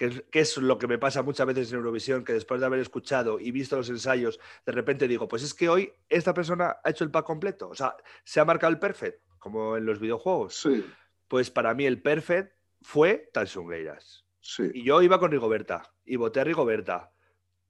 que 0.00 0.06
es, 0.06 0.22
que 0.30 0.40
es 0.40 0.56
lo 0.56 0.78
que 0.78 0.86
me 0.86 0.96
pasa 0.96 1.22
muchas 1.22 1.46
veces 1.46 1.70
en 1.70 1.76
Eurovisión, 1.76 2.24
que 2.24 2.32
después 2.32 2.58
de 2.58 2.64
haber 2.64 2.80
escuchado 2.80 3.38
y 3.38 3.50
visto 3.50 3.76
los 3.76 3.90
ensayos, 3.90 4.40
de 4.64 4.72
repente 4.72 5.06
digo, 5.06 5.28
pues 5.28 5.42
es 5.42 5.52
que 5.52 5.68
hoy 5.68 5.92
esta 6.08 6.32
persona 6.32 6.78
ha 6.82 6.88
hecho 6.88 7.04
el 7.04 7.10
pack 7.10 7.26
completo, 7.26 7.68
o 7.68 7.74
sea, 7.74 7.94
se 8.24 8.40
ha 8.40 8.46
marcado 8.46 8.72
el 8.72 8.78
perfect, 8.78 9.20
como 9.38 9.76
en 9.76 9.84
los 9.84 10.00
videojuegos. 10.00 10.54
Sí, 10.54 10.86
Pues 11.28 11.50
para 11.50 11.74
mí 11.74 11.84
el 11.84 12.00
perfect 12.00 12.54
fue 12.80 13.28
Tansungueiras. 13.34 14.24
sí. 14.40 14.70
Y 14.72 14.84
yo 14.84 15.02
iba 15.02 15.20
con 15.20 15.30
Rigoberta, 15.30 15.92
y 16.06 16.16
voté 16.16 16.40
a 16.40 16.44
Rigoberta, 16.44 17.12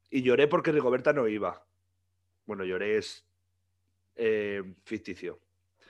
y 0.08 0.22
lloré 0.22 0.46
porque 0.46 0.70
Rigoberta 0.70 1.12
no 1.12 1.26
iba. 1.26 1.66
Bueno, 2.46 2.64
lloré 2.64 2.96
es 2.96 3.26
eh, 4.14 4.62
ficticio 4.84 5.40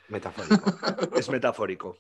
Metafórico. 0.09 0.73
es 1.19 1.29
metafórico, 1.29 1.99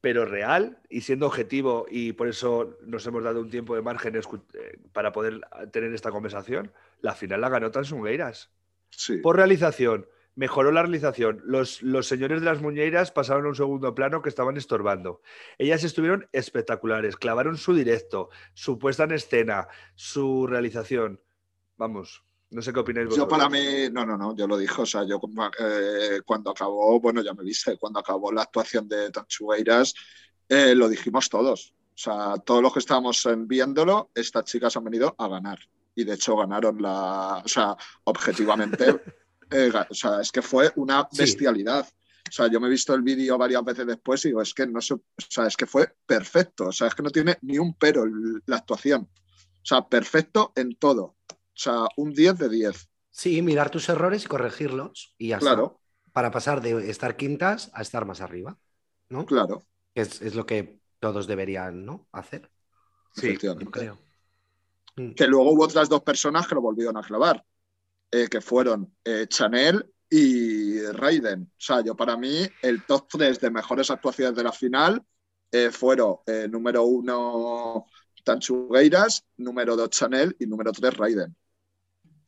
pero 0.00 0.24
real 0.24 0.78
y 0.88 1.02
siendo 1.02 1.26
objetivo, 1.26 1.86
y 1.90 2.12
por 2.12 2.28
eso 2.28 2.78
nos 2.82 3.06
hemos 3.06 3.22
dado 3.22 3.40
un 3.40 3.50
tiempo 3.50 3.74
de 3.74 3.82
margen 3.82 4.16
eh, 4.16 4.78
para 4.92 5.12
poder 5.12 5.40
tener 5.72 5.92
esta 5.92 6.10
conversación, 6.10 6.72
la 7.00 7.14
final 7.14 7.40
la 7.40 7.48
ganó 7.48 7.70
Tansungueiras. 7.70 8.50
sí. 8.90 9.18
Por 9.18 9.36
realización, 9.36 10.06
mejoró 10.34 10.72
la 10.72 10.82
realización. 10.82 11.42
Los, 11.44 11.82
los 11.82 12.06
señores 12.06 12.40
de 12.40 12.46
las 12.46 12.62
muñeiras 12.62 13.10
pasaron 13.10 13.44
a 13.44 13.48
un 13.50 13.54
segundo 13.54 13.94
plano 13.94 14.22
que 14.22 14.28
estaban 14.28 14.56
estorbando. 14.56 15.20
Ellas 15.58 15.84
estuvieron 15.84 16.28
espectaculares, 16.32 17.16
clavaron 17.16 17.56
su 17.56 17.74
directo, 17.74 18.30
su 18.54 18.78
puesta 18.78 19.04
en 19.04 19.12
escena, 19.12 19.68
su 19.94 20.46
realización. 20.46 21.20
Vamos, 21.76 22.24
no 22.50 22.62
sé 22.62 22.72
qué 22.72 22.80
opináis 22.80 23.06
Yo 23.08 23.10
vosotros. 23.26 23.38
para 23.38 23.48
mí, 23.48 23.88
no, 23.92 24.04
no, 24.04 24.16
no, 24.16 24.34
yo 24.36 24.46
lo 24.46 24.56
dije, 24.58 24.82
o 24.82 24.86
sea, 24.86 25.04
yo 25.06 25.20
eh, 25.58 26.20
cuando 26.24 26.50
acabó, 26.50 27.00
bueno, 27.00 27.22
ya 27.22 27.32
me 27.34 27.44
viste, 27.44 27.76
cuando 27.78 28.00
acabó 28.00 28.32
la 28.32 28.42
actuación 28.42 28.88
de 28.88 29.10
Tanchugueiras, 29.10 29.94
eh, 30.48 30.74
lo 30.74 30.88
dijimos 30.88 31.28
todos. 31.28 31.74
O 31.94 31.98
sea, 32.02 32.34
todos 32.44 32.62
los 32.62 32.72
que 32.72 32.78
estábamos 32.78 33.26
viéndolo, 33.46 34.10
estas 34.14 34.44
chicas 34.44 34.76
han 34.76 34.84
venido 34.84 35.14
a 35.18 35.28
ganar. 35.28 35.58
Y 35.94 36.04
de 36.04 36.14
hecho 36.14 36.34
ganaron 36.36 36.80
la, 36.80 37.42
o 37.44 37.48
sea, 37.48 37.76
objetivamente, 38.04 38.84
eh, 39.50 39.70
o 39.88 39.94
sea, 39.94 40.20
es 40.20 40.32
que 40.32 40.42
fue 40.42 40.72
una 40.76 41.06
Sí. 41.12 41.18
bestialidad. 41.18 41.86
O 42.28 42.32
sea, 42.32 42.46
yo 42.46 42.60
me 42.60 42.68
he 42.68 42.70
visto 42.70 42.94
el 42.94 43.02
vídeo 43.02 43.36
varias 43.36 43.64
veces 43.64 43.86
después 43.86 44.24
y 44.24 44.28
digo, 44.28 44.40
es 44.40 44.54
que 44.54 44.66
no 44.66 44.80
se- 44.80 44.94
o 44.94 45.02
sea, 45.28 45.46
es 45.46 45.56
que 45.56 45.66
fue 45.66 45.92
perfecto. 46.06 46.66
O 46.68 46.72
sea, 46.72 46.86
es 46.86 46.94
que 46.94 47.02
no 47.02 47.10
tiene 47.10 47.38
ni 47.42 47.58
un 47.58 47.74
pero 47.74 48.04
la 48.46 48.56
actuación. 48.56 49.02
O 49.02 49.64
sea, 49.64 49.86
perfecto 49.88 50.52
en 50.56 50.76
todo. 50.76 51.16
Sea, 51.54 51.86
un 51.96 52.12
10 52.12 52.38
de 52.38 52.48
10. 52.48 52.88
Sí, 53.10 53.42
mirar 53.42 53.70
tus 53.70 53.88
errores 53.88 54.24
y 54.24 54.28
corregirlos. 54.28 55.14
Y 55.18 55.28
ya 55.28 55.36
está. 55.36 55.50
Claro, 55.50 55.80
Para 56.12 56.30
pasar 56.30 56.60
de 56.60 56.90
estar 56.90 57.16
quintas 57.16 57.70
a 57.74 57.82
estar 57.82 58.04
más 58.06 58.20
arriba. 58.20 58.58
¿No? 59.08 59.26
claro, 59.26 59.66
Es, 59.94 60.22
es 60.22 60.36
lo 60.36 60.46
que 60.46 60.80
todos 61.00 61.26
deberían 61.26 61.84
¿no? 61.84 62.06
hacer, 62.12 62.48
Sí, 63.12 63.36
yo 63.42 63.56
creo. 63.56 63.98
Mm. 64.96 65.12
Que 65.12 65.26
luego 65.26 65.50
hubo 65.50 65.64
otras 65.64 65.88
dos 65.88 66.02
personas 66.02 66.46
que 66.46 66.54
lo 66.54 66.60
volvieron 66.60 66.96
a 66.96 67.02
clavar, 67.02 67.44
eh, 68.10 68.28
que 68.28 68.40
fueron 68.40 68.94
eh, 69.04 69.26
Chanel 69.28 69.92
y 70.08 70.80
Raiden. 70.82 71.50
O 71.52 71.60
sea, 71.60 71.82
yo 71.82 71.96
para 71.96 72.16
mí 72.16 72.46
el 72.62 72.84
top 72.84 73.08
3 73.08 73.40
de 73.40 73.50
mejores 73.50 73.90
actuaciones 73.90 74.36
de 74.36 74.44
la 74.44 74.52
final 74.52 75.04
eh, 75.52 75.70
fueron 75.70 76.16
eh, 76.26 76.46
número 76.48 76.84
uno 76.84 77.86
Tanchugueiras, 78.24 79.24
número 79.36 79.76
2 79.76 79.90
Chanel 79.90 80.36
y 80.38 80.46
número 80.46 80.72
3 80.72 80.96
Raiden. 80.96 81.36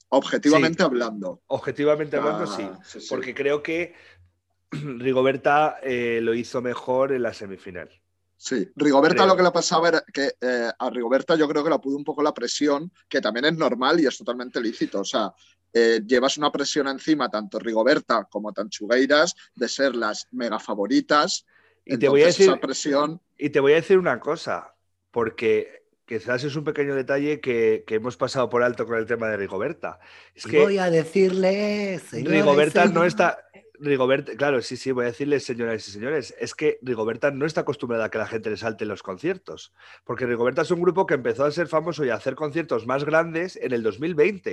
Objetivamente 0.09 0.79
Sí. 0.79 0.83
hablando. 0.85 1.41
Objetivamente 1.47 2.17
hablando, 2.17 2.47
sí. 2.47 2.63
Ah, 2.63 2.79
sí, 2.85 3.01
sí. 3.01 3.07
Porque 3.09 3.35
creo 3.35 3.63
que 3.63 3.95
Rigoberta 4.71 5.79
eh, 5.83 6.21
lo 6.23 6.35
hizo 6.35 6.61
mejor 6.63 7.13
en 7.13 7.23
la 7.23 7.33
semifinal. 7.33 7.91
Sí, 8.37 8.69
Rigoberta 8.75 9.19
Creo. 9.19 9.27
lo 9.29 9.37
que 9.37 9.43
le 9.45 9.51
pasaba 9.53 9.89
era 9.89 10.05
que 10.13 10.33
eh, 10.41 10.71
a 10.77 10.91
Rigoberta 10.91 11.37
yo 11.37 11.49
creo 11.49 11.63
que 11.63 11.71
la 11.71 11.81
pudo 11.81 11.97
un 11.97 12.03
poco 12.05 12.23
la 12.23 12.35
presión, 12.35 12.91
que 13.09 13.21
también 13.21 13.45
es 13.45 13.57
normal 13.57 14.01
y 14.01 14.07
es 14.07 14.19
totalmente 14.19 14.61
lícito. 14.61 15.01
O 15.01 15.05
sea, 15.05 15.33
eh, 15.73 16.01
llevas 16.05 16.37
una 16.39 16.51
presión 16.51 16.89
encima, 16.89 17.29
tanto 17.29 17.61
Rigoberta 17.61 18.25
como 18.29 18.53
Tanchugueiras, 18.53 19.37
de 19.55 19.69
ser 19.69 19.95
las 19.95 20.27
mega 20.33 20.59
favoritas. 20.59 21.47
Y 21.85 21.97
te 21.99 22.09
voy 22.09 22.23
a 22.23 22.27
decir, 22.27 22.49
esa 22.49 22.59
presión, 22.61 23.21
y 23.39 23.51
te 23.51 23.61
voy 23.61 23.73
a 23.73 23.77
decir 23.77 23.97
una 23.97 24.19
cosa, 24.19 24.75
porque 25.13 25.82
quizás 26.07 26.45
es 26.45 26.57
un 26.57 26.65
pequeño 26.65 26.95
detalle 26.95 27.41
que, 27.41 27.85
que 27.87 27.97
hemos 27.97 28.17
pasado 28.17 28.49
por 28.49 28.63
alto 28.63 28.87
con 28.87 28.97
el 28.99 29.07
tema 29.07 29.29
de 29.29 29.37
Rigoberta. 29.37 29.99
Es 30.35 30.47
que 30.47 30.61
Voy 30.61 30.79
a 30.79 30.91
decirle, 30.91 31.99
señoras 31.99 32.33
y 32.33 32.37
Rigoberta 32.41 32.83
no 32.85 32.89
señores. 32.89 33.13
está. 33.13 33.39
Rigoberta, 33.83 34.37
claro, 34.37 34.63
sí, 34.63 34.77
sí, 34.77 34.93
voy 34.93 35.05
a 35.05 35.09
decirles, 35.09 35.45
señoras 35.45 35.89
y 35.89 35.91
señores, 35.91 36.35
es 36.39 36.55
que 36.55 36.79
Rigoberta 36.83 37.33
no 37.33 37.47
está 37.47 37.63
acostumbrada 37.63 38.05
a 38.05 38.11
que 38.11 38.19
la 38.19 38.29
gente 38.29 38.49
le 38.49 38.57
salte 38.57 38.85
en 38.85 38.89
los 38.89 39.03
conciertos, 39.03 39.75
porque 40.05 40.25
Rigoberta 40.25 40.63
es 40.63 40.71
un 40.71 40.81
grupo 40.81 41.05
que 41.05 41.15
empezó 41.15 41.45
a 41.45 41.51
ser 41.51 41.67
famoso 41.67 42.05
y 42.05 42.11
a 42.11 42.15
hacer 42.15 42.37
conciertos 42.37 42.87
más 42.87 43.05
grandes 43.05 43.57
en 43.57 43.73
el 43.73 43.83
2020. 43.83 44.53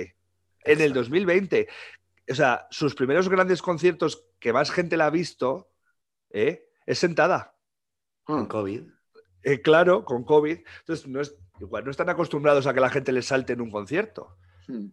En 0.64 0.72
el 0.72 0.72
Exacto. 0.72 0.98
2020. 0.98 1.68
O 2.28 2.34
sea, 2.34 2.66
sus 2.70 2.96
primeros 2.96 3.28
grandes 3.28 3.62
conciertos 3.62 4.26
que 4.40 4.52
más 4.52 4.70
gente 4.72 4.96
la 4.96 5.06
ha 5.06 5.10
visto 5.10 5.70
¿eh? 6.30 6.68
es 6.86 6.98
sentada. 6.98 7.54
Con 8.24 8.44
ah, 8.44 8.48
COVID. 8.48 8.82
Eh, 9.42 9.60
claro, 9.60 10.04
con 10.04 10.24
COVID. 10.24 10.58
Entonces, 10.80 11.06
no 11.06 11.20
es, 11.20 11.34
igual 11.60 11.84
no 11.84 11.90
están 11.90 12.08
acostumbrados 12.08 12.66
a 12.66 12.74
que 12.74 12.80
la 12.80 12.90
gente 12.90 13.12
les 13.12 13.26
salte 13.26 13.52
en 13.54 13.60
un 13.60 13.70
concierto. 13.70 14.36
hmm, 14.68 14.86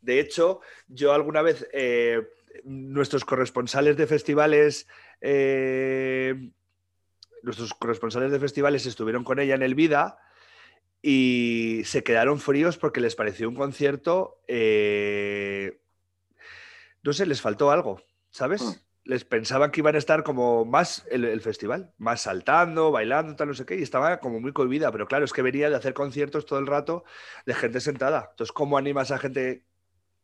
De 0.00 0.20
hecho, 0.20 0.60
yo 0.88 1.12
alguna 1.12 1.42
vez, 1.42 1.68
eh, 1.72 2.26
nuestros 2.64 3.24
corresponsales 3.24 3.96
de 3.96 4.06
festivales, 4.06 4.88
eh, 5.20 6.50
nuestros 7.42 7.74
corresponsales 7.74 8.32
de 8.32 8.40
festivales 8.40 8.86
estuvieron 8.86 9.24
con 9.24 9.38
ella 9.38 9.54
en 9.54 9.62
el 9.62 9.74
Vida 9.74 10.18
y 11.02 11.82
se 11.84 12.02
quedaron 12.02 12.38
fríos 12.38 12.76
porque 12.76 13.00
les 13.00 13.16
pareció 13.16 13.48
un 13.48 13.54
concierto, 13.54 14.40
no 17.02 17.12
sé, 17.12 17.24
les 17.24 17.40
faltó 17.40 17.70
algo, 17.70 18.02
¿sabes? 18.30 18.62
Ah. 18.62 18.89
Les 19.04 19.24
pensaban 19.24 19.70
que 19.70 19.80
iban 19.80 19.94
a 19.94 19.98
estar 19.98 20.22
como 20.24 20.64
más 20.64 21.04
el, 21.10 21.24
el 21.24 21.40
festival, 21.40 21.92
más 21.98 22.22
saltando, 22.22 22.90
bailando, 22.92 23.34
tal, 23.36 23.48
no 23.48 23.54
sé 23.54 23.64
qué, 23.66 23.76
y 23.76 23.82
estaba 23.82 24.20
como 24.20 24.40
muy 24.40 24.52
cohibida, 24.52 24.92
pero 24.92 25.08
claro, 25.08 25.24
es 25.24 25.32
que 25.32 25.42
venía 25.42 25.70
de 25.70 25.76
hacer 25.76 25.94
conciertos 25.94 26.46
todo 26.46 26.58
el 26.58 26.66
rato 26.66 27.04
de 27.46 27.54
gente 27.54 27.80
sentada. 27.80 28.28
Entonces, 28.32 28.52
¿cómo 28.52 28.76
animas 28.78 29.10
a 29.10 29.18
gente 29.18 29.66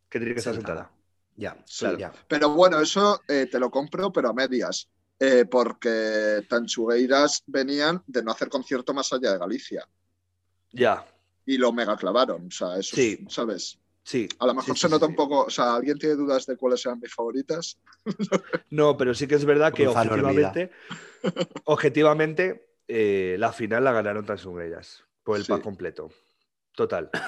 que 0.09 0.19
tiene 0.21 0.35
que 0.35 0.41
estar 0.41 0.55
Sentada. 0.55 0.85
sentada? 0.85 0.97
Ya, 1.37 1.57
Sí. 1.67 1.87
ya. 1.99 2.13
Pero 2.29 2.51
bueno, 2.51 2.81
eso 2.81 3.21
eh, 3.29 3.47
te 3.51 3.59
lo 3.61 3.71
compro, 3.71 4.13
pero 4.13 4.31
a 4.31 4.33
medias. 4.35 4.89
eh, 5.19 5.47
porque 5.47 6.45
Tanchugueiras 6.49 7.43
venían 7.47 8.03
de 8.07 8.23
no 8.23 8.33
hacer 8.33 8.51
concierto 8.51 8.93
más 8.95 9.13
allá 9.15 9.33
de 9.33 9.39
Galicia. 9.39 9.89
Ya, 10.73 11.05
Y 11.47 11.59
lo 11.59 11.73
mega 11.73 11.97
clavaron. 11.97 12.47
O 12.49 12.51
sea, 12.51 12.77
eso, 12.79 12.97
Sí. 12.97 13.25
¿sabes? 13.29 13.79
Sí. 14.07 14.29
A 14.39 14.47
lo 14.47 14.55
mejor 14.55 14.75
sí, 14.77 14.81
se 14.83 14.87
sí, 14.87 14.93
nota 14.93 15.07
sí. 15.07 15.11
un 15.11 15.17
poco. 15.17 15.45
O 15.47 15.51
sea, 15.51 15.75
¿alguien 15.75 15.99
tiene 15.99 16.15
dudas 16.15 16.47
de 16.47 16.57
cuáles 16.57 16.87
eran 16.87 17.01
mis 17.01 17.13
favoritas? 17.13 17.79
No, 18.71 18.97
pero 18.97 19.13
sí 19.15 19.27
que 19.27 19.35
es 19.35 19.45
verdad 19.45 19.73
que 19.75 19.85
Gonzalo 19.87 20.13
objetivamente, 20.13 20.71
objetivamente 21.65 22.69
eh, 22.89 23.37
la 23.39 23.53
final 23.53 23.83
la 23.85 23.93
ganaron 23.93 24.25
Tansungueiras 24.25 25.05
por 25.25 25.37
el 25.37 25.45
Sí. 25.45 25.53
pack 25.53 25.63
completo. 25.63 26.11
Total. 26.73 27.11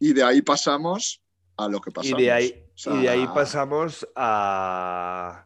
Y 0.00 0.12
de 0.12 0.22
ahí 0.22 0.42
pasamos 0.42 1.22
a 1.56 1.66
lo 1.68 1.80
que 1.80 1.90
Y 1.90 1.92
pasamos. 1.92 2.22
de, 2.22 2.30
ahí, 2.30 2.64
O 2.72 2.78
sea, 2.78 2.94
y 2.94 3.02
de 3.02 3.08
ahí 3.08 3.26
pasamos 3.34 4.06
a. 4.14 5.44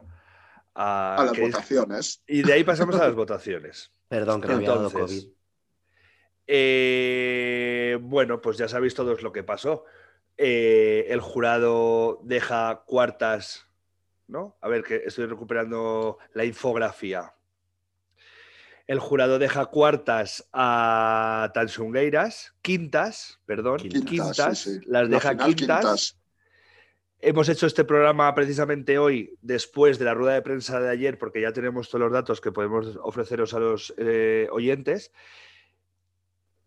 a- 0.74 1.16
a 1.16 1.24
las 1.24 1.32
que- 1.32 1.40
votaciones. 1.40 2.22
y 2.26 2.42
de 2.42 2.52
ahí 2.52 2.62
pasamos 2.64 2.96
a 2.96 3.06
las 3.06 3.14
votaciones. 3.22 3.90
Perdón, 4.08 4.42
que 4.42 4.48
me 4.48 4.54
había 4.54 4.68
dado 4.68 4.88
Entonces, 4.88 5.22
COVID. 5.24 5.32
Eh, 6.46 7.98
bueno, 8.02 8.40
pues 8.42 8.58
ya 8.58 8.68
sabéis 8.68 8.94
todos 8.94 9.22
lo 9.22 9.32
que 9.32 9.42
pasó. 9.42 9.84
Eh, 10.38 11.06
el 11.08 11.20
jurado 11.20 12.20
deja 12.22 12.82
cuartas, 12.86 13.66
¿no? 14.26 14.56
A 14.60 14.68
ver, 14.68 14.82
que 14.82 15.02
estoy 15.06 15.26
recuperando 15.26 16.18
la 16.34 16.44
infografía. 16.44 17.34
El 18.86 18.98
jurado 18.98 19.38
deja 19.38 19.66
cuartas 19.66 20.48
a 20.52 21.50
Tansungueiras, 21.54 22.54
quintas, 22.62 23.40
perdón, 23.46 23.78
Quintas, 23.78 24.02
quintas, 24.04 24.58
sí, 24.58 24.74
sí. 24.74 24.80
las 24.86 25.04
La 25.04 25.08
deja 25.08 25.36
quintas. 25.36 26.18
Hemos 27.20 27.48
hecho 27.48 27.66
este 27.68 27.84
programa 27.84 28.34
precisamente 28.34 28.98
hoy, 28.98 29.38
después 29.42 30.00
de 30.00 30.06
la 30.06 30.14
rueda 30.14 30.34
de 30.34 30.42
prensa 30.42 30.80
de 30.80 30.90
ayer, 30.90 31.18
porque 31.18 31.40
ya 31.40 31.52
tenemos 31.52 31.88
todos 31.88 32.00
los 32.00 32.12
datos 32.12 32.40
que 32.40 32.50
podemos 32.50 32.98
ofreceros 33.00 33.54
a 33.54 33.60
los 33.60 33.94
eh, 33.96 34.48
oyentes. 34.50 35.12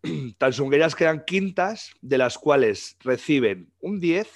Tansungueiras 0.38 0.94
quedan 0.94 1.24
quintas, 1.24 1.90
de 2.00 2.18
las 2.18 2.38
cuales 2.38 2.96
reciben 3.00 3.72
un 3.80 4.00
10, 4.00 4.28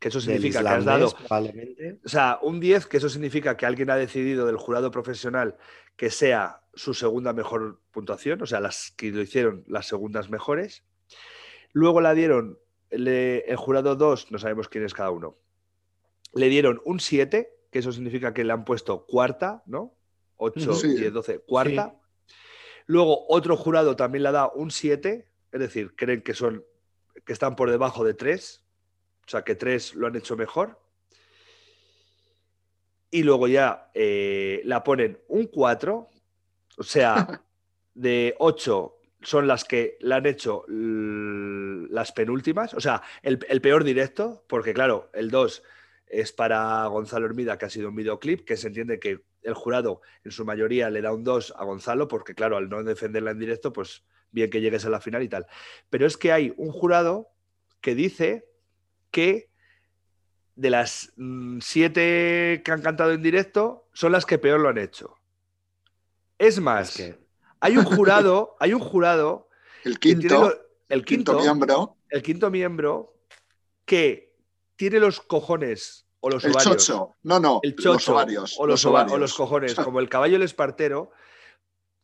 que 0.00 0.08
eso 0.08 0.20
significa 0.20 0.60
que 0.60 0.68
has 0.68 0.84
dado 0.84 1.06
probablemente. 1.26 2.00
o 2.04 2.08
sea, 2.08 2.38
un 2.42 2.60
10, 2.60 2.86
que 2.86 2.98
eso 2.98 3.08
significa 3.08 3.56
que 3.56 3.66
alguien 3.66 3.90
ha 3.90 3.96
decidido 3.96 4.46
del 4.46 4.56
jurado 4.56 4.90
profesional 4.90 5.56
que 5.96 6.10
sea 6.10 6.60
su 6.74 6.94
segunda 6.94 7.32
mejor 7.32 7.80
puntuación, 7.90 8.40
o 8.42 8.46
sea, 8.46 8.60
las 8.60 8.92
que 8.96 9.10
lo 9.10 9.20
hicieron 9.20 9.64
las 9.66 9.86
segundas 9.88 10.30
mejores. 10.30 10.84
Luego 11.72 12.00
la 12.00 12.14
dieron 12.14 12.58
le- 12.90 13.40
el 13.50 13.56
jurado 13.56 13.96
2, 13.96 14.30
no 14.30 14.38
sabemos 14.38 14.68
quién 14.68 14.84
es 14.84 14.94
cada 14.94 15.10
uno. 15.10 15.36
Le 16.34 16.48
dieron 16.48 16.80
un 16.84 17.00
7, 17.00 17.50
que 17.72 17.80
eso 17.80 17.90
significa 17.92 18.32
que 18.32 18.44
le 18.44 18.52
han 18.52 18.64
puesto 18.64 19.04
cuarta, 19.06 19.62
¿no? 19.66 19.94
8, 20.36 20.72
Sí. 20.74 20.94
10, 20.94 21.12
12, 21.12 21.40
cuarta. 21.40 21.96
Luego 22.88 23.26
otro 23.28 23.54
jurado 23.54 23.96
también 23.96 24.22
le 24.22 24.32
da 24.32 24.48
un 24.48 24.70
7, 24.70 25.28
es 25.52 25.60
decir, 25.60 25.94
creen 25.94 26.22
que 26.22 26.32
son 26.32 26.64
que 27.26 27.34
están 27.34 27.54
por 27.54 27.70
debajo 27.70 28.02
de 28.02 28.14
3, 28.14 28.64
o 29.26 29.28
sea, 29.28 29.44
que 29.44 29.54
3 29.54 29.94
lo 29.96 30.06
han 30.06 30.16
hecho 30.16 30.36
mejor. 30.36 30.80
Y 33.10 33.24
luego 33.24 33.46
ya 33.46 33.90
eh, 33.92 34.62
la 34.64 34.82
ponen 34.84 35.18
un 35.28 35.48
4, 35.48 36.08
o 36.78 36.82
sea, 36.82 37.42
de 37.94 38.34
8 38.38 38.94
son 39.20 39.46
las 39.46 39.64
que 39.64 39.98
la 40.00 40.16
han 40.16 40.26
hecho 40.26 40.64
las 40.68 42.12
penúltimas, 42.12 42.72
o 42.72 42.80
sea, 42.80 43.02
el, 43.22 43.38
el 43.50 43.60
peor 43.60 43.84
directo, 43.84 44.44
porque 44.48 44.72
claro, 44.72 45.10
el 45.12 45.30
2 45.30 45.62
es 46.06 46.32
para 46.32 46.86
Gonzalo 46.86 47.26
Hermida, 47.26 47.58
que 47.58 47.66
ha 47.66 47.70
sido 47.70 47.90
un 47.90 47.96
videoclip, 47.96 48.46
que 48.46 48.56
se 48.56 48.68
entiende 48.68 48.98
que 48.98 49.27
el 49.48 49.54
jurado 49.54 50.00
en 50.24 50.30
su 50.30 50.44
mayoría 50.44 50.90
le 50.90 51.00
da 51.02 51.12
un 51.12 51.24
2 51.24 51.54
a 51.56 51.64
Gonzalo, 51.64 52.06
porque 52.06 52.34
claro, 52.34 52.56
al 52.56 52.68
no 52.68 52.82
defenderla 52.84 53.30
en 53.32 53.38
directo, 53.38 53.72
pues 53.72 54.04
bien 54.30 54.50
que 54.50 54.60
llegues 54.60 54.84
a 54.84 54.90
la 54.90 55.00
final 55.00 55.22
y 55.22 55.28
tal. 55.28 55.46
Pero 55.90 56.06
es 56.06 56.16
que 56.16 56.32
hay 56.32 56.52
un 56.56 56.70
jurado 56.70 57.28
que 57.80 57.94
dice 57.94 58.46
que 59.10 59.50
de 60.54 60.70
las 60.70 61.12
mm, 61.16 61.60
siete 61.60 62.62
que 62.64 62.70
han 62.72 62.82
cantado 62.82 63.12
en 63.12 63.22
directo, 63.22 63.88
son 63.92 64.12
las 64.12 64.26
que 64.26 64.38
peor 64.38 64.60
lo 64.60 64.68
han 64.68 64.78
hecho. 64.78 65.14
Es 66.36 66.60
más, 66.60 66.90
Es 66.90 66.96
que 67.14 67.18
hay 67.60 67.76
un 67.76 67.84
jurado, 67.84 68.56
hay 68.60 68.74
un 68.74 68.80
jurado 68.80 69.48
El 69.84 69.98
quinto, 69.98 70.28
lo- 70.40 70.52
el 70.88 71.04
quinto, 71.04 71.32
quinto, 71.32 71.40
miembro, 71.42 71.96
el 72.10 72.22
quinto 72.22 72.50
miembro 72.50 73.14
que 73.84 74.34
tiene 74.76 75.00
los 75.00 75.20
cojones 75.20 76.07
o 76.20 76.30
los 76.30 76.44
el 76.44 76.52
ovarios, 76.52 76.86
chocho. 76.86 77.16
No, 77.22 77.38
no, 77.40 77.60
el 77.62 77.70
los 77.76 77.82
chocho 77.84 78.12
ovarios. 78.12 78.56
o, 78.58 78.66
los 78.66 78.84
ova- 78.84 79.06
o 79.10 79.18
los 79.18 79.34
cojones, 79.34 79.74
como 79.76 80.00
el 80.00 80.08
caballo 80.08 80.36
el 80.36 80.42
espartero, 80.42 81.10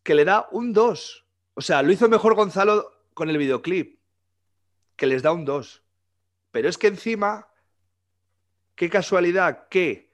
que 0.02 0.14
le 0.14 0.24
da 0.24 0.48
un 0.52 0.72
2. 0.72 1.26
O 1.54 1.60
sea, 1.60 1.82
lo 1.82 1.92
hizo 1.92 2.08
mejor 2.08 2.34
Gonzalo 2.34 2.90
con 3.14 3.30
el 3.30 3.38
videoclip, 3.38 3.98
que 4.96 5.06
les 5.06 5.22
da 5.22 5.32
un 5.32 5.44
2. 5.44 5.82
Pero 6.50 6.68
es 6.68 6.78
que 6.78 6.86
encima, 6.88 7.48
qué 8.74 8.88
casualidad 8.90 9.68
que 9.68 10.10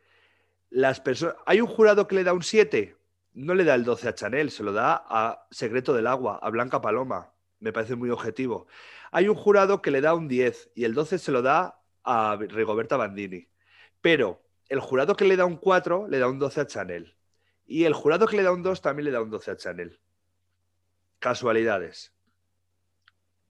las 0.71 1.01
personas... 1.01 1.37
Hay 1.47 1.61
un 1.61 1.67
jurado 1.67 2.07
que 2.07 2.15
le 2.15 2.25
da 2.25 2.33
un 2.33 2.43
7, 2.43 2.97
no 3.35 3.55
le 3.55 3.65
da 3.65 3.75
el 3.75 3.85
12 3.85 4.09
a 4.09 4.15
Chanel, 4.15 4.51
se 4.51 4.63
lo 4.63 4.73
da 4.73 5.05
a 5.09 5.47
Secreto 5.51 5.93
del 5.93 6.07
Agua, 6.07 6.39
a 6.43 6.49
Blanca 6.51 6.81
Paloma. 6.81 7.33
me 7.59 7.73
parece 7.73 7.95
muy 7.97 8.09
objetivo. 8.11 8.67
Hay 9.13 9.29
un 9.29 9.35
jurado 9.35 9.83
que 9.83 9.91
le 9.91 10.01
da 10.01 10.15
un 10.15 10.29
10 10.29 10.71
y 10.75 10.85
el 10.85 10.95
12 10.95 11.19
se 11.19 11.33
lo 11.33 11.43
da 11.43 11.81
a 12.05 12.37
Rigoberta 12.39 12.97
Bandini. 12.97 13.49
Pero 14.01 14.43
el 14.69 14.81
jurado 14.81 15.17
que 15.17 15.25
le 15.25 15.37
da 15.37 15.45
un 15.45 15.57
4 15.57 16.09
le 16.09 16.19
da 16.19 16.29
un 16.29 16.39
12 16.39 16.61
a 16.61 16.67
Chanel. 16.67 17.15
Y 17.67 17.85
el 17.85 17.95
jurado 17.95 18.27
que 18.27 18.37
le 18.37 18.43
da 18.43 18.53
un 18.53 18.63
2 18.63 18.81
también 18.81 19.05
le 19.07 19.11
da 19.11 19.23
un 19.23 19.31
12 19.31 19.51
a 19.51 19.57
Chanel. 19.57 20.01
Casualidades. 21.19 22.13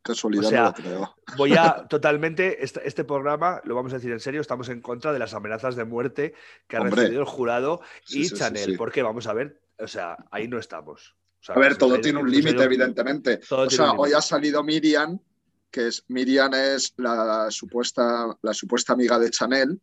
Casualidad, 0.02 0.44
O 0.46 0.48
sea, 0.48 0.62
no 0.64 0.72
creo. 0.74 1.16
Voy 1.36 1.52
a 1.52 1.86
totalmente, 1.88 2.64
este, 2.64 2.86
este 2.88 3.04
programa, 3.04 3.60
lo 3.64 3.74
vamos 3.74 3.92
a 3.92 3.96
decir 3.96 4.10
en 4.10 4.20
serio, 4.20 4.40
estamos 4.40 4.68
en 4.70 4.80
contra 4.80 5.12
de 5.12 5.18
las 5.18 5.34
amenazas 5.34 5.76
de 5.76 5.84
muerte 5.84 6.34
que 6.66 6.76
ha 6.76 6.80
Hombre. 6.80 6.96
recibido 6.96 7.20
el 7.20 7.28
jurado 7.28 7.80
y 8.08 8.24
sí, 8.24 8.28
sí, 8.30 8.34
Chanel. 8.34 8.64
sí. 8.64 8.76
Porque 8.76 9.02
vamos 9.02 9.26
a 9.26 9.34
ver, 9.34 9.60
o 9.78 9.86
sea, 9.86 10.16
ahí 10.30 10.48
no 10.48 10.58
estamos. 10.58 11.14
O 11.40 11.44
sea, 11.44 11.54
A 11.54 11.58
ver, 11.58 11.76
todo 11.76 12.00
tiene 12.00 12.18
un 12.18 12.30
límite, 12.30 12.62
evidentemente. 12.62 13.38
Todo 13.38 13.66
O 13.66 13.70
sea, 13.70 13.92
hoy 13.92 14.12
ha 14.14 14.22
salido 14.22 14.62
Miriam, 14.64 15.18
que 15.70 15.88
es 15.88 16.04
Miriam 16.08 16.52
es 16.54 16.94
la 16.96 17.46
supuesta, 17.50 18.36
la 18.42 18.54
supuesta 18.54 18.94
amiga 18.94 19.18
de 19.18 19.30
Chanel. 19.30 19.80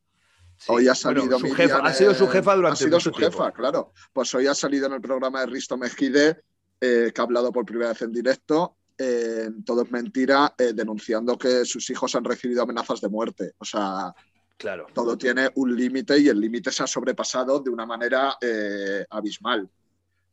Sí. 0.58 0.66
Hoy 0.70 0.84
ha 0.88 0.94
Bueno, 0.94 0.96
salido 0.96 1.38
su 1.40 1.46
Miriam 1.46 1.56
jefa, 1.58 1.78
ha 1.80 1.94
sido 1.94 2.14
su 2.16 2.28
jefa 2.28 2.56
durante 2.56 2.74
Ha 2.74 2.78
sido 2.78 2.98
mucho 2.98 3.10
su 3.12 3.16
jefa, 3.16 3.30
tiempo. 3.38 3.54
claro. 3.54 3.94
Pues 4.14 4.34
hoy 4.36 4.48
ha 4.48 4.56
salido 4.56 4.88
en 4.88 4.94
el 4.94 5.02
programa 5.02 5.42
de 5.42 5.46
Risto 5.48 5.78
Mejide, 5.78 6.42
eh, 6.82 7.12
que 7.14 7.22
ha 7.22 7.24
hablado 7.24 7.52
por 7.52 7.66
primera 7.66 7.90
vez 7.90 8.02
en 8.02 8.12
directo, 8.12 8.76
eh, 8.98 9.50
Todo 9.66 9.84
es 9.84 9.92
Mentira, 9.92 10.56
eh, 10.58 10.74
denunciando 10.74 11.38
que 11.38 11.64
sus 11.66 11.88
hijos 11.92 12.16
han 12.16 12.24
recibido 12.24 12.64
amenazas 12.64 13.00
de 13.02 13.10
muerte. 13.10 13.54
O 13.60 13.66
sea, 13.66 14.14
Claro. 14.58 14.88
todo 14.92 15.16
tiene 15.16 15.52
un 15.56 15.76
límite 15.76 16.18
y 16.18 16.30
el 16.30 16.40
límite 16.40 16.72
se 16.72 16.82
ha 16.82 16.88
sobrepasado 16.88 17.60
de 17.60 17.70
una 17.70 17.86
manera 17.86 18.36
eh, 18.42 19.06
abismal. 19.12 19.70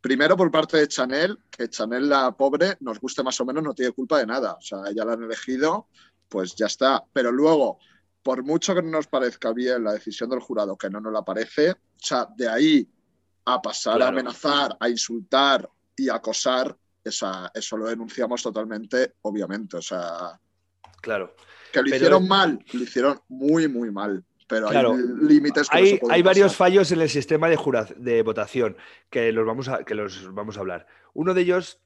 Primero 0.01 0.34
por 0.36 0.51
parte 0.51 0.78
de 0.78 0.88
Chanel, 0.88 1.38
que 1.51 1.68
Chanel, 1.68 2.09
la 2.09 2.32
pobre, 2.32 2.76
nos 2.80 2.98
guste 3.01 3.22
más 3.22 3.38
o 3.40 3.44
menos, 3.44 3.62
no 3.62 3.74
tiene 3.74 3.92
culpa 3.92 4.18
de 4.18 4.26
nada. 4.26 4.55
O 4.55 4.60
sea, 4.62 4.78
ella 4.90 5.05
la 5.05 5.12
han 5.12 5.22
elegido, 5.24 5.88
pues 6.28 6.55
ya 6.55 6.66
está. 6.66 7.02
Pero 7.12 7.30
luego, 7.32 7.78
por 8.24 8.42
mucho 8.42 8.74
que 8.74 8.82
no 8.82 8.88
nos 8.90 9.06
parezca 9.06 9.52
bien 9.52 9.84
la 9.84 9.92
decisión 9.92 10.30
del 10.30 10.40
jurado, 10.40 10.76
que 10.76 10.88
no 10.90 10.98
nos 11.01 11.12
la 11.12 11.22
parece, 11.22 11.72
o 11.72 11.76
sea, 11.98 12.26
de 12.36 12.48
ahí 12.48 12.88
a 13.44 13.60
pasar 13.60 13.96
Claro. 13.96 14.06
a 14.06 14.09
amenazar, 14.09 14.76
a 14.80 14.88
insultar 14.88 15.68
y 15.94 16.09
a 16.09 16.14
acosar, 16.16 16.74
esa- 17.05 17.51
eso 17.55 17.76
lo 17.76 17.86
denunciamos 17.86 18.42
totalmente, 18.42 19.12
obviamente. 19.22 19.76
O 19.76 19.82
sea, 19.82 20.40
Claro. 21.02 21.36
que 21.70 21.80
lo 21.80 21.84
Pero- 21.84 21.96
hicieron 21.96 22.26
mal, 22.26 22.64
lo 22.72 22.82
hicieron 22.82 23.20
muy, 23.28 23.68
muy 23.68 23.90
mal. 23.90 24.24
Pero 24.48 24.68
Claro. 24.68 24.92
hay 24.92 25.02
límites 25.28 25.68
que 25.68 25.78
no 25.80 25.86
se 25.86 25.92
Hay, 25.92 25.98
pueden 25.98 26.14
hay 26.14 26.22
varios 26.22 26.52
pasar. 26.52 26.59
fallos 26.68 26.92
en 26.92 27.01
el 27.02 27.10
sistema 27.10 27.48
de, 27.48 27.56
jura- 27.56 27.88
de 27.96 28.22
votación 28.22 28.76
que 29.10 29.32
los, 29.32 29.46
vamos 29.46 29.68
a, 29.68 29.84
que 29.84 29.94
los 29.94 30.32
vamos 30.34 30.56
a 30.56 30.60
hablar. 30.60 30.86
Uno 31.12 31.34
de 31.34 31.42
ellos, 31.42 31.80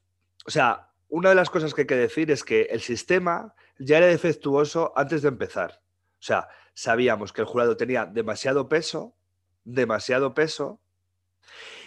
o 0.45 0.51
sea, 0.51 0.89
una 1.09 1.29
de 1.29 1.35
las 1.35 1.49
cosas 1.49 1.73
que 1.73 1.81
hay 1.81 1.87
que 1.87 1.95
decir 1.95 2.31
es 2.31 2.43
que 2.43 2.63
el 2.63 2.79
sistema 2.81 3.53
ya 3.77 3.97
era 3.97 4.07
defectuoso 4.07 4.91
antes 4.95 5.21
de 5.21 5.27
empezar. 5.29 5.81
O 6.19 6.21
sea, 6.21 6.47
sabíamos 6.73 7.33
que 7.33 7.41
el 7.41 7.47
jurado 7.47 7.77
tenía 7.77 8.05
demasiado 8.05 8.67
peso, 8.67 9.15
demasiado 9.63 10.33
peso, 10.33 10.81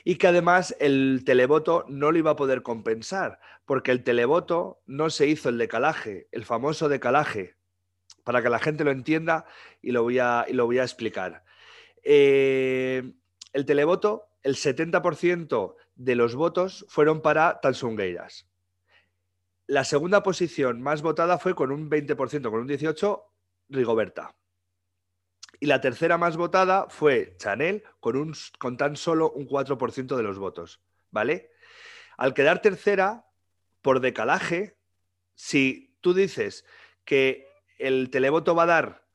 y 0.05 0.17
que 0.17 0.27
además 0.27 0.75
el 0.81 1.23
televoto 1.25 1.85
no 1.89 2.11
lo 2.11 2.19
iba 2.19 2.33
a 2.33 2.37
poder 2.37 2.63
compensar, 2.63 3.39
porque 3.65 3.91
el 3.93 4.03
televoto 4.03 4.81
no 4.87 5.11
se 5.11 5.27
hizo 5.27 5.49
el 5.49 5.59
decalaje, 5.59 6.29
el 6.33 6.45
famoso 6.45 6.89
decalaje, 6.89 7.57
para 8.25 8.43
que 8.43 8.49
la 8.49 8.59
gente 8.59 8.85
lo 8.85 8.91
entienda 8.91 9.45
y 9.81 9.93
lo 9.93 10.03
voy 10.03 10.19
a, 10.19 10.45
y 10.49 10.55
lo 10.55 10.67
voy 10.67 10.79
a 10.79 10.85
explicar. 10.85 11.45
Eh, 12.03 13.13
el 13.53 13.65
televoto, 13.65 14.29
el 14.43 14.57
70% 14.57 15.77
de 15.95 16.17
los 16.17 16.35
votos 16.35 16.85
fueron 16.89 17.21
para 17.21 17.61
Tansungueiras. 17.61 18.49
La 19.67 19.85
segunda 19.85 20.23
posición 20.23 20.83
más 20.83 21.03
votada 21.03 21.39
fue 21.39 21.55
con 21.55 21.71
un 21.71 21.89
20%, 21.89 22.51
con 22.51 22.61
un 22.61 22.69
18%, 22.69 23.23
Rigoberta. 23.69 24.35
Y 25.63 25.67
la 25.67 25.81
tercera 25.81 26.19
más 26.19 26.37
votada 26.37 26.89
fue 26.89 27.37
Chanel, 27.39 27.85
con, 28.01 28.77
tan 28.77 28.97
solo 28.97 29.31
un 29.31 29.47
4% 29.47 30.17
de 30.17 30.23
los 30.23 30.39
votos. 30.39 30.83
¿Vale? 31.13 31.51
Al 32.17 32.35
quedar 32.35 32.61
tercera, 32.61 33.27
por 33.81 34.01
decalaje, 34.01 34.77
si 35.35 35.97
tú 36.01 36.15
dices 36.15 36.65
que 37.05 37.47
el 37.79 38.11
televoto 38.11 38.55
va 38.55 38.65
a 38.65 38.67
dar 38.67 39.07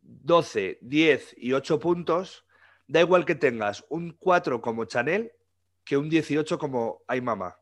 12, 0.00 0.78
10 0.80 1.34
y 1.38 1.52
8 1.52 1.78
puntos, 1.78 2.44
da 2.88 3.00
igual 3.00 3.24
que 3.24 3.36
tengas 3.36 3.84
un 3.90 4.12
4 4.18 4.60
como 4.60 4.86
Chanel 4.86 5.32
que 5.84 5.96
un 5.96 6.08
18 6.08 6.58
como 6.58 7.04
Ay 7.06 7.20
Mama. 7.20 7.60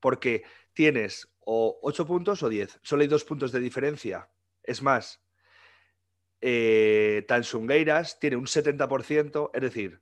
Porque 0.00 0.44
tienes 0.72 1.28
o 1.40 1.78
8 1.82 2.06
puntos 2.06 2.42
o 2.42 2.48
10. 2.48 2.80
Solo 2.82 3.02
hay 3.02 3.08
dos 3.08 3.24
puntos 3.24 3.52
de 3.52 3.60
diferencia. 3.60 4.30
Es 4.62 4.80
más, 4.80 5.20
eh, 6.40 7.24
Tansungueiras 7.28 8.18
tiene 8.18 8.36
un 8.36 8.46
70%, 8.46 9.50
es 9.52 9.60
decir, 9.60 10.00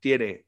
tiene 0.00 0.46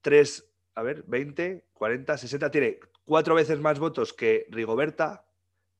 3, 0.00 0.50
a 0.74 0.82
ver, 0.82 1.04
20, 1.06 1.66
40, 1.72 2.18
60, 2.18 2.50
tiene 2.50 2.80
cuatro 3.04 3.34
veces 3.34 3.58
más 3.60 3.78
votos 3.78 4.12
que 4.12 4.46
Rigoberta, 4.50 5.24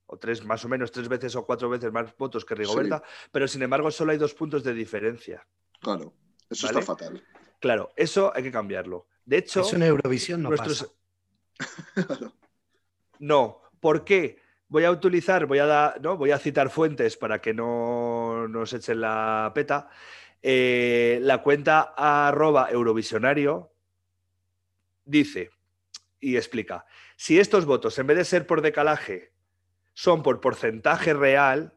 o 0.07 0.17
tres, 0.19 0.45
más 0.45 0.65
o 0.65 0.69
menos 0.69 0.93
tres 0.93 1.09
veces 1.09 1.35
o 1.35 1.45
cuatro 1.45 1.69
veces 1.69 1.93
más 1.93 2.17
votos 2.17 2.45
que 2.45 2.55
Rigoberta, 2.55 3.03
pero 3.33 3.49
sin 3.49 3.63
embargo 3.63 3.91
solo 3.91 4.13
hay 4.13 4.19
dos 4.19 4.35
puntos 4.35 4.63
de 4.63 4.73
diferencia. 4.73 5.47
Claro, 5.81 6.15
eso 6.49 6.67
¿Vale? 6.67 6.81
está 6.81 6.93
fatal. 6.95 7.25
Claro, 7.61 7.93
eso 7.97 8.33
hay 8.35 8.43
que 8.43 8.53
cambiarlo. 8.53 9.09
De 9.25 9.39
hecho, 9.39 9.63
Eso 9.63 9.77
en 9.77 9.83
Eurovisión 9.83 10.43
no 10.43 10.51
nuestros... 10.51 10.95
pasa. 11.59 12.33
No, 13.19 13.63
¿por 13.81 14.05
qué? 14.05 14.39
Voy 14.69 14.85
a 14.85 14.91
utilizar, 14.91 15.47
voy 15.47 15.59
a, 15.59 15.67
dar, 15.67 16.01
¿no? 16.01 16.17
voy 16.17 16.33
a 16.33 16.39
citar 16.39 16.71
fuentes 16.71 17.17
para 17.17 17.41
que 17.41 17.55
no 17.55 18.49
nos 18.49 18.73
echen 18.73 19.01
la 19.01 19.53
peta. 19.55 19.89
Eh, 20.43 21.19
la 21.23 21.43
cuenta 21.43 21.95
arroba 21.97 22.69
eurovisionario 22.71 23.73
dice 25.05 25.51
y 26.21 26.37
explica, 26.37 26.85
si 27.17 27.39
estos 27.39 27.65
votos 27.65 27.99
en 27.99 28.07
vez 28.07 28.17
de 28.17 28.25
ser 28.25 28.47
por 28.47 28.61
decalaje 28.61 29.33
son 29.95 30.23
por 30.23 30.41
porcentaje 30.41 31.15
real, 31.15 31.75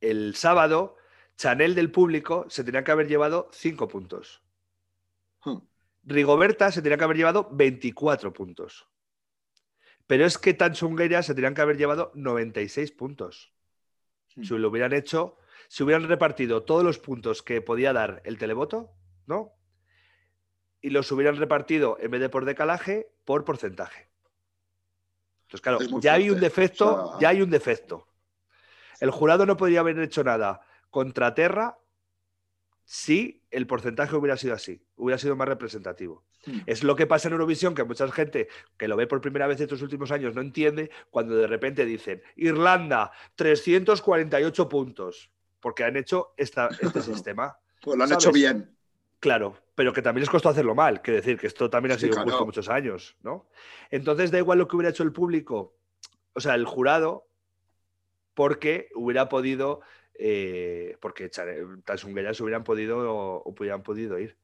el 0.00 0.34
sábado 0.34 0.96
Chanel 1.36 1.74
del 1.74 1.90
público 1.90 2.46
se 2.48 2.64
tenía 2.64 2.84
que 2.84 2.90
haber 2.90 3.08
llevado 3.08 3.48
5 3.52 3.88
puntos. 3.88 4.42
Hmm. 5.44 5.58
Rigoberta 6.04 6.72
se 6.72 6.82
tenía 6.82 6.98
que 6.98 7.04
haber 7.04 7.16
llevado 7.16 7.48
24 7.52 8.32
puntos. 8.32 8.88
Pero 10.10 10.26
es 10.26 10.38
que 10.38 10.54
Tansungueira 10.54 11.22
se 11.22 11.36
tenían 11.36 11.54
que 11.54 11.60
haber 11.60 11.76
llevado 11.76 12.10
96 12.16 12.90
puntos. 12.90 13.52
Hmm. 14.34 14.42
Si 14.42 14.58
lo 14.58 14.68
hubieran 14.68 14.92
hecho, 14.92 15.36
si 15.68 15.84
hubieran 15.84 16.08
repartido 16.08 16.64
todos 16.64 16.82
los 16.82 16.98
puntos 16.98 17.44
que 17.44 17.62
podía 17.62 17.92
dar 17.92 18.20
el 18.24 18.36
televoto, 18.36 18.90
¿no? 19.26 19.52
Y 20.80 20.90
los 20.90 21.12
hubieran 21.12 21.36
repartido, 21.36 21.96
en 22.00 22.10
vez 22.10 22.20
de 22.20 22.28
por 22.28 22.44
decalaje, 22.44 23.12
por 23.24 23.44
porcentaje. 23.44 24.10
Entonces, 25.42 25.60
claro, 25.60 25.78
ya 26.00 26.14
hay 26.14 26.28
un 26.28 26.40
defecto, 26.40 26.92
O 26.92 27.10
sea- 27.10 27.20
ya 27.20 27.28
hay 27.28 27.42
un 27.42 27.50
defecto. 27.50 28.08
El 28.98 29.12
jurado 29.12 29.46
no 29.46 29.56
podría 29.56 29.78
haber 29.78 29.96
hecho 30.00 30.24
nada 30.24 30.60
contra 30.90 31.36
Terra 31.36 31.78
si 32.84 33.44
el 33.52 33.68
porcentaje 33.68 34.16
hubiera 34.16 34.36
sido 34.36 34.54
así, 34.54 34.84
hubiera 34.96 35.18
sido 35.18 35.36
más 35.36 35.46
representativo. 35.46 36.24
Hmm. 36.46 36.60
Es 36.66 36.82
lo 36.82 36.96
que 36.96 37.06
pasa 37.06 37.28
en 37.28 37.32
Eurovisión, 37.32 37.74
que 37.74 37.84
mucha 37.84 38.10
gente 38.10 38.48
que 38.78 38.88
lo 38.88 38.96
ve 38.96 39.06
por 39.06 39.20
primera 39.20 39.46
vez 39.46 39.60
estos 39.60 39.82
últimos 39.82 40.10
años 40.10 40.34
no 40.34 40.40
entiende 40.40 40.90
cuando 41.10 41.36
de 41.36 41.46
repente 41.46 41.84
dicen 41.84 42.22
Irlanda, 42.36 43.12
348 43.34 44.68
puntos, 44.68 45.30
porque 45.60 45.84
han 45.84 45.96
hecho 45.96 46.32
esta- 46.36 46.68
este 46.80 47.00
sistema. 47.24 47.58
Pues 47.82 47.96
lo 47.96 48.04
han 48.04 48.08
¿Sabes? 48.08 48.24
hecho 48.24 48.32
bien. 48.32 48.74
Claro, 49.18 49.54
pero 49.74 49.92
que 49.92 50.00
también 50.00 50.22
les 50.22 50.30
costó 50.30 50.48
hacerlo 50.48 50.74
mal, 50.74 51.02
que 51.02 51.12
decir 51.12 51.38
que 51.38 51.46
esto 51.46 51.68
también 51.68 51.92
ha 51.92 51.98
Sí, 51.98 52.06
sido 52.06 52.22
claro. 52.22 52.46
muchos 52.46 52.70
años, 52.70 53.16
¿no? 53.22 53.50
Entonces 53.90 54.30
da 54.30 54.38
igual 54.38 54.58
lo 54.58 54.66
que 54.66 54.76
hubiera 54.76 54.88
hecho 54.90 55.02
el 55.02 55.12
público, 55.12 55.76
o 56.32 56.40
sea, 56.40 56.54
el 56.54 56.64
jurado, 56.64 57.26
porque 58.32 58.88
hubiera 58.94 59.28
podido, 59.28 59.82
eh, 60.14 60.96
porque 61.00 61.28
Tansungueras 61.84 62.40
hubieran 62.40 62.64
podido 62.64 62.98
o 63.12 63.42
hubieran 63.50 63.82
podido 63.82 64.18
ir. 64.18 64.38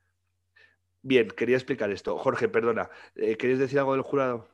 Bien, 1.06 1.28
quería 1.28 1.54
explicar 1.56 1.88
esto. 1.92 2.18
Jorge, 2.18 2.48
perdona, 2.48 2.90
eh, 3.14 3.36
¿querías 3.36 3.60
decir 3.60 3.78
algo 3.78 3.92
del 3.92 4.02
jurado? 4.02 4.48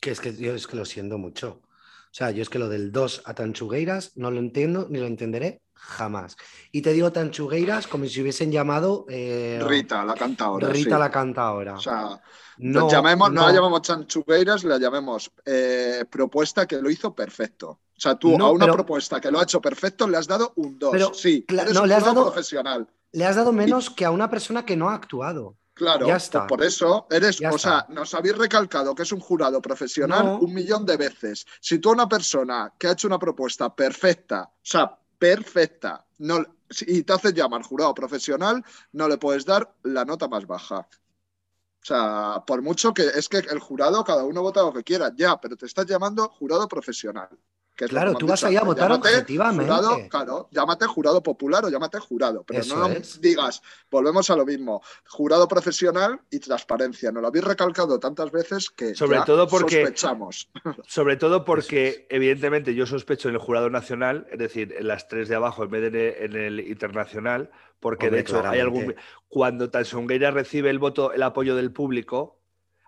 Que 0.00 0.10
es 0.10 0.20
que 0.20 0.34
yo 0.34 0.52
es 0.54 0.66
que 0.66 0.76
lo 0.76 0.84
siento 0.84 1.18
mucho. 1.18 1.60
O 1.62 2.10
sea, 2.16 2.32
yo 2.32 2.42
es 2.42 2.48
que 2.48 2.58
lo 2.58 2.68
del 2.68 2.90
2 2.90 3.22
a 3.26 3.34
Tanchugueiras 3.34 4.16
no 4.16 4.32
lo 4.32 4.38
entiendo 4.40 4.88
ni 4.90 4.98
lo 4.98 5.06
entenderé 5.06 5.60
jamás. 5.74 6.36
Y 6.72 6.82
te 6.82 6.92
digo 6.92 7.12
Tanchugueiras 7.12 7.86
como 7.86 8.06
si 8.06 8.22
hubiesen 8.22 8.50
llamado 8.50 9.06
eh, 9.08 9.60
Rita, 9.64 10.04
la 10.04 10.14
canta 10.14 10.46
ahora. 10.46 10.68
Rita 10.68 10.96
sí. 10.96 11.00
la 11.00 11.10
canta 11.12 11.42
ahora. 11.42 11.74
O 11.74 11.80
sea, 11.80 12.20
no, 12.58 12.90
llamemos, 12.90 13.30
no. 13.30 13.42
no. 13.42 13.46
la 13.46 13.52
llamamos 13.54 13.82
Chanchugueiras, 13.82 14.64
la 14.64 14.78
llamemos 14.78 15.30
eh, 15.44 16.04
propuesta 16.10 16.66
que 16.66 16.82
lo 16.82 16.90
hizo 16.90 17.14
perfecto. 17.14 17.68
O 17.68 18.00
sea, 18.00 18.16
tú 18.16 18.36
No, 18.36 18.46
a 18.46 18.50
una 18.50 18.64
pero- 18.64 18.74
propuesta 18.74 19.20
que 19.20 19.30
lo 19.30 19.38
ha 19.38 19.44
hecho 19.44 19.60
perfecto 19.60 20.08
le 20.08 20.16
has 20.16 20.26
dado 20.26 20.54
un 20.56 20.76
2. 20.76 20.90
Pero, 20.90 21.14
sí, 21.14 21.44
eres 21.46 21.72
no, 21.72 21.82
un 21.82 21.88
le 21.88 21.94
has 21.94 22.00
jurado 22.02 22.20
dado- 22.20 22.32
profesional. 22.32 22.88
Le 23.16 23.24
has 23.24 23.34
dado 23.36 23.50
menos 23.50 23.88
que 23.88 24.04
a 24.04 24.10
una 24.10 24.28
persona 24.28 24.66
que 24.66 24.76
no 24.76 24.90
ha 24.90 24.94
actuado. 24.94 25.56
Claro, 25.72 26.06
Ya 26.06 26.14
pues 26.14 26.24
está. 26.24 26.46
por 26.46 26.62
eso 26.62 27.06
eres, 27.10 27.38
Ya 27.38 27.50
o 27.50 27.56
sea, 27.58 27.86
nos 27.88 28.12
habéis 28.12 28.36
recalcado 28.36 28.94
que 28.94 29.04
es 29.04 29.12
un 29.12 29.20
jurado 29.20 29.60
profesional 29.62 30.24
No. 30.26 30.38
un 30.40 30.52
millón 30.52 30.84
de 30.84 30.98
veces. 30.98 31.46
Si 31.60 31.78
tú 31.78 31.88
a 31.88 31.92
una 31.92 32.06
persona 32.08 32.74
que 32.78 32.88
ha 32.88 32.92
hecho 32.92 33.06
una 33.08 33.18
propuesta 33.18 33.74
perfecta, 33.74 34.42
o 34.42 34.58
sea, 34.62 34.98
perfecta, 35.18 36.04
no, 36.18 36.44
y 36.86 37.02
te 37.04 37.12
haces 37.14 37.32
llamar 37.32 37.62
jurado 37.62 37.94
profesional, 37.94 38.62
no 38.92 39.08
le 39.08 39.16
puedes 39.16 39.46
dar 39.46 39.74
la 39.84 40.04
nota 40.04 40.28
más 40.28 40.46
baja. 40.46 40.80
O 40.80 41.84
sea, 41.86 42.42
por 42.46 42.60
mucho 42.60 42.92
que 42.92 43.06
es 43.06 43.28
que 43.30 43.38
el 43.38 43.60
jurado, 43.60 44.04
cada 44.04 44.24
uno 44.24 44.42
vota 44.42 44.60
lo 44.62 44.74
que 44.74 44.82
quiera, 44.84 45.10
ya, 45.16 45.40
pero 45.40 45.56
te 45.56 45.64
estás 45.64 45.86
llamando 45.86 46.28
jurado 46.28 46.68
profesional. 46.68 47.30
Que 47.76 47.84
es 47.84 47.92
lo 47.92 47.96
Claro, 47.98 48.12
que 48.14 48.18
tú 48.20 48.26
vas 48.26 48.40
dicho 48.40 48.46
ahí 48.48 48.56
a 48.56 48.62
votar 48.62 48.88
Llámate 48.88 49.08
objetivamente. 49.10 49.64
Jurado, 49.64 50.08
claro, 50.08 50.48
llámate 50.50 50.86
jurado 50.86 51.22
popular 51.22 51.64
o 51.66 51.68
llámate 51.68 51.98
jurado, 52.00 52.42
pero 52.44 52.60
Eso 52.60 52.76
no 52.76 52.86
es. 52.88 53.20
digas, 53.20 53.62
volvemos 53.90 54.30
a 54.30 54.36
lo 54.36 54.46
mismo, 54.46 54.82
jurado 55.06 55.46
profesional 55.46 56.20
y 56.30 56.38
transparencia. 56.40 57.12
Nos 57.12 57.20
lo 57.20 57.28
habéis 57.28 57.44
recalcado 57.44 58.00
tantas 58.00 58.30
veces 58.32 58.70
que 58.70 58.94
Sobre 58.94 59.18
ya 59.18 59.24
todo 59.26 59.46
porque- 59.46 59.82
sospechamos. 59.82 60.48
Sobre 60.86 61.16
todo 61.16 61.44
porque, 61.44 62.06
evidentemente, 62.08 62.74
yo 62.74 62.86
sospecho 62.86 63.28
en 63.28 63.34
el 63.34 63.40
jurado 63.40 63.68
nacional, 63.68 64.26
es 64.30 64.38
decir, 64.38 64.74
en 64.78 64.88
las 64.88 65.06
tres 65.08 65.28
de 65.28 65.34
abajo 65.36 65.62
en 65.64 65.70
vez 65.70 65.92
de 65.92 66.24
en 66.24 66.34
el 66.34 66.60
internacional, 66.60 67.50
porque 67.78 68.06
Hombre, 68.06 68.22
de 68.22 68.22
hecho 68.22 68.42
hay 68.46 68.60
algún. 68.60 68.94
Cuando 69.28 69.68
Tansongueira 69.68 70.30
recibe 70.30 70.70
el 70.70 70.78
voto, 70.78 71.12
el 71.12 71.22
apoyo 71.22 71.54
del 71.54 71.72
público, 71.72 72.40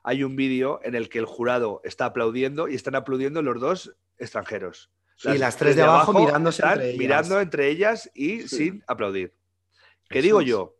hay 0.03 0.25
un 0.25 0.35
vídeo 0.35 0.81
en 0.83 0.95
el 0.95 1.11
que 1.11 1.19
el 1.19 1.27
jurado 1.27 1.83
está 1.85 2.07
aplaudiendo 2.07 2.69
y 2.69 2.75
están 2.75 2.95
aplaudiendo 2.95 3.43
los 3.43 3.61
dos 3.61 3.95
extranjeros. 4.19 4.91
Sí, 5.17 5.37
las 5.37 5.57
tres 5.57 5.75
de 5.77 5.83
abajo 5.83 6.13
mirándose 6.13 6.63
entre 6.65 6.87
ellas. 6.91 6.99
mirando 6.99 7.41
entre 7.41 7.69
ellas 7.69 8.11
y 8.15 8.43
Sí. 8.43 8.49
sin 8.57 8.85
aplaudir. 8.87 9.35
¿Qué 10.09 10.21
Eso 10.21 10.25
digo 10.27 10.41
es. 10.41 10.47
yo? 10.47 10.77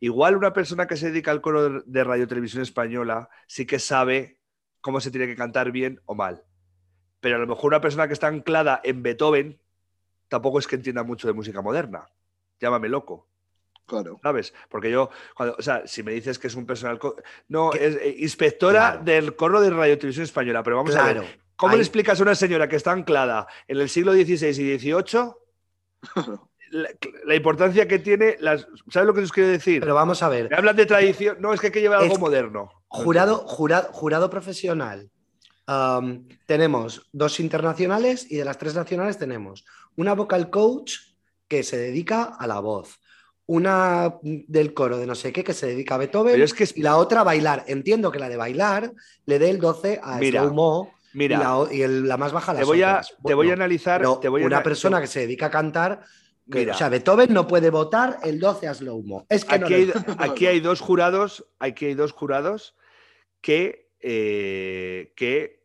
Igual 0.00 0.36
una 0.36 0.52
persona 0.52 0.86
que 0.86 0.96
se 0.96 1.10
dedica 1.10 1.30
al 1.30 1.40
coro 1.40 1.82
de- 1.82 2.04
radio 2.04 2.26
televisión 2.26 2.62
española 2.62 3.28
sí 3.46 3.66
que 3.66 3.78
sabe 3.78 4.40
cómo 4.80 5.00
se 5.00 5.10
tiene 5.10 5.26
que 5.26 5.36
cantar 5.36 5.70
bien 5.72 6.00
o 6.06 6.14
mal. 6.14 6.42
Pero 7.20 7.36
a 7.36 7.38
lo 7.38 7.46
mejor 7.46 7.66
una 7.68 7.80
persona 7.80 8.06
que 8.08 8.14
está 8.14 8.26
anclada 8.28 8.80
en 8.82 9.02
Beethoven 9.02 9.60
tampoco 10.28 10.58
es 10.58 10.66
que 10.66 10.76
entienda 10.76 11.02
mucho 11.02 11.26
de 11.28 11.34
música 11.34 11.60
moderna. 11.60 12.06
Llámame 12.60 12.88
loco, 12.88 13.28
Claro. 13.86 14.18
¿sabes? 14.22 14.54
Porque 14.68 14.90
yo, 14.90 15.10
cuando, 15.36 15.54
o 15.58 15.62
sea, 15.62 15.86
si 15.86 16.02
me 16.02 16.12
dices 16.12 16.38
que 16.38 16.46
es 16.46 16.54
un 16.54 16.64
personal. 16.66 16.98
No, 17.48 17.72
es 17.74 17.96
eh, 17.96 18.16
inspectora 18.18 18.90
Claro. 18.92 19.04
del 19.04 19.36
coro 19.36 19.60
de 19.60 19.70
radio 19.70 19.98
televisión 19.98 20.24
española. 20.24 20.62
Pero 20.62 20.76
vamos 20.76 20.94
a 20.96 21.02
Claro. 21.02 21.20
ver, 21.22 21.40
¿cómo 21.60 21.72
ahí- 21.72 21.78
le 21.78 21.82
explicas 21.84 22.18
a 22.18 22.22
una 22.22 22.34
señora 22.34 22.68
que 22.68 22.76
está 22.76 22.92
anclada 22.92 23.46
en 23.68 23.78
el 23.78 23.88
siglo 23.88 24.12
XVI 24.12 24.48
y 24.48 24.78
XVIII 24.78 25.32
la, 26.70 26.88
la 27.26 27.34
importancia 27.34 27.86
que 27.86 27.98
tiene? 27.98 28.36
Las, 28.40 28.66
¿Sabes 28.88 29.06
lo 29.06 29.14
que 29.14 29.20
os 29.20 29.32
quiero 29.32 29.48
decir? 29.50 29.80
Pero 29.80 29.94
vamos 29.94 30.22
a 30.22 30.28
ver. 30.28 30.48
Me 30.50 30.56
hablan 30.56 30.76
de 30.76 30.86
tradición. 30.86 31.36
No, 31.40 31.52
es 31.52 31.60
que 31.60 31.66
hay 31.68 31.72
que 31.72 31.80
llevar 31.80 32.00
algo 32.00 32.16
moderno. 32.18 32.70
Jurado, 32.88 33.36
jurado, 33.46 33.88
jurado 33.92 34.30
profesional. 34.30 35.10
Am, 35.66 36.26
tenemos 36.46 37.08
dos 37.12 37.38
internacionales 37.38 38.26
y 38.28 38.36
de 38.36 38.44
las 38.44 38.58
tres 38.58 38.74
nacionales 38.74 39.18
tenemos 39.18 39.64
una 39.96 40.14
vocal 40.14 40.50
coach 40.50 40.94
que 41.46 41.62
se 41.62 41.76
dedica 41.76 42.24
a 42.24 42.46
la 42.48 42.58
voz, 42.60 42.98
una 43.46 44.14
del 44.22 44.74
coro 44.74 44.96
de 44.98 45.06
no 45.06 45.14
sé 45.14 45.32
qué 45.32 45.44
que 45.44 45.52
se 45.54 45.66
dedica 45.66 45.94
a 45.96 45.98
Beethoven 45.98 46.40
es 46.40 46.54
que 46.54 46.64
es- 46.64 46.76
y 46.76 46.82
la 46.82 46.96
otra 46.96 47.20
a 47.20 47.24
bailar. 47.24 47.64
Entiendo 47.68 48.10
que 48.10 48.18
la 48.18 48.28
de 48.28 48.36
bailar 48.36 48.92
le 49.26 49.38
dé 49.38 49.50
el 49.50 49.58
12 49.60 50.00
a 50.02 50.16
Mira, 50.18 50.40
Slow 50.42 50.54
Mo 50.54 50.92
y 51.12 51.18
Mira, 51.18 51.38
la, 51.38 51.66
y 51.72 51.82
el- 51.82 52.06
la 52.08 52.16
más 52.16 52.32
baja 52.32 52.52
las 52.52 52.60
te 52.60 52.66
voy, 52.66 52.82
a, 52.82 53.00
te 53.24 53.34
voy 53.34 53.50
a 53.50 53.54
analizar. 53.54 54.00
pero 54.00 54.18
te 54.18 54.28
voy 54.28 54.42
a 54.42 54.46
una 54.46 54.62
persona 54.62 54.98
te- 54.98 55.02
que 55.02 55.06
se 55.08 55.20
dedica 55.20 55.46
a 55.46 55.50
cantar, 55.50 56.02
que- 56.50 56.60
Mira. 56.60 56.74
o 56.74 56.78
sea, 56.78 56.88
Beethoven 56.88 57.32
no 57.32 57.46
puede 57.46 57.70
votar 57.70 58.18
el 58.24 58.38
12 58.40 58.68
a 58.68 58.74
Slow 58.74 59.02
Mo. 59.02 59.26
Es 59.28 59.44
que 59.44 59.58
no 59.58 59.66
aquí, 59.66 59.86
le- 59.86 59.92
hay, 59.92 59.94
aquí 60.30 60.46
hay 60.46 60.60
dos 60.60 60.80
jurados, 60.80 61.46
aquí 61.58 61.86
hay 61.86 61.94
dos 61.94 62.12
jurados 62.12 62.76
que, 63.40 63.90
eh, 64.00 65.12
que 65.16 65.60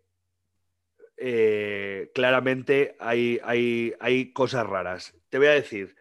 eh, 1.17 2.11
claramente 2.13 2.95
hay, 2.99 3.39
hay, 3.43 3.93
hay 3.99 4.34
cosas 4.34 4.65
raras. 4.67 5.13
Te 5.30 5.38
voy 5.38 5.47
a 5.47 5.51
decir, 5.51 5.95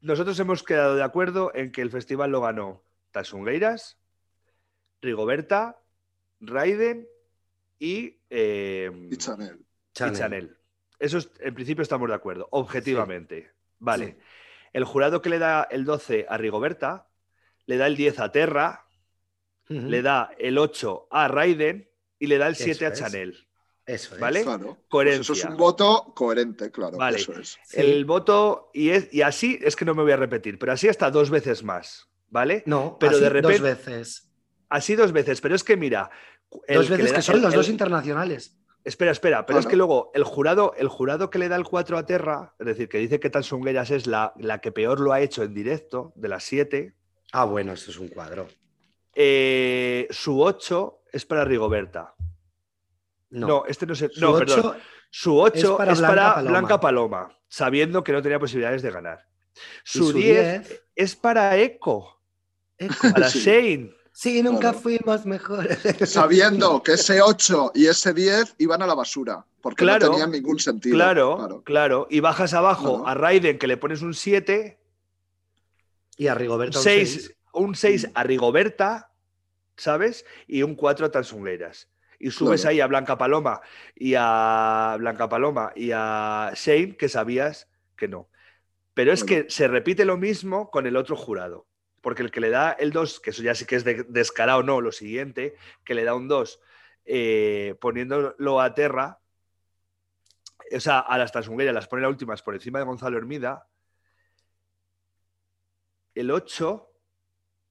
nosotros 0.00 0.38
hemos 0.38 0.62
quedado 0.62 0.94
de 0.96 1.02
acuerdo 1.02 1.50
en 1.54 1.72
que 1.72 1.80
el 1.82 1.90
festival 1.90 2.30
lo 2.30 2.40
ganó 2.40 2.84
Tasungueiras, 3.10 3.98
Rigoberta, 5.00 5.80
Raiden 6.40 7.08
y, 7.78 8.18
eh, 8.30 8.90
Y 9.10 9.16
Chanel. 9.16 9.58
y 9.60 9.92
Chanel. 9.94 10.16
Chanel. 10.16 10.56
Eso 10.98 11.18
es- 11.18 11.30
en 11.40 11.54
principio 11.54 11.82
estamos 11.82 12.08
de 12.08 12.14
acuerdo, 12.14 12.48
objetivamente. 12.50 13.50
Vale. 13.78 14.06
Sí. 14.06 14.16
El 14.72 14.84
jurado 14.84 15.20
que 15.22 15.28
le 15.28 15.38
da 15.38 15.66
el 15.70 15.84
12 15.84 16.26
a 16.28 16.36
Rigoberta, 16.38 17.08
le 17.66 17.76
da 17.76 17.86
el 17.86 17.96
10 17.96 18.18
a 18.18 18.32
Terra, 18.32 18.86
le 19.68 20.02
da 20.02 20.30
el 20.38 20.58
8 20.58 21.08
a 21.10 21.28
Raiden 21.28 21.88
y 22.18 22.26
le 22.26 22.38
da 22.38 22.48
el 22.48 22.56
7 22.56 22.86
a 22.86 22.88
es. 22.88 22.98
Chanel. 22.98 23.46
Eso 23.86 24.14
es. 24.14 24.20
¿Vale? 24.20 24.42
Claro. 24.42 24.64
Pues 24.74 24.78
Coherencia. 24.88 25.20
eso 25.20 25.32
es 25.34 25.44
un 25.44 25.56
voto 25.56 26.12
coherente, 26.14 26.70
claro. 26.70 26.96
Vale. 26.96 27.18
Eso 27.18 27.38
es. 27.38 27.58
Sí. 27.64 27.80
El 27.80 28.04
voto, 28.04 28.70
y, 28.72 28.90
es, 28.90 29.12
y 29.12 29.22
así 29.22 29.58
es 29.62 29.76
que 29.76 29.84
no 29.84 29.94
me 29.94 30.02
voy 30.02 30.12
a 30.12 30.16
repetir, 30.16 30.58
pero 30.58 30.72
así 30.72 30.88
hasta 30.88 31.10
dos 31.10 31.28
veces 31.30 31.62
más. 31.62 32.08
¿Vale? 32.30 32.62
No, 32.66 32.96
Pero 32.98 33.12
así 33.12 33.20
de 33.20 33.28
repente- 33.28 33.58
dos 33.58 33.62
veces. 33.62 34.30
Así 34.70 34.96
dos 34.96 35.12
veces, 35.12 35.40
pero 35.40 35.54
es 35.54 35.62
que 35.62 35.76
mira. 35.76 36.10
El 36.66 36.76
Dos 36.76 36.86
que 36.86 36.92
veces 36.96 37.10
da- 37.10 37.16
que 37.16 37.22
son 37.22 37.36
el- 37.36 37.42
los 37.42 37.52
el- 37.52 37.56
dos 37.58 37.68
internacionales. 37.68 38.56
Espera, 38.84 39.12
espera, 39.12 39.46
pero 39.46 39.58
es 39.58 39.64
Claro. 39.64 39.70
que 39.70 39.76
luego 39.76 40.10
el 40.14 40.24
jurado, 40.24 40.74
el 40.76 40.88
jurado 40.88 41.30
que 41.30 41.38
le 41.38 41.48
da 41.48 41.56
el 41.56 41.64
4 41.64 41.96
a 41.96 42.04
Terra, 42.04 42.54
es 42.58 42.66
decir, 42.66 42.88
que 42.88 42.98
dice 42.98 43.18
que 43.18 43.30
Tansungueras 43.30 43.90
es 43.90 44.06
la, 44.06 44.34
la 44.36 44.60
que 44.60 44.72
peor 44.72 45.00
lo 45.00 45.12
ha 45.12 45.20
hecho 45.22 45.42
en 45.42 45.54
directo, 45.54 46.12
de 46.16 46.28
las 46.28 46.44
7, 46.44 46.94
Ah, 47.32 47.44
bueno, 47.46 47.72
esto 47.72 47.90
es 47.90 47.98
un 47.98 48.08
cuadro. 48.08 48.46
eh, 49.14 50.06
su 50.10 50.42
8 50.42 51.00
es 51.12 51.24
para 51.24 51.44
Rigoberta. 51.44 52.14
No, 53.30 53.46
No, 53.48 53.64
este 53.66 53.86
no 53.86 53.94
es 53.94 54.02
el- 54.02 54.10
Su 54.12 54.20
No, 54.20 54.30
ocho 54.32 54.54
perdón. 54.54 54.76
Su 55.10 55.38
8 55.40 55.56
es 55.56 55.64
es 55.64 55.70
para 55.70 55.94
para, 55.94 56.32
Blanca 56.42 56.50
Blanca, 56.50 56.80
Paloma. 56.80 57.18
Paloma. 57.22 57.38
sabiendo 57.48 58.02
que 58.04 58.12
no 58.12 58.20
tenía 58.22 58.38
posibilidades 58.38 58.82
de 58.82 58.90
ganar. 58.90 59.26
Su 59.84 60.08
su 60.08 60.12
10 60.12 60.68
10 60.68 60.82
es 60.96 61.16
para 61.16 61.56
Echo, 61.56 62.20
Eco. 62.78 63.12
para 63.14 63.28
Sí. 63.30 63.38
Shane. 63.40 63.94
Sí, 64.16 64.44
nunca 64.44 64.60
Claro. 64.70 64.78
fuimos 64.78 65.26
mejores. 65.26 65.76
Sabiendo 66.08 66.80
que 66.84 66.92
ese 66.92 67.20
8 67.20 67.72
y 67.74 67.86
ese 67.86 68.14
10 68.14 68.54
iban 68.58 68.80
a 68.80 68.86
la 68.86 68.94
basura, 68.94 69.44
porque 69.60 69.82
Claro, 69.84 70.06
no 70.06 70.12
tenían 70.12 70.30
ningún 70.30 70.60
sentido. 70.60 70.94
Claro, 70.94 71.62
claro, 71.64 72.06
Y 72.10 72.20
bajas 72.20 72.54
abajo 72.54 73.02
Claro. 73.02 73.08
a 73.08 73.14
Raiden, 73.14 73.58
que 73.58 73.66
le 73.66 73.76
pones 73.76 74.02
un 74.02 74.14
7, 74.14 74.78
Y 76.16 76.28
a 76.28 76.34
Rigoberto 76.36 76.78
un 76.78 76.80
un 76.80 76.84
6, 76.84 77.12
seis. 77.12 77.36
un 77.54 77.74
6 77.74 78.08
a 78.14 78.22
Rigoberta, 78.22 79.10
¿sabes? 79.76 80.24
Y 80.46 80.62
un 80.62 80.76
4 80.76 81.06
a 81.06 81.10
Tansungueiras. 81.10 81.88
Y 82.20 82.30
subes 82.30 82.60
Claro. 82.60 82.70
ahí 82.70 82.80
a 82.80 82.86
Blanca 82.86 83.18
Paloma 83.18 83.60
y 83.96 84.14
a 84.16 84.94
Blanca 84.96 85.28
Paloma 85.28 85.72
y 85.74 85.90
a 85.92 86.52
Shane, 86.54 86.96
que 86.96 87.08
sabías 87.08 87.68
que 87.96 88.06
no. 88.06 88.28
Pero 88.94 89.12
es 89.12 89.24
Claro. 89.24 89.46
que 89.46 89.50
se 89.50 89.66
repite 89.66 90.04
lo 90.04 90.16
mismo 90.16 90.70
con 90.70 90.86
el 90.86 90.96
otro 90.96 91.16
jurado. 91.16 91.66
Porque 92.04 92.22
el 92.22 92.30
que 92.30 92.40
le 92.40 92.50
da 92.50 92.70
el 92.72 92.92
2, 92.92 93.18
que 93.18 93.30
eso 93.30 93.42
ya 93.42 93.54
sí 93.54 93.64
que 93.64 93.76
es 93.76 93.82
de- 93.84 94.04
descarado, 94.04 94.62
no, 94.62 94.80
lo 94.82 94.92
siguiente, 94.92 95.56
que 95.84 95.94
le 95.94 96.04
da 96.04 96.14
un 96.14 96.28
2 96.28 96.60
eh, 97.06 97.74
poniéndolo 97.80 98.60
a 98.60 98.74
terra, 98.74 99.18
o 100.74 100.80
sea, 100.80 100.98
a 101.00 101.16
las 101.18 101.32
Tansungueiras 101.32 101.74
las 101.74 101.88
pone 101.88 102.02
las 102.02 102.10
últimas 102.10 102.42
por 102.42 102.54
encima 102.54 102.78
de 102.78 102.84
Gonzalo 102.84 103.16
Hermida. 103.18 103.66
El 106.14 106.30
8, 106.30 106.88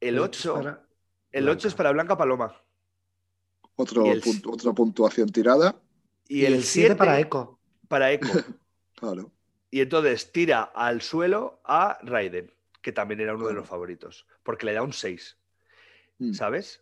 el 0.01 0.19
8, 0.19 0.55
para 0.55 0.83
el 1.31 1.47
8 1.49 1.67
es 1.67 1.73
para 1.75 1.91
Blanca 1.91 2.17
Paloma. 2.17 2.55
Otro 3.75 4.05
el- 4.11 4.21
punto- 4.21 4.51
otra 4.51 4.73
puntuación 4.73 5.29
tirada. 5.29 5.75
Y, 6.27 6.45
el 6.45 6.55
el 6.55 6.63
7 6.63 6.87
7 6.89 6.95
para 6.95 7.19
Eco. 7.19 7.59
para 7.87 8.11
Echo. 8.11 8.27
Claro. 8.95 9.31
y 9.69 9.81
entonces 9.81 10.31
tira 10.31 10.61
al 10.63 11.01
suelo 11.01 11.59
a 11.65 11.97
Raiden, 12.03 12.52
que 12.83 12.91
también 12.91 13.21
era 13.21 13.33
uno 13.33 13.47
de 13.47 13.53
los 13.53 13.67
favoritos, 13.67 14.27
porque 14.43 14.67
le 14.67 14.73
da 14.73 14.83
un 14.83 14.93
6. 14.93 15.37
Mm. 16.19 16.33
¿Sabes? 16.33 16.81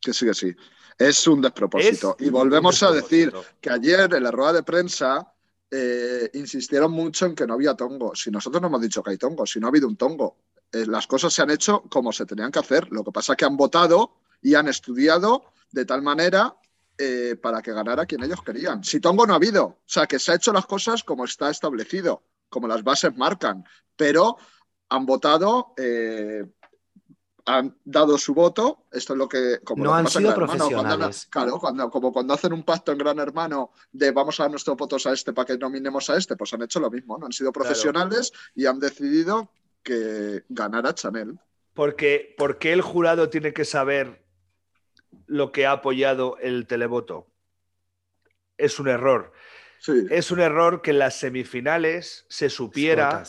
Que 0.00 0.12
sí, 0.12 0.26
que 0.26 0.34
sí. 0.34 0.54
Es 0.96 1.26
un 1.26 1.40
despropósito. 1.40 2.16
Es 2.18 2.26
y 2.26 2.30
volvemos 2.30 2.82
a 2.82 2.92
decir 2.92 3.32
que 3.60 3.70
ayer 3.70 4.12
en 4.14 4.22
la 4.22 4.30
rueda 4.30 4.52
de 4.52 4.62
prensa 4.62 5.32
eh, 5.70 6.30
insistieron 6.34 6.92
mucho 6.92 7.26
en 7.26 7.34
que 7.34 7.46
no 7.46 7.54
había 7.54 7.74
tongo. 7.74 8.14
Si 8.14 8.30
nosotros 8.30 8.60
no 8.60 8.68
hemos 8.68 8.82
dicho 8.82 9.02
que 9.02 9.10
hay 9.10 9.18
tongo, 9.18 9.46
si 9.46 9.58
no 9.58 9.66
ha 9.66 9.70
habido 9.70 9.88
un 9.88 9.96
tongo. 9.96 10.36
Eh, 10.70 10.84
las 10.86 11.06
cosas 11.06 11.32
se 11.32 11.42
han 11.42 11.50
hecho 11.50 11.82
como 11.88 12.12
se 12.12 12.26
tenían 12.26 12.52
que 12.52 12.58
hacer. 12.58 12.92
Lo 12.92 13.02
que 13.02 13.10
pasa 13.10 13.32
es 13.32 13.36
que 13.38 13.46
han 13.46 13.56
votado 13.56 14.18
y 14.42 14.54
han 14.54 14.68
estudiado 14.68 15.46
de 15.70 15.86
tal 15.86 16.02
manera 16.02 16.54
eh, 16.98 17.36
para 17.40 17.62
que 17.62 17.72
ganara 17.72 18.04
quien 18.04 18.22
ellos 18.22 18.42
querían. 18.42 18.84
Si 18.84 19.00
tongo 19.00 19.26
no 19.26 19.32
ha 19.32 19.36
habido. 19.36 19.64
O 19.64 19.82
sea, 19.86 20.06
que 20.06 20.18
se 20.18 20.32
ha 20.32 20.34
hecho 20.34 20.52
las 20.52 20.66
cosas 20.66 21.02
como 21.02 21.24
está 21.24 21.48
establecido, 21.48 22.22
como 22.50 22.68
las 22.68 22.84
bases 22.84 23.16
marcan. 23.16 23.64
Pero 23.96 24.36
han 24.90 25.06
votado... 25.06 25.72
eh, 25.78 26.44
han 27.46 27.74
dado 27.84 28.16
su 28.18 28.32
voto, 28.34 28.86
esto 28.92 29.14
es 29.14 29.18
lo 29.18 29.26
que... 29.28 29.60
Como 29.64 29.82
No 29.82 29.90
lo 29.90 29.96
que 29.96 30.00
han 30.00 30.06
sido 30.08 30.20
Gran 30.30 30.32
Hermano, 30.42 30.46
cuando- 30.48 30.68
profesionales. 30.68 31.26
claro, 31.30 31.58
cuando, 31.58 31.90
como 31.90 32.12
cuando 32.12 32.34
hacen 32.34 32.52
un 32.52 32.62
pacto 32.62 32.92
en 32.92 32.98
Gran 32.98 33.18
Hermano 33.18 33.72
de 33.90 34.12
vamos 34.12 34.38
a 34.38 34.44
dar 34.44 34.50
nuestros 34.52 34.76
votos 34.76 35.06
a 35.06 35.12
este 35.14 35.32
para 35.32 35.46
que 35.46 35.58
nominemos 35.58 36.08
a 36.10 36.16
este, 36.16 36.36
pues 36.36 36.52
han 36.52 36.62
hecho 36.62 36.78
lo 36.78 36.90
mismo, 36.90 37.18
¿no? 37.18 37.26
Han 37.26 37.32
sido 37.32 37.50
profesionales 37.50 38.30
y 38.54 38.66
han 38.66 38.78
decidido 38.78 39.50
que 39.82 40.44
ganara 40.48 40.94
Chanel. 40.94 41.40
Porque, 41.74 42.34
¿Por 42.36 42.58
qué 42.58 42.72
el 42.72 42.82
jurado 42.82 43.30
tiene 43.30 43.52
que 43.52 43.64
saber 43.64 44.22
lo 45.26 45.50
que 45.50 45.66
ha 45.66 45.72
apoyado 45.72 46.36
el 46.40 46.66
televoto? 46.68 47.26
Es 48.58 48.78
un 48.78 48.86
error. 48.88 49.32
Sí. 49.80 50.06
Es 50.10 50.30
un 50.30 50.40
error 50.40 50.82
que 50.82 50.90
en 50.90 50.98
las 50.98 51.18
semifinales 51.18 52.26
se 52.28 52.50
supiera. 52.50 53.24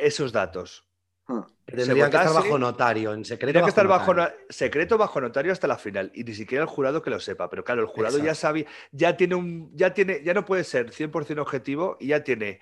Esos 0.00 0.32
datos. 0.32 0.86
Ah, 1.28 1.46
Tendría 1.64 2.10
que 2.10 2.16
estar 2.16 2.34
bajo 2.34 2.58
notario, 2.58 3.12
en 3.12 3.24
secreto. 3.24 3.46
Tendría 3.46 3.62
que 3.62 3.68
estar 3.68 3.86
bajo 3.86 4.12
notario. 4.14 4.38
no- 4.40 4.46
secreto 4.50 4.98
bajo 4.98 5.20
notario 5.20 5.52
hasta 5.52 5.68
la 5.68 5.78
final 5.78 6.10
y 6.14 6.24
ni 6.24 6.34
siquiera 6.34 6.64
el 6.64 6.68
jurado 6.68 7.00
que 7.02 7.10
lo 7.10 7.20
sepa. 7.20 7.48
Pero 7.48 7.62
claro, 7.62 7.82
el 7.82 7.86
jurado 7.86 8.18
ya 8.18 8.34
sabe, 8.34 8.66
ya 8.90 9.16
tiene 9.16 9.36
un, 9.36 9.70
ya 9.76 9.94
tiene, 9.94 10.22
ya 10.24 10.34
no 10.34 10.44
puede 10.44 10.64
ser 10.64 10.90
100% 10.92 11.42
objetivo 11.42 11.96
y 12.00 12.08
ya 12.08 12.24
tiene 12.24 12.60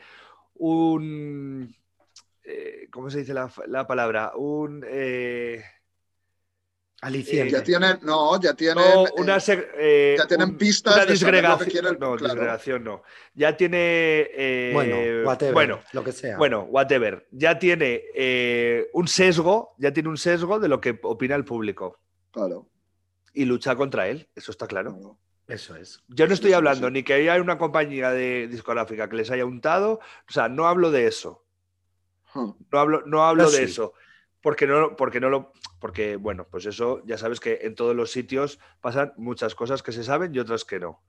un, 0.54 1.74
eh, 2.44 2.88
¿cómo 2.90 3.10
se 3.10 3.18
dice 3.20 3.32
la, 3.34 3.50
la 3.66 3.86
palabra? 3.86 4.32
Un, 4.36 4.84
eh, 4.86 5.62
Aliciente. 7.00 7.52
ya 7.52 7.62
tienen, 7.62 7.98
no, 8.02 8.40
ya 8.40 8.54
tienen. 8.54 8.84
no, 8.84 9.06
eh, 9.06 9.10
una 9.18 9.38
eh, 9.46 10.16
ya 10.18 10.26
tienen 10.26 10.48
un- 10.50 10.56
pistas 10.58 10.96
una 10.96 11.06
de 11.06 11.16
saber 11.16 11.42
lo 11.44 11.58
que 11.58 11.64
disgregación. 11.64 11.70
quiere 11.70 11.88
el- 11.88 11.98
no, 12.00 12.16
claro. 12.16 12.34
disgregación 12.34 12.84
no. 12.84 13.02
Ya 13.34 13.56
tiene, 13.56 13.78
eh, 14.32 14.70
Bueno, 14.74 14.96
whatever, 15.28 15.54
bueno, 15.54 15.80
lo 15.92 16.02
que 16.02 16.10
sea. 16.12 16.36
Bueno, 16.36 16.62
whatever. 16.62 17.28
Ya 17.30 17.58
tiene 17.58 18.02
eh, 18.14 18.88
un 18.94 19.06
sesgo, 19.06 19.74
ya 19.78 19.92
tiene 19.92 20.08
un 20.08 20.16
sesgo 20.18 20.58
de 20.58 20.66
lo 20.68 20.80
que 20.80 20.98
opina 21.02 21.36
el 21.36 21.44
público 21.44 22.00
Claro, 22.32 22.68
y 23.32 23.44
lucha 23.44 23.76
contra 23.76 24.08
él, 24.08 24.28
eso 24.34 24.50
está 24.50 24.66
claro. 24.66 24.94
claro. 24.94 25.18
Eso 25.46 25.76
es. 25.76 26.02
Yo 26.08 26.26
no 26.26 26.34
estoy 26.34 26.52
hablando 26.52 26.88
sí. 26.88 26.92
ni 26.94 27.02
que 27.04 27.14
haya 27.14 27.40
una 27.40 27.56
compañía 27.58 28.10
de 28.10 28.48
discográfica 28.48 29.08
que 29.08 29.16
les 29.16 29.30
haya 29.30 29.46
untado, 29.46 29.92
o 30.28 30.32
sea, 30.32 30.48
no 30.48 30.66
hablo 30.66 30.90
de 30.90 31.06
eso. 31.06 31.42
No 32.34 32.78
hablo, 32.78 33.02
no 33.06 33.24
hablo 33.24 33.50
de 33.50 33.56
sí. 33.58 33.62
eso. 33.62 33.94
Porque 34.42 34.66
no, 34.66 34.94
porque 34.96 35.20
no 35.20 35.30
lo. 35.30 35.52
Porque, 35.80 36.16
bueno, 36.16 36.46
pues 36.50 36.66
eso 36.66 37.02
ya 37.06 37.18
sabes 37.18 37.40
que 37.40 37.60
en 37.62 37.74
todos 37.74 37.94
los 37.94 38.10
sitios 38.10 38.58
pasan 38.80 39.12
muchas 39.16 39.54
cosas 39.54 39.82
que 39.82 39.92
se 39.92 40.04
saben 40.04 40.34
y 40.34 40.38
otras 40.38 40.64
que 40.64 40.80
no. 40.80 41.02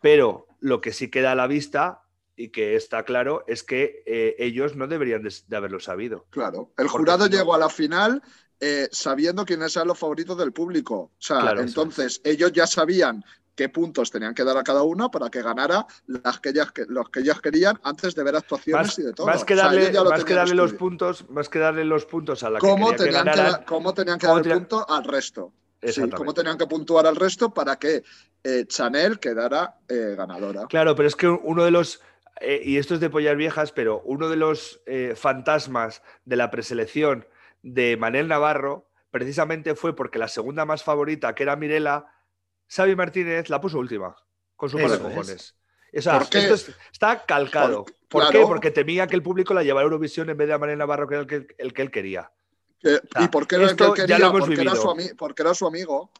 Pero 0.00 0.46
lo 0.60 0.80
que 0.80 0.92
sí 0.92 1.10
queda 1.10 1.32
a 1.32 1.34
la 1.34 1.46
vista 1.46 2.02
y 2.36 2.48
que 2.48 2.74
está 2.74 3.04
claro 3.04 3.44
es 3.46 3.62
que 3.62 4.02
eh, 4.06 4.36
ellos 4.38 4.76
no 4.76 4.86
deberían 4.86 5.22
de, 5.22 5.34
de 5.46 5.56
haberlo 5.56 5.80
sabido. 5.80 6.26
Claro. 6.30 6.72
El 6.78 6.88
jurado 6.88 7.26
llegó 7.26 7.54
a 7.54 7.58
la 7.58 7.68
final 7.68 8.22
eh, 8.60 8.88
sabiendo 8.92 9.46
quiénes 9.46 9.74
eran 9.74 9.88
los 9.88 9.98
favoritos 9.98 10.36
del 10.36 10.52
público. 10.52 10.96
O 10.96 11.12
sea, 11.18 11.40
Claro, 11.40 11.60
entonces 11.62 12.20
ellos 12.24 12.52
ya 12.52 12.66
sabían 12.66 13.24
qué 13.60 13.68
puntos 13.68 14.10
tenían 14.10 14.32
que 14.32 14.42
dar 14.42 14.56
a 14.56 14.64
cada 14.64 14.82
uno 14.84 15.10
para 15.10 15.28
que 15.28 15.42
ganara 15.42 15.86
las 16.06 16.40
que 16.40 16.48
ellas, 16.48 16.72
los 16.88 17.10
que 17.10 17.20
ellas 17.20 17.42
querían 17.42 17.78
antes 17.82 18.14
de 18.14 18.22
ver 18.22 18.34
actuaciones 18.34 18.86
Más, 18.86 18.98
y 18.98 19.02
de 19.02 19.12
todo. 19.12 19.26
más 19.26 19.44
que 19.44 19.52
O 19.52 19.56
sea, 19.58 19.66
darle, 19.66 19.92
más 19.92 20.24
que 20.24 20.32
darle 20.32 20.54
los 20.54 20.72
puntos, 20.72 21.28
más 21.28 21.50
que 21.50 21.58
darle 21.58 21.84
los 21.84 22.06
puntos 22.06 22.42
a 22.42 22.48
la 22.48 22.58
¿Cómo 22.58 22.92
que 22.92 22.96
tenían 22.96 23.24
que, 23.24 23.30
ganaran, 23.30 23.64
cómo 23.66 23.92
tenían 23.92 24.18
que 24.18 24.26
dar 24.26 24.46
el 24.46 24.52
punto 24.54 24.88
al 24.88 25.04
resto? 25.04 25.52
Sí, 25.82 26.08
cómo 26.08 26.32
tenían 26.32 26.56
que 26.56 26.66
puntuar 26.66 27.06
al 27.06 27.16
resto 27.16 27.52
para 27.52 27.78
que 27.78 28.02
eh, 28.44 28.64
Chanel 28.66 29.18
quedara 29.18 29.76
eh, 29.86 30.14
ganadora. 30.16 30.64
Claro, 30.66 30.96
pero 30.96 31.06
es 31.06 31.14
que 31.14 31.28
uno 31.28 31.62
de 31.62 31.70
los, 31.70 32.00
eh, 32.40 32.62
y 32.64 32.78
esto 32.78 32.94
es 32.94 33.00
de 33.00 33.10
pollas 33.10 33.36
viejas, 33.36 33.72
pero 33.72 34.00
uno 34.06 34.30
de 34.30 34.36
los 34.36 34.80
fantasmas 35.16 36.02
de 36.24 36.36
la 36.36 36.50
preselección 36.50 37.26
de 37.62 37.98
Manel 37.98 38.26
Navarro 38.26 38.88
precisamente 39.10 39.74
fue 39.74 39.94
porque 39.94 40.18
la 40.18 40.28
segunda 40.28 40.64
más 40.64 40.82
favorita, 40.82 41.34
que 41.34 41.42
era 41.42 41.56
Mirela, 41.56 42.06
Xavi 42.70 42.94
Martínez 42.96 43.48
la 43.50 43.60
puso 43.60 43.78
última, 43.78 44.14
con 44.56 44.70
su 44.70 44.76
par 44.78 44.90
de 44.90 44.96
cojones. 45.16 45.54
O 45.96 46.00
sea, 46.02 46.18
esto 46.38 46.54
es- 46.54 46.76
está 46.92 47.24
calcado. 47.26 47.84
Por- 47.84 47.94
¿Por 48.08 48.22
qué? 48.32 48.38
Porque 48.48 48.70
temía 48.70 49.06
que 49.06 49.16
el 49.16 49.22
público 49.22 49.54
la 49.54 49.62
llevara 49.62 49.82
a 49.84 49.86
Eurovisión 49.86 50.30
en 50.30 50.36
vez 50.36 50.46
de 50.48 50.54
a 50.54 50.58
Manel 50.58 50.78
Navarro, 50.78 51.06
que 51.08 51.14
era 51.14 51.22
el 51.22 51.26
que, 51.26 51.46
el 51.58 51.72
que 51.72 51.82
él 51.82 51.90
quería. 51.90 52.30
¿Y 53.24 53.28
por 53.28 53.46
qué 53.46 53.56
era 53.56 53.64
el 53.64 53.76
que 53.76 53.84
él 53.84 53.90
quería? 54.02 54.16
porque 54.32 54.54
era 54.62 54.70
su 54.82 54.90
amigo. 54.90 56.10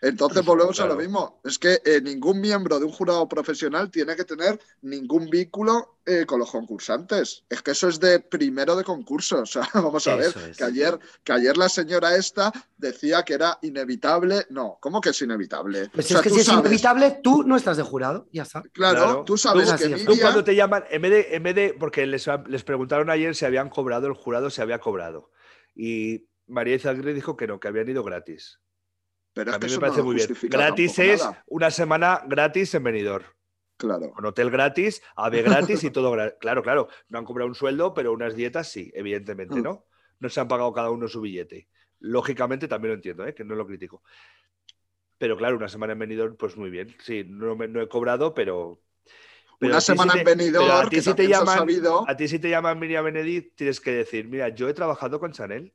Entonces 0.00 0.44
volvemos 0.44 0.78
a 0.78 0.86
lo 0.86 0.94
mismo. 0.94 1.40
Es 1.44 1.58
que 1.58 1.80
eh, 1.84 2.00
ningún 2.00 2.40
miembro 2.40 2.78
de 2.78 2.84
un 2.84 2.92
jurado 2.92 3.28
profesional 3.28 3.90
tiene 3.90 4.14
que 4.14 4.24
tener 4.24 4.60
ningún 4.82 5.28
vínculo 5.28 5.98
eh, 6.06 6.24
con 6.24 6.38
los 6.38 6.50
concursantes. 6.50 7.44
Es 7.48 7.62
que 7.62 7.72
eso 7.72 7.88
es 7.88 7.98
de 7.98 8.20
primero 8.20 8.76
de 8.76 8.84
concurso. 8.84 9.42
O 9.42 9.46
sea, 9.46 9.68
vamos 9.74 10.06
a 10.06 10.14
ver, 10.14 10.32
es. 10.50 10.56
que 10.56 10.64
ayer, 10.64 10.98
que 11.24 11.32
ayer 11.32 11.56
la 11.56 11.68
señora 11.68 12.14
esta 12.16 12.52
decía 12.76 13.24
que 13.24 13.34
era 13.34 13.58
inevitable. 13.62 14.46
No, 14.50 14.78
¿cómo 14.80 15.00
que 15.00 15.10
es 15.10 15.20
inevitable? 15.20 15.90
Pues 15.92 16.06
O 16.06 16.08
sea, 16.08 16.18
es 16.18 16.22
que 16.22 16.28
tú 16.28 16.34
si 16.36 16.40
es 16.42 16.48
inevitable, 16.48 17.20
tú 17.22 17.42
no 17.42 17.56
estás 17.56 17.76
de 17.76 17.82
jurado. 17.82 18.28
Ya 18.32 18.44
está. 18.44 18.62
Claro, 18.72 19.24
tú 19.24 19.36
sabes 19.36 19.68
Tú- 19.68 19.76
que. 19.76 20.04
Tú 20.04 20.18
cuando 20.20 20.44
te 20.44 20.54
llaman, 20.54 20.84
en 20.90 21.02
vez 21.02 21.10
de, 21.10 21.36
en 21.36 21.42
vez 21.42 21.54
de 21.56 21.76
porque 21.78 22.06
les, 22.06 22.26
les 22.46 22.62
preguntaron 22.62 23.10
ayer 23.10 23.34
si 23.34 23.44
habían 23.44 23.68
cobrado, 23.68 24.06
el 24.06 24.14
jurado 24.14 24.48
se 24.50 24.62
había 24.62 24.78
cobrado. 24.78 25.32
Y 25.74 26.28
María 26.46 26.76
Izaguirre 26.76 27.14
dijo 27.14 27.36
que 27.36 27.46
no, 27.48 27.58
que 27.58 27.66
habían 27.68 27.88
ido 27.88 28.04
gratis. 28.04 28.60
Pero 29.38 29.52
A 29.52 29.54
es 29.54 29.60
que 29.60 29.66
mí 29.66 29.72
me 29.74 29.78
parece 29.78 29.98
no 29.98 30.04
muy 30.04 30.16
bien. 30.16 30.28
Gratis 30.42 30.98
es 30.98 31.20
nada. 31.20 31.44
una 31.46 31.70
semana 31.70 32.22
gratis 32.26 32.74
en 32.74 32.82
Benidorm. 32.82 33.24
Claro. 33.76 34.10
Con 34.10 34.26
hotel 34.26 34.50
gratis, 34.50 35.00
AVE 35.14 35.42
gratis 35.42 35.84
y 35.84 35.90
todo 35.92 36.10
gratis. 36.10 36.36
Claro, 36.40 36.60
claro. 36.64 36.88
No 37.08 37.18
han 37.18 37.24
cobrado 37.24 37.46
un 37.48 37.54
sueldo, 37.54 37.94
pero 37.94 38.12
unas 38.12 38.34
dietas 38.34 38.68
sí, 38.68 38.90
evidentemente, 38.94 39.60
Mm. 39.60 39.62
¿no? 39.62 39.86
No 40.18 40.28
se 40.28 40.40
han 40.40 40.48
pagado 40.48 40.72
cada 40.72 40.90
uno 40.90 41.06
su 41.06 41.20
billete. 41.20 41.68
Lógicamente 42.00 42.66
también 42.66 42.90
lo 42.90 42.94
entiendo, 42.96 43.24
¿eh? 43.28 43.32
que 43.34 43.44
no 43.44 43.54
lo 43.54 43.64
critico. 43.64 44.02
Pero 45.18 45.36
claro, 45.36 45.56
una 45.56 45.68
semana 45.68 45.92
en 45.92 46.00
Benidorm, 46.00 46.36
pues 46.36 46.56
muy 46.56 46.70
bien. 46.70 46.96
Sí, 47.00 47.24
no, 47.28 47.54
me- 47.54 47.68
no 47.68 47.80
he 47.80 47.88
cobrado, 47.88 48.34
pero... 48.34 48.82
pero 49.60 49.70
Una 49.72 49.80
semana 49.80 50.14
te- 50.14 50.18
en 50.18 50.24
pero 50.24 50.36
Benidorm, 50.38 50.70
a 50.72 50.82
ti 50.88 50.96
que 50.96 51.02
si 51.02 51.14
te 51.14 51.28
llaman, 51.28 51.58
sabido- 51.58 52.04
a 52.08 52.16
ti 52.16 52.26
si 52.26 52.40
te 52.40 52.50
llaman 52.50 52.78
Miriam 52.80 53.04
Benedict, 53.04 53.54
tienes 53.56 53.80
que 53.80 53.92
decir, 53.92 54.26
mira, 54.28 54.48
yo 54.48 54.68
he 54.68 54.74
trabajado 54.74 55.20
con 55.20 55.30
Chanel 55.32 55.72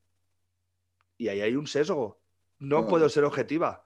y 1.18 1.30
ahí 1.30 1.40
hay 1.40 1.56
un 1.56 1.68
sesgo. 1.68 2.22
No 2.64 2.78
Claro. 2.78 2.88
puedo 2.90 3.10
ser 3.10 3.24
objetiva. 3.26 3.84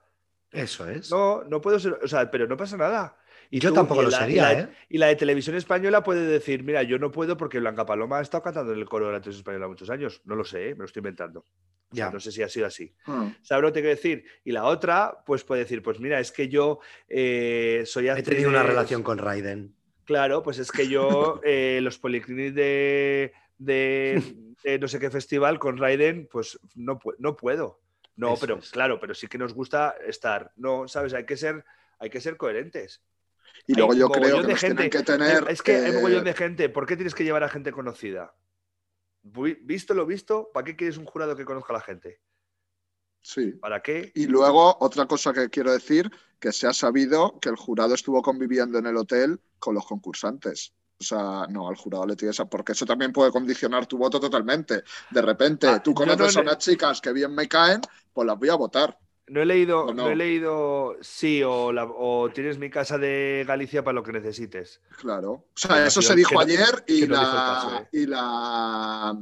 Eso 0.51 0.87
es. 0.89 1.11
No, 1.11 1.43
no 1.43 1.59
puedo 1.61 1.79
ser, 1.79 1.93
o 2.01 2.07
sea, 2.07 2.29
pero 2.31 2.47
no 2.47 2.55
pasa 2.55 2.77
nada. 2.77 3.17
Y 3.49 3.59
Yo 3.59 3.69
tú- 3.69 3.75
tampoco 3.75 4.01
y 4.01 4.05
lo 4.05 4.11
la- 4.11 4.17
y 4.17 4.19
sería, 4.21 4.41
la- 4.43 4.59
¿eh? 4.59 4.69
Y 4.89 4.97
la 4.97 5.07
de 5.07 5.15
televisión 5.15 5.55
española 5.55 6.03
puede 6.03 6.25
decir, 6.25 6.63
mira, 6.63 6.83
yo 6.83 6.99
no 6.99 7.11
puedo 7.11 7.37
porque 7.37 7.59
Blanca 7.59 7.85
Paloma 7.85 8.19
ha 8.19 8.21
estado 8.21 8.43
cantando 8.43 8.73
en 8.73 8.79
el 8.79 8.85
coro 8.85 9.07
de 9.07 9.13
la 9.13 9.19
televisión 9.21 9.39
española 9.41 9.67
muchos 9.67 9.89
años. 9.89 10.21
No 10.25 10.35
lo 10.35 10.43
sé, 10.43 10.69
¿eh? 10.69 10.73
me 10.73 10.79
lo 10.79 10.85
estoy 10.85 10.99
inventando. 11.01 11.39
O 11.39 11.95
sea, 11.95 12.07
Ya. 12.07 12.11
no 12.11 12.19
sé 12.19 12.31
si 12.31 12.43
ha 12.43 12.49
sido 12.49 12.65
así. 12.67 12.93
¿Sabes 13.41 13.61
lo 13.61 13.67
que 13.69 13.73
tengo 13.73 13.85
que 13.85 13.95
decir? 13.95 14.25
Y 14.43 14.51
la 14.51 14.65
otra, 14.65 15.23
pues 15.25 15.43
puede 15.43 15.61
decir, 15.63 15.81
pues 15.81 15.99
mira, 15.99 16.19
es 16.19 16.31
que 16.31 16.49
yo 16.49 16.79
eh, 17.07 17.83
soy 17.85 18.07
He 18.07 18.11
actriz 18.11 18.27
tenido 18.29 18.49
una 18.49 18.63
relación 18.63 19.01
con 19.03 19.17
Raiden. 19.17 19.73
Claro, 20.03 20.43
pues 20.43 20.59
es 20.59 20.71
que 20.71 20.87
yo, 20.87 21.39
eh, 21.43 21.79
los 21.81 21.97
policlinics 21.99 22.53
de, 22.55 23.31
de- 23.57 24.21
de 24.63 24.79
no 24.79 24.87
sé 24.89 24.99
qué 24.99 25.09
festival 25.09 25.59
con 25.59 25.77
Raiden, 25.77 26.27
pues 26.31 26.59
no, 26.75 26.99
no 27.19 27.35
puedo. 27.37 27.79
No, 28.17 28.33
Eso 28.33 28.41
pero 28.41 28.57
es. 28.57 28.69
claro, 28.71 28.99
pero 28.99 29.13
sí 29.13 29.27
que 29.27 29.37
nos 29.37 29.53
gusta 29.53 29.95
estar. 30.05 30.51
No, 30.57 30.87
¿sabes? 30.87 31.13
Hay 31.13 31.25
que 31.25 31.37
ser, 31.37 31.63
hay 31.99 32.09
que 32.09 32.19
ser 32.19 32.35
coherentes. 32.35 33.01
Y 33.65 33.75
luego 33.75 33.93
Hay 33.93 33.99
yo 33.99 34.09
creo 34.09 34.41
que 34.41 34.47
nos 34.49 34.59
tienen 34.59 34.77
gente. 34.77 34.89
que 34.89 35.03
tener. 35.03 35.45
Es 35.49 35.61
que 35.61 35.75
hay 35.75 35.91
eh, 35.91 35.93
mogollón 35.93 36.23
de 36.25 36.33
gente. 36.33 36.67
¿Por 36.69 36.85
qué 36.85 36.95
tienes 36.95 37.15
que 37.15 37.23
llevar 37.23 37.43
a 37.43 37.49
gente 37.49 37.71
conocida? 37.71 38.35
Vi- 39.21 39.57
Visto 39.61 39.93
lo 39.93 40.05
visto, 40.05 40.49
¿para 40.53 40.65
qué 40.65 40.75
quieres 40.75 40.97
un 40.97 41.05
jurado 41.05 41.35
que 41.35 41.45
conozca 41.45 41.73
a 41.73 41.77
la 41.77 41.81
gente? 41.81 42.19
Sí. 43.21 43.51
¿Para 43.51 43.81
qué? 43.81 44.11
Y 44.15 44.25
luego, 44.27 44.77
otra 44.79 45.05
cosa 45.05 45.33
que 45.33 45.49
quiero 45.49 45.71
decir, 45.73 46.09
que 46.39 46.51
se 46.51 46.65
ha 46.67 46.73
sabido 46.73 47.39
que 47.39 47.49
el 47.49 47.55
jurado 47.55 47.93
estuvo 47.93 48.21
conviviendo 48.21 48.77
en 48.79 48.85
el 48.85 48.95
hotel 48.97 49.41
con 49.59 49.75
los 49.75 49.85
concursantes. 49.85 50.73
O 50.99 51.03
sea, 51.03 51.45
no, 51.49 51.67
al 51.69 51.75
jurado 51.75 52.07
le 52.07 52.15
tienes 52.15 52.39
a... 52.39 52.45
Porque 52.45 52.71
eso 52.71 52.85
también 52.85 53.11
puede 53.13 53.31
condicionar 53.31 53.85
tu 53.85 53.97
voto 53.97 54.19
totalmente. 54.19 54.83
De 55.11 55.21
repente, 55.21 55.67
Ah, 55.67 55.81
tú 55.83 55.93
conoces 55.93 56.33
no 56.35 56.39
a 56.41 56.43
unas 56.43 56.57
chicas 56.57 57.01
que 57.01 57.13
bien 57.13 57.33
me 57.35 57.47
caen, 57.47 57.81
pues 58.13 58.25
las 58.25 58.37
voy 58.37 58.49
a 58.49 58.55
votar. 58.55 58.97
No 59.27 59.41
he 59.41 59.45
leído, 59.45 59.85
¿O 59.85 59.93
no? 59.93 60.03
no? 60.03 60.09
he 60.09 60.15
leído, 60.15 60.95
sí, 61.01 61.43
o, 61.43 61.71
la- 61.73 61.83
o 61.85 62.29
tienes 62.33 62.57
mi 62.57 62.69
casa 62.69 62.97
de 62.97 63.43
Galicia 63.45 63.83
para 63.83 63.93
lo 63.95 64.03
que 64.03 64.13
necesites. 64.13 64.81
Claro. 64.97 65.31
O 65.31 65.45
sea, 65.53 65.85
eso 65.85 66.01
se 66.01 66.15
dijo 66.15 66.39
ayer 66.39 66.83
y, 66.87 67.01
no 67.07 67.15
la, 67.15 67.21
caso, 67.21 67.75
¿eh? 67.75 67.89
y 67.91 68.05
la, 68.07 69.17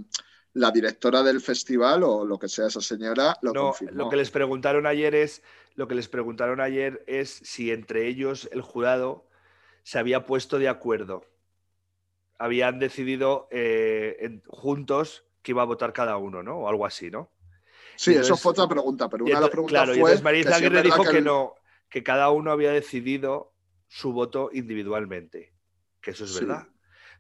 la 0.54 0.72
directora 0.72 1.24
del 1.24 1.42
festival 1.42 2.04
o 2.04 2.24
lo 2.24 2.38
que 2.40 2.48
sea 2.48 2.68
esa 2.68 2.82
señora 2.82 3.36
lo 3.42 3.52
No, 3.54 3.62
confirmó. 3.72 3.98
lo 4.04 4.10
que 4.10 4.16
les 4.18 4.32
preguntaron 4.32 4.86
ayer 4.86 5.16
es, 5.16 5.42
lo 5.76 5.88
que 5.88 5.96
les 5.96 6.08
preguntaron 6.08 6.62
ayer 6.62 7.04
es 7.08 7.30
si 7.44 7.72
entre 7.72 8.08
ellos 8.08 8.48
el 8.52 8.62
jurado 8.62 9.26
se 9.84 10.00
había 10.00 10.26
puesto 10.26 10.60
de 10.60 10.70
acuerdo. 10.70 11.26
Habían 12.38 12.80
decidido 12.80 13.48
eh, 13.52 14.18
en- 14.20 14.44
juntos 14.48 15.26
que 15.42 15.52
iba 15.52 15.62
a 15.62 15.66
votar 15.66 15.94
cada 15.94 16.18
uno, 16.18 16.44
¿no? 16.44 16.58
O 16.60 16.70
algo 16.70 16.86
así, 16.86 17.10
¿no? 17.12 17.32
Sí, 17.96 18.12
y 18.12 18.14
eso 18.16 18.22
entonces- 18.24 18.44
fue 18.44 18.52
otra 18.52 18.68
pregunta, 18.68 19.08
pero 19.10 19.26
Y 19.26 19.30
una 19.32 19.40
de 19.40 19.42
las 19.46 19.50
preguntas 19.52 19.72
claro, 19.72 19.92
y 19.92 20.00
fue 20.00 20.10
entonces 20.12 20.24
María 20.24 20.40
que 20.42 20.44
si 20.48 20.50
es 20.52 20.58
Izaguirre 20.58 20.76
verdad 20.84 20.98
dijo 20.98 21.12
que, 21.12 21.18
el- 21.20 21.24
no, 21.24 21.56
que 21.90 22.04
cada 22.04 22.30
uno 22.32 22.52
había 22.52 22.72
decidido 22.72 23.54
su 23.88 24.12
voto 24.12 24.50
individualmente, 24.52 25.54
que 26.02 26.12
eso 26.12 26.26
es 26.26 26.32
Sí. 26.34 26.40
verdad. 26.46 26.68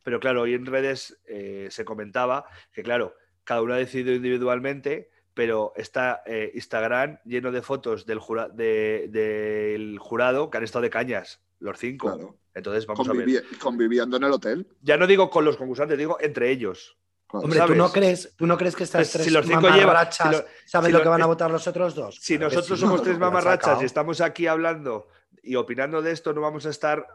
Pero 0.03 0.19
claro, 0.19 0.41
hoy 0.41 0.53
en 0.53 0.65
redes 0.65 1.17
eh, 1.25 1.67
se 1.71 1.85
comentaba 1.85 2.45
que, 2.73 2.83
claro, 2.83 3.15
cada 3.43 3.61
uno 3.61 3.73
ha 3.73 3.77
decidido 3.77 4.13
individualmente, 4.13 5.09
pero 5.33 5.71
está 5.75 6.21
eh, 6.25 6.51
Instagram 6.55 7.19
lleno 7.25 7.51
de 7.51 7.61
fotos 7.61 8.05
del, 8.05 8.19
jura- 8.19 8.49
de- 8.49 9.07
del 9.09 9.97
jurado 9.99 10.49
que 10.49 10.57
han 10.57 10.63
estado 10.63 10.83
de 10.83 10.89
cañas, 10.89 11.41
los 11.59 11.77
cinco. 11.79 12.13
Claro. 12.13 12.37
Entonces, 12.55 12.85
vamos 12.87 13.07
a 13.07 13.13
ver. 13.13 13.43
conviviendo 13.59 14.17
en 14.17 14.23
el 14.23 14.31
hotel. 14.31 14.67
Ya 14.81 14.97
no 14.97 15.05
digo 15.05 15.29
con 15.29 15.43
los 15.45 15.57
concursantes, 15.57 15.97
digo 15.97 16.17
entre 16.21 16.49
ellos. 16.49 16.97
Claro. 17.27 17.43
Hombre, 17.45 17.59
¿tú 17.67 17.75
no, 17.75 17.91
crees, 17.91 18.33
¿tú 18.37 18.47
no 18.47 18.57
crees 18.57 18.75
que 18.75 18.83
estas 18.85 18.99
Pues 18.99 19.11
tres 19.11 19.25
si 19.25 19.31
los 19.31 19.45
cinco 19.45 19.61
mamarrachas 19.61 20.31
llevan- 20.31 20.45
si 20.47 20.53
lo- 20.63 20.69
saben 20.69 20.85
si 20.87 20.91
lo 20.93 20.97
lo- 20.99 21.03
que 21.03 21.09
van 21.09 21.21
a 21.21 21.23
es- 21.25 21.27
votar 21.27 21.51
los 21.51 21.67
otros 21.67 21.93
dos? 21.95 22.15
Si 22.21 22.37
Claro 22.37 22.53
nosotros 22.53 22.79
sí, 22.79 22.85
somos 22.85 23.03
tres 23.03 23.19
mamarrachas 23.19 23.81
y 23.81 23.85
estamos 23.85 24.21
aquí 24.21 24.47
hablando 24.47 25.07
y 25.43 25.55
opinando 25.55 26.01
de 26.01 26.11
esto, 26.11 26.31
no 26.33 26.41
vamos 26.41 26.65
a 26.65 26.69
estar 26.69 27.05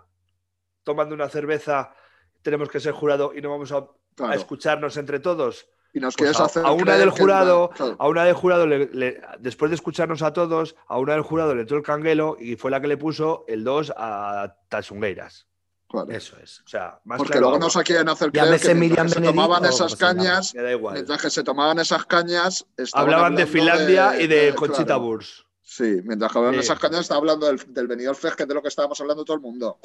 tomando 0.84 1.14
una 1.14 1.28
cerveza, 1.28 1.94
tenemos 2.42 2.68
que 2.68 2.80
ser 2.80 2.92
jurado 2.92 3.32
y 3.34 3.40
no 3.40 3.50
vamos 3.50 3.72
a, 3.72 3.86
escucharnos 4.34 4.96
entre 4.98 5.20
todos. 5.20 5.66
Y 5.92 5.98
nos 6.00 6.14
Pues 6.14 6.30
quieres 6.30 6.40
a, 6.40 6.44
hacer. 6.44 6.64
a 6.64 6.70
una 6.70 6.96
del 6.96 7.10
jurado, 7.10 7.70
a 7.98 8.06
una 8.08 8.24
del 8.24 8.34
jurado, 8.34 8.66
le- 8.66 8.90
le- 8.92 9.20
después 9.40 9.70
de 9.70 9.74
escucharnos 9.74 10.22
a 10.22 10.32
todos, 10.32 10.76
a 10.86 10.98
una 10.98 11.14
del 11.14 11.22
jurado 11.22 11.54
le 11.54 11.62
entró 11.62 11.76
el 11.76 11.82
canguelo 11.82 12.36
y 12.38 12.54
fue 12.56 12.70
la 12.70 12.80
que 12.80 12.86
le 12.86 12.96
puso 12.96 13.44
el 13.48 13.64
2 13.64 13.92
a 13.96 14.54
Tasungueiras. 14.68 15.46
Claro. 15.88 16.08
Eso 16.12 16.36
es. 16.40 16.60
O 16.60 16.68
sea, 16.68 17.00
más 17.04 17.18
Porque 17.18 17.32
claro, 17.32 17.48
luego 17.48 17.64
nos 17.64 17.76
quieren 17.82 18.08
hacer 18.08 18.30
creer 18.30 18.60
que 18.60 18.74
mientras 18.76 19.12
que 19.12 19.20
se 19.20 19.26
tomaban 19.26 19.64
esas 19.64 19.98
llame. 19.98 20.14
cañas, 20.18 20.54
me 20.54 20.62
da 20.62 20.70
igual. 20.70 20.94
mientras 20.94 21.20
que 21.20 21.30
se 21.30 21.42
tomaban 21.42 21.78
esas 21.80 22.06
cañas, 22.06 22.64
Hablaban 22.92 23.34
de 23.34 23.46
Finlandia 23.46 24.20
y 24.20 24.28
de, 24.28 24.54
Conchita 24.54 24.84
claro. 24.84 25.02
Wurst. 25.02 25.40
Sí, 25.60 26.00
mientras 26.04 26.30
que 26.30 26.38
hablaban 26.38 26.56
de 26.56 26.62
Sí. 26.62 26.66
esas 26.66 26.78
cañas, 26.78 27.00
estaba 27.00 27.18
hablando 27.18 27.46
del, 27.46 27.60
del 27.74 27.88
Benidorm 27.88 28.16
Fest, 28.16 28.36
que 28.36 28.44
es 28.44 28.48
de 28.48 28.54
lo 28.54 28.62
que 28.62 28.68
estábamos 28.68 29.00
hablando 29.00 29.24
todo 29.24 29.34
el 29.34 29.40
mundo. 29.42 29.80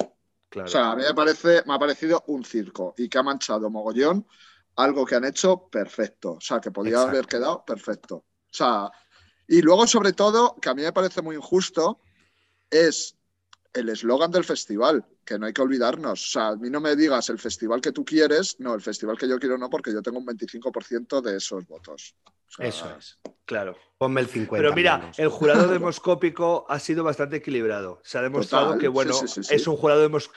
Claro. 0.48 0.66
O 0.66 0.70
sea, 0.70 0.92
a 0.92 0.96
mí 0.96 1.02
me, 1.02 1.12
parece, 1.12 1.64
me 1.66 1.74
ha 1.74 1.78
parecido 1.80 2.22
un 2.28 2.44
circo 2.44 2.94
y 2.96 3.08
que 3.08 3.18
ha 3.18 3.24
manchado 3.24 3.68
mogollón 3.68 4.24
algo 4.76 5.04
que 5.04 5.14
han 5.14 5.24
hecho 5.24 5.68
perfecto. 5.68 6.32
O 6.34 6.40
sea, 6.40 6.60
que 6.60 6.70
podía 6.70 6.92
Exacto. 6.92 7.10
haber 7.10 7.26
quedado 7.26 7.64
perfecto. 7.64 8.16
O 8.16 8.24
sea, 8.50 8.90
y 9.48 9.62
luego, 9.62 9.86
sobre 9.86 10.12
todo, 10.12 10.56
que 10.60 10.68
a 10.68 10.74
mí 10.74 10.82
me 10.82 10.92
parece 10.92 11.22
muy 11.22 11.36
injusto, 11.36 12.00
es 12.70 13.16
el 13.72 13.88
eslogan 13.90 14.30
del 14.30 14.44
festival, 14.44 15.04
que 15.24 15.38
no 15.38 15.46
hay 15.46 15.52
que 15.52 15.60
olvidarnos. 15.62 16.24
O 16.24 16.30
sea, 16.30 16.48
a 16.48 16.56
mí 16.56 16.70
no 16.70 16.80
me 16.80 16.96
digas 16.96 17.28
el 17.28 17.38
festival 17.38 17.80
que 17.80 17.92
tú 17.92 18.04
quieres, 18.04 18.56
no, 18.58 18.74
el 18.74 18.80
festival 18.80 19.18
que 19.18 19.28
yo 19.28 19.38
quiero 19.38 19.58
no, 19.58 19.68
porque 19.68 19.92
yo 19.92 20.00
tengo 20.02 20.18
un 20.18 20.26
25% 20.26 21.20
de 21.20 21.36
esos 21.36 21.66
votos. 21.66 22.14
O 22.24 22.50
sea, 22.56 22.66
Eso 22.66 22.96
es. 22.96 23.18
claro. 23.44 23.76
Ponme 23.98 24.20
el 24.20 24.28
50. 24.28 24.56
Pero 24.56 24.74
mira, 24.74 24.98
menos. 24.98 25.18
el 25.18 25.28
jurado 25.28 25.68
demoscópico 25.68 26.64
ha 26.68 26.78
sido 26.78 27.02
bastante 27.04 27.36
equilibrado. 27.36 28.00
Se 28.04 28.18
ha 28.18 28.22
demostrado 28.22 28.66
Total, 28.66 28.80
que, 28.80 28.88
bueno, 28.88 29.12
sí, 29.14 29.26
sí, 29.28 29.34
sí, 29.42 29.42
sí. 29.44 29.54
es 29.54 29.66
un 29.66 29.76
jurado 29.76 30.02
demos- 30.08 30.30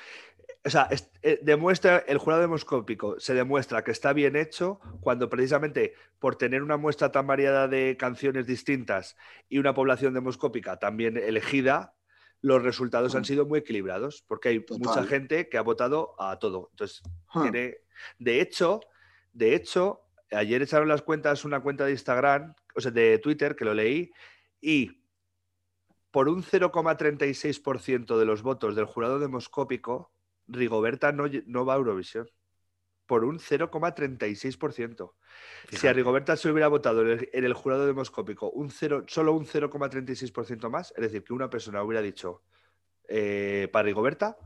O 0.65 0.69
sea, 0.69 0.83
es- 0.91 1.08
eh, 1.21 1.39
demuestra, 1.41 1.97
el 2.07 2.17
jurado 2.17 2.41
demoscópico 2.41 3.19
se 3.19 3.33
demuestra 3.33 3.83
que 3.83 3.91
está 3.91 4.13
bien 4.13 4.35
hecho 4.35 4.79
cuando 5.01 5.29
precisamente 5.29 5.93
por 6.17 6.35
tener 6.37 6.63
una 6.63 6.77
muestra 6.77 7.11
tan 7.11 7.27
variada 7.27 7.67
de 7.67 7.97
canciones 7.97 8.47
distintas 8.47 9.17
y 9.49 9.57
una 9.57 9.73
población 9.73 10.13
demoscópica 10.13 10.77
también 10.79 11.17
elegida, 11.17 11.93
los 12.41 12.63
resultados 12.63 13.15
han 13.15 13.25
sido 13.25 13.45
muy 13.45 13.59
equilibrados, 13.59 14.23
porque 14.25 14.49
hay 14.49 14.59
Total. 14.61 14.79
mucha 14.79 15.03
gente 15.03 15.49
que 15.49 15.57
ha 15.57 15.61
votado 15.61 16.15
a 16.19 16.39
todo. 16.39 16.69
Entonces, 16.71 17.01
tiene- 17.33 17.79
de 18.17 18.39
hecho, 18.39 18.79
de 19.33 19.55
hecho, 19.55 20.01
ayer 20.31 20.61
echaron 20.61 20.87
las 20.87 21.01
cuentas 21.01 21.43
una 21.43 21.59
cuenta 21.59 21.83
de 21.85 21.91
Instagram, 21.91 22.53
o 22.75 22.79
sea, 22.79 22.91
de 22.91 23.17
Twitter, 23.19 23.57
que 23.57 23.65
lo 23.65 23.73
leí, 23.73 24.11
y 24.61 25.03
por 26.11 26.29
un 26.29 26.41
0,36% 26.43 28.17
de 28.17 28.25
los 28.25 28.41
votos 28.41 28.75
del 28.75 28.85
jurado 28.85 29.19
demoscópico, 29.19 30.13
Rigoberta 30.49 31.11
no, 31.11 31.65
va 31.65 31.73
a 31.73 31.77
Eurovisión. 31.77 32.29
Por 33.05 33.23
un 33.25 33.39
0,36%. 33.39 35.13
Si 35.71 35.87
a. 35.87 35.93
Rigoberta 35.93 36.35
se 36.37 36.51
hubiera 36.51 36.67
votado 36.67 37.01
en 37.01 37.07
el, 37.07 37.29
en 37.33 37.43
el 37.43 37.53
jurado 37.53 37.87
demoscópico 37.87 38.51
un 38.51 38.69
cero, 38.69 39.03
solo 39.07 39.33
un 39.33 39.45
0,36% 39.47 40.69
más, 40.69 40.93
es 40.95 41.01
decir, 41.01 41.23
que 41.23 41.33
una 41.33 41.49
persona 41.49 41.81
hubiera 41.81 42.01
dicho 42.03 42.43
eh, 43.07 43.67
para 43.71 43.83
Rigoberta, 43.83 44.37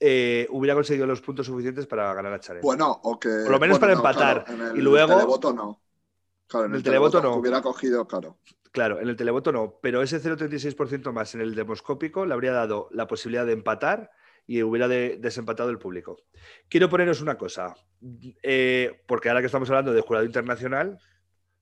eh, 0.00 0.46
hubiera 0.50 0.74
conseguido 0.74 1.06
los 1.06 1.20
puntos 1.20 1.46
suficientes 1.46 1.86
para 1.86 2.14
ganar 2.14 2.32
a 2.32 2.38
Chanel. 2.40 2.62
Bueno, 2.62 3.00
o 3.02 3.18
que. 3.18 3.28
Por 3.28 3.50
lo 3.50 3.58
menos 3.58 3.80
bueno, 3.80 4.00
para 4.00 4.12
no, 4.12 4.18
claro, 4.18 4.40
empatar. 4.40 4.54
en 4.54 4.60
el 4.72 4.78
Y 4.78 4.82
luego- 4.82 5.14
televoto 5.16 5.52
no. 5.52 5.82
Claro, 6.46 6.66
en 6.66 6.72
el, 6.72 6.76
el 6.78 6.82
televoto 6.84 7.18
televoto 7.18 7.34
no. 7.36 7.40
hubiera 7.40 7.60
cogido, 7.60 8.06
claro. 8.06 8.38
Claro, 8.70 9.00
en 9.00 9.08
el 9.08 9.16
televoto 9.16 9.50
no, 9.50 9.78
pero 9.82 10.02
ese 10.02 10.20
0,36% 10.22 11.10
más 11.12 11.34
en 11.34 11.40
el 11.40 11.54
demoscópico 11.54 12.24
le 12.24 12.34
habría 12.34 12.52
dado 12.52 12.88
la 12.92 13.06
posibilidad 13.08 13.44
de 13.44 13.52
empatar 13.52 14.10
y 14.48 14.62
hubiera 14.62 14.88
de- 14.88 15.18
desempatado 15.18 15.68
el 15.70 15.78
público. 15.78 16.16
Quiero 16.68 16.88
poneros 16.88 17.20
una 17.20 17.36
cosa, 17.38 17.74
eh, 18.42 19.04
porque 19.06 19.28
ahora 19.28 19.40
que 19.40 19.46
estamos 19.46 19.68
hablando 19.68 19.92
de 19.92 20.00
jurado 20.00 20.24
internacional, 20.24 20.98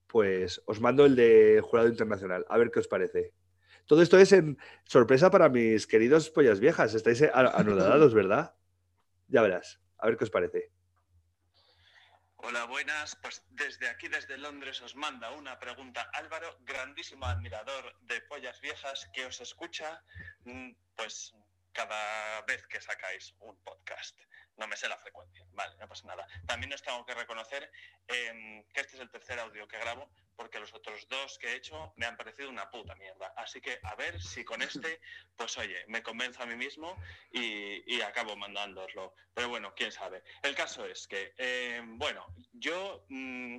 pues 0.07 0.63
os 0.67 0.81
mando 0.81 1.05
el 1.05 1.17
de 1.17 1.61
jurado 1.63 1.89
internacional, 1.89 2.47
a 2.49 2.57
ver 2.57 2.71
qué 2.71 2.79
os 2.79 2.87
parece. 2.89 3.35
Todo 3.87 4.03
esto 4.03 4.19
es 4.19 4.33
en 4.33 4.57
sorpresa 4.85 5.31
para 5.31 5.49
mis 5.49 5.87
queridos 5.89 6.31
pollas 6.31 6.61
viejas, 6.61 6.95
estáis 6.95 7.23
a- 7.23 7.31
anodados, 7.59 8.15
¿verdad? 8.15 8.55
Ya 9.27 9.43
verás, 9.43 9.81
a 9.99 10.07
ver 10.07 10.17
qué 10.17 10.25
os 10.25 10.31
parece. 10.31 10.71
Hola, 12.37 12.65
buenas. 12.67 13.17
Pues 13.21 13.43
desde 13.51 13.89
aquí, 13.89 14.07
desde 14.07 14.39
Londres, 14.39 14.81
os 14.83 14.95
manda 14.95 15.33
una 15.33 15.59
pregunta 15.59 16.09
Álvaro, 16.13 16.57
grandísimo 16.65 17.27
admirador 17.27 17.97
de 18.03 18.21
Pollas 18.29 18.61
Viejas, 18.61 19.11
que 19.13 19.27
os 19.27 19.41
escucha, 19.41 20.01
mm, 20.45 20.71
pues 20.97 21.35
cada 21.77 22.41
vez 22.43 22.67
que 22.69 22.81
sacáis 22.81 23.35
un 23.41 23.55
podcast. 23.63 24.19
No 24.57 24.67
me 24.67 24.79
sé 24.79 24.89
la 24.89 24.97
frecuencia, 24.97 25.45
vale, 25.53 25.77
no 25.77 25.87
pasa 25.87 26.07
nada. 26.07 26.27
También 26.47 26.73
os 26.73 26.83
tengo 26.83 27.05
que 27.05 27.15
reconocer 27.15 27.71
em, 28.09 28.65
que 28.73 28.81
este 28.81 28.97
es 28.97 29.03
el 29.03 29.11
tercer 29.11 29.39
audio 29.39 29.69
que 29.69 29.79
grabo, 29.79 30.09
porque 30.37 30.59
los 30.59 30.73
otros 30.73 31.07
dos 31.09 31.39
que 31.39 31.49
he 31.49 31.57
hecho 31.57 31.93
me 31.97 32.07
han 32.07 32.17
parecido 32.17 32.49
una 32.49 32.71
puta 32.71 32.95
mierda. 32.95 33.35
Así 33.37 33.61
que 33.61 33.79
a 33.83 33.95
ver 33.95 34.19
si 34.23 34.43
con 34.43 34.63
este, 34.89 35.03
pues 35.37 35.59
oye, 35.59 35.85
me 35.89 36.03
convenzo 36.03 36.43
a 36.43 36.47
mí 36.47 36.57
mismo 36.57 36.97
y, 37.31 37.83
y 37.95 38.01
acabo 38.01 38.35
mandándoslo. 38.37 39.15
Pero 39.35 39.51
bueno, 39.51 39.75
quién 39.75 39.93
sabe. 39.93 40.25
El 40.43 40.55
caso 40.55 40.87
es 40.87 41.07
que, 41.07 41.35
eh, 41.37 41.83
bueno, 41.85 42.27
yo 42.55 43.05
mm, 43.11 43.59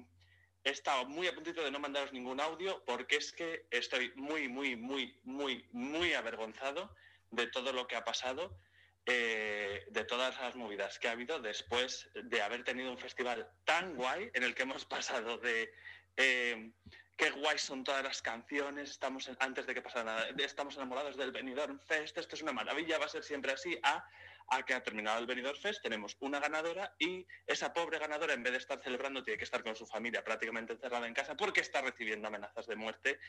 he 0.64 0.72
estado 0.72 1.06
muy 1.06 1.28
a 1.28 1.36
puntito 1.36 1.64
de 1.64 1.70
no 1.70 1.80
mandaros 1.80 2.14
ningún 2.14 2.42
audio 2.42 2.84
porque 2.86 3.18
es 3.18 3.32
que 3.32 3.68
estoy 3.70 4.12
muy, 4.16 4.48
muy, 4.50 4.76
muy, 4.76 5.20
muy, 5.24 5.68
muy 5.72 6.16
avergonzado 6.16 6.96
de 7.32 7.48
todo 7.48 7.74
lo 7.74 7.88
que 7.88 7.96
ha 7.96 8.04
pasado, 8.04 8.58
eh, 9.06 9.86
de 9.90 10.04
todas 10.04 10.40
las 10.40 10.56
movidas 10.56 11.00
que 11.00 11.08
ha 11.08 11.12
habido 11.12 11.40
después 11.40 12.10
de 12.14 12.42
haber 12.42 12.64
tenido 12.64 12.92
un 12.92 12.98
festival 12.98 13.50
tan 13.64 13.96
guay 13.96 14.30
en 14.34 14.44
el 14.44 14.54
que 14.54 14.64
hemos 14.64 14.86
pasado 14.86 15.38
de... 15.38 15.72
eh, 16.18 16.72
qué 17.18 17.32
guay 17.32 17.58
son 17.58 17.84
todas 17.84 18.04
las 18.04 18.22
canciones, 18.22 18.92
estamos 18.92 19.30
antes 19.40 19.66
de 19.66 19.74
que 19.74 19.82
pasara 19.82 20.04
nada, 20.04 20.30
estamos 20.38 20.76
enamorados 20.76 21.18
del 21.18 21.32
Benidorm 21.32 21.80
Fest, 21.80 22.18
esto 22.18 22.36
es 22.36 22.44
una 22.44 22.54
maravilla, 22.54 23.00
va 23.00 23.06
a 23.06 23.10
ser 23.10 23.24
siempre 23.24 23.52
así, 23.52 23.78
a, 23.82 24.08
a 24.50 24.64
que 24.64 24.74
ha 24.74 24.84
terminado 24.84 25.20
el 25.20 25.26
Benidorm 25.26 25.60
Fest, 25.60 25.82
tenemos 25.82 26.16
una 26.20 26.40
ganadora 26.40 26.96
y 27.00 27.26
esa 27.46 27.74
pobre 27.74 28.00
ganadora, 28.00 28.34
en 28.34 28.44
vez 28.44 28.54
de 28.54 28.60
estar 28.60 28.82
celebrando, 28.82 29.24
tiene 29.24 29.38
que 29.38 29.44
estar 29.44 29.64
con 29.64 29.76
su 29.76 29.86
familia 29.86 30.24
prácticamente 30.24 30.74
encerrada 30.74 31.08
en 31.08 31.14
casa 31.14 31.36
porque 31.36 31.62
está 31.62 31.82
recibiendo 31.82 32.28
amenazas 32.28 32.68
de 32.68 32.76
muerte 32.76 33.20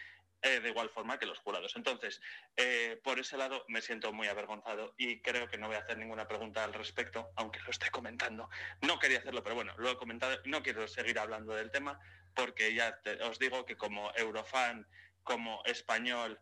eh, 0.43 0.61
de 0.61 0.69
igual 0.69 0.91
forma 0.91 1.19
que 1.19 1.27
los 1.27 1.39
jurados. 1.39 1.75
Entonces, 1.77 2.21
eh, 2.57 3.01
por 3.03 3.19
ese 3.19 3.37
lado 3.37 3.65
me 3.69 3.83
siento 3.83 4.13
muy 4.13 4.29
avergonzado 4.29 4.95
y 4.97 5.21
creo 5.21 5.49
que 5.49 5.59
no 5.59 5.67
voy 5.67 5.77
a 5.77 5.81
hacer 5.81 5.99
ninguna 5.99 6.29
pregunta 6.29 6.63
al 6.65 6.73
respecto, 6.73 7.31
aunque 7.37 7.61
lo 7.61 7.71
esté 7.71 7.91
comentando. 7.91 8.49
No 8.83 8.99
quería 8.99 9.19
hacerlo, 9.19 9.43
pero 9.43 9.57
bueno, 9.57 9.75
lo 9.79 9.91
he 9.91 9.97
comentado, 9.97 10.41
no 10.45 10.63
quiero 10.63 10.87
seguir 10.87 11.19
hablando 11.19 11.55
del 11.55 11.71
tema 11.71 11.99
porque 12.35 12.73
ya 12.73 13.01
os 13.29 13.39
digo 13.41 13.65
que 13.65 13.77
como 13.77 14.13
eurofan, 14.15 14.87
como 15.25 15.63
español 15.65 16.39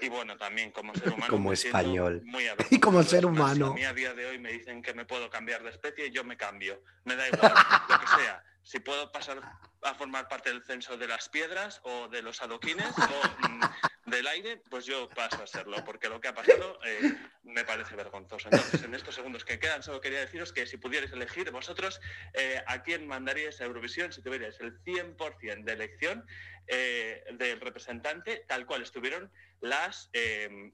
y 0.00 0.08
bueno, 0.08 0.36
también 0.36 0.70
como 0.70 0.94
ser 0.94 1.08
humano. 1.12 1.30
Como 1.30 1.52
español. 1.52 2.22
muy 2.24 2.44
Y 2.70 2.78
como 2.78 3.02
ser 3.02 3.26
humano. 3.26 3.68
A 3.68 3.74
mí 3.74 3.84
a 3.84 3.92
día 3.92 4.14
de 4.14 4.26
hoy 4.26 4.38
me 4.38 4.52
dicen 4.52 4.82
que 4.82 4.94
me 4.94 5.04
puedo 5.04 5.30
cambiar 5.30 5.62
de 5.62 5.70
especie 5.70 6.06
y 6.06 6.10
yo 6.10 6.24
me 6.24 6.36
cambio. 6.36 6.82
Me 7.04 7.16
da 7.16 7.28
igual, 7.28 7.52
lo 7.88 8.00
que 8.00 8.06
sea. 8.06 8.42
Si 8.62 8.80
puedo 8.80 9.12
pasar 9.12 9.40
a 9.82 9.94
formar 9.94 10.28
parte 10.28 10.50
del 10.50 10.64
censo 10.64 10.96
de 10.96 11.06
las 11.06 11.28
piedras 11.28 11.80
o 11.84 12.08
de 12.08 12.22
los 12.22 12.42
adoquines 12.42 12.92
o 12.98 13.60
del 14.06 14.26
aire, 14.28 14.62
pues 14.70 14.86
yo 14.86 15.08
paso 15.08 15.42
a 15.42 15.46
serlo, 15.46 15.84
porque 15.84 16.08
lo 16.08 16.20
que 16.20 16.28
ha 16.28 16.34
pasado 16.34 16.78
eh, 16.84 17.16
me 17.42 17.64
parece 17.64 17.96
vergonzoso. 17.96 18.48
Entonces, 18.50 18.82
en 18.82 18.94
estos 18.94 19.14
segundos 19.14 19.44
que 19.44 19.58
quedan, 19.58 19.82
solo 19.82 20.00
quería 20.00 20.20
deciros 20.20 20.52
que 20.52 20.66
si 20.66 20.76
pudierais 20.76 21.12
elegir 21.12 21.50
vosotros 21.50 22.00
eh, 22.34 22.62
a 22.66 22.82
quién 22.82 23.06
mandaríais 23.06 23.60
a 23.60 23.64
Eurovisión 23.64 24.12
si 24.12 24.22
tuvierais 24.22 24.58
el 24.60 24.80
100% 24.84 25.64
de 25.64 25.72
elección 25.72 26.24
eh, 26.68 27.24
del 27.32 27.60
representante, 27.60 28.44
tal 28.48 28.66
cual 28.66 28.82
estuvieron 28.82 29.30
las, 29.60 30.10
eh, 30.12 30.72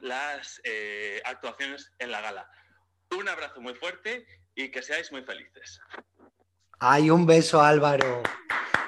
las 0.00 0.60
eh, 0.64 1.20
actuaciones 1.24 1.92
en 1.98 2.10
la 2.10 2.20
gala. 2.20 2.50
Un 3.10 3.28
abrazo 3.28 3.60
muy 3.60 3.74
fuerte 3.74 4.26
y 4.54 4.70
que 4.70 4.82
seáis 4.82 5.12
muy 5.12 5.22
felices. 5.22 5.80
Ay, 6.78 7.10
un 7.10 7.26
beso, 7.26 7.62
Álvaro. 7.62 8.22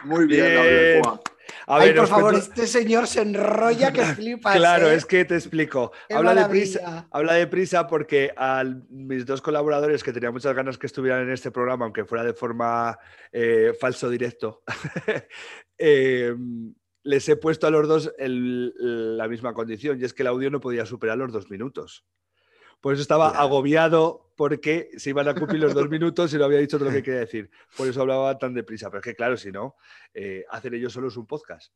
Muy 0.05 0.27
bien, 0.27 0.45
Bien. 0.45 0.55
Gabriel 0.55 1.03
Juan. 1.03 1.21
A 1.71 1.77
Ay, 1.81 1.89
ver, 1.89 1.97
por 1.99 2.07
favor, 2.09 2.33
cuento- 2.33 2.49
este 2.49 2.67
señor 2.67 3.07
se 3.07 3.21
enrolla 3.21 3.93
que 3.93 4.03
flipas. 4.17 4.57
Claro, 4.57 4.89
¿eh? 4.91 4.95
es 4.95 5.05
que 5.05 5.25
te 5.27 5.35
explico. 5.35 5.93
Habla 6.09 6.35
de, 6.35 6.49
prisa, 6.49 7.07
habla 7.11 7.35
de 7.35 7.47
prisa 7.47 7.87
porque 7.87 8.33
a 8.37 8.65
mis 8.89 9.27
dos 9.27 9.43
colaboradores 9.43 10.03
que 10.03 10.13
tenía 10.13 10.31
muchas 10.31 10.55
ganas 10.57 10.79
que 10.79 10.87
estuvieran 10.87 11.23
en 11.25 11.31
este 11.31 11.51
programa, 11.51 11.85
aunque 11.85 12.07
fuera 12.07 12.25
de 12.25 12.33
forma 12.33 12.99
eh, 13.33 13.75
falso 13.79 14.09
directo, 14.09 14.63
eh, 15.79 16.35
les 17.03 17.29
he 17.29 17.37
puesto 17.37 17.67
a 17.67 17.71
los 17.71 17.87
dos 17.87 18.13
el- 18.19 19.17
la 19.19 19.29
misma 19.29 19.53
condición 19.53 20.01
y 20.01 20.05
es 20.05 20.15
que 20.15 20.23
el 20.23 20.29
audio 20.29 20.51
no 20.51 20.61
podía 20.61 20.87
superar 20.87 21.19
los 21.19 21.33
dos 21.33 21.51
minutos. 21.51 22.07
Por 22.81 22.95
eso 22.95 23.03
estaba 23.03 23.31
agobiado 23.31 24.33
porque 24.37 24.91
se 24.97 25.11
iban 25.11 25.29
a 25.29 25.35
cumplir 25.35 25.61
los 25.61 25.75
dos 25.75 25.89
minutos 25.91 26.33
y 26.33 26.39
no 26.39 26.45
había 26.45 26.61
dicho 26.61 26.79
todo 26.79 26.89
lo 26.89 26.95
que 26.95 27.03
quería 27.03 27.21
decir. 27.21 27.51
Por 27.77 27.89
eso 27.89 28.01
hablaba 28.01 28.39
tan 28.39 28.55
deprisa. 28.55 28.89
Pero 28.89 29.01
es 29.01 29.05
que, 29.05 29.15
claro, 29.15 29.37
si 29.37 29.51
no, 29.51 29.77
eh, 30.15 30.45
hacen 30.51 30.75
ellos 30.75 30.93
solos 30.93 31.17
un 31.17 31.27
podcast. 31.27 31.73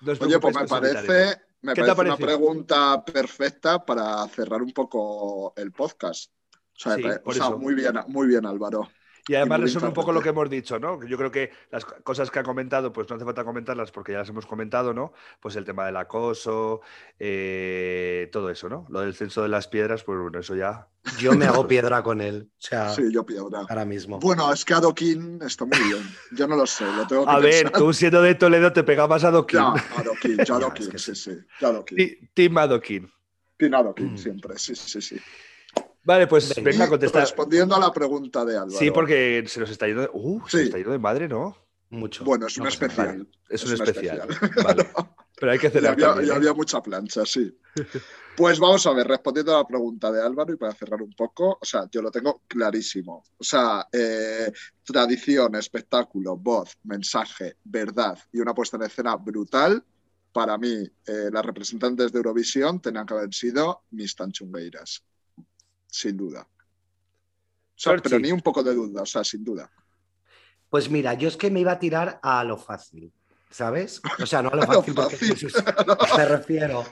No 0.00 0.12
Oye, 0.12 0.38
pues 0.38 0.54
me 0.56 0.66
parece, 0.66 1.40
me 1.62 1.74
¿Qué 1.74 1.82
te 1.82 1.90
ha 1.90 1.94
parece 1.94 2.16
una 2.16 2.26
pregunta 2.26 3.04
perfecta 3.04 3.84
para 3.84 4.26
cerrar 4.28 4.62
un 4.62 4.72
poco 4.72 5.54
el 5.56 5.72
podcast. 5.72 6.32
O 6.54 6.78
sea, 6.78 6.96
Sí, 6.96 7.04
o 7.24 7.32
sea, 7.32 7.50
muy 7.50 7.74
bien, 7.74 7.94
muy 8.08 8.26
bien, 8.26 8.44
Álvaro. 8.44 8.88
Y 9.28 9.34
además 9.34 9.60
resume 9.60 9.88
un 9.88 9.92
poco 9.94 10.12
lo 10.12 10.20
que 10.22 10.28
hemos 10.28 10.48
dicho, 10.48 10.78
¿no? 10.78 11.02
Yo 11.04 11.16
creo 11.18 11.32
que 11.32 11.50
las 11.72 11.84
co- 11.84 11.96
cosas 12.04 12.30
que 12.30 12.38
ha 12.38 12.42
comentado, 12.44 12.92
pues 12.92 13.08
no 13.10 13.16
hace 13.16 13.24
falta 13.24 13.44
comentarlas 13.44 13.90
porque 13.90 14.12
ya 14.12 14.18
las 14.18 14.28
hemos 14.28 14.46
comentado, 14.46 14.94
¿no? 14.94 15.12
Pues 15.40 15.56
el 15.56 15.64
tema 15.64 15.84
del 15.84 15.96
acoso, 15.96 16.80
eh, 17.18 18.28
todo 18.30 18.50
eso, 18.50 18.68
¿no? 18.68 18.86
Lo 18.88 19.00
del 19.00 19.14
censo 19.14 19.42
de 19.42 19.48
las 19.48 19.66
piedras, 19.68 20.04
pues 20.04 20.18
bueno, 20.20 20.38
eso 20.38 20.54
ya. 20.54 20.86
Yo 21.18 21.34
me 21.34 21.46
hago 21.46 21.66
piedra 21.68 22.02
con 22.02 22.20
él. 22.20 22.48
O 22.52 22.54
sea, 22.56 22.90
Sí, 22.90 23.02
yo 23.12 23.26
piedra. 23.26 23.60
ahora 23.68 23.84
mismo. 23.84 24.20
Bueno, 24.20 24.52
es 24.52 24.64
que 24.64 24.74
Adoquín 24.74 25.40
está 25.42 25.64
muy 25.64 25.78
bien. 25.78 26.02
Yo 26.32 26.46
no 26.46 26.54
lo 26.56 26.66
sé, 26.66 26.84
lo 26.84 27.06
tengo 27.06 27.24
que 27.24 27.30
A 27.32 27.38
ver, 27.38 27.64
pensar. 27.64 27.80
tú 27.80 27.92
siendo 27.92 28.22
de 28.22 28.34
Toledo 28.36 28.72
te 28.72 28.84
pegabas 28.84 29.24
a 29.24 29.30
Doquín. 29.32 29.58
Ya, 29.58 29.72
Adoquín, 29.98 30.36
ya 30.44 30.54
Adoquín, 30.54 30.82
es 30.86 30.88
que 30.92 30.98
sí, 30.98 31.14
sí. 31.16 31.32
sí. 31.34 31.40
Ya 31.60 31.68
Adoquín. 31.68 32.30
Team 32.32 32.58
Adoquín. 32.58 33.10
Team 33.56 33.74
Adoquín, 33.74 34.12
Mm. 34.12 34.18
siempre, 34.18 34.58
sí, 34.58 34.74
sí, 34.76 35.00
sí. 35.02 35.16
Vale, 36.06 36.26
pues 36.28 36.54
Venga. 36.54 36.70
venga 36.70 36.84
a 36.84 36.88
contestar. 36.88 37.22
Respondiendo 37.22 37.74
a 37.74 37.80
la 37.80 37.92
pregunta 37.92 38.44
de 38.44 38.54
Álvaro. 38.56 38.78
Sí, 38.78 38.90
porque 38.92 39.44
se 39.48 39.58
nos 39.60 39.70
está 39.70 39.86
yendo 39.88 40.02
de, 40.02 40.10
uh, 40.12 40.40
se 40.46 40.50
Sí. 40.50 40.56
nos 40.58 40.64
está 40.66 40.76
yendo 40.78 40.92
de 40.92 40.98
madre, 40.98 41.26
¿no? 41.28 41.56
Mucho. 41.90 42.24
Bueno, 42.24 42.46
es 42.46 42.56
No 42.58 42.62
un 42.64 42.68
especial. 42.68 43.28
Es, 43.48 43.64
un 43.64 43.70
un 43.72 43.74
especial. 43.82 44.28
especial. 44.30 44.50
Vale. 44.64 44.86
Pero 45.38 45.52
hay 45.52 45.58
que 45.58 45.66
Y 45.66 45.70
cenar 45.70 45.92
había, 45.92 46.06
también, 46.08 46.28
y 46.28 46.30
¿eh? 46.30 46.34
había 46.36 46.52
mucha 46.54 46.80
plancha, 46.80 47.26
sí. 47.26 47.58
Pues 48.36 48.58
vamos 48.60 48.86
a 48.86 48.92
ver, 48.92 49.06
respondiendo 49.08 49.54
a 49.54 49.58
la 49.58 49.66
pregunta 49.66 50.10
de 50.12 50.22
Álvaro 50.22 50.52
y 50.52 50.56
para 50.56 50.72
cerrar 50.74 51.02
un 51.02 51.12
poco, 51.12 51.58
o 51.60 51.64
sea, 51.64 51.88
yo 51.90 52.02
lo 52.02 52.10
tengo 52.10 52.42
clarísimo. 52.46 53.24
O 53.38 53.44
sea, 53.44 53.86
eh, 53.92 54.52
tradición, 54.84 55.54
espectáculo, 55.56 56.36
voz, 56.36 56.76
mensaje, 56.84 57.56
verdad 57.64 58.18
y 58.32 58.38
una 58.40 58.54
puesta 58.54 58.76
en 58.76 58.84
escena 58.84 59.16
brutal. 59.16 59.82
Para 60.32 60.56
mí, 60.58 60.88
eh, 61.06 61.30
las 61.32 61.44
representantes 61.44 62.12
de 62.12 62.18
Eurovisión 62.18 62.80
tenían 62.80 63.06
que 63.06 63.14
haber 63.14 63.34
sido 63.34 63.82
mis 63.90 64.14
tanchungueiras. 64.14 65.02
Sin 65.96 66.14
duda. 66.14 66.42
O 66.42 67.78
sea, 67.78 67.92
Sorchi. 67.92 68.02
pero 68.10 68.18
ni 68.20 68.30
un 68.32 68.42
poco 68.42 68.62
de 68.62 68.74
duda, 68.74 69.00
o 69.00 69.06
sea, 69.06 69.24
sin 69.24 69.42
duda. 69.42 69.70
Pues 70.68 70.90
mira, 70.90 71.14
yo 71.14 71.26
es 71.28 71.38
que 71.38 71.50
me 71.50 71.60
iba 71.60 71.72
a 71.72 71.78
tirar 71.78 72.20
a 72.22 72.44
lo 72.44 72.58
fácil, 72.58 73.10
¿sabes? 73.50 74.02
O 74.20 74.26
sea, 74.26 74.42
no 74.42 74.50
a 74.50 74.56
lo 74.56 74.62
A 74.64 74.66
lo 74.66 74.72
fácil, 74.74 74.94
porque 74.94 75.16
fácil. 75.16 75.36
Jesús, 75.36 75.54
me 76.18 76.24
refiero. 76.26 76.84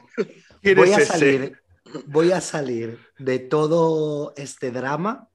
¿Quién 0.63 0.77
Voy 0.79 0.93
a 0.95 1.01
salir, 1.05 1.61
voy 2.07 2.33
a 2.33 2.41
salir 2.41 2.99
de 3.19 3.39
todo 3.41 4.33
este 4.39 4.71
drama 4.71 5.29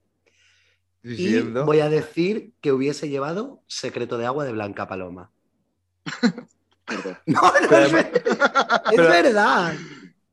y 1.03 1.09
Diciendo. 1.09 1.63
voy 1.65 1.81
a 1.81 1.89
decir 1.89 2.53
que 2.61 2.71
hubiese 2.71 3.07
llevado 3.07 3.61
Secreto 3.67 4.17
de 4.17 4.25
Agua 4.25 4.45
de 4.45 4.51
Blanca 4.53 4.87
Paloma. 4.87 5.31
Perdón. 6.85 7.19
No, 7.27 7.41
no, 7.43 7.51
Pero 7.69 7.85
es, 7.85 7.93
además- 7.93 8.11
ver- 8.13 8.23
es 8.93 8.97
verdad. 8.97 9.73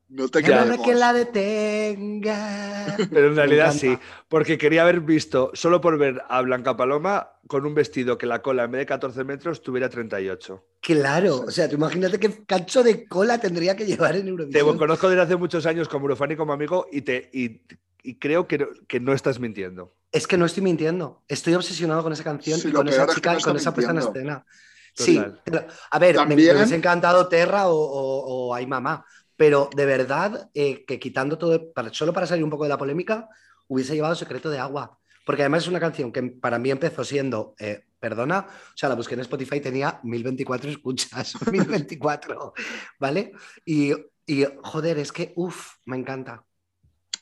No 0.09 0.29
te 0.29 0.41
creemos. 0.41 0.85
que 0.85 0.95
la 0.95 1.11
detenga. 1.13 2.95
Pero 3.11 3.27
en 3.27 3.33
Me 3.33 3.35
realidad 3.35 3.73
sí, 3.73 3.97
porque 4.29 4.57
quería 4.57 4.83
haber 4.83 5.01
visto, 5.01 5.51
solo 5.53 5.81
por 5.81 5.97
ver 5.97 6.21
a 6.29 6.41
Blanca 6.41 6.77
Paloma 6.77 7.31
con 7.47 7.65
un 7.65 7.75
vestido 7.75 8.17
que 8.17 8.25
la 8.25 8.41
cola 8.41 8.63
en 8.65 8.71
vez 8.71 8.79
de 8.79 8.85
14 8.85 9.23
metros 9.23 9.61
tuviera 9.61 9.89
38. 9.89 10.63
Claro, 10.81 11.41
o 11.47 11.51
sea, 11.51 11.67
tú 11.67 11.75
imagínate 11.75 12.19
qué 12.19 12.45
cacho 12.45 12.83
de 12.83 13.05
cola 13.07 13.37
tendría 13.39 13.75
que 13.75 13.85
llevar 13.85 14.15
en 14.15 14.23
Te 14.23 14.29
Eurovisión. 14.29 14.77
conozco 14.77 15.09
desde 15.09 15.23
hace 15.23 15.35
muchos 15.35 15.65
años 15.65 15.89
como 15.89 16.05
Eurofan 16.05 16.31
y 16.31 16.35
como 16.37 16.53
amigo 16.53 16.87
y, 16.91 17.01
te, 17.01 17.29
y, 17.33 17.61
y 18.03 18.15
creo 18.15 18.47
que 18.47 18.59
no, 18.59 18.67
que 18.87 18.99
no 19.01 19.11
estás 19.13 19.39
mintiendo. 19.39 19.93
Es 20.11 20.25
que 20.25 20.37
no 20.37 20.45
estoy 20.45 20.63
mintiendo. 20.63 21.23
Estoy 21.27 21.53
obsesionado 21.55 22.01
con 22.03 22.13
esa 22.13 22.23
canción 22.23 22.59
Sí, 22.59 22.69
y 22.69 22.71
con 22.71 22.87
esa 22.87 23.05
peor 23.05 23.09
es 23.09 23.15
que 23.15 23.19
chica 23.21 23.33
no 23.33 23.39
y 23.39 23.41
con 23.43 23.57
esa 23.57 23.73
puesta 23.73 23.91
en 23.91 23.97
escena. 23.97 24.45
Sí, 24.93 25.21
pero- 25.43 25.67
a 25.91 25.99
ver, 25.99 26.15
me- 26.15 26.21
me, 26.23 26.27
También- 26.29 26.55
hubiese 26.55 26.75
encantado 26.75 27.27
Terra 27.27 27.67
o, 27.67 27.75
o, 27.75 28.47
o 28.47 28.55
Ay 28.55 28.65
Mamá, 28.65 29.05
pero 29.37 29.69
de 29.75 29.85
verdad 29.85 30.49
eh, 30.53 30.83
que 30.85 30.99
quitando 30.99 31.37
todo, 31.37 31.71
solo 31.91 32.11
para 32.11 32.27
salir 32.27 32.43
un 32.43 32.49
poco 32.49 32.63
de 32.63 32.69
la 32.69 32.77
polémica, 32.77 33.29
hubiese 33.67 33.95
llevado 33.95 34.15
Secreto 34.15 34.49
de 34.49 34.59
Agua. 34.59 34.99
Porque 35.25 35.43
además 35.43 35.63
es 35.63 35.69
una 35.69 35.79
canción 35.79 36.11
que 36.11 36.23
para 36.23 36.57
mí 36.57 36.71
empezó 36.71 37.03
siendo, 37.03 37.53
eh, 37.59 37.83
perdona, 37.99 38.47
o 38.49 38.77
sea, 38.77 38.89
la 38.89 38.95
busqué 38.95 39.13
en 39.13 39.21
Spotify, 39.21 39.59
tenía 39.59 39.99
1024 40.03 40.69
escuchas, 40.69 41.35
1024, 41.51 42.53
¿vale? 42.99 43.33
Y, 43.65 43.93
y 44.25 44.45
joder, 44.63 44.97
es 44.97 45.11
que, 45.11 45.33
uff, 45.35 45.75
me 45.85 45.97
encanta. 45.97 46.43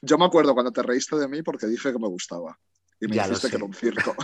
Yo 0.01 0.17
me 0.17 0.25
acuerdo 0.25 0.53
cuando 0.53 0.71
te 0.71 0.83
reíste 0.83 1.15
de 1.15 1.27
mí 1.27 1.41
porque 1.41 1.65
dije 1.65 1.91
que 1.91 1.99
me 1.99 2.07
gustaba. 2.07 2.57
Y 2.99 3.07
me 3.07 3.15
Ya 3.15 3.27
dijiste 3.27 3.49
que 3.49 3.55
era 3.57 3.65
un 3.65 3.73
circo. 3.73 4.15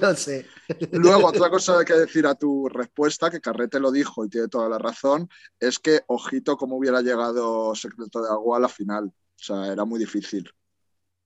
Lo 0.00 0.14
sé. 0.14 0.46
Luego, 0.92 1.28
otra 1.28 1.48
cosa 1.48 1.84
que 1.84 1.94
decir 1.94 2.26
a 2.26 2.34
tu 2.34 2.68
respuesta, 2.68 3.30
que 3.30 3.40
Carrete 3.40 3.78
lo 3.78 3.92
dijo 3.92 4.24
y 4.24 4.28
tiene 4.28 4.48
toda 4.48 4.68
la 4.68 4.78
razón, 4.78 5.28
es 5.60 5.78
que 5.78 6.00
ojito 6.08 6.56
cómo 6.56 6.76
hubiera 6.76 7.00
llegado 7.02 7.74
Secreto 7.74 8.22
de 8.22 8.28
Agua 8.30 8.56
a 8.56 8.60
la 8.60 8.68
final. 8.68 9.04
O 9.06 9.12
sea, 9.42 9.72
era 9.72 9.84
muy 9.84 9.98
difícil. 10.00 10.50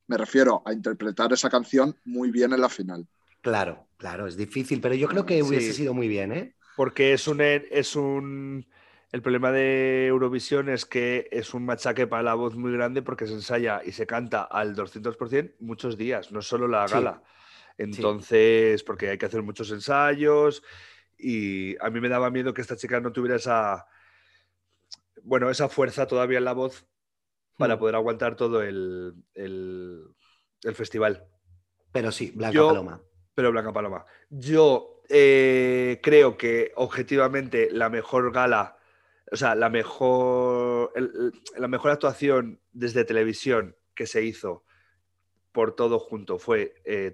Me 0.09 0.17
refiero 0.17 0.63
a 0.67 0.73
interpretar 0.73 1.33
esa 1.33 1.49
canción 1.49 1.97
muy 2.05 2.31
bien 2.31 2.53
en 2.53 2.61
la 2.61 2.69
final. 2.69 3.07
Claro, 3.41 3.87
claro, 3.97 4.27
es 4.27 4.37
difícil, 4.37 4.81
pero 4.81 4.95
yo 4.95 5.09
creo 5.09 5.25
que 5.25 5.43
hubiese 5.43 5.69
Sí. 5.69 5.79
sido 5.79 5.95
muy 5.95 6.09
bien, 6.09 6.33
¿eh? 6.33 6.57
Porque 6.77 7.13
es 7.15 7.27
un, 7.29 7.41
es 7.41 7.97
un. 7.97 8.67
El 9.13 9.23
problema 9.23 9.51
de 9.51 10.07
Eurovisión 10.07 10.69
es 10.69 10.87
que 10.87 11.29
es 11.33 11.53
un 11.53 11.65
machaque 11.65 12.07
para 12.07 12.23
la 12.23 12.35
voz 12.35 12.55
muy 12.57 12.73
grande 12.73 13.03
porque 13.03 13.27
se 13.27 13.33
ensaya 13.33 13.83
y 13.85 13.91
se 13.93 14.07
canta 14.07 14.43
al 14.45 14.77
200% 14.77 15.57
muchos 15.59 15.97
días, 15.97 16.31
no 16.31 16.43
solo 16.43 16.69
la 16.69 16.87
Sí. 16.87 16.95
gala. 16.95 17.23
Entonces, 17.77 18.85
porque 18.85 19.09
hay 19.09 19.19
que 19.19 19.27
hacer 19.27 19.43
muchos 19.43 19.71
ensayos 19.73 20.63
y 21.19 21.77
a 21.85 21.91
mí 21.91 22.01
me 22.01 22.09
daba 22.09 22.31
miedo 22.31 22.55
que 22.55 22.61
esta 22.61 22.77
chica 22.77 23.01
no 23.01 23.11
tuviera 23.13 23.37
esa. 23.37 23.87
Bueno, 25.23 25.51
esa 25.51 25.69
fuerza 25.69 26.07
todavía 26.07 26.39
en 26.39 26.45
la 26.45 26.53
voz 26.53 26.87
para 27.59 27.77
Mm. 27.77 27.79
poder 27.81 27.95
aguantar 27.97 28.37
todo 28.37 28.63
el, 28.63 29.15
el- 29.35 30.05
el 30.63 30.75
festival. 30.75 31.25
Pero 31.93 32.13
sí, 32.13 32.31
Blanca 32.35 32.55
Yo- 32.55 32.69
Paloma. 32.69 33.03
Pero 33.35 33.51
Blanca 33.51 33.73
Paloma. 33.73 34.05
Yo 34.31 35.03
eh, 35.13 35.99
creo 36.05 36.37
que 36.37 36.71
objetivamente 36.77 37.69
la 37.73 37.89
mejor 37.89 38.33
gala, 38.33 38.77
o 39.33 39.37
sea, 39.37 39.55
la 39.55 39.71
mejor, 39.71 40.93
el- 40.95 41.33
la 41.57 41.69
mejor 41.69 41.91
actuación 41.93 42.61
desde 42.73 43.05
televisión 43.05 43.77
que 43.95 44.07
se 44.07 44.25
hizo 44.25 44.65
por 45.53 45.75
todo 45.75 45.99
junto 45.99 46.39
fue 46.39 46.75
eh. 46.85 47.13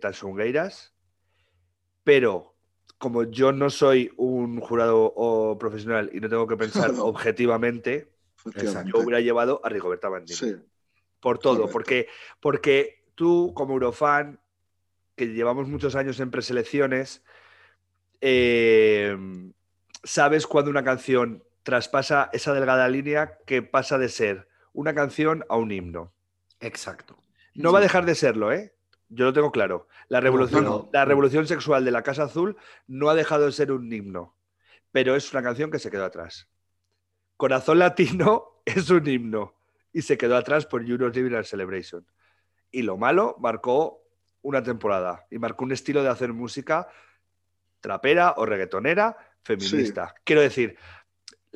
Pero 2.04 2.54
como 2.98 3.24
yo 3.24 3.52
no 3.52 3.68
soy 3.70 4.10
un 4.16 4.60
jurado 4.60 5.12
o 5.14 5.58
profesional 5.58 6.10
y 6.12 6.20
no 6.20 6.28
tengo 6.28 6.46
que 6.46 6.56
pensar 6.56 6.92
objetivamente, 6.98 8.12
yo 8.86 9.00
hubiera 9.00 9.20
llevado 9.20 9.60
a 9.64 9.68
Rigoberta 9.68 10.08
Bandini 10.08 10.36
Sí, 10.36 10.54
por 11.20 11.38
todo, 11.38 11.62
Correcto. 11.68 11.72
porque, 11.72 12.08
porque 12.40 13.04
tú 13.14 13.52
como 13.54 13.74
Eurofan, 13.74 14.40
que 15.16 15.26
llevamos 15.26 15.68
muchos 15.68 15.96
años 15.96 16.20
en 16.20 16.30
preselecciones, 16.30 17.22
eh, 18.20 19.16
sabes 20.04 20.46
cuando 20.46 20.70
una 20.70 20.84
canción 20.84 21.42
traspasa 21.66 22.30
esa 22.32 22.54
delgada 22.54 22.88
línea 22.88 23.38
que 23.44 23.60
pasa 23.60 23.98
de 23.98 24.08
ser 24.08 24.46
una 24.72 24.94
canción 24.94 25.44
a 25.48 25.56
un 25.56 25.72
himno. 25.72 26.12
Exacto. 26.60 27.18
No 27.56 27.72
va 27.72 27.80
a 27.80 27.82
dejar 27.82 28.04
de 28.06 28.14
serlo, 28.14 28.52
¿eh? 28.52 28.72
Yo 29.08 29.24
lo 29.24 29.32
tengo 29.32 29.50
claro. 29.50 29.88
La 30.06 30.20
revolución, 30.20 30.62
pero- 30.62 30.90
la 30.92 31.04
revolución 31.04 31.44
sexual 31.48 31.84
de 31.84 31.90
la 31.90 32.04
Casa 32.04 32.22
Azul 32.22 32.56
no 32.86 33.10
ha 33.10 33.16
dejado 33.16 33.46
de 33.46 33.52
ser 33.52 33.72
un 33.72 33.92
himno, 33.92 34.36
pero 34.92 35.16
es 35.16 35.32
una 35.32 35.42
canción 35.42 35.72
que 35.72 35.80
se 35.80 35.90
quedó 35.90 36.04
atrás. 36.04 36.48
Corazón 37.36 37.80
Latino 37.80 38.44
es 38.64 38.88
un 38.88 39.04
himno 39.04 39.56
y 39.92 40.02
se 40.02 40.16
quedó 40.16 40.36
atrás 40.36 40.66
por 40.66 40.88
Euros 40.88 41.16
Liberal 41.16 41.44
Celebration. 41.44 42.06
Y 42.70 42.82
lo 42.82 42.96
malo 42.96 43.34
marcó 43.40 44.04
una 44.40 44.62
temporada 44.62 45.26
y 45.32 45.38
marcó 45.40 45.64
un 45.64 45.72
estilo 45.72 46.04
de 46.04 46.10
hacer 46.10 46.32
música 46.32 46.86
trapera 47.80 48.34
o 48.36 48.46
reggaetonera 48.46 49.16
feminista. 49.42 50.14
Quiero 50.22 50.42
decir, 50.42 50.76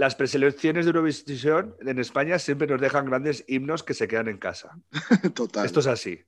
las 0.00 0.14
preselecciones 0.14 0.86
de 0.86 0.92
Eurovisión 0.92 1.76
en 1.80 1.98
España 1.98 2.38
siempre 2.38 2.66
nos 2.66 2.80
dejan 2.80 3.04
grandes 3.04 3.44
himnos 3.46 3.82
que 3.82 3.92
se 3.92 4.08
quedan 4.08 4.28
en 4.28 4.38
casa. 4.38 4.78
total. 5.34 5.66
Esto 5.66 5.80
es 5.80 5.86
así. 5.86 6.24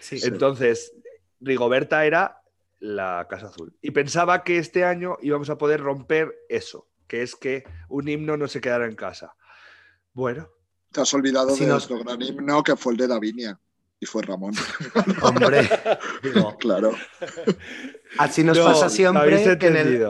Sí, 0.00 0.18
Entonces, 0.24 0.92
Rigoberta 1.38 2.04
era 2.04 2.42
la 2.80 3.24
Casa 3.30 3.46
Azul. 3.46 3.72
Y 3.80 3.92
pensaba 3.92 4.42
que 4.42 4.58
este 4.58 4.84
año 4.84 5.16
íbamos 5.22 5.48
a 5.48 5.56
poder 5.58 5.80
romper 5.80 6.34
eso, 6.48 6.88
que 7.06 7.22
es 7.22 7.36
que 7.36 7.62
un 7.88 8.08
himno 8.08 8.36
no 8.36 8.48
se 8.48 8.60
quedara 8.60 8.86
en 8.86 8.96
casa. 8.96 9.36
Bueno, 10.12 10.48
Te 10.90 11.00
has 11.00 11.14
olvidado 11.14 11.50
Si 11.50 11.60
de 11.60 11.70
nos- 11.70 11.88
nuestro 11.88 12.00
gran 12.00 12.20
himno 12.20 12.64
que 12.64 12.74
fue 12.74 12.94
el 12.94 12.98
de 12.98 13.06
Davinia. 13.06 13.60
Y 14.00 14.06
fue 14.06 14.22
Ramón. 14.22 14.54
Hombre, 15.22 15.68
digo, 16.20 16.56
claro. 16.58 16.90
así 18.18 18.42
nos 18.42 18.58
no, 18.58 18.64
pasa 18.64 18.88
siempre 18.88 19.56
que 19.56 19.68
en 19.68 19.76
el, 19.76 20.04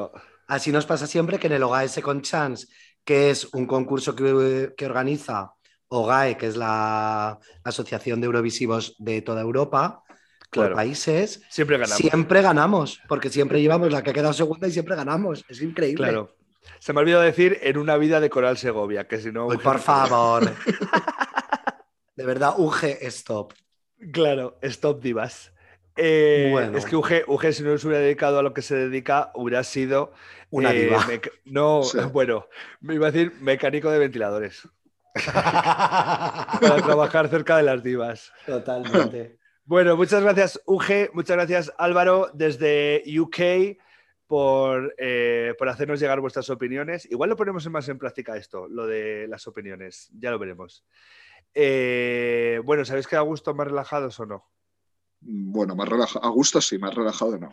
así 0.47 0.73
nos 0.73 0.87
pasa 0.87 1.07
siempre 1.07 1.39
que 1.39 1.49
en 1.49 1.53
el 1.53 1.63
Hogar 1.63 1.87
Second 1.91 2.23
Chance, 2.23 2.67
que 3.05 3.31
es 3.31 3.53
un 3.53 3.67
concurso 3.67 4.15
que, 4.15 4.73
que 4.77 4.87
organiza 4.87 5.53
OGAE, 5.89 6.37
que 6.37 6.47
es 6.47 6.57
la 6.57 7.39
Asociación 7.63 8.21
de 8.21 8.27
Eurovisivos 8.27 8.97
de 8.99 9.23
toda 9.23 9.41
Europa, 9.43 10.01
Claro. 10.51 10.69
por 10.71 10.77
países, 10.77 11.43
Siempre 11.51 11.79
ganamos. 11.79 11.97
siempre 11.99 12.41
ganamos, 12.43 13.01
porque 13.09 13.29
siempre 13.29 13.61
llevamos 13.61 13.91
la 13.91 14.03
que 14.05 14.11
ha 14.11 14.13
quedado 14.13 14.33
segunda 14.33 14.69
y 14.69 14.71
siempre 14.71 14.95
ganamos. 14.95 15.45
Es 15.49 15.61
increíble. 15.61 15.97
Claro. 16.05 16.37
Se 16.79 16.93
me 16.93 17.01
ha 17.01 17.03
olvidado 17.03 17.23
decir 17.25 17.59
en 17.63 17.77
una 17.77 17.97
vida 17.97 18.21
de 18.21 18.31
Coral 18.31 18.57
Segovia, 18.57 19.09
que 19.09 19.19
si 19.19 19.33
no. 19.33 19.47
Uy, 19.49 19.59
por 19.59 19.81
favor. 19.81 20.45
De 22.17 22.25
verdad, 22.25 22.55
UG, 22.57 22.85
stop. 23.03 23.53
Claro, 24.13 24.59
stop 24.63 25.03
divas. 25.03 25.53
Eh, 25.97 26.49
Bueno. 26.51 26.77
Es 26.79 26.85
que 26.85 26.97
UG, 26.97 27.25
UG, 27.27 27.53
si 27.53 27.63
no 27.63 27.77
se 27.79 27.87
hubiera 27.87 28.03
dedicado 28.03 28.39
a 28.39 28.43
lo 28.43 28.53
que 28.53 28.63
se 28.63 28.75
dedica, 28.77 29.31
hubiera 29.35 29.63
sido. 29.65 30.13
Una 30.51 30.73
eh, 30.73 30.83
diva. 30.83 31.07
No, 31.45 31.83
Sí. 31.83 31.99
bueno, 32.13 32.49
me 32.81 32.95
iba 32.95 33.09
a 33.09 33.11
decir 33.11 33.33
mecánico 33.41 33.91
de 33.91 33.99
ventiladores. 33.99 34.69
Para 35.25 36.77
trabajar 36.83 37.29
cerca 37.29 37.57
de 37.57 37.63
las 37.63 37.83
divas. 37.83 38.33
Totalmente. 38.47 39.39
Bueno, 39.67 39.97
muchas 39.97 40.23
gracias, 40.23 40.61
UG. 40.67 41.15
Muchas 41.15 41.37
gracias, 41.37 41.73
Álvaro, 41.79 42.29
desde 42.35 43.03
UK, 43.19 43.81
por, 44.27 44.95
eh, 44.99 45.55
por 45.57 45.71
hacernos 45.71 45.99
llegar 46.01 46.21
vuestras 46.21 46.51
opiniones. 46.51 47.11
Igual 47.11 47.31
lo 47.31 47.37
ponemos 47.37 47.67
más 47.71 47.89
en 47.89 47.97
práctica 47.97 48.37
esto, 48.37 48.69
lo 48.69 48.87
de 48.87 49.27
las 49.27 49.47
opiniones. 49.47 50.11
Ya 50.19 50.31
lo 50.31 50.39
veremos. 50.39 50.85
Eh, 51.55 52.61
bueno, 52.63 52.85
¿sabéis 52.85 53.07
que 53.07 53.17
a 53.17 53.21
gusto 53.21 53.55
más 53.55 53.67
relajados 53.67 54.21
o 54.21 54.27
no? 54.27 54.45
Bueno, 55.27 55.75
más 55.75 55.89
relajado. 55.89 56.25
A 56.25 56.29
gusto 56.29 56.61
sí, 56.61 56.79
más 56.79 56.95
relajado 56.95 57.39
no. 57.39 57.49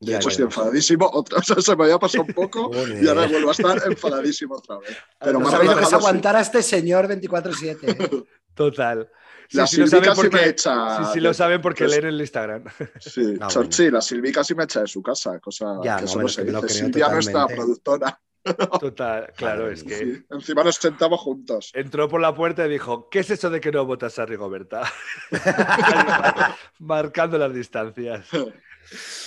De 0.00 0.12
Ya 0.12 0.16
hecho, 0.18 0.28
estoy 0.28 0.44
veremos. 0.44 0.56
enfadadísimo. 0.58 1.10
Otra, 1.12 1.38
o 1.38 1.42
sea, 1.42 1.56
se 1.60 1.76
me 1.76 1.84
había 1.84 1.98
pasado 1.98 2.24
un 2.24 2.34
poco 2.34 2.70
y 3.02 3.08
ahora 3.08 3.26
vuelvo 3.26 3.48
a 3.48 3.52
estar 3.52 3.82
enfadadísimo 3.86 4.56
otra 4.56 4.78
vez. 4.78 4.96
Pero 5.20 5.32
No 5.34 5.40
más 5.40 5.52
lo 5.54 5.58
que 5.60 5.64
es 5.66 5.74
relajado 5.74 6.00
sí. 6.00 6.06
aguantar 6.06 6.36
a 6.36 6.40
este 6.40 6.62
señor 6.62 7.08
24-7. 7.08 7.78
¿eh? 7.82 8.24
Total. 8.54 9.10
La 9.52 9.66
Sí, 9.66 9.76
Silvi 9.76 10.00
casi 10.02 10.22
me 10.22 10.28
porque, 10.30 10.48
echa 10.50 10.98
sí, 10.98 11.10
sí 11.14 11.20
lo 11.20 11.32
saben 11.32 11.62
porque 11.62 11.84
pues- 11.84 11.92
leen 11.92 12.06
el 12.06 12.20
Instagram. 12.20 12.64
Sí, 13.00 13.34
Ah, 13.40 13.48
Chorchi, 13.48 13.90
la 13.90 14.00
Silvi 14.02 14.30
casi 14.30 14.54
me 14.54 14.64
echa 14.64 14.82
de 14.82 14.86
su 14.88 15.02
casa, 15.02 15.40
cosa 15.40 15.78
Ya, 15.82 15.96
que 15.96 16.02
no, 16.02 16.08
solo 16.08 16.22
bueno, 16.22 16.28
se 16.28 16.44
me 16.44 16.52
dice. 16.60 16.68
Silvia, 16.68 17.08
nuestra 17.08 17.46
productora. 17.46 18.20
Total, 18.80 19.32
claro, 19.36 19.70
es 19.70 19.84
que 19.84 19.96
Sí, 19.96 20.24
Encima 20.30 20.64
nos 20.64 20.76
sentamos 20.76 21.20
juntos. 21.20 21.70
entró 21.74 22.08
por 22.08 22.20
la 22.20 22.34
puerta 22.34 22.66
y 22.66 22.70
dijo, 22.70 23.08
¿qué 23.10 23.20
es 23.20 23.30
eso 23.30 23.50
de 23.50 23.60
que 23.60 23.72
no 23.72 23.84
votas 23.86 24.18
a 24.18 24.26
Rigoberta? 24.26 24.82
Marcando 26.78 27.38
las 27.38 27.52
distancias. 27.54 28.28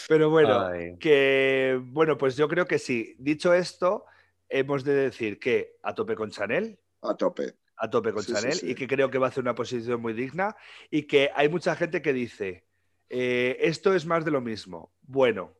Pero 0.07 0.29
bueno, 0.29 0.59
Ay. 0.67 0.97
que 0.99 1.79
bueno, 1.83 2.17
pues 2.17 2.35
yo 2.35 2.47
creo 2.47 2.65
que 2.65 2.79
sí. 2.79 3.15
Dicho 3.19 3.53
esto, 3.53 4.05
hemos 4.49 4.83
de 4.83 4.93
decir 4.93 5.39
que 5.39 5.77
a 5.83 5.93
tope 5.93 6.15
con 6.15 6.31
Chanel, 6.31 6.79
A 7.01 7.15
tope. 7.15 7.53
a 7.77 7.89
tope 7.89 8.11
con 8.11 8.23
Sí, 8.23 8.29
sí, 8.29 8.33
Chanel, 8.33 8.53
sí. 8.53 8.71
y 8.71 8.75
que 8.75 8.87
creo 8.87 9.09
que 9.11 9.17
va 9.19 9.27
a 9.27 9.29
hacer 9.29 9.43
una 9.43 9.55
posición 9.55 10.01
muy 10.01 10.13
digna, 10.13 10.55
y 10.89 11.03
que 11.03 11.29
hay 11.35 11.47
mucha 11.49 11.75
gente 11.75 12.01
que 12.01 12.13
dice, 12.13 12.65
eh, 13.09 13.57
esto 13.61 13.93
es 13.93 14.05
más 14.05 14.25
de 14.25 14.31
lo 14.31 14.41
mismo. 14.41 14.93
Bueno, 15.01 15.53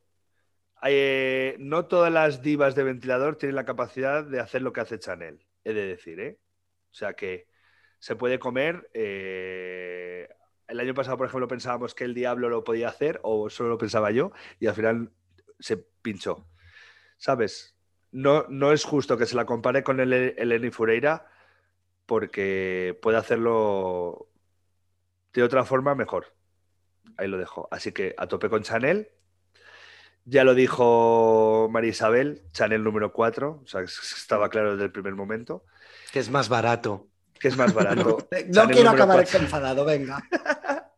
eh, 0.84 1.56
no 1.60 1.86
todas 1.86 2.12
las 2.12 2.42
divas 2.42 2.76
de 2.76 2.84
ventilador 2.84 3.36
tienen 3.38 3.56
la 3.56 3.66
capacidad 3.66 4.24
de 4.24 4.40
hacer 4.40 4.62
lo 4.62 4.74
que 4.74 4.82
hace 4.82 5.00
Chanel, 5.00 5.46
he 5.64 5.74
de 5.74 5.86
decir, 5.86 6.20
¿eh? 6.20 6.40
O 6.92 6.94
sea 6.94 7.14
que 7.14 7.48
se 8.00 8.16
puede 8.16 8.40
comer. 8.40 8.90
eh, 8.94 10.28
el 10.68 10.80
año 10.80 10.94
pasado, 10.94 11.18
por 11.18 11.28
ejemplo, 11.28 11.48
pensábamos 11.48 11.94
que 11.94 12.06
el 12.06 12.14
diablo 12.14 12.50
lo 12.50 12.64
podía 12.64 12.88
hacer, 12.88 13.20
o 13.24 13.50
solo 13.50 13.70
lo 13.70 13.78
pensaba 13.78 14.10
yo, 14.12 14.32
y 14.60 14.68
al 14.68 14.74
final 14.74 15.12
se 15.60 15.78
pinchó. 15.78 16.48
¿Sabes? 17.18 17.76
No, 18.12 18.46
no 18.50 18.72
es 18.72 18.86
justo 18.86 19.18
que 19.18 19.26
se 19.26 19.36
la 19.36 19.46
compare 19.46 19.84
con 19.84 20.00
el 20.00 20.14
Eleni 20.14 20.72
Fureira, 20.72 21.28
porque 22.06 22.98
puede 23.02 23.18
hacerlo 23.18 24.30
de 25.34 25.44
otra 25.44 25.66
forma 25.66 25.94
mejor. 25.94 26.34
Ahí 27.18 27.28
lo 27.28 27.38
dejo. 27.38 27.68
Así 27.72 27.92
que 27.92 28.16
a 28.18 28.28
tope 28.28 28.50
con 28.50 28.64
Chanel. 28.64 29.10
Ya 30.26 30.44
lo 30.44 30.54
dijo 30.54 31.68
María 31.72 31.90
Isabel, 31.90 32.42
Chanel 32.54 32.84
número 32.84 33.12
4, 33.12 33.62
o 33.64 33.68
sea, 33.68 33.82
estaba 33.82 34.50
claro 34.50 34.72
desde 34.74 34.86
el 34.86 34.92
primer 34.92 35.16
momento, 35.16 35.66
Que 36.14 36.20
es 36.20 36.30
más 36.30 36.48
barato. 36.50 37.08
que 37.40 37.48
es 37.48 37.58
más 37.58 37.74
barato. 37.74 38.28
No 38.50 38.68
quiero 38.70 38.92
acabar 38.92 39.20
enfadado, 39.34 39.84
venga. 39.86 40.24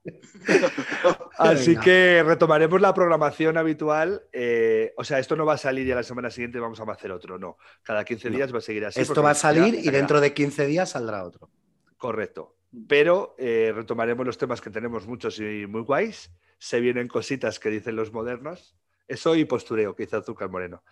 Así 1.38 1.70
Venga. 1.72 1.82
que 1.82 2.24
retomaremos 2.26 2.82
la 2.82 2.94
programación 2.94 3.58
habitual. 3.58 4.24
eh, 4.34 4.94
o 4.98 5.04
sea, 5.06 5.20
esto 5.20 5.36
no 5.36 5.46
va 5.46 5.54
a 5.54 5.58
salir 5.58 5.88
y 5.88 5.92
a 5.92 5.96
la 5.96 6.04
semana 6.04 6.30
siguiente 6.30 6.60
vamos 6.60 6.80
a 6.80 6.84
hacer 6.92 7.12
otro, 7.12 7.40
no. 7.40 7.58
Cada 7.84 8.04
15 8.04 8.30
No. 8.30 8.36
días 8.36 8.54
va 8.54 8.58
a 8.58 8.62
seguir 8.62 8.86
así. 8.86 9.00
Esto 9.00 9.24
va 9.24 9.32
a 9.32 9.36
salir 9.36 9.76
y 9.76 9.90
dentro 9.90 10.20
de 10.20 10.34
15 10.34 10.66
días 10.68 10.90
saldrá 10.92 11.24
otro. 11.24 11.50
Correcto. 11.98 12.58
Pero 12.88 13.36
eh, 13.38 13.72
retomaremos 13.74 14.26
los 14.26 14.38
temas 14.38 14.60
que 14.60 14.70
tenemos 14.70 15.08
muchos 15.08 15.40
y 15.40 15.66
muy 15.68 15.82
guays. 15.82 16.32
Se 16.58 16.80
vienen 16.82 17.08
cositas 17.08 17.60
que 17.60 17.70
dicen 17.70 17.96
los 17.96 18.12
modernos. 18.12 18.76
Eso 19.14 19.36
y 19.36 19.46
postureo, 19.46 19.96
que 19.96 20.04
dice 20.04 20.16
Azúcar 20.16 20.50
Moreno. 20.50 20.84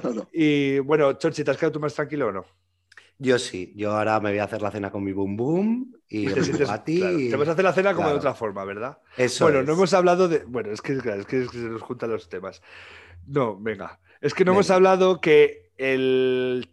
Claro. 0.00 0.26
Y 0.32 0.78
bueno, 0.78 1.12
Chorchi, 1.12 1.44
¿te 1.44 1.50
has 1.50 1.58
quedado 1.58 1.72
tú 1.72 1.80
más 1.80 1.94
tranquilo 1.94 2.28
o 2.28 2.32
no? 2.32 2.44
Yo 3.18 3.38
sí, 3.38 3.72
yo 3.76 3.92
ahora 3.92 4.20
me 4.20 4.30
voy 4.30 4.38
a 4.38 4.44
hacer 4.44 4.62
la 4.62 4.70
cena 4.70 4.90
con 4.90 5.04
mi 5.04 5.12
boom 5.12 5.36
boom 5.36 5.92
y 6.08 6.26
Te 6.32 6.40
ti. 6.84 7.00
claro, 7.00 7.18
te 7.18 7.36
vas 7.36 7.48
a 7.48 7.52
hacer 7.52 7.64
la 7.64 7.72
cena 7.72 7.94
como 7.94 8.08
de 8.08 8.14
otra 8.14 8.32
forma, 8.32 8.64
¿verdad? 8.64 8.98
Eso 9.16 9.44
bueno, 9.44 9.60
es. 9.60 9.66
no 9.66 9.72
hemos 9.74 9.92
hablado 9.92 10.28
de. 10.28 10.44
Bueno, 10.44 10.70
es 10.70 10.80
que, 10.80 10.96
claro, 10.96 11.20
es 11.20 11.26
que 11.26 11.46
se 11.46 11.58
nos 11.58 11.82
juntan 11.82 12.10
los 12.10 12.28
temas. 12.28 12.62
No, 13.26 13.58
venga. 13.60 14.00
Es 14.20 14.32
que 14.32 14.44
no 14.44 14.52
hemos 14.52 14.70
hablado 14.70 15.20
que 15.20 15.72
el. 15.76 16.70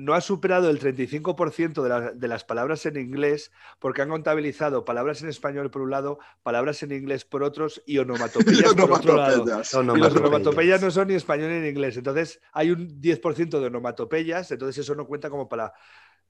No 0.00 0.14
ha 0.14 0.20
superado 0.20 0.70
el 0.70 0.78
35% 0.78 1.82
de, 1.82 1.88
la- 1.88 2.12
de 2.12 2.28
las 2.28 2.44
palabras 2.44 2.86
en 2.86 2.96
inglés 2.96 3.50
porque 3.80 4.00
han 4.02 4.08
contabilizado 4.10 4.84
palabras 4.84 5.22
en 5.22 5.28
español 5.28 5.70
por 5.72 5.82
un 5.82 5.90
lado, 5.90 6.20
palabras 6.44 6.82
en 6.84 6.92
inglés 6.92 7.24
por 7.24 7.42
otros 7.42 7.82
y 7.84 7.98
onomatopeyas 7.98 8.74
por 8.74 8.92
otro 8.92 9.16
lado. 9.16 9.42
Onomatopeyas. 9.42 9.72
Y 9.74 9.98
los 9.98 10.14
Onomatopeyas. 10.16 10.82
no 10.82 10.90
son 10.92 11.08
ni 11.08 11.14
español 11.14 11.50
ni 11.50 11.56
en 11.56 11.66
inglés. 11.66 11.96
Entonces 11.96 12.40
hay 12.52 12.70
un 12.70 13.00
10% 13.00 13.58
de 13.60 13.66
onomatopeyas, 13.66 14.50
entonces 14.52 14.78
eso 14.84 14.94
no 14.94 15.04
cuenta 15.06 15.30
como 15.30 15.48
para 15.48 15.72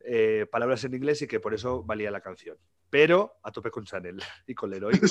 eh, 0.01 0.47
palabras 0.51 0.83
en 0.85 0.95
inglés 0.95 1.21
y 1.23 1.27
que 1.27 1.39
por 1.41 1.53
eso 1.53 1.83
valía 1.83 2.11
la 2.11 2.21
canción. 2.23 2.57
Pero 2.89 3.35
a 3.43 3.53
tope 3.53 3.71
con 3.71 3.85
Chanel 3.85 4.19
y 4.47 4.55
con 4.55 4.71
Leroy. 4.71 4.95
y 4.95 4.99
con 5.01 5.09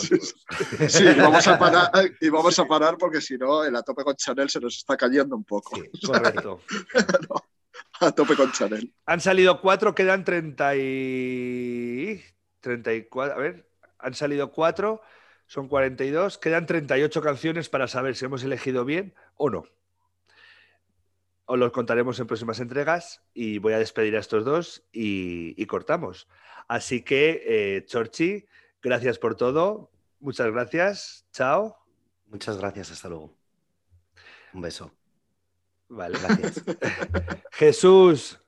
Sí, 0.90 1.06
vamos 1.16 1.48
a 1.48 1.60
parar, 1.60 1.92
y 2.20 2.30
vamos 2.30 2.58
a 2.58 2.66
parar 2.66 2.98
porque 2.98 3.22
si 3.22 3.38
no, 3.38 3.64
el 3.64 3.76
a 3.76 3.84
tope 3.84 4.04
con 4.04 4.16
Chanel 4.16 4.50
se 4.50 4.60
nos 4.60 4.78
está 4.78 4.98
cayendo 4.98 5.36
un 5.36 5.44
poco. 5.44 5.76
Sí, 5.76 6.08
correcto. 6.08 6.60
A 8.02 8.12
tope 8.12 8.36
con 8.36 8.52
Chanel. 8.52 8.94
Han 9.06 9.22
salido 9.22 9.62
cuatro, 9.62 9.96
quedan 9.96 10.24
30 10.24 10.76
y... 10.76 12.24
34, 12.62 13.36
a 13.36 13.38
ver, 13.38 13.70
han 14.00 14.14
salido 14.14 14.52
cuatro, 14.52 15.02
son 15.46 15.68
42, 15.68 16.38
quedan 16.38 16.66
38 16.66 17.22
canciones 17.22 17.70
para 17.70 17.88
saber 17.88 18.16
si 18.16 18.26
hemos 18.26 18.44
elegido 18.44 18.84
bien 18.84 19.14
o 19.36 19.50
no. 19.50 19.64
Os 21.46 21.58
los 21.58 21.72
contaremos 21.72 22.20
en 22.20 22.28
próximas 22.28 22.60
entregas 22.60 23.22
y 23.34 23.60
voy 23.60 23.74
a 23.74 23.80
despedir 23.80 24.18
a 24.18 24.20
estos 24.20 24.44
dos 24.44 24.84
y, 24.92 25.54
y 25.62 25.66
cortamos. 25.66 26.28
Así 26.68 27.04
que, 27.04 27.44
eh, 27.46 27.86
Chorchi, 27.86 28.46
gracias 28.82 29.18
por 29.18 29.36
todo, 29.36 29.90
muchas 30.20 30.52
gracias, 30.52 31.26
chao. 31.32 31.78
Muchas 32.26 32.58
gracias, 32.58 32.92
hasta 32.92 33.08
luego. 33.08 33.34
Un 34.54 34.62
beso. 34.62 34.97
Vale. 35.90 36.18
Gracias. 36.20 36.64
Jesús, 37.52 38.40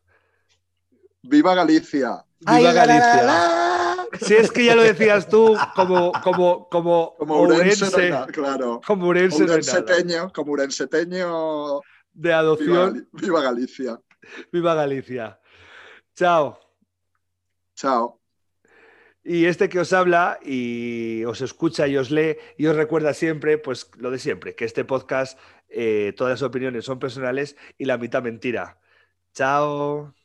¡Viva 1.21 1.53
Galicia! 1.55 2.23
viva 2.39 2.53
Ay, 2.55 2.63
la, 2.63 2.73
la, 2.73 2.85
la, 2.85 2.95
Galicia. 2.95 3.23
la. 3.23 4.07
Si 4.21 4.33
es 4.33 4.51
que 4.51 4.65
ya 4.65 4.75
lo 4.75 4.81
decías 4.81 5.27
tú, 5.29 5.55
como, 5.75 6.11
como, 6.23 6.67
como, 6.69 7.15
Como 7.17 7.41
Urense, 7.41 8.09
no 8.09 8.25
claro. 8.27 8.81
como 8.85 9.03
no. 9.03 9.09
Urenseteño, 9.09 10.31
como 10.33 10.53
Urenseteño, 10.53 11.75
de 12.13 12.29
viva, 12.29 12.37
adopción, 12.39 12.95
Gali- 12.95 13.07
viva 13.13 13.41
Galicia. 13.41 14.01
viva 14.51 14.73
Galicia. 14.73 15.39
Chao. 16.15 16.59
Chao. 17.75 18.19
Y 19.23 19.45
este 19.45 19.69
que 19.69 19.79
os 19.79 19.93
habla 19.93 20.39
y 20.43 21.23
os 21.25 21.41
escucha 21.41 21.87
y 21.87 21.97
os 21.97 22.09
lee 22.09 22.37
y 22.57 22.65
os 22.67 22.75
recuerda 22.75 23.13
siempre, 23.13 23.57
pues 23.57 23.91
lo 23.97 24.09
de 24.11 24.17
siempre, 24.17 24.55
que 24.55 24.65
este 24.65 24.85
podcast, 24.85 25.37
eh, 25.69 26.13
todas 26.17 26.31
las 26.33 26.43
opiniones 26.43 26.85
son 26.85 26.99
personales 26.99 27.55
y 27.77 27.85
la 27.85 27.97
mitad 27.97 28.23
mentira. 28.23 28.79
Chao. 29.33 30.15